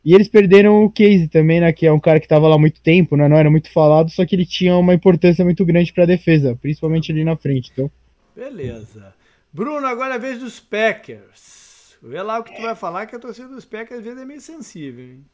E 0.06 0.14
eles 0.14 0.28
perderam 0.28 0.86
o 0.86 0.92
Casey 0.92 1.28
também, 1.28 1.60
né? 1.60 1.74
Que 1.74 1.88
é 1.88 1.92
um 1.92 2.00
cara 2.00 2.20
que 2.20 2.28
tava 2.28 2.48
lá 2.48 2.56
há 2.56 2.60
muito 2.60 2.80
tempo, 2.80 3.18
né? 3.18 3.28
Não 3.28 3.38
era 3.38 3.50
muito 3.50 3.72
falado, 3.72 4.12
só 4.12 4.24
que 4.24 4.36
ele 4.36 4.46
tinha 4.46 4.78
uma 4.78 4.94
importância 4.94 5.44
muito 5.44 5.66
grande 5.66 5.92
pra 5.92 6.06
defesa, 6.06 6.56
principalmente 6.62 7.12
ali 7.12 7.24
na 7.24 7.36
frente. 7.36 7.72
Então. 7.74 7.90
Beleza. 8.36 9.16
Bruno, 9.52 9.88
agora 9.88 10.14
é 10.14 10.16
a 10.18 10.20
vez 10.20 10.40
dos 10.40 10.60
Packers. 10.60 11.96
Vê 12.04 12.22
lá 12.22 12.38
o 12.38 12.44
que 12.44 12.56
tu 12.56 12.62
vai 12.62 12.76
falar, 12.76 13.08
que 13.08 13.16
a 13.16 13.20
torcida 13.20 13.48
dos 13.48 13.66
Packers 13.66 14.00
às 14.00 14.06
vezes 14.06 14.22
é 14.22 14.26
meio 14.26 14.42
sensível, 14.42 15.06
hein? 15.06 15.26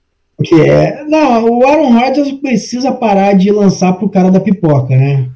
Que 0.41 0.61
é. 0.61 1.03
Não, 1.03 1.43
o 1.49 1.67
Aaron 1.67 1.91
Rodgers 1.91 2.31
precisa 2.33 2.93
parar 2.93 3.33
de 3.33 3.51
lançar 3.51 3.91
pro 3.93 4.09
cara 4.09 4.31
da 4.31 4.39
pipoca, 4.39 4.95
né? 4.95 5.29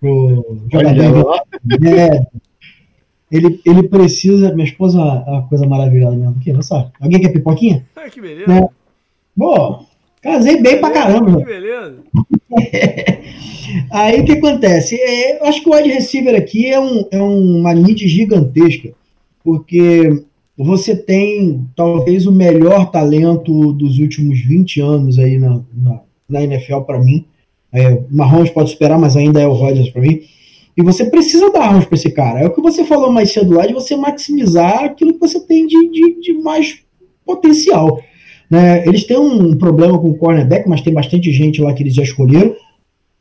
Pro 0.00 0.62
jogador. 0.72 1.42
É, 1.84 2.26
ele, 3.30 3.60
ele 3.66 3.82
precisa. 3.86 4.54
Minha 4.54 4.66
esposa 4.66 4.98
é 4.98 5.30
uma 5.30 5.46
coisa 5.46 5.66
maravilhosa 5.66 6.16
mesmo. 6.16 6.36
Aqui, 6.40 6.50
olha 6.50 6.62
só. 6.62 6.90
Alguém 6.98 7.20
quer 7.20 7.28
pipoquinha? 7.28 7.86
Ah, 7.94 8.08
que 8.08 8.20
beleza. 8.22 8.50
É. 8.50 8.77
Pô, 9.38 9.84
casei 10.20 10.60
bem 10.60 10.80
pra 10.80 10.90
caramba. 10.90 11.38
Que 11.38 11.44
beleza. 11.44 11.98
Aí 13.92 14.20
o 14.20 14.24
que 14.24 14.32
acontece? 14.32 14.96
É, 14.96 15.40
eu 15.40 15.44
acho 15.44 15.62
que 15.62 15.68
o 15.68 15.74
wide 15.74 15.90
receiver 15.90 16.34
aqui 16.34 16.66
é, 16.66 16.80
um, 16.80 17.06
é 17.12 17.22
uma 17.22 17.72
need 17.72 18.08
gigantesca, 18.08 18.92
porque 19.44 20.24
você 20.56 20.96
tem 20.96 21.64
talvez 21.76 22.26
o 22.26 22.32
melhor 22.32 22.90
talento 22.90 23.72
dos 23.74 24.00
últimos 24.00 24.40
20 24.40 24.80
anos 24.80 25.18
aí 25.18 25.38
na, 25.38 25.60
na, 25.72 26.00
na 26.28 26.42
NFL 26.42 26.80
para 26.80 26.98
mim. 26.98 27.24
É, 27.72 28.02
Mahomes 28.10 28.50
pode 28.50 28.70
esperar, 28.70 28.98
mas 28.98 29.16
ainda 29.16 29.40
é 29.40 29.46
o 29.46 29.52
Rodgers 29.52 29.90
para 29.90 30.02
mim. 30.02 30.22
E 30.76 30.82
você 30.82 31.04
precisa 31.04 31.52
dar 31.52 31.64
armas 31.64 31.84
para 31.84 31.94
esse 31.94 32.10
cara. 32.10 32.40
É 32.40 32.46
o 32.46 32.52
que 32.52 32.60
você 32.60 32.84
falou 32.84 33.12
mais 33.12 33.32
cedo 33.32 33.54
lá, 33.54 33.66
de 33.66 33.74
você 33.74 33.94
maximizar 33.94 34.84
aquilo 34.84 35.12
que 35.12 35.20
você 35.20 35.38
tem 35.40 35.66
de, 35.66 35.90
de, 35.90 36.20
de 36.20 36.32
mais 36.34 36.80
potencial. 37.24 38.00
Né? 38.50 38.86
Eles 38.86 39.04
têm 39.04 39.18
um 39.18 39.56
problema 39.56 39.98
com 39.98 40.08
o 40.08 40.16
cornerback, 40.16 40.68
mas 40.68 40.80
tem 40.80 40.92
bastante 40.92 41.30
gente 41.32 41.60
lá 41.60 41.72
que 41.72 41.82
eles 41.82 41.94
já 41.94 42.02
escolheram. 42.02 42.54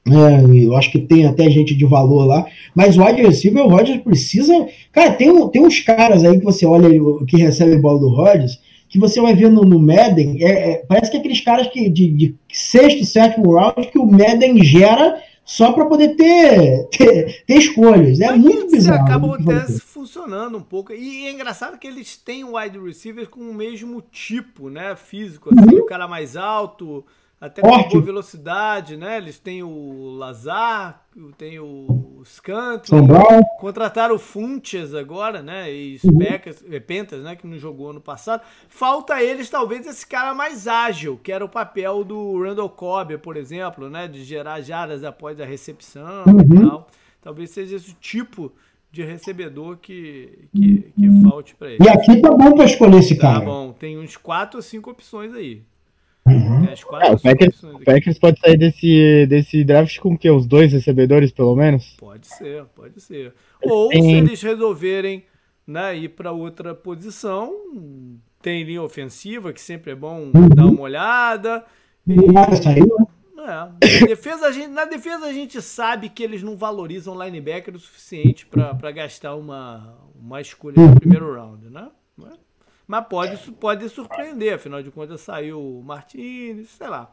É, 0.07 0.65
eu 0.65 0.75
acho 0.77 0.89
que 0.91 0.99
tem 0.99 1.25
até 1.25 1.49
gente 1.49 1.75
de 1.75 1.85
valor 1.85 2.25
lá. 2.25 2.45
Mas 2.73 2.97
o 2.97 3.03
wide 3.03 3.21
receiver, 3.21 3.63
o 3.65 3.69
Rodgers 3.69 4.01
precisa. 4.01 4.67
Cara, 4.91 5.11
tem, 5.11 5.49
tem 5.49 5.61
uns 5.61 5.81
caras 5.81 6.23
aí 6.23 6.37
que 6.39 6.45
você 6.45 6.65
olha 6.65 6.89
que 7.27 7.37
recebe 7.37 7.77
bola 7.77 7.99
do 7.99 8.09
Rodgers, 8.09 8.57
que 8.87 8.97
você 8.97 9.19
vai 9.19 9.35
ver 9.35 9.49
no, 9.49 9.63
no 9.63 9.79
Madden. 9.79 10.37
É, 10.41 10.71
é, 10.71 10.75
parece 10.87 11.11
que 11.11 11.17
é 11.17 11.19
aqueles 11.19 11.41
caras 11.41 11.67
que 11.67 11.89
de, 11.89 12.09
de 12.09 12.35
sexto, 12.51 13.05
sétimo 13.05 13.51
round 13.53 13.87
que 13.91 13.99
o 13.99 14.05
Madden 14.05 14.63
gera 14.63 15.17
só 15.47 15.71
para 15.71 15.85
poder 15.85 16.17
ter, 16.17 16.89
ter, 16.89 17.43
ter, 17.45 17.57
escolhas. 17.57 18.19
É 18.19 18.27
Mas 18.27 18.39
muito 18.39 18.69
bizarro. 18.69 19.01
acaba 19.01 19.35
até 19.35 19.65
funcionando 19.79 20.57
um 20.57 20.61
pouco. 20.61 20.91
E 20.91 21.25
é 21.25 21.31
engraçado 21.31 21.79
que 21.79 21.87
eles 21.87 22.17
têm 22.17 22.43
wide 22.43 22.77
receiver 22.77 23.29
com 23.29 23.39
o 23.39 23.53
mesmo 23.53 24.01
tipo, 24.11 24.69
né? 24.69 24.93
Físico, 24.97 25.49
assim, 25.49 25.75
uhum. 25.75 25.83
o 25.83 25.85
cara 25.85 26.05
mais 26.05 26.35
alto 26.35 27.05
até 27.39 27.61
com 27.61 27.69
boa 27.69 28.01
velocidade, 28.01 28.97
né? 28.97 29.17
Eles 29.17 29.37
têm 29.37 29.61
o 29.61 30.15
Lazar, 30.17 31.05
tem 31.37 31.59
o 31.59 32.23
Scantlin, 32.25 33.07
contrataram 33.59 34.15
o 34.15 34.19
Funches 34.19 34.95
agora, 34.95 35.43
né? 35.43 35.71
E 35.71 35.99
Specas, 35.99 36.61
uhum. 36.61 36.81
Pentas, 36.81 37.23
né? 37.23 37.35
Que 37.35 37.45
não 37.45 37.59
jogou 37.59 37.91
ano 37.91 38.01
passado. 38.01 38.41
Falta 38.67 39.21
eles, 39.21 39.51
talvez, 39.51 39.85
esse 39.85 40.05
cara 40.05 40.33
mais 40.33 40.67
ágil, 40.67 41.19
que 41.21 41.31
era 41.31 41.45
o 41.45 41.49
papel 41.49 42.03
do 42.03 42.41
Randall 42.41 42.69
Cobb, 42.69 43.19
por 43.19 43.37
exemplo, 43.37 43.87
né? 43.87 44.07
De 44.07 44.23
gerar 44.23 44.61
jardas 44.61 45.03
após 45.03 45.39
a 45.39 45.45
recepção 45.45 46.23
uhum. 46.25 46.41
e 46.41 46.67
tal. 46.67 46.87
Talvez 47.21 47.51
seja 47.51 47.75
esse 47.75 47.93
tipo 47.93 48.51
de 48.91 49.03
recebedor 49.03 49.77
que, 49.77 50.47
que, 50.55 50.91
que 50.91 51.21
falte 51.21 51.53
para 51.53 51.69
ele. 51.69 51.83
E 51.83 51.89
aqui 51.89 52.19
tá 52.19 52.31
bom 52.31 52.55
para 52.55 52.65
escolher 52.65 52.97
esse 52.97 53.15
tá 53.15 53.21
cara. 53.21 53.39
Tá 53.41 53.45
bom, 53.45 53.73
tem 53.73 53.99
uns 53.99 54.17
quatro 54.17 54.57
ou 54.57 54.63
cinco 54.63 54.89
opções 54.89 55.35
aí. 55.35 55.61
Uhum. 56.47 56.65
É, 57.01 57.11
o 57.11 57.19
Packers, 57.19 57.61
Packers 57.85 58.19
pode 58.19 58.39
sair 58.39 58.57
desse, 58.57 59.25
desse 59.27 59.63
draft 59.63 59.99
com 59.99 60.13
o 60.13 60.17
quê? 60.17 60.29
Os 60.29 60.45
dois 60.45 60.71
recebedores, 60.71 61.31
pelo 61.31 61.55
menos? 61.55 61.95
Pode 61.99 62.27
ser, 62.27 62.65
pode 62.75 62.99
ser. 63.01 63.33
Ou 63.61 63.89
tem... 63.89 64.01
se 64.01 64.11
eles 64.11 64.41
resolverem 64.41 65.23
né, 65.65 65.95
ir 65.97 66.09
para 66.09 66.31
outra 66.31 66.73
posição, 66.73 67.53
tem 68.41 68.63
linha 68.63 68.81
ofensiva, 68.81 69.51
que 69.51 69.61
sempre 69.61 69.91
é 69.91 69.95
bom 69.95 70.31
uhum. 70.33 70.49
dar 70.49 70.65
uma 70.65 70.81
olhada. 70.81 71.65
E... 72.07 72.13
É, 72.13 73.47
na, 73.47 73.67
defesa, 74.07 74.47
a 74.47 74.51
gente, 74.51 74.67
na 74.67 74.85
defesa 74.85 75.25
a 75.25 75.33
gente 75.33 75.61
sabe 75.61 76.09
que 76.09 76.21
eles 76.21 76.43
não 76.43 76.57
valorizam 76.57 77.21
linebacker 77.21 77.75
o 77.75 77.79
suficiente 77.79 78.45
para 78.45 78.91
gastar 78.91 79.35
uma, 79.35 79.97
uma 80.19 80.41
escolha 80.41 80.75
no 80.75 80.99
primeiro 80.99 81.33
round, 81.33 81.69
né? 81.69 81.89
Mas 82.87 83.05
pode, 83.07 83.51
pode 83.53 83.89
surpreender, 83.89 84.53
afinal 84.53 84.81
de 84.81 84.89
contas 84.89 85.21
saiu 85.21 85.59
o 85.59 85.83
Martinez, 85.83 86.69
sei 86.69 86.87
lá. 86.87 87.11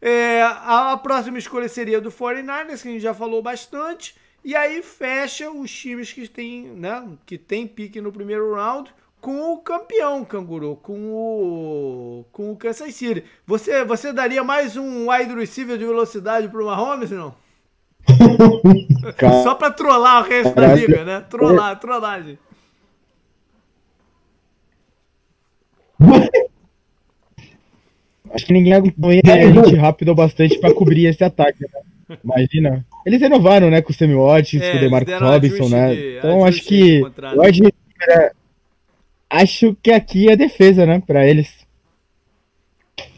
É, 0.00 0.42
a, 0.42 0.92
a, 0.92 0.96
próxima 0.96 1.38
escolha 1.38 1.68
seria 1.68 2.00
do 2.00 2.10
49ers, 2.10 2.82
que 2.82 2.88
a 2.88 2.92
gente 2.92 3.00
já 3.00 3.14
falou 3.14 3.42
bastante, 3.42 4.14
e 4.44 4.54
aí 4.56 4.82
fecha 4.82 5.50
os 5.50 5.70
times 5.70 6.12
que 6.12 6.28
tem, 6.28 6.62
né, 6.62 7.06
que 7.24 7.38
tem 7.38 7.66
pique 7.66 8.00
no 8.00 8.12
primeiro 8.12 8.54
round 8.54 8.92
com 9.20 9.52
o 9.52 9.58
campeão 9.58 10.24
canguru, 10.24 10.76
com 10.76 11.12
o 11.12 12.24
com 12.30 12.52
o 12.52 12.56
Kansas 12.56 12.94
City. 12.94 13.24
Você 13.46 13.84
você 13.84 14.12
daria 14.12 14.44
mais 14.44 14.76
um 14.76 15.10
wide 15.10 15.34
receiver 15.34 15.76
de 15.76 15.84
velocidade 15.84 16.48
para 16.48 16.62
o 16.62 16.66
Mahomes, 16.66 17.10
não? 17.10 17.34
Só 19.42 19.54
para 19.54 19.72
trollar 19.72 20.22
o 20.22 20.28
resto 20.28 20.54
da 20.54 20.74
liga, 20.74 21.04
né? 21.04 21.20
Trollar, 21.28 21.78
trollagem. 21.80 22.38
Acho 28.30 28.46
que 28.46 28.52
ninguém 28.52 28.74
aguentou 28.74 29.10
é, 29.10 29.52
gente 29.52 29.74
rápido 29.76 30.14
bastante 30.14 30.58
para 30.58 30.74
cobrir 30.74 31.06
esse 31.06 31.24
ataque, 31.24 31.62
né? 31.62 32.18
Imagina. 32.22 32.86
Eles 33.04 33.20
renovaram, 33.20 33.70
né, 33.70 33.82
com 33.82 33.90
o 33.90 33.94
Sammy 33.94 34.14
Watkins, 34.14 34.62
é, 34.62 34.70
com 34.70 34.76
o 34.76 34.80
DeMarco 34.80 35.10
Robinson, 35.18 35.68
né? 35.68 35.94
De, 35.94 36.18
então 36.18 36.44
acho 36.44 36.62
que. 36.62 37.02
Hoje, 37.36 37.62
acho 39.28 39.76
que 39.82 39.90
aqui 39.90 40.30
é 40.30 40.36
defesa, 40.36 40.86
né, 40.86 41.02
para 41.06 41.26
eles. 41.26 41.66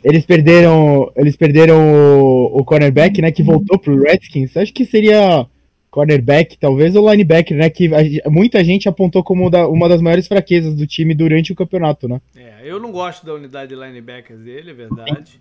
Eles 0.02 0.24
perderam, 0.24 1.10
eles 1.16 1.36
perderam 1.36 1.78
o, 1.78 2.60
o 2.60 2.64
cornerback, 2.64 3.20
né, 3.20 3.30
que 3.30 3.42
voltou 3.42 3.78
pro 3.78 4.00
Redskins. 4.00 4.56
Acho 4.56 4.72
que 4.72 4.84
seria 4.84 5.46
cornerback, 5.90 6.56
talvez, 6.58 6.94
ou 6.94 7.10
linebacker, 7.10 7.56
né? 7.56 7.68
Que 7.68 7.90
a, 8.24 8.30
muita 8.30 8.62
gente 8.64 8.88
apontou 8.88 9.22
como 9.22 9.50
da, 9.50 9.66
uma 9.68 9.88
das 9.88 10.00
maiores 10.00 10.28
fraquezas 10.28 10.74
do 10.74 10.86
time 10.86 11.14
durante 11.14 11.52
o 11.52 11.56
campeonato, 11.56 12.08
né? 12.08 12.20
É, 12.36 12.60
eu 12.64 12.78
não 12.78 12.92
gosto 12.92 13.26
da 13.26 13.34
unidade 13.34 13.74
de 13.74 13.80
linebackers 13.80 14.40
dele, 14.40 14.70
é 14.70 14.74
verdade. 14.74 15.40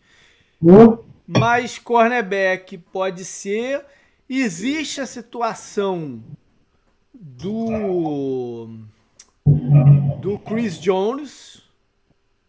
Mas 1.28 1.78
cornerback 1.78 2.78
pode 2.78 3.24
ser. 3.24 3.86
Existe 4.28 5.02
a 5.02 5.06
situação 5.06 6.22
do 7.14 8.70
do 10.20 10.38
Chris 10.38 10.80
Jones, 10.80 11.62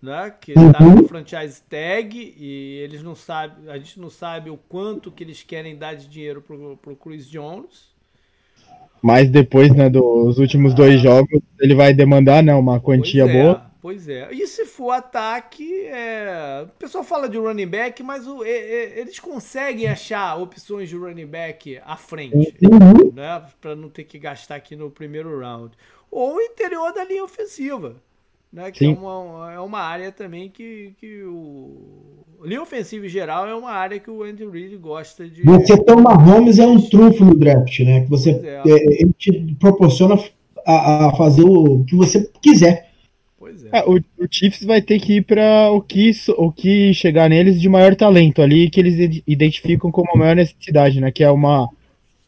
né, 0.02 0.34
que 0.40 0.52
está 0.52 0.80
no 0.80 1.06
franchise 1.06 1.62
tag 1.68 2.34
e 2.36 2.78
eles 2.82 3.02
não 3.02 3.14
sabem, 3.14 3.68
a 3.68 3.78
gente 3.78 4.00
não 4.00 4.10
sabe 4.10 4.50
o 4.50 4.56
quanto 4.56 5.10
que 5.10 5.22
eles 5.22 5.42
querem 5.42 5.76
dar 5.76 5.94
de 5.94 6.08
dinheiro 6.08 6.42
pro, 6.42 6.76
pro 6.76 6.96
Chris 6.96 7.28
Jones. 7.28 7.89
Mas 9.02 9.30
depois, 9.30 9.74
né, 9.74 9.88
dos 9.88 10.38
últimos 10.38 10.74
dois 10.74 11.00
jogos, 11.00 11.40
ele 11.58 11.74
vai 11.74 11.94
demandar, 11.94 12.42
né, 12.42 12.54
uma 12.54 12.80
quantia 12.80 13.24
pois 13.24 13.34
é, 13.34 13.42
boa. 13.42 13.70
Pois 13.82 14.08
é. 14.08 14.32
E 14.32 14.46
se 14.46 14.66
for 14.66 14.90
ataque, 14.90 15.86
é... 15.86 16.64
o 16.64 16.78
pessoal 16.78 17.02
fala 17.02 17.28
de 17.28 17.38
running 17.38 17.66
back, 17.66 18.02
mas 18.02 18.26
o, 18.26 18.44
é, 18.44 18.50
é, 18.50 19.00
eles 19.00 19.18
conseguem 19.18 19.88
achar 19.88 20.36
opções 20.36 20.88
de 20.88 20.96
running 20.96 21.26
back 21.26 21.80
à 21.84 21.96
frente, 21.96 22.54
uhum. 22.62 23.12
né, 23.14 23.42
para 23.60 23.74
não 23.74 23.88
ter 23.88 24.04
que 24.04 24.18
gastar 24.18 24.56
aqui 24.56 24.76
no 24.76 24.90
primeiro 24.90 25.40
round. 25.40 25.72
Ou 26.10 26.36
o 26.36 26.40
interior 26.40 26.92
da 26.92 27.04
linha 27.04 27.24
ofensiva 27.24 27.96
né? 28.52 28.70
Que 28.70 28.86
é 28.86 28.88
uma, 28.88 29.52
é 29.52 29.60
uma 29.60 29.80
área 29.80 30.10
também 30.10 30.48
que, 30.48 30.94
que 30.98 31.22
o. 31.22 32.24
Linha 32.44 32.62
ofensiva 32.62 33.06
em 33.06 33.08
geral 33.08 33.46
é 33.46 33.54
uma 33.54 33.70
área 33.70 33.98
que 33.98 34.10
o 34.10 34.22
Andy 34.22 34.46
Reid 34.46 34.76
gosta 34.76 35.28
de. 35.28 35.42
Você 35.42 35.76
ter 35.76 35.92
uma 35.92 36.14
Holmes 36.14 36.58
é 36.58 36.66
um 36.66 36.80
trunfo 36.80 37.24
no 37.24 37.34
draft, 37.34 37.80
né? 37.80 38.00
Que 38.02 38.10
você 38.10 38.30
é. 38.30 38.62
é. 38.66 39.02
ele 39.02 39.12
te 39.18 39.32
proporciona 39.58 40.18
a, 40.66 41.08
a, 41.08 41.16
fazer 41.16 41.42
o 41.42 41.84
que 41.84 41.94
você 41.94 42.30
quiser. 42.40 42.90
Pois 43.38 43.64
é. 43.64 43.68
é 43.72 43.84
o, 43.84 43.96
o, 43.96 44.28
Chiefs 44.30 44.64
vai 44.64 44.80
ter 44.80 44.98
que 44.98 45.16
ir 45.16 45.22
para 45.22 45.70
o 45.70 45.80
que, 45.82 46.10
o 46.36 46.50
que 46.50 46.94
chegar 46.94 47.28
neles 47.28 47.60
de 47.60 47.68
maior 47.68 47.94
talento 47.94 48.40
ali, 48.40 48.70
que 48.70 48.80
eles 48.80 49.22
identificam 49.26 49.90
como 49.90 50.10
a 50.14 50.18
maior 50.18 50.36
necessidade, 50.36 51.00
né? 51.00 51.10
Que 51.10 51.24
é 51.24 51.30
uma 51.30 51.68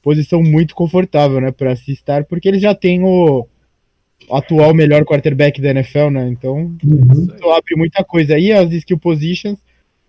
posição 0.03 0.43
muito 0.43 0.75
confortável, 0.75 1.41
né? 1.41 1.51
Para 1.53 1.75
se 1.75 1.93
estar, 1.93 2.25
porque 2.25 2.49
eles 2.49 2.61
já 2.61 2.75
têm 2.75 3.03
o 3.03 3.47
atual 4.31 4.75
melhor 4.75 5.05
quarterback 5.05 5.61
da 5.61 5.71
NFL, 5.71 6.11
né? 6.11 6.29
Então, 6.29 6.77
uhum. 6.85 7.29
isso 7.35 7.51
abre 7.51 7.77
muita 7.77 8.05
coisa. 8.05 8.35
Aí 8.35 8.53
as 8.53 8.71
skill 8.73 8.99
positions, 8.99 9.59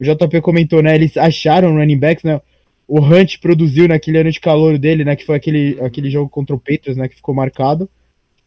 o 0.03 0.15
JP 0.15 0.41
comentou, 0.41 0.81
né? 0.81 0.95
Eles 0.95 1.15
acharam 1.17 1.75
running 1.75 1.97
backs, 1.97 2.23
né? 2.23 2.41
O 2.87 2.99
Hunt 2.99 3.39
produziu 3.39 3.87
naquele 3.87 4.17
ano 4.19 4.31
de 4.31 4.39
calor 4.39 4.77
dele, 4.77 5.05
né? 5.05 5.15
Que 5.15 5.25
foi 5.25 5.35
aquele, 5.35 5.77
aquele 5.81 6.09
jogo 6.09 6.29
contra 6.29 6.55
o 6.55 6.59
Patriots, 6.59 6.97
né? 6.97 7.07
Que 7.07 7.15
ficou 7.15 7.33
marcado. 7.33 7.89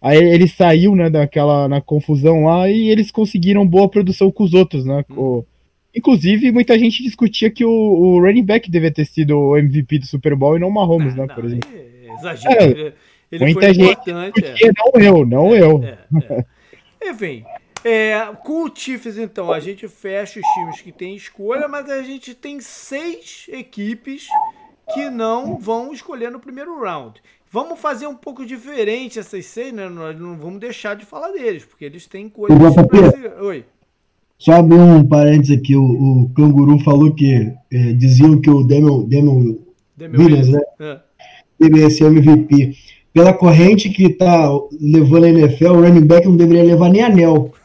Aí 0.01 0.19
ele 0.19 0.47
saiu, 0.47 0.95
né? 0.95 1.09
Daquela 1.09 1.67
na 1.69 1.81
confusão 1.81 2.45
lá 2.45 2.69
e 2.69 2.89
eles 2.89 3.11
conseguiram 3.11 3.67
boa 3.67 3.89
produção 3.89 4.31
com 4.31 4.45
os 4.45 4.53
outros, 4.53 4.85
né? 4.85 5.05
Uhum. 5.11 5.43
Inclusive, 5.95 6.53
muita 6.53 6.79
gente 6.79 7.03
discutia 7.03 7.51
que 7.51 7.65
o, 7.65 7.71
o 7.71 8.21
running 8.21 8.45
back 8.45 8.71
devia 8.71 8.91
ter 8.91 9.07
sido 9.07 9.39
o 9.39 9.57
MVP 9.57 10.01
do 10.01 10.07
Super 10.07 10.37
Bowl 10.37 10.57
e 10.57 10.61
não 10.61 10.69
o 10.69 10.75
Mahomes, 10.75 11.15
não, 11.15 11.27
né? 11.27 11.35
Por 11.35 11.45
exemplo. 11.47 11.71
É, 11.73 12.15
exagero. 12.15 12.79
É, 12.79 12.93
ele 13.33 13.45
Muita. 13.45 13.75
Gente, 13.75 14.11
é. 14.11 14.71
Não 14.77 15.03
eu, 15.03 15.27
não 15.27 15.55
é, 15.55 15.61
eu. 15.63 15.83
É, 15.83 15.99
é. 16.31 16.45
Enfim, 17.11 17.45
é, 17.89 18.33
com 18.43 18.65
o 18.65 18.71
Chiefs, 18.75 19.17
então, 19.17 19.53
a 19.53 19.61
gente 19.61 19.87
fecha 19.87 20.41
os 20.41 20.47
times 20.55 20.81
que 20.81 20.91
tem 20.91 21.15
escolha, 21.15 21.69
mas 21.69 21.89
a 21.89 22.03
gente 22.03 22.35
tem 22.35 22.61
seis 22.61 23.47
equipes 23.49 24.27
que 24.93 25.09
não 25.09 25.57
vão 25.57 25.93
escolher 25.93 26.29
no 26.33 26.41
primeiro 26.41 26.81
round. 26.83 27.23
Vamos 27.49 27.79
fazer 27.79 28.09
um 28.09 28.17
pouco 28.17 28.45
diferente 28.45 29.21
essas 29.21 29.47
seis, 29.47 29.73
né? 29.73 29.89
Nós 29.89 30.19
não 30.19 30.37
vamos 30.37 30.59
deixar 30.59 30.97
de 30.97 31.05
falar 31.05 31.31
deles, 31.31 31.65
porque 31.65 31.85
eles 31.85 32.09
têm 32.09 32.29
coisas. 32.29 32.59
Pra... 32.59 33.45
Oi. 33.45 33.65
Só 34.37 34.55
abrir 34.55 34.81
um 34.81 35.07
parênteses 35.07 35.57
aqui, 35.57 35.77
o, 35.77 35.85
o 35.85 36.31
Canguru 36.35 36.81
falou 36.81 37.15
que 37.15 37.53
é, 37.73 37.93
diziam 37.93 38.41
que 38.41 38.51
o 38.51 38.65
Demian, 38.65 39.05
Demian, 39.05 39.59
Demian 39.97 40.19
Williams, 40.19 40.49
né? 40.49 40.61
É. 40.81 41.01
Deveria 41.61 41.89
ser 41.89 42.07
MVP 42.07 42.75
pela 43.17 43.33
corrente 43.33 43.89
que 43.89 44.11
tá 44.11 44.47
levando 44.79 45.25
a 45.25 45.31
NFL, 45.31 45.69
o 45.69 45.81
running 45.81 46.05
back 46.07 46.29
não 46.29 46.37
deveria 46.37 46.65
levar 46.65 46.91
nem 46.91 47.03
anel. 47.03 47.51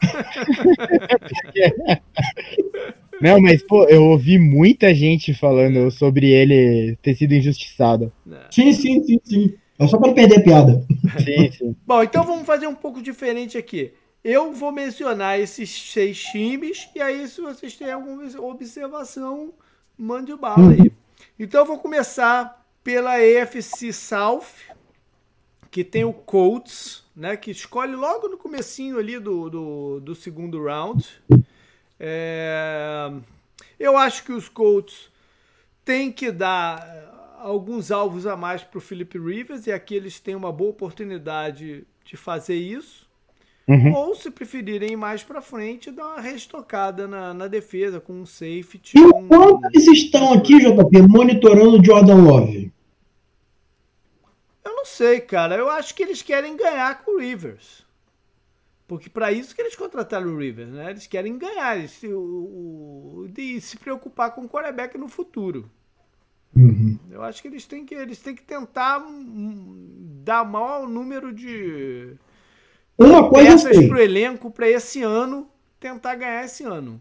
Não, 3.20 3.38
mas, 3.38 3.62
pô, 3.62 3.84
eu 3.84 4.02
ouvi 4.06 4.38
muita 4.38 4.94
gente 4.94 5.34
falando 5.34 5.90
sobre 5.90 6.28
ele 6.28 6.96
ter 7.02 7.14
sido 7.14 7.34
injustiçado. 7.34 8.10
Sim, 8.50 8.72
sim, 8.72 9.04
sim, 9.04 9.20
sim. 9.22 9.54
É 9.78 9.86
só 9.86 9.98
para 9.98 10.14
perder 10.14 10.38
a 10.38 10.42
piada. 10.42 10.86
Sim, 11.22 11.52
sim. 11.52 11.76
Bom, 11.86 12.02
então 12.02 12.24
vamos 12.24 12.46
fazer 12.46 12.66
um 12.66 12.74
pouco 12.74 13.02
diferente 13.02 13.56
aqui. 13.58 13.92
Eu 14.24 14.52
vou 14.52 14.72
mencionar 14.72 15.38
esses 15.38 15.92
seis 15.92 16.18
times, 16.18 16.88
e 16.96 17.00
aí, 17.00 17.28
se 17.28 17.42
vocês 17.42 17.76
têm 17.76 17.92
alguma 17.92 18.24
observação, 18.40 19.52
mande 19.96 20.34
bala 20.34 20.72
aí. 20.72 20.80
Uhum. 20.80 20.90
Então 21.38 21.60
eu 21.60 21.66
vou 21.66 21.78
começar 21.78 22.66
pela 22.82 23.20
EFC 23.20 23.92
South, 23.92 24.46
que 25.72 25.82
tem 25.82 26.04
o 26.04 26.12
Colts, 26.12 27.02
né, 27.16 27.34
que 27.34 27.50
escolhe 27.50 27.96
logo 27.96 28.28
no 28.28 28.36
comecinho 28.36 28.98
ali 28.98 29.18
do, 29.18 29.48
do, 29.48 30.00
do 30.00 30.14
segundo 30.14 30.62
round. 30.62 31.02
É, 31.98 33.10
eu 33.80 33.96
acho 33.96 34.22
que 34.22 34.32
os 34.32 34.50
Colts 34.50 35.10
têm 35.82 36.12
que 36.12 36.30
dar 36.30 36.78
eh, 36.86 37.04
alguns 37.38 37.90
alvos 37.90 38.26
a 38.26 38.36
mais 38.36 38.62
para 38.62 38.76
o 38.76 38.82
Philip 38.82 39.18
Rivers 39.18 39.66
e 39.66 39.72
aqui 39.72 39.94
eles 39.94 40.20
têm 40.20 40.34
uma 40.34 40.52
boa 40.52 40.70
oportunidade 40.70 41.86
de 42.04 42.16
fazer 42.18 42.56
isso. 42.56 43.08
Uhum. 43.66 43.94
Ou, 43.94 44.14
se 44.14 44.30
preferirem 44.30 44.92
ir 44.92 44.96
mais 44.96 45.22
para 45.22 45.40
frente, 45.40 45.90
dar 45.90 46.04
uma 46.04 46.20
restocada 46.20 47.08
na, 47.08 47.32
na 47.32 47.46
defesa 47.46 47.98
com 47.98 48.12
um 48.12 48.26
safety. 48.26 48.98
E 48.98 49.28
quanto 49.28 49.64
eles 49.72 49.86
estão 49.86 50.34
aqui, 50.34 50.58
JP, 50.58 51.02
monitorando 51.08 51.82
Jordan 51.82 52.16
Love? 52.16 52.72
Não 54.70 54.84
sei, 54.84 55.20
cara. 55.20 55.56
Eu 55.56 55.70
acho 55.70 55.94
que 55.94 56.02
eles 56.02 56.22
querem 56.22 56.56
ganhar 56.56 57.02
com 57.02 57.16
o 57.16 57.18
Rivers. 57.18 57.84
Porque 58.86 59.08
para 59.08 59.32
isso 59.32 59.54
que 59.54 59.62
eles 59.62 59.74
contrataram 59.74 60.28
o 60.28 60.38
Rivers, 60.38 60.68
né? 60.68 60.90
Eles 60.90 61.06
querem 61.06 61.38
ganhar 61.38 61.78
eles, 61.78 62.02
o, 62.02 63.24
o, 63.24 63.26
de 63.28 63.60
se 63.60 63.76
preocupar 63.78 64.34
com 64.34 64.42
o 64.42 64.48
quarterback 64.48 64.98
no 64.98 65.08
futuro. 65.08 65.70
Uhum. 66.54 66.98
Eu 67.10 67.22
acho 67.22 67.40
que 67.40 67.48
eles 67.48 67.64
têm 67.64 67.86
que 67.86 67.94
eles 67.94 68.18
têm 68.18 68.34
que 68.34 68.42
tentar 68.42 69.02
dar 70.22 70.44
maior 70.44 70.86
número 70.86 71.32
de 71.32 72.14
uma 72.98 73.28
coisa 73.28 73.68
peças 73.68 73.86
para 73.86 73.96
o 73.96 74.00
elenco 74.00 74.50
para 74.50 74.68
esse 74.68 75.02
ano 75.02 75.48
tentar 75.80 76.14
ganhar 76.14 76.44
esse 76.44 76.62
ano. 76.62 77.00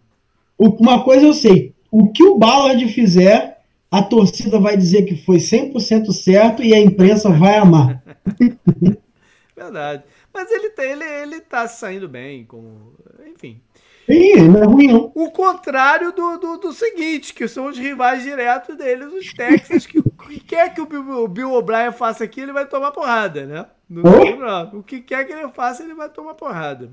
Uma 0.57 1.03
coisa 1.03 1.25
eu 1.25 1.33
sei, 1.33 1.75
o 1.91 2.11
que 2.11 2.23
o 2.23 2.37
Ballard 2.37 2.87
fizer 2.93 3.60
a 3.91 4.01
torcida 4.01 4.57
vai 4.57 4.77
dizer 4.77 5.03
que 5.03 5.17
foi 5.25 5.35
100% 5.35 6.13
certo 6.13 6.63
e 6.63 6.73
a 6.73 6.79
imprensa 6.79 7.29
vai 7.29 7.57
amar. 7.57 8.01
Verdade. 9.53 10.03
Mas 10.33 10.49
ele 10.49 10.69
tá, 10.69 10.85
ele, 10.85 11.03
ele 11.03 11.41
tá 11.41 11.67
saindo 11.67 12.07
bem, 12.07 12.45
como, 12.45 12.93
enfim. 13.27 13.61
Sim, 14.05 14.47
não 14.47 14.63
é 14.63 14.65
ruim 14.65 14.87
não. 14.87 15.11
O 15.13 15.29
contrário 15.29 16.13
do, 16.13 16.37
do, 16.37 16.57
do, 16.57 16.73
seguinte, 16.73 17.33
que 17.33 17.47
são 17.47 17.67
os 17.67 17.77
rivais 17.77 18.23
diretos 18.23 18.75
deles, 18.77 19.13
os 19.13 19.33
Texas, 19.33 19.85
que 19.85 19.99
o 19.99 20.03
que 20.27 20.39
quer 20.39 20.73
que 20.73 20.81
o 20.81 20.85
Bill, 20.85 21.27
Bill 21.27 21.53
O'Brien 21.53 21.91
faça 21.91 22.23
aqui, 22.23 22.41
ele 22.41 22.53
vai 22.53 22.65
tomar 22.65 22.91
porrada, 22.91 23.45
né? 23.45 23.65
No, 23.89 24.03
no, 24.03 24.79
o 24.79 24.83
que 24.83 25.01
quer 25.01 25.25
que 25.25 25.33
ele 25.33 25.49
faça, 25.49 25.83
ele 25.83 25.93
vai 25.93 26.09
tomar 26.09 26.33
porrada. 26.33 26.89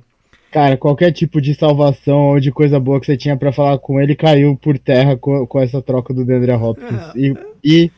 Cara, 0.51 0.77
qualquer 0.79 1.13
tipo 1.13 1.41
de 1.41 1.55
salvação 1.55 2.31
ou 2.31 2.41
de 2.41 2.51
coisa 2.51 2.81
boa 2.81 2.99
que 2.99 3.07
você 3.07 3.17
tinha 3.17 3.37
para 3.37 3.53
falar 3.53 3.79
com 3.79 4.01
ele 4.01 4.17
caiu 4.17 4.57
por 4.57 4.79
terra 4.79 5.17
com, 5.17 5.47
com 5.47 5.61
essa 5.61 5.83
troca 5.83 6.15
do 6.15 6.25
Deandre 6.25 6.53
Hopkins. 6.53 7.15
É. 7.15 7.19
E, 7.19 7.37
e, 7.63 7.93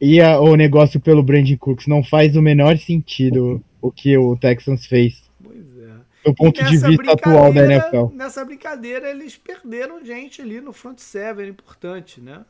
e 0.00 0.20
a, 0.20 0.38
o 0.38 0.54
negócio 0.56 1.00
pelo 1.00 1.22
Brandon 1.22 1.56
Cooks 1.56 1.86
não 1.86 2.04
faz 2.04 2.36
o 2.36 2.42
menor 2.42 2.76
sentido 2.76 3.62
o 3.80 3.90
que 3.90 4.16
o 4.18 4.36
Texans 4.36 4.84
fez. 4.84 5.22
Pois 5.42 5.78
é. 5.78 5.94
Do 6.26 6.34
ponto 6.34 6.62
de 6.62 6.76
vista 6.76 7.12
atual 7.12 7.50
da 7.54 7.64
NFL. 7.64 8.08
Nessa 8.12 8.44
brincadeira, 8.44 9.08
eles 9.10 9.36
perderam 9.36 10.04
gente 10.04 10.42
ali 10.42 10.60
no 10.60 10.74
front 10.74 10.98
seven 10.98 11.48
importante, 11.48 12.20
né? 12.20 12.44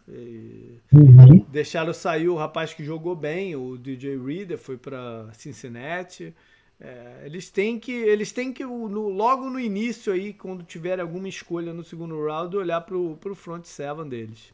Uhum. 0.93 1.45
Deixaram 1.53 1.95
sair 1.95 2.29
o 2.29 2.35
rapaz 2.35 2.75
que 2.75 2.83
jogou 2.83 3.15
bem, 3.15 3.55
o 3.55 3.77
DJ 3.77 4.19
Reader, 4.19 4.59
foi 4.59 4.77
para 4.77 5.29
Cincinnati. 5.35 6.35
É, 6.79 7.23
eles 7.25 7.51
têm 7.51 7.79
que, 7.79 7.93
eles 7.93 8.33
têm 8.33 8.53
que 8.53 8.65
no, 8.65 9.09
logo 9.09 9.49
no 9.49 9.59
início 9.59 10.13
aí, 10.13 10.33
quando 10.33 10.63
tiver 10.63 11.01
alguma 11.01 11.29
escolha 11.29 11.73
no 11.73 11.83
segundo 11.83 12.23
round, 12.25 12.57
olhar 12.57 12.83
pro, 12.83 13.17
pro 13.17 13.35
front 13.35 13.65
seven 13.65 14.09
deles. 14.09 14.53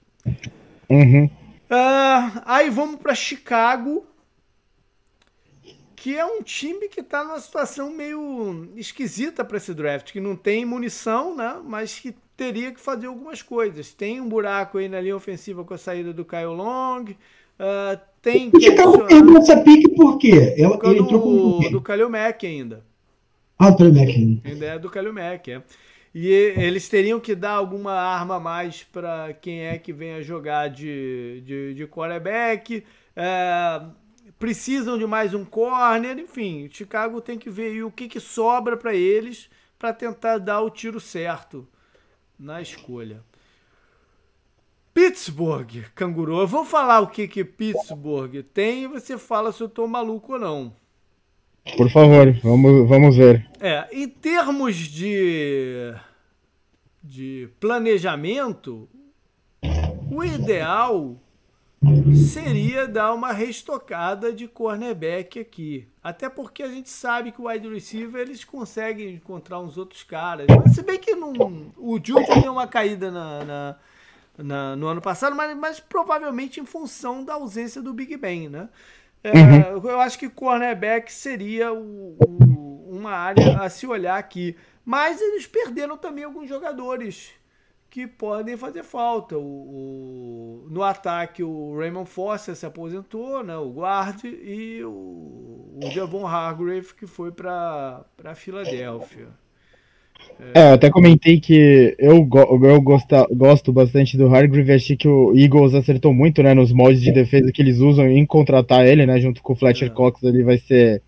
Uhum. 0.89 1.24
Uh, 1.24 2.43
aí 2.44 2.70
vamos 2.70 3.01
para 3.01 3.15
Chicago, 3.15 4.07
que 5.97 6.16
é 6.16 6.24
um 6.24 6.43
time 6.43 6.89
que 6.89 7.01
está 7.01 7.24
numa 7.24 7.40
situação 7.40 7.90
meio 7.90 8.70
esquisita 8.77 9.44
para 9.44 9.57
esse 9.57 9.74
draft, 9.74 10.12
que 10.12 10.20
não 10.20 10.36
tem 10.36 10.65
munição, 10.65 11.35
né? 11.35 11.61
Mas 11.65 11.99
que 11.99 12.15
teria 12.36 12.73
que 12.73 12.81
fazer 12.81 13.07
algumas 13.07 13.43
coisas. 13.43 13.93
Tem 13.93 14.20
um 14.20 14.28
buraco 14.28 14.78
aí 14.78 14.89
na 14.89 15.01
linha 15.01 15.16
ofensiva 15.16 15.65
com 15.65 15.74
a 15.74 15.78
saída 15.78 16.12
do 16.12 16.24
Kyle 16.24 16.47
Long. 16.47 17.07
Uh, 17.59 18.01
tem 18.20 18.51
que. 18.51 18.57
O 18.57 18.61
Chicago 18.61 19.07
perdeu 19.07 19.37
essa 19.39 19.61
pique 19.61 19.89
por 19.95 20.19
quê? 20.19 20.55
Ela, 20.57 20.79
ele 20.85 21.01
entrou 21.01 21.20
com 21.20 21.70
do 21.70 21.81
Kalil 21.81 22.11
Mack 22.11 22.47
ainda. 22.47 22.85
Ah, 23.59 23.70
do 23.70 23.79
Kalil 23.79 23.95
Mack 23.95 24.11
ainda. 24.11 24.49
Ainda 24.49 24.66
é 24.66 24.79
do 24.79 24.91
Kalil 24.91 25.12
Mack, 25.12 25.51
é. 25.51 25.62
E 26.15 26.29
eles 26.29 26.89
teriam 26.89 27.19
que 27.19 27.35
dar 27.35 27.53
alguma 27.53 27.93
arma 27.93 28.37
a 28.37 28.41
mais 28.41 28.83
para 28.83 29.33
quem 29.33 29.62
é 29.62 29.79
que 29.79 29.93
vem 29.93 30.12
a 30.12 30.23
jogar 30.23 30.69
de, 30.69 31.43
de, 31.47 31.74
de 31.74 31.87
quarterback. 31.87 32.85
É, 33.16 33.83
precisam 34.39 34.99
de 34.99 35.07
mais 35.07 35.33
um 35.33 35.45
corner, 35.45 36.19
enfim. 36.19 36.69
Chicago 36.70 37.20
tem 37.20 37.39
que 37.39 37.49
ver 37.49 37.83
o 37.83 37.91
que, 37.91 38.09
que 38.09 38.20
sobra 38.20 38.77
para 38.77 38.95
eles 38.95 39.49
para 39.79 39.93
tentar 39.93 40.39
dar 40.39 40.61
o 40.61 40.69
tiro 40.69 41.01
certo 41.01 41.66
na 42.39 42.61
escolha. 42.61 43.23
Pittsburgh, 44.94 45.85
canguru. 45.94 46.40
Eu 46.40 46.47
vou 46.47 46.64
falar 46.64 47.01
o 47.01 47.06
que 47.06 47.27
que 47.27 47.44
Pittsburgh 47.44 48.43
tem 48.52 48.85
e 48.85 48.89
você 48.89 49.16
fala 49.16 49.52
se 49.52 49.62
eu 49.62 49.69
tô 49.69 49.86
maluco 49.86 50.35
ou 50.35 50.39
não. 50.39 50.73
Por 51.77 51.89
favor, 51.90 52.32
vamos, 52.43 52.89
vamos 52.89 53.16
ver. 53.16 53.48
É, 53.60 53.89
em 53.93 54.09
termos 54.09 54.77
de, 54.77 55.94
de 57.02 57.48
planejamento, 57.60 58.89
o 60.10 60.24
ideal 60.24 61.16
seria 62.32 62.86
dar 62.86 63.12
uma 63.14 63.32
restocada 63.32 64.32
de 64.32 64.47
cornerback 64.47 65.40
aqui. 65.40 65.89
Até 66.02 66.28
porque 66.28 66.62
a 66.62 66.69
gente 66.69 66.90
sabe 66.90 67.32
que 67.32 67.40
o 67.40 67.48
wide 67.48 67.69
receiver 67.69 68.20
eles 68.20 68.44
conseguem 68.44 69.14
encontrar 69.14 69.60
uns 69.60 69.78
outros 69.78 70.02
caras. 70.02 70.47
Mas 70.48 70.74
se 70.74 70.82
bem 70.82 70.98
que 70.98 71.14
não, 71.14 71.32
o 71.77 71.98
Jude 72.02 72.40
deu 72.43 72.52
uma 72.52 72.66
caída 72.66 73.10
na, 73.10 73.44
na 73.44 73.77
na, 74.38 74.76
no 74.76 74.86
ano 74.86 75.00
passado, 75.00 75.36
mas, 75.36 75.56
mas, 75.56 75.80
provavelmente 75.80 76.60
em 76.60 76.66
função 76.66 77.24
da 77.24 77.34
ausência 77.34 77.82
do 77.82 77.92
Big 77.92 78.16
Ben, 78.16 78.48
né? 78.48 78.68
É, 79.22 79.30
uhum. 79.32 79.88
Eu 79.88 80.00
acho 80.00 80.18
que 80.18 80.28
cornerback 80.28 81.12
seria 81.12 81.72
o, 81.72 82.16
o, 82.18 82.88
uma 82.90 83.12
área 83.12 83.60
a 83.60 83.68
se 83.68 83.86
olhar 83.86 84.18
aqui. 84.18 84.56
Mas 84.84 85.20
eles 85.20 85.46
perderam 85.46 85.96
também 85.96 86.24
alguns 86.24 86.48
jogadores 86.48 87.32
que 87.88 88.06
podem 88.06 88.56
fazer 88.56 88.82
falta. 88.82 89.36
O, 89.38 90.64
o 90.64 90.66
no 90.70 90.82
ataque, 90.82 91.42
o 91.42 91.78
Raymond 91.78 92.09
Foster 92.09 92.56
se 92.56 92.66
aposentou, 92.66 93.44
né, 93.44 93.56
o 93.56 93.70
guard, 93.70 94.24
e 94.24 94.82
o, 94.82 95.78
o 95.84 95.90
Javon 95.92 96.26
Hargrave, 96.26 96.94
que 96.94 97.06
foi 97.06 97.30
para 97.30 98.04
a 98.24 98.34
Filadélfia. 98.34 99.28
É, 100.55 100.70
eu 100.70 100.74
até 100.74 100.90
comentei 100.90 101.40
que 101.40 101.94
eu, 101.99 102.28
eu 102.62 102.81
gosto, 102.82 103.15
gosto 103.31 103.73
bastante 103.73 104.16
do 104.16 104.27
Hargrave, 104.35 104.73
achei 104.73 104.97
que 104.97 105.09
o 105.09 105.32
Eagles 105.35 105.74
acertou 105.74 106.12
muito, 106.12 106.43
né, 106.43 106.53
nos 106.53 106.73
moldes 106.73 107.01
de 107.01 107.12
defesa 107.12 107.51
que 107.51 107.62
eles 107.62 107.78
usam 107.78 108.09
em 108.09 108.27
contratar 108.27 108.86
ele, 108.86 109.07
né, 109.07 109.19
junto 109.20 109.43
com 109.43 109.53
o 109.53 109.57
Fletcher 109.57 109.89
é. 109.89 109.90
Cox 109.90 110.23
ali 110.24 110.43
vai 110.43 110.59
ser 110.59 111.01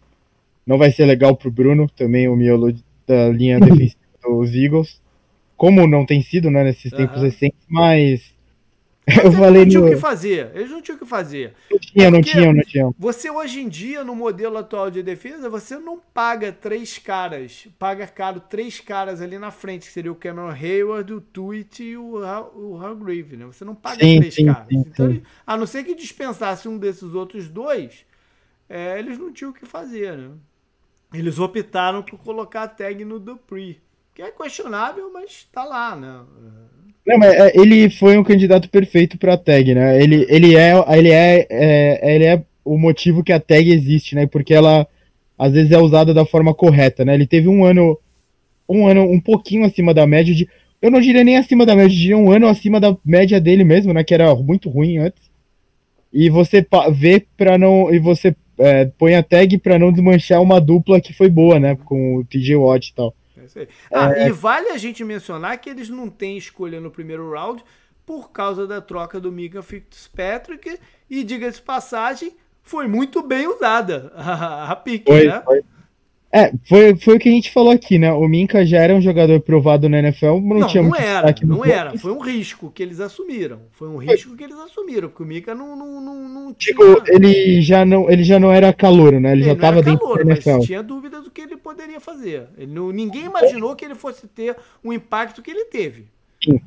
não 0.66 0.78
vai 0.78 0.90
ser 0.90 1.04
legal 1.04 1.36
pro 1.36 1.50
Bruno, 1.50 1.90
também 1.94 2.26
o 2.26 2.36
miolo 2.36 2.74
da 3.06 3.28
linha 3.28 3.60
defensiva 3.60 3.98
dos 4.22 4.54
Eagles, 4.54 5.00
como 5.56 5.86
não 5.86 6.06
tem 6.06 6.22
sido, 6.22 6.50
né, 6.50 6.64
nesses 6.64 6.90
tempos 6.90 7.22
recentes, 7.22 7.60
mas 7.68 8.33
eu 9.22 9.30
falei 9.32 9.62
não 9.62 9.68
tinha 9.68 9.84
o 9.84 9.88
que 9.88 9.96
fazer. 9.96 10.50
Eles 10.54 10.70
não 10.70 10.80
tinham 10.80 10.96
o 10.96 10.98
que 10.98 11.04
fazer. 11.04 11.54
Não 11.70 11.78
tinha, 11.78 12.10
não 12.10 12.22
tinha, 12.22 12.52
não 12.52 12.62
tinha. 12.62 12.90
Você 12.98 13.30
hoje 13.30 13.60
em 13.60 13.68
dia, 13.68 14.02
no 14.02 14.14
modelo 14.14 14.56
atual 14.56 14.90
de 14.90 15.02
defesa, 15.02 15.50
você 15.50 15.78
não 15.78 16.00
paga 16.00 16.50
três 16.50 16.96
caras. 16.96 17.68
Paga 17.78 18.06
caro 18.06 18.40
três 18.40 18.80
caras 18.80 19.20
ali 19.20 19.38
na 19.38 19.50
frente, 19.50 19.86
que 19.86 19.92
seria 19.92 20.10
o 20.10 20.14
Cameron 20.14 20.48
Hayward, 20.48 21.12
o 21.12 21.20
Tweet 21.20 21.82
e 21.82 21.96
o, 21.98 22.20
o 22.54 22.80
Hargrave, 22.80 23.36
né? 23.36 23.44
Você 23.44 23.62
não 23.62 23.74
paga 23.74 24.02
sim, 24.02 24.20
três 24.20 24.34
sim, 24.34 24.46
caras. 24.46 24.68
Sim, 24.68 24.84
então, 24.86 25.22
a 25.46 25.56
não 25.56 25.66
ser 25.66 25.84
que 25.84 25.94
dispensasse 25.94 26.66
um 26.66 26.78
desses 26.78 27.14
outros 27.14 27.46
dois, 27.46 28.06
é, 28.68 28.98
eles 28.98 29.18
não 29.18 29.30
tinham 29.30 29.50
o 29.50 29.54
que 29.54 29.66
fazer, 29.66 30.16
né? 30.16 30.30
Eles 31.12 31.38
optaram 31.38 32.02
por 32.02 32.18
colocar 32.18 32.62
a 32.62 32.68
tag 32.68 33.04
no 33.04 33.20
Dupree, 33.20 33.80
que 34.14 34.22
é 34.22 34.30
questionável, 34.30 35.12
mas 35.12 35.46
tá 35.52 35.62
lá, 35.62 35.94
né? 35.94 36.24
Não, 37.06 37.18
mas 37.18 37.34
é, 37.34 37.52
ele 37.54 37.90
foi 37.90 38.16
um 38.16 38.24
candidato 38.24 38.68
perfeito 38.68 39.18
para 39.18 39.34
a 39.34 39.38
tag, 39.38 39.74
né? 39.74 40.02
Ele, 40.02 40.26
ele, 40.28 40.56
é, 40.56 40.72
ele, 40.96 41.10
é, 41.10 41.46
é, 41.50 42.14
ele 42.14 42.24
é 42.24 42.42
o 42.64 42.78
motivo 42.78 43.22
que 43.22 43.32
a 43.32 43.38
tag 43.40 43.70
existe, 43.70 44.14
né? 44.14 44.26
Porque 44.26 44.54
ela 44.54 44.86
às 45.38 45.52
vezes 45.52 45.72
é 45.72 45.78
usada 45.78 46.14
da 46.14 46.24
forma 46.24 46.54
correta, 46.54 47.04
né? 47.04 47.14
Ele 47.14 47.26
teve 47.26 47.48
um 47.48 47.64
ano, 47.64 47.98
um 48.68 48.86
ano 48.86 49.02
um 49.02 49.20
pouquinho 49.20 49.66
acima 49.66 49.92
da 49.92 50.06
média 50.06 50.34
de, 50.34 50.48
eu 50.80 50.90
não 50.90 51.00
diria 51.00 51.24
nem 51.24 51.36
acima 51.36 51.66
da 51.66 51.76
média, 51.76 51.96
diria 51.96 52.16
um 52.16 52.30
ano 52.30 52.46
acima 52.46 52.80
da 52.80 52.96
média 53.04 53.40
dele 53.40 53.64
mesmo, 53.64 53.92
né? 53.92 54.02
Que 54.02 54.14
era 54.14 54.34
muito 54.34 54.70
ruim 54.70 54.98
antes. 54.98 55.22
E 56.12 56.30
você 56.30 56.66
vê 56.92 57.26
para 57.36 57.58
não, 57.58 57.92
e 57.92 57.98
você 57.98 58.34
é, 58.58 58.86
põe 58.98 59.14
a 59.14 59.22
tag 59.22 59.58
para 59.58 59.78
não 59.78 59.92
desmanchar 59.92 60.40
uma 60.40 60.60
dupla 60.60 61.00
que 61.00 61.12
foi 61.12 61.28
boa, 61.28 61.58
né? 61.60 61.76
Com 61.84 62.16
o 62.16 62.24
TJ 62.24 62.56
Watt 62.56 62.88
e 62.88 62.94
tal. 62.94 63.14
É 63.54 63.68
ah, 63.92 64.12
é... 64.12 64.28
e 64.28 64.32
vale 64.32 64.68
a 64.68 64.78
gente 64.78 65.04
mencionar 65.04 65.58
que 65.58 65.70
eles 65.70 65.88
não 65.88 66.08
têm 66.08 66.36
escolha 66.36 66.80
no 66.80 66.90
primeiro 66.90 67.30
round 67.30 67.64
por 68.04 68.30
causa 68.30 68.66
da 68.66 68.80
troca 68.80 69.20
do 69.20 69.32
Mika 69.32 69.62
Fitzpatrick 69.62 70.78
e, 71.08 71.24
diga-se 71.24 71.60
passagem, 71.60 72.36
foi 72.62 72.86
muito 72.86 73.22
bem 73.22 73.46
usada 73.46 74.12
a, 74.14 74.72
a 74.72 74.76
pique, 74.76 75.10
foi, 75.10 75.26
né? 75.26 75.42
Foi. 75.44 75.64
É, 76.34 76.52
foi, 76.64 76.96
foi 76.96 77.14
o 77.14 77.18
que 77.20 77.28
a 77.28 77.32
gente 77.32 77.52
falou 77.52 77.70
aqui, 77.70 77.96
né? 77.96 78.12
O 78.12 78.26
Minka 78.26 78.66
já 78.66 78.78
era 78.78 78.92
um 78.92 79.00
jogador 79.00 79.38
provado 79.38 79.88
na 79.88 80.00
NFL, 80.00 80.40
não, 80.40 80.58
não 80.58 80.66
tinha 80.66 80.82
não 80.82 80.96
era, 80.96 81.32
não 81.44 81.64
era. 81.64 81.96
Foi 81.96 82.10
um 82.10 82.18
risco 82.18 82.72
que 82.74 82.82
eles 82.82 82.98
assumiram. 82.98 83.60
Foi 83.70 83.86
um 83.86 83.98
risco 83.98 84.36
que 84.36 84.42
eles 84.42 84.56
assumiram, 84.56 85.08
porque 85.08 85.22
o 85.22 85.26
Minka 85.26 85.54
não, 85.54 85.76
não, 85.76 86.00
não, 86.00 86.28
não 86.28 86.52
tinha... 86.52 86.74
Tipo, 86.74 87.04
ele 87.06 87.62
já 87.62 87.84
não, 87.84 88.10
ele 88.10 88.24
já 88.24 88.40
não 88.40 88.50
era 88.50 88.72
calor, 88.72 89.12
né? 89.20 89.30
Ele, 89.30 89.42
ele 89.42 89.46
já 89.46 89.52
estava 89.52 89.80
dentro 89.80 90.12
da 90.12 90.22
NFL. 90.22 90.56
Mas 90.56 90.66
tinha 90.66 90.82
dúvidas 90.82 91.22
do 91.22 91.30
que 91.30 91.40
ele 91.40 91.56
poderia 91.56 92.00
fazer. 92.00 92.48
Ele 92.58 92.72
não, 92.72 92.90
ninguém 92.90 93.26
imaginou 93.26 93.76
que 93.76 93.84
ele 93.84 93.94
fosse 93.94 94.26
ter 94.26 94.56
o 94.82 94.92
impacto 94.92 95.40
que 95.40 95.52
ele 95.52 95.66
teve. 95.66 96.06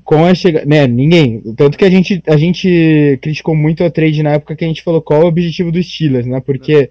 Com 0.06 0.24
a 0.24 0.34
chegada, 0.34 0.66
né, 0.66 0.88
ninguém. 0.88 1.42
Tanto 1.58 1.78
que 1.78 1.84
a 1.84 1.90
gente, 1.90 2.24
a 2.26 2.38
gente 2.38 3.20
criticou 3.22 3.54
muito 3.54 3.84
a 3.84 3.92
trade 3.92 4.24
na 4.24 4.32
época 4.32 4.56
que 4.56 4.64
a 4.64 4.68
gente 4.68 4.82
falou 4.82 5.02
qual 5.02 5.24
é 5.24 5.26
o 5.26 5.28
objetivo 5.28 5.74
dos 5.74 5.86
Steelers, 5.92 6.26
né? 6.26 6.40
Porque 6.40 6.90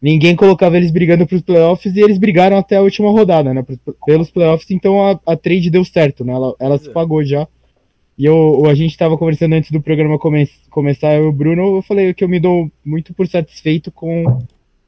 ninguém 0.00 0.36
colocava 0.36 0.76
eles 0.76 0.90
brigando 0.90 1.26
para 1.26 1.36
os 1.36 1.42
playoffs 1.42 1.94
e 1.94 2.00
eles 2.00 2.18
brigaram 2.18 2.56
até 2.56 2.76
a 2.76 2.82
última 2.82 3.10
rodada, 3.10 3.52
né? 3.52 3.64
Pelos 4.06 4.30
playoffs, 4.30 4.70
então 4.70 5.04
a, 5.04 5.18
a 5.26 5.36
trade 5.36 5.70
deu 5.70 5.84
certo, 5.84 6.24
né? 6.24 6.32
Ela, 6.32 6.54
ela 6.58 6.78
se 6.78 6.88
é. 6.88 6.92
pagou 6.92 7.24
já. 7.24 7.46
E 8.16 8.24
eu, 8.24 8.66
a 8.66 8.74
gente 8.74 8.90
estava 8.90 9.16
conversando 9.16 9.54
antes 9.54 9.70
do 9.70 9.80
programa 9.80 10.18
come, 10.18 10.48
começar, 10.70 11.14
eu 11.14 11.26
e 11.26 11.28
o 11.28 11.32
Bruno, 11.32 11.76
eu 11.76 11.82
falei 11.82 12.12
que 12.12 12.24
eu 12.24 12.28
me 12.28 12.40
dou 12.40 12.70
muito 12.84 13.14
por 13.14 13.28
satisfeito 13.28 13.92
com 13.92 14.38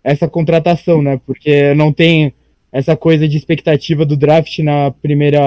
essa 0.03 0.29
contratação, 0.29 1.01
né? 1.01 1.21
Porque 1.25 1.73
não 1.75 1.93
tem 1.93 2.33
essa 2.73 2.97
coisa 2.97 3.29
de 3.29 3.37
expectativa 3.37 4.05
do 4.05 4.17
draft 4.17 4.59
na 4.61 4.91
primeira 4.91 5.41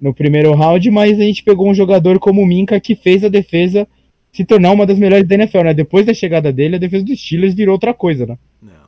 no 0.00 0.12
primeiro 0.12 0.52
round, 0.52 0.90
mas 0.90 1.18
a 1.18 1.22
gente 1.22 1.42
pegou 1.42 1.70
um 1.70 1.74
jogador 1.74 2.18
como 2.18 2.42
o 2.42 2.46
Minka 2.46 2.78
que 2.80 2.94
fez 2.94 3.24
a 3.24 3.28
defesa 3.28 3.86
se 4.34 4.44
tornar 4.44 4.72
uma 4.72 4.84
das 4.84 4.98
melhores 4.98 5.26
da 5.28 5.36
NFL, 5.36 5.62
né? 5.62 5.74
Depois 5.74 6.04
da 6.04 6.12
chegada 6.12 6.52
dele, 6.52 6.74
a 6.74 6.78
defesa 6.78 7.04
dos 7.04 7.20
Steelers 7.20 7.54
virou 7.54 7.74
outra 7.74 7.94
coisa, 7.94 8.26
né? 8.26 8.36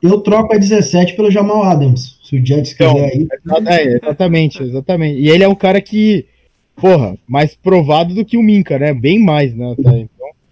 Eu 0.02 0.20
troco 0.20 0.52
a 0.52 0.58
17 0.58 1.14
pelo 1.14 1.30
Jamal 1.30 1.62
Adams, 1.62 2.18
se 2.22 2.36
o 2.36 2.44
Jets 2.44 2.72
então, 2.72 2.94
quiser 2.94 3.12
aí. 3.14 3.28
É, 3.68 3.96
exatamente, 3.96 4.62
exatamente. 4.62 5.20
E 5.20 5.28
ele 5.28 5.44
é 5.44 5.48
um 5.48 5.54
cara 5.54 5.80
que, 5.80 6.26
porra, 6.74 7.16
mais 7.28 7.54
provado 7.54 8.12
do 8.12 8.24
que 8.24 8.36
o 8.36 8.42
Minka, 8.42 8.76
né? 8.76 8.92
Bem 8.92 9.22
mais, 9.22 9.54
né? 9.54 9.74
Então... 9.78 10.08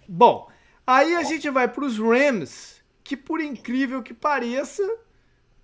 Bom, 0.07 0.47
aí 0.87 1.13
a 1.15 1.23
gente 1.23 1.49
vai 1.49 1.67
para 1.67 1.83
os 1.83 1.99
Rams, 1.99 2.77
que 3.03 3.17
por 3.17 3.41
incrível 3.41 4.01
que 4.01 4.13
pareça, 4.13 4.81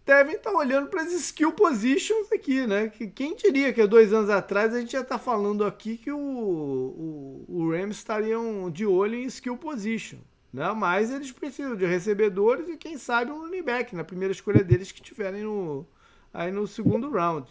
devem 0.05 0.35
estar 0.35 0.51
tá 0.51 0.57
olhando 0.57 0.87
para 0.87 1.03
as 1.03 1.13
skill 1.13 1.51
positions 1.51 2.31
aqui, 2.31 2.65
né? 2.65 2.89
Que 2.89 3.07
quem 3.07 3.35
diria 3.35 3.71
que 3.71 3.81
há 3.81 3.85
dois 3.85 4.11
anos 4.13 4.29
atrás 4.29 4.73
a 4.73 4.79
gente 4.79 4.93
já 4.93 5.01
está 5.01 5.17
falando 5.17 5.63
aqui 5.63 5.97
que 5.97 6.11
o, 6.11 6.17
o, 6.17 7.45
o 7.47 7.71
Rams 7.71 7.97
estariam 7.97 8.69
de 8.69 8.85
olho 8.85 9.15
em 9.15 9.25
skill 9.25 9.57
position, 9.57 10.17
né? 10.51 10.71
Mas 10.73 11.11
eles 11.11 11.31
precisam 11.31 11.75
de 11.75 11.85
recebedores 11.85 12.67
e 12.69 12.77
quem 12.77 12.97
sabe 12.97 13.31
um 13.31 13.41
running 13.41 13.63
back 13.63 13.95
na 13.95 14.03
primeira 14.03 14.31
escolha 14.31 14.63
deles 14.63 14.91
que 14.91 15.01
tiverem 15.01 15.43
no 15.43 15.85
aí 16.33 16.51
no 16.51 16.65
segundo 16.65 17.11
round. 17.11 17.47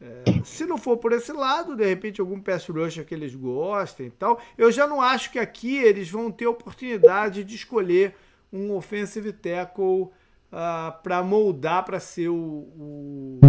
É, 0.00 0.42
se 0.44 0.66
não 0.66 0.76
for 0.76 0.96
por 0.96 1.12
esse 1.12 1.32
lado, 1.32 1.76
de 1.76 1.86
repente 1.86 2.20
algum 2.20 2.40
pass 2.40 2.66
rush 2.66 3.02
que 3.04 3.14
eles 3.14 3.34
gostem 3.34 4.08
e 4.08 4.10
tal, 4.10 4.40
eu 4.58 4.70
já 4.72 4.86
não 4.86 5.00
acho 5.00 5.30
que 5.30 5.38
aqui 5.38 5.76
eles 5.76 6.10
vão 6.10 6.30
ter 6.30 6.46
oportunidade 6.46 7.44
de 7.44 7.54
escolher 7.54 8.14
um 8.52 8.74
offensive 8.74 9.32
tackle 9.32 10.10
uh, 10.52 11.02
para 11.02 11.22
moldar 11.22 11.84
para 11.84 11.98
ser 11.98 12.28
o, 12.28 12.34
o, 12.34 13.40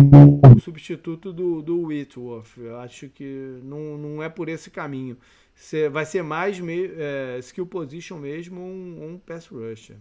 o, 0.55 0.59
substituto 0.59 1.33
do, 1.33 1.61
do 1.61 1.87
Whitworth. 1.87 2.57
Eu 2.57 2.77
acho 2.79 3.09
que 3.09 3.59
não, 3.63 3.97
não 3.97 4.23
é 4.23 4.29
por 4.29 4.47
esse 4.47 4.71
caminho. 4.71 5.17
Cê, 5.53 5.89
vai 5.89 6.05
ser 6.05 6.23
mais 6.23 6.59
me, 6.59 6.89
é, 6.97 7.37
skill 7.39 7.67
position 7.67 8.17
mesmo, 8.17 8.59
um, 8.59 9.13
um 9.13 9.19
pass 9.23 9.47
rusher. 9.47 9.97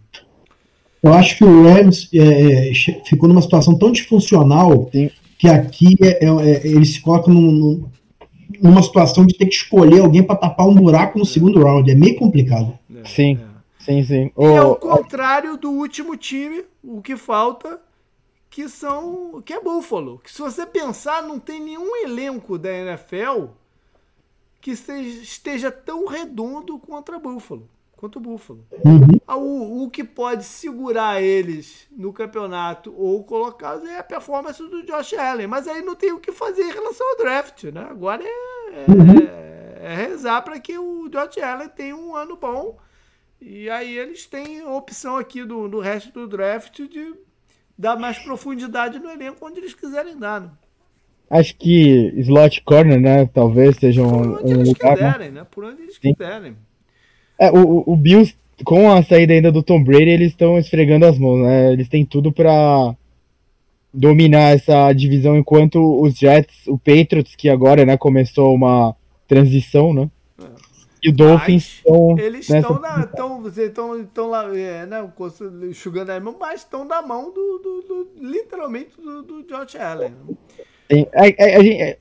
Eu 1.03 1.13
acho 1.13 1.37
que 1.37 1.43
o 1.43 1.63
Rams 1.63 2.09
é, 2.13 2.69
é 2.69 2.73
ficou 3.05 3.27
numa 3.27 3.41
situação 3.41 3.77
tão 3.77 3.91
disfuncional 3.91 4.89
Sim. 4.91 5.11
que 5.37 5.47
aqui 5.49 5.95
é, 6.01 6.25
é, 6.25 6.27
é 6.27 6.67
eles 6.67 6.93
se 6.93 7.01
colocam 7.01 7.33
num, 7.33 7.85
numa 8.61 8.81
situação 8.81 9.25
de 9.25 9.35
ter 9.37 9.45
que 9.45 9.53
escolher 9.53 9.99
alguém 9.99 10.23
para 10.23 10.37
tapar 10.37 10.67
um 10.67 10.73
buraco 10.73 11.19
no 11.19 11.25
segundo 11.25 11.61
round. 11.61 11.91
É 11.91 11.93
meio 11.93 12.15
complicado. 12.15 12.73
Sim. 13.05 13.37
Sim, 13.83 14.01
sim. 14.03 14.31
O, 14.35 14.45
é 14.45 14.61
o 14.61 14.75
contrário 14.75 15.57
do 15.57 15.69
último 15.69 16.15
time, 16.15 16.63
o 16.81 17.01
que 17.01 17.17
falta, 17.17 17.81
que 18.49 18.69
são. 18.69 19.41
que 19.45 19.53
é 19.53 19.59
Buffalo. 19.59 20.19
Que 20.23 20.31
se 20.31 20.41
você 20.41 20.65
pensar, 20.65 21.21
não 21.21 21.37
tem 21.37 21.59
nenhum 21.59 21.95
elenco 21.97 22.57
da 22.57 22.71
NFL 22.71 23.47
que 24.61 24.71
esteja 24.71 25.69
tão 25.69 26.05
redondo 26.07 26.79
contra 26.79 27.19
Buffalo. 27.19 27.67
Quanto 27.97 28.17
o 28.17 28.21
Buffalo. 28.21 28.65
Uhum. 28.85 29.19
Ah, 29.27 29.35
o, 29.35 29.83
o 29.83 29.89
que 29.89 30.03
pode 30.03 30.45
segurar 30.45 31.21
eles 31.21 31.87
no 31.91 32.13
campeonato 32.13 32.93
ou 32.97 33.23
colocá-los 33.23 33.85
é 33.85 33.99
a 33.99 34.03
performance 34.03 34.61
do 34.61 34.85
Josh 34.85 35.13
Allen. 35.13 35.47
Mas 35.47 35.67
aí 35.67 35.81
não 35.81 35.95
tem 35.95 36.13
o 36.13 36.19
que 36.19 36.31
fazer 36.31 36.63
em 36.63 36.71
relação 36.71 37.09
ao 37.09 37.17
draft, 37.17 37.63
né? 37.65 37.87
Agora 37.89 38.23
é, 38.23 38.85
uhum. 38.89 39.19
é, 39.81 39.93
é 39.93 39.95
rezar 39.95 40.41
para 40.41 40.59
que 40.59 40.77
o 40.77 41.09
Josh 41.09 41.37
Allen 41.39 41.69
tenha 41.69 41.95
um 41.95 42.15
ano 42.15 42.37
bom 42.37 42.77
e 43.45 43.69
aí 43.69 43.97
eles 43.97 44.25
têm 44.25 44.61
a 44.61 44.71
opção 44.71 45.17
aqui 45.17 45.43
do, 45.43 45.67
do 45.67 45.79
resto 45.79 46.11
do 46.11 46.27
draft 46.27 46.79
de 46.81 47.13
dar 47.77 47.97
mais 47.97 48.17
profundidade 48.19 48.99
no 48.99 49.09
elenco 49.09 49.45
onde 49.45 49.59
eles 49.59 49.73
quiserem 49.73 50.17
dar. 50.17 50.41
Né? 50.41 50.49
Acho 51.29 51.55
que 51.55 52.13
slot 52.17 52.61
corner, 52.63 52.99
né? 52.99 53.25
Talvez 53.25 53.75
seja 53.77 54.03
um, 54.03 54.07
Por 54.07 54.41
onde 54.41 54.53
um 54.53 54.55
eles 54.57 54.67
lugar, 54.69 54.97
né? 54.97 55.11
quiserem, 55.11 55.31
né? 55.31 55.47
Por 55.49 55.63
onde 55.65 55.81
eles 55.81 55.95
Sim. 55.95 56.13
quiserem. 56.13 56.55
É, 57.39 57.51
o, 57.51 57.83
o 57.85 57.95
Bills, 57.95 58.35
com 58.63 58.91
a 58.91 59.01
saída 59.01 59.33
ainda 59.33 59.51
do 59.51 59.63
Tom 59.63 59.83
Brady, 59.83 60.09
eles 60.09 60.31
estão 60.31 60.57
esfregando 60.57 61.05
as 61.05 61.17
mãos, 61.17 61.41
né? 61.41 61.73
Eles 61.73 61.89
têm 61.89 62.05
tudo 62.05 62.31
para 62.31 62.95
dominar 63.93 64.55
essa 64.55 64.91
divisão, 64.93 65.37
enquanto 65.37 66.01
os 66.01 66.17
Jets, 66.17 66.67
o 66.67 66.77
Patriots, 66.77 67.35
que 67.35 67.49
agora 67.49 67.85
né, 67.85 67.95
começou 67.97 68.53
uma 68.53 68.95
transição, 69.27 69.93
né? 69.93 70.09
E 71.03 71.09
o 71.09 71.11
Dolphins 71.11 71.79
estão. 71.79 72.17
Eles 72.17 72.49
estão 72.49 72.79
na. 72.79 73.01
Estão, 73.01 73.99
estão 73.99 74.29
lá, 74.29 74.57
é, 74.57 74.85
né, 74.85 75.05
enxugando 75.69 76.11
a 76.11 76.19
mão, 76.19 76.37
mas 76.39 76.61
estão 76.61 76.85
na 76.85 77.01
mão 77.01 77.25
do, 77.25 77.59
do, 77.59 77.81
do 77.81 78.07
literalmente 78.21 78.95
do, 78.95 79.21
do 79.21 79.43
Josh 79.43 79.75
Allen. 79.75 80.13
Sim, 80.89 81.05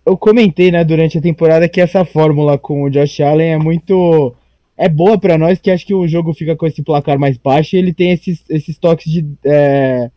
eu 0.07 0.17
comentei, 0.17 0.71
né, 0.71 0.85
durante 0.85 1.19
a 1.19 1.23
temporada 1.23 1.69
que 1.69 1.81
essa 1.81 2.05
fórmula 2.05 2.57
com 2.57 2.85
o 2.85 2.91
Josh 2.91 3.21
Allen 3.21 3.55
é 3.55 3.59
muito. 3.59 4.35
É 4.77 4.89
boa 4.89 5.19
para 5.19 5.37
nós, 5.37 5.59
que 5.59 5.71
acho 5.71 5.85
que 5.85 5.95
o 5.95 6.07
jogo 6.07 6.33
fica 6.33 6.55
com 6.55 6.67
esse 6.67 6.83
placar 6.83 7.19
mais 7.19 7.37
baixo 7.37 7.75
e 7.75 7.79
ele 7.79 7.93
tem 7.93 8.13
esses, 8.13 8.43
esses 8.49 8.79
toques 8.79 9.13
de, 9.13 9.27
é, 9.45 10.11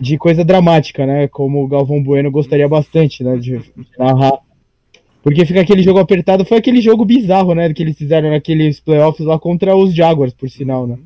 de 0.00 0.18
coisa 0.18 0.44
dramática, 0.44 1.06
né? 1.06 1.28
Como 1.28 1.62
o 1.62 1.68
Galvão 1.68 2.02
Bueno 2.02 2.30
gostaria 2.30 2.68
bastante, 2.68 3.22
né? 3.22 3.36
De, 3.36 3.58
de 3.58 3.88
narrar 3.98 4.40
porque 5.22 5.44
fica 5.44 5.60
aquele 5.60 5.82
jogo 5.82 5.98
apertado. 5.98 6.44
Foi 6.44 6.58
aquele 6.58 6.80
jogo 6.80 7.04
bizarro, 7.04 7.54
né? 7.54 7.72
Que 7.72 7.82
eles 7.82 7.96
fizeram 7.96 8.30
naqueles 8.30 8.80
playoffs 8.80 9.26
lá 9.26 9.38
contra 9.38 9.76
os 9.76 9.94
Jaguars, 9.94 10.32
por 10.32 10.48
sinal, 10.48 10.86
né? 10.86 10.98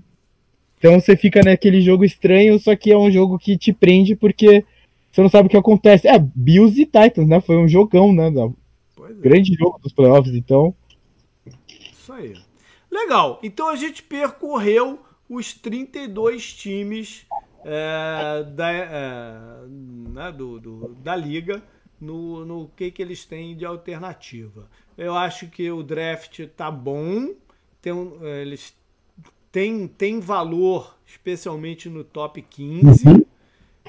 Então 0.78 0.98
você 0.98 1.16
fica 1.16 1.42
naquele 1.42 1.80
jogo 1.80 2.04
estranho, 2.04 2.58
só 2.58 2.74
que 2.74 2.90
é 2.90 2.98
um 2.98 3.10
jogo 3.10 3.38
que 3.38 3.56
te 3.56 3.72
prende 3.72 4.16
porque 4.16 4.64
você 5.10 5.20
não 5.22 5.28
sabe 5.28 5.46
o 5.46 5.50
que 5.50 5.56
acontece. 5.56 6.08
É, 6.08 6.18
Bills 6.18 6.80
e 6.80 6.84
Titans, 6.84 7.28
né? 7.28 7.40
Foi 7.40 7.56
um 7.56 7.68
jogão, 7.68 8.12
né? 8.12 8.28
É. 8.28 9.12
Grande 9.14 9.54
jogo 9.54 9.78
dos 9.78 9.92
playoffs, 9.92 10.34
então. 10.34 10.74
Isso 11.92 12.12
aí. 12.12 12.34
Legal. 12.90 13.38
Então 13.42 13.68
a 13.68 13.76
gente 13.76 14.02
percorreu 14.02 14.98
os 15.28 15.54
32 15.54 16.52
times 16.52 17.26
é, 17.64 18.44
da, 18.54 18.72
é, 18.72 19.34
né, 19.68 20.32
do, 20.32 20.58
do, 20.58 20.96
da 21.02 21.16
liga 21.16 21.62
no, 22.02 22.44
no 22.44 22.68
que, 22.76 22.90
que 22.90 23.00
eles 23.00 23.24
têm 23.24 23.56
de 23.56 23.64
alternativa. 23.64 24.68
Eu 24.98 25.14
acho 25.14 25.48
que 25.48 25.70
o 25.70 25.82
draft 25.82 26.46
tá 26.56 26.68
bom, 26.68 27.32
tem, 27.80 27.92
é, 28.22 28.42
eles 28.42 28.76
têm, 29.52 29.86
têm 29.86 30.18
valor, 30.18 30.98
especialmente 31.06 31.88
no 31.88 32.02
top 32.02 32.42
15. 32.42 33.08
Uhum. 33.08 33.24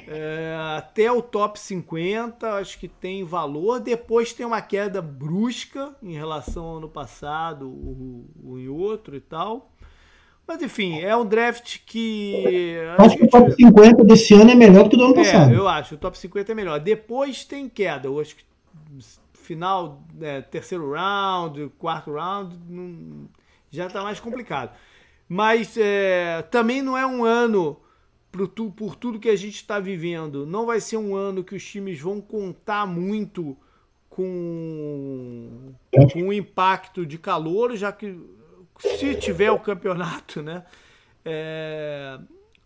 É, 0.05 0.55
até 0.77 1.11
o 1.11 1.21
top 1.21 1.59
50, 1.59 2.55
acho 2.55 2.77
que 2.77 2.87
tem 2.87 3.23
valor. 3.23 3.79
Depois 3.79 4.31
tem 4.31 4.45
uma 4.45 4.61
queda 4.61 5.01
brusca 5.01 5.95
em 6.01 6.13
relação 6.13 6.65
ao 6.65 6.77
ano 6.77 6.89
passado, 6.89 7.67
o 7.67 8.59
e 8.59 8.69
outro 8.69 9.15
e 9.15 9.21
tal. 9.21 9.72
Mas 10.47 10.61
enfim, 10.61 10.99
é 10.99 11.15
um 11.15 11.25
draft 11.25 11.79
que. 11.85 12.75
Acho 12.97 13.17
que 13.17 13.23
o 13.23 13.29
top 13.29 13.51
50 13.53 14.03
desse 14.03 14.33
ano 14.33 14.51
é 14.51 14.55
melhor 14.55 14.83
do 14.83 14.89
que 14.89 14.97
do 14.97 15.03
ano 15.03 15.13
é, 15.13 15.23
passado. 15.23 15.53
Eu 15.53 15.67
acho, 15.67 15.95
o 15.95 15.97
top 15.97 16.17
50 16.17 16.51
é 16.51 16.55
melhor. 16.55 16.79
Depois 16.79 17.45
tem 17.45 17.69
queda. 17.69 18.07
Eu 18.07 18.19
acho 18.19 18.35
que 18.35 18.43
final, 19.43 20.03
é, 20.21 20.41
terceiro 20.41 20.91
round, 20.91 21.69
quarto 21.77 22.13
round, 22.13 22.57
não, 22.67 23.29
já 23.69 23.87
está 23.87 24.01
mais 24.01 24.19
complicado. 24.19 24.75
Mas 25.27 25.77
é, 25.77 26.41
também 26.43 26.81
não 26.81 26.97
é 26.97 27.05
um 27.05 27.23
ano, 27.23 27.77
por, 28.31 28.47
tu, 28.47 28.71
por 28.71 28.95
tudo 28.95 29.19
que 29.19 29.29
a 29.29 29.35
gente 29.35 29.55
está 29.55 29.79
vivendo, 29.79 30.45
não 30.45 30.65
vai 30.65 30.79
ser 30.79 30.97
um 30.97 31.15
ano 31.15 31.43
que 31.43 31.55
os 31.55 31.63
times 31.63 31.99
vão 31.99 32.21
contar 32.21 32.85
muito 32.85 33.55
com, 34.09 35.73
com 36.11 36.21
o 36.27 36.33
impacto 36.33 37.05
de 37.05 37.17
calor, 37.17 37.75
já 37.75 37.91
que 37.91 38.15
se 38.79 39.15
tiver 39.15 39.51
o 39.51 39.59
campeonato, 39.59 40.41
né? 40.41 40.63
É, 41.25 42.19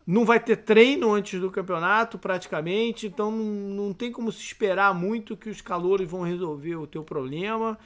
não 0.06 0.24
vai 0.24 0.40
ter 0.40 0.58
treino 0.58 1.14
antes 1.14 1.40
do 1.40 1.52
campeonato, 1.52 2.18
praticamente, 2.18 3.08
então 3.08 3.30
não, 3.30 3.44
não 3.88 3.94
tem 3.94 4.12
como 4.12 4.32
se 4.32 4.42
esperar 4.42 4.94
muito 4.96 5.36
que 5.36 5.50
os 5.50 5.60
calores 5.60 6.10
vão 6.10 6.22
resolver 6.22 6.76
o 6.78 6.88
teu 6.88 7.04
problema. 7.04 7.78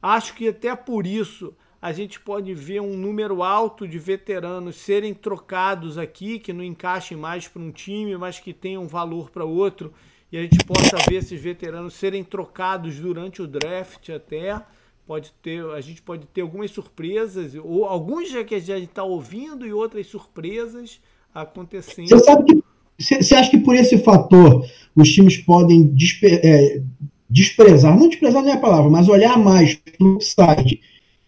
Acho 0.00 0.34
que 0.34 0.48
até 0.48 0.74
por 0.74 1.06
isso 1.06 1.54
a 1.80 1.92
gente 1.92 2.18
pode 2.18 2.54
ver 2.54 2.80
um 2.80 2.96
número 2.96 3.42
alto 3.42 3.86
de 3.86 3.98
veteranos 3.98 4.76
serem 4.76 5.12
trocados 5.12 5.98
aqui, 5.98 6.38
que 6.38 6.52
não 6.52 6.64
encaixem 6.64 7.16
mais 7.16 7.46
para 7.46 7.62
um 7.62 7.70
time, 7.70 8.16
mas 8.16 8.40
que 8.40 8.52
tenham 8.52 8.88
valor 8.88 9.30
para 9.30 9.44
outro, 9.44 9.92
e 10.32 10.38
a 10.38 10.42
gente 10.42 10.64
possa 10.64 10.96
ver 11.08 11.16
esses 11.16 11.40
veteranos 11.40 11.94
serem 11.94 12.24
trocados 12.24 12.98
durante 12.98 13.42
o 13.42 13.46
draft 13.46 14.08
até 14.08 14.60
pode 15.06 15.32
ter, 15.42 15.64
a 15.70 15.80
gente 15.80 16.02
pode 16.02 16.26
ter 16.26 16.40
algumas 16.40 16.70
surpresas, 16.70 17.54
ou 17.54 17.84
alguns 17.84 18.30
já 18.30 18.42
que 18.42 18.54
a 18.54 18.58
gente 18.58 18.84
está 18.84 19.04
ouvindo 19.04 19.66
e 19.66 19.72
outras 19.72 20.06
surpresas 20.06 21.00
acontecendo. 21.34 22.08
Você 22.08 22.18
sabe 22.18 22.44
que 22.44 22.64
você 22.98 23.34
acha 23.34 23.50
que 23.50 23.58
por 23.58 23.74
esse 23.74 23.98
fator 23.98 24.66
os 24.94 25.12
times 25.12 25.36
podem 25.36 25.82
despe 25.82 26.26
é, 26.26 26.82
desprezar, 27.28 27.98
não 27.98 28.08
desprezar 28.08 28.42
nem 28.42 28.54
a 28.54 28.58
palavra, 28.58 28.90
mas 28.90 29.08
olhar 29.08 29.38
mais 29.38 29.74
para 29.74 30.06
o 30.06 30.20
site 30.20 30.80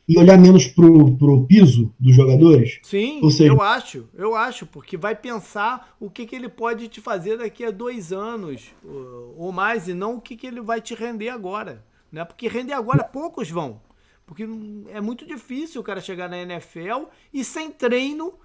e 0.08 0.18
olhar 0.18 0.38
menos 0.38 0.66
para 0.66 0.86
o 0.86 1.44
piso 1.44 1.92
dos 2.00 2.16
jogadores? 2.16 2.78
Sim, 2.82 3.20
seja... 3.30 3.52
eu 3.52 3.60
acho, 3.60 4.08
eu 4.14 4.34
acho, 4.34 4.64
porque 4.64 4.96
vai 4.96 5.14
pensar 5.14 5.94
o 6.00 6.08
que, 6.08 6.24
que 6.24 6.34
ele 6.34 6.48
pode 6.48 6.88
te 6.88 7.00
fazer 7.00 7.36
daqui 7.36 7.62
a 7.62 7.70
dois 7.70 8.10
anos 8.10 8.72
ou 9.36 9.52
mais, 9.52 9.86
e 9.86 9.92
não 9.92 10.16
o 10.16 10.20
que, 10.20 10.36
que 10.36 10.46
ele 10.46 10.62
vai 10.62 10.80
te 10.80 10.94
render 10.94 11.28
agora. 11.28 11.84
Né? 12.10 12.24
Porque 12.24 12.48
render 12.48 12.72
agora 12.72 13.04
poucos 13.04 13.50
vão. 13.50 13.80
Porque 14.26 14.46
é 14.88 15.00
muito 15.00 15.24
difícil 15.26 15.80
o 15.80 15.84
cara 15.84 16.00
chegar 16.00 16.28
na 16.28 16.38
NFL 16.38 17.06
e 17.32 17.42
sem 17.42 17.70
treino 17.70 18.38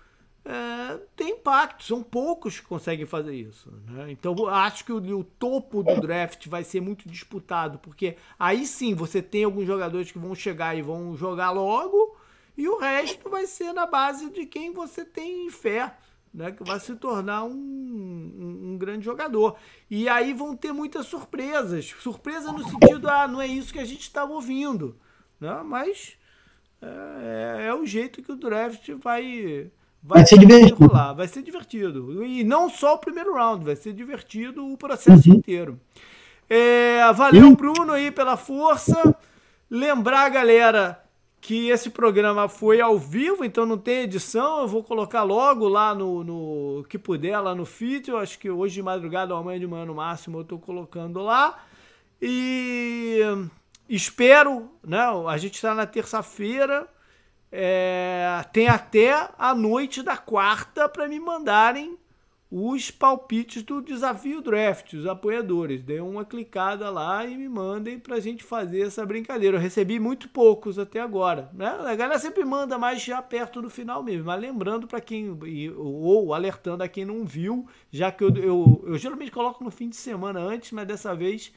é, 0.45 0.99
tem 1.15 1.31
impacto. 1.31 1.83
São 1.83 2.03
poucos 2.03 2.59
que 2.59 2.65
conseguem 2.65 3.05
fazer 3.05 3.35
isso. 3.35 3.71
Né? 3.87 4.11
Então 4.11 4.47
acho 4.47 4.85
que 4.85 4.91
o, 4.91 5.19
o, 5.19 5.23
topo 5.23 5.83
do 5.83 5.99
draft 5.99 6.47
vai 6.47 6.63
ser 6.63 6.81
muito 6.81 7.07
disputado, 7.07 7.79
porque 7.79 8.17
aí 8.37 8.65
sim 8.65 8.93
você 8.93 9.21
tem 9.21 9.43
alguns 9.43 9.65
jogadores 9.65 10.11
que 10.11 10.19
vão 10.19 10.35
chegar 10.35 10.77
e 10.77 10.81
vão 10.81 11.15
jogar 11.15 11.51
logo, 11.51 12.15
e 12.57 12.67
o 12.67 12.77
resto 12.77 13.29
vai 13.29 13.47
ser 13.47 13.73
na 13.73 13.85
base 13.85 14.29
de 14.29 14.45
quem 14.45 14.71
você 14.71 15.03
tem 15.03 15.49
fé 15.49 15.95
né, 16.33 16.51
que 16.51 16.63
vai 16.63 16.79
se 16.79 16.95
tornar 16.95 17.43
um, 17.43 17.51
um, 17.51 18.59
um, 18.71 18.77
grande 18.77 19.05
jogador. 19.05 19.55
E 19.89 20.09
aí 20.09 20.33
vão 20.33 20.55
ter 20.55 20.71
muitas 20.71 21.05
surpresas. 21.05 21.93
Surpresa 21.99 22.51
no 22.51 22.67
sentido, 22.67 23.07
ah, 23.09 23.27
não 23.27 23.39
é 23.39 23.45
isso 23.45 23.71
que 23.71 23.79
a 23.79 23.85
gente 23.85 24.01
estava 24.01 24.33
ouvindo. 24.33 24.95
Né? 25.39 25.61
Mas 25.63 26.17
é, 26.81 27.61
é, 27.61 27.67
é, 27.67 27.73
o 27.73 27.85
jeito 27.85 28.21
que 28.23 28.31
o 28.31 28.35
draft 28.35 28.89
vai, 28.93 29.69
vai, 30.01 30.17
vai 30.19 30.25
ser 30.25 30.39
divertido. 30.39 30.85
Rolar. 30.85 31.13
Vai 31.13 31.27
ser 31.27 31.43
divertido. 31.43 32.25
E 32.25 32.43
não 32.43 32.69
só 32.69 32.95
o 32.95 32.99
primeiro 32.99 33.35
round, 33.35 33.63
vai 33.63 33.75
ser 33.75 33.93
divertido 33.93 34.65
o 34.65 34.77
processo 34.77 35.29
uhum. 35.29 35.35
inteiro. 35.35 35.79
É, 36.49 37.11
valeu, 37.13 37.55
Bruno, 37.55 37.93
aí 37.93 38.11
pela 38.11 38.37
força. 38.37 39.15
Lembrar, 39.69 40.29
galera, 40.29 41.02
que 41.43 41.69
esse 41.69 41.89
programa 41.89 42.47
foi 42.47 42.79
ao 42.79 42.97
vivo, 42.97 43.43
então 43.43 43.65
não 43.65 43.77
tem 43.77 44.03
edição. 44.03 44.61
Eu 44.61 44.67
vou 44.67 44.81
colocar 44.81 45.23
logo 45.23 45.67
lá 45.67 45.93
no, 45.93 46.23
no 46.23 46.85
que 46.87 46.97
puder, 46.97 47.37
lá 47.37 47.53
no 47.53 47.65
feed. 47.65 48.09
Eu 48.09 48.17
acho 48.17 48.39
que 48.39 48.49
hoje 48.49 48.75
de 48.75 48.81
madrugada 48.81 49.33
ou 49.33 49.39
amanhã 49.41 49.59
de 49.59 49.67
manhã 49.67 49.83
no 49.83 49.93
máximo 49.93 50.37
eu 50.37 50.43
estou 50.43 50.57
colocando 50.57 51.21
lá. 51.21 51.61
E 52.21 53.19
espero, 53.89 54.71
né? 54.81 55.01
A 55.27 55.37
gente 55.37 55.55
está 55.55 55.75
na 55.75 55.85
terça-feira. 55.85 56.87
É, 57.51 58.41
tem 58.53 58.69
até 58.69 59.29
a 59.37 59.53
noite 59.53 60.01
da 60.01 60.15
quarta 60.15 60.87
para 60.87 61.09
me 61.09 61.19
mandarem 61.19 61.97
os 62.55 62.91
palpites 62.91 63.63
do 63.63 63.81
desafio 63.81 64.39
draft, 64.39 64.93
os 64.93 65.07
apoiadores. 65.07 65.81
Dê 65.81 65.99
uma 65.99 66.23
clicada 66.23 66.87
lá 66.91 67.25
e 67.25 67.35
me 67.35 67.49
mandem 67.49 67.97
para 67.97 68.17
a 68.17 68.19
gente 68.19 68.43
fazer 68.43 68.81
essa 68.81 69.03
brincadeira. 69.03 69.57
Eu 69.57 69.61
recebi 69.61 69.99
muito 69.99 70.29
poucos 70.29 70.77
até 70.77 70.99
agora. 70.99 71.49
Né? 71.51 71.65
A 71.65 71.95
galera 71.95 72.19
sempre 72.19 72.45
manda 72.45 72.77
mais 72.77 73.01
já 73.01 73.19
perto 73.23 73.59
do 73.59 73.71
final 73.71 74.03
mesmo. 74.03 74.25
Mas 74.25 74.39
lembrando 74.39 74.85
para 74.85 75.01
quem, 75.01 75.35
ou 75.75 76.31
alertando 76.31 76.83
a 76.83 76.87
quem 76.87 77.03
não 77.03 77.25
viu, 77.25 77.67
já 77.91 78.11
que 78.11 78.23
eu, 78.23 78.29
eu, 78.37 78.83
eu 78.85 78.97
geralmente 78.99 79.31
coloco 79.31 79.63
no 79.63 79.71
fim 79.71 79.89
de 79.89 79.95
semana 79.95 80.39
antes, 80.39 80.71
mas 80.73 80.87
dessa 80.87 81.15
vez 81.15 81.51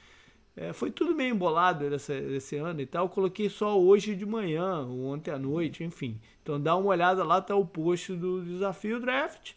é, 0.56 0.72
foi 0.72 0.90
tudo 0.90 1.14
meio 1.14 1.34
embolado 1.34 1.90
dessa, 1.90 2.18
desse 2.18 2.56
ano 2.56 2.80
e 2.80 2.86
tal. 2.86 3.04
Eu 3.04 3.10
coloquei 3.10 3.50
só 3.50 3.78
hoje 3.78 4.14
de 4.14 4.24
manhã, 4.24 4.86
ontem 4.86 5.30
à 5.30 5.38
noite, 5.38 5.84
enfim. 5.84 6.18
Então 6.42 6.58
dá 6.58 6.74
uma 6.74 6.88
olhada 6.88 7.22
lá, 7.22 7.42
tá 7.42 7.54
o 7.54 7.66
post 7.66 8.14
do 8.14 8.42
desafio 8.42 8.98
draft. 8.98 9.52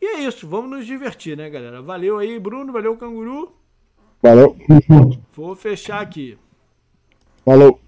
E 0.00 0.06
é 0.06 0.20
isso, 0.20 0.46
vamos 0.48 0.70
nos 0.70 0.86
divertir, 0.86 1.36
né, 1.36 1.48
galera? 1.48 1.80
Valeu 1.80 2.18
aí, 2.18 2.38
Bruno, 2.38 2.72
valeu, 2.72 2.96
Canguru. 2.96 3.52
Valeu. 4.22 4.56
Vou 5.34 5.54
fechar 5.54 6.00
aqui. 6.00 6.38
Falou. 7.44 7.80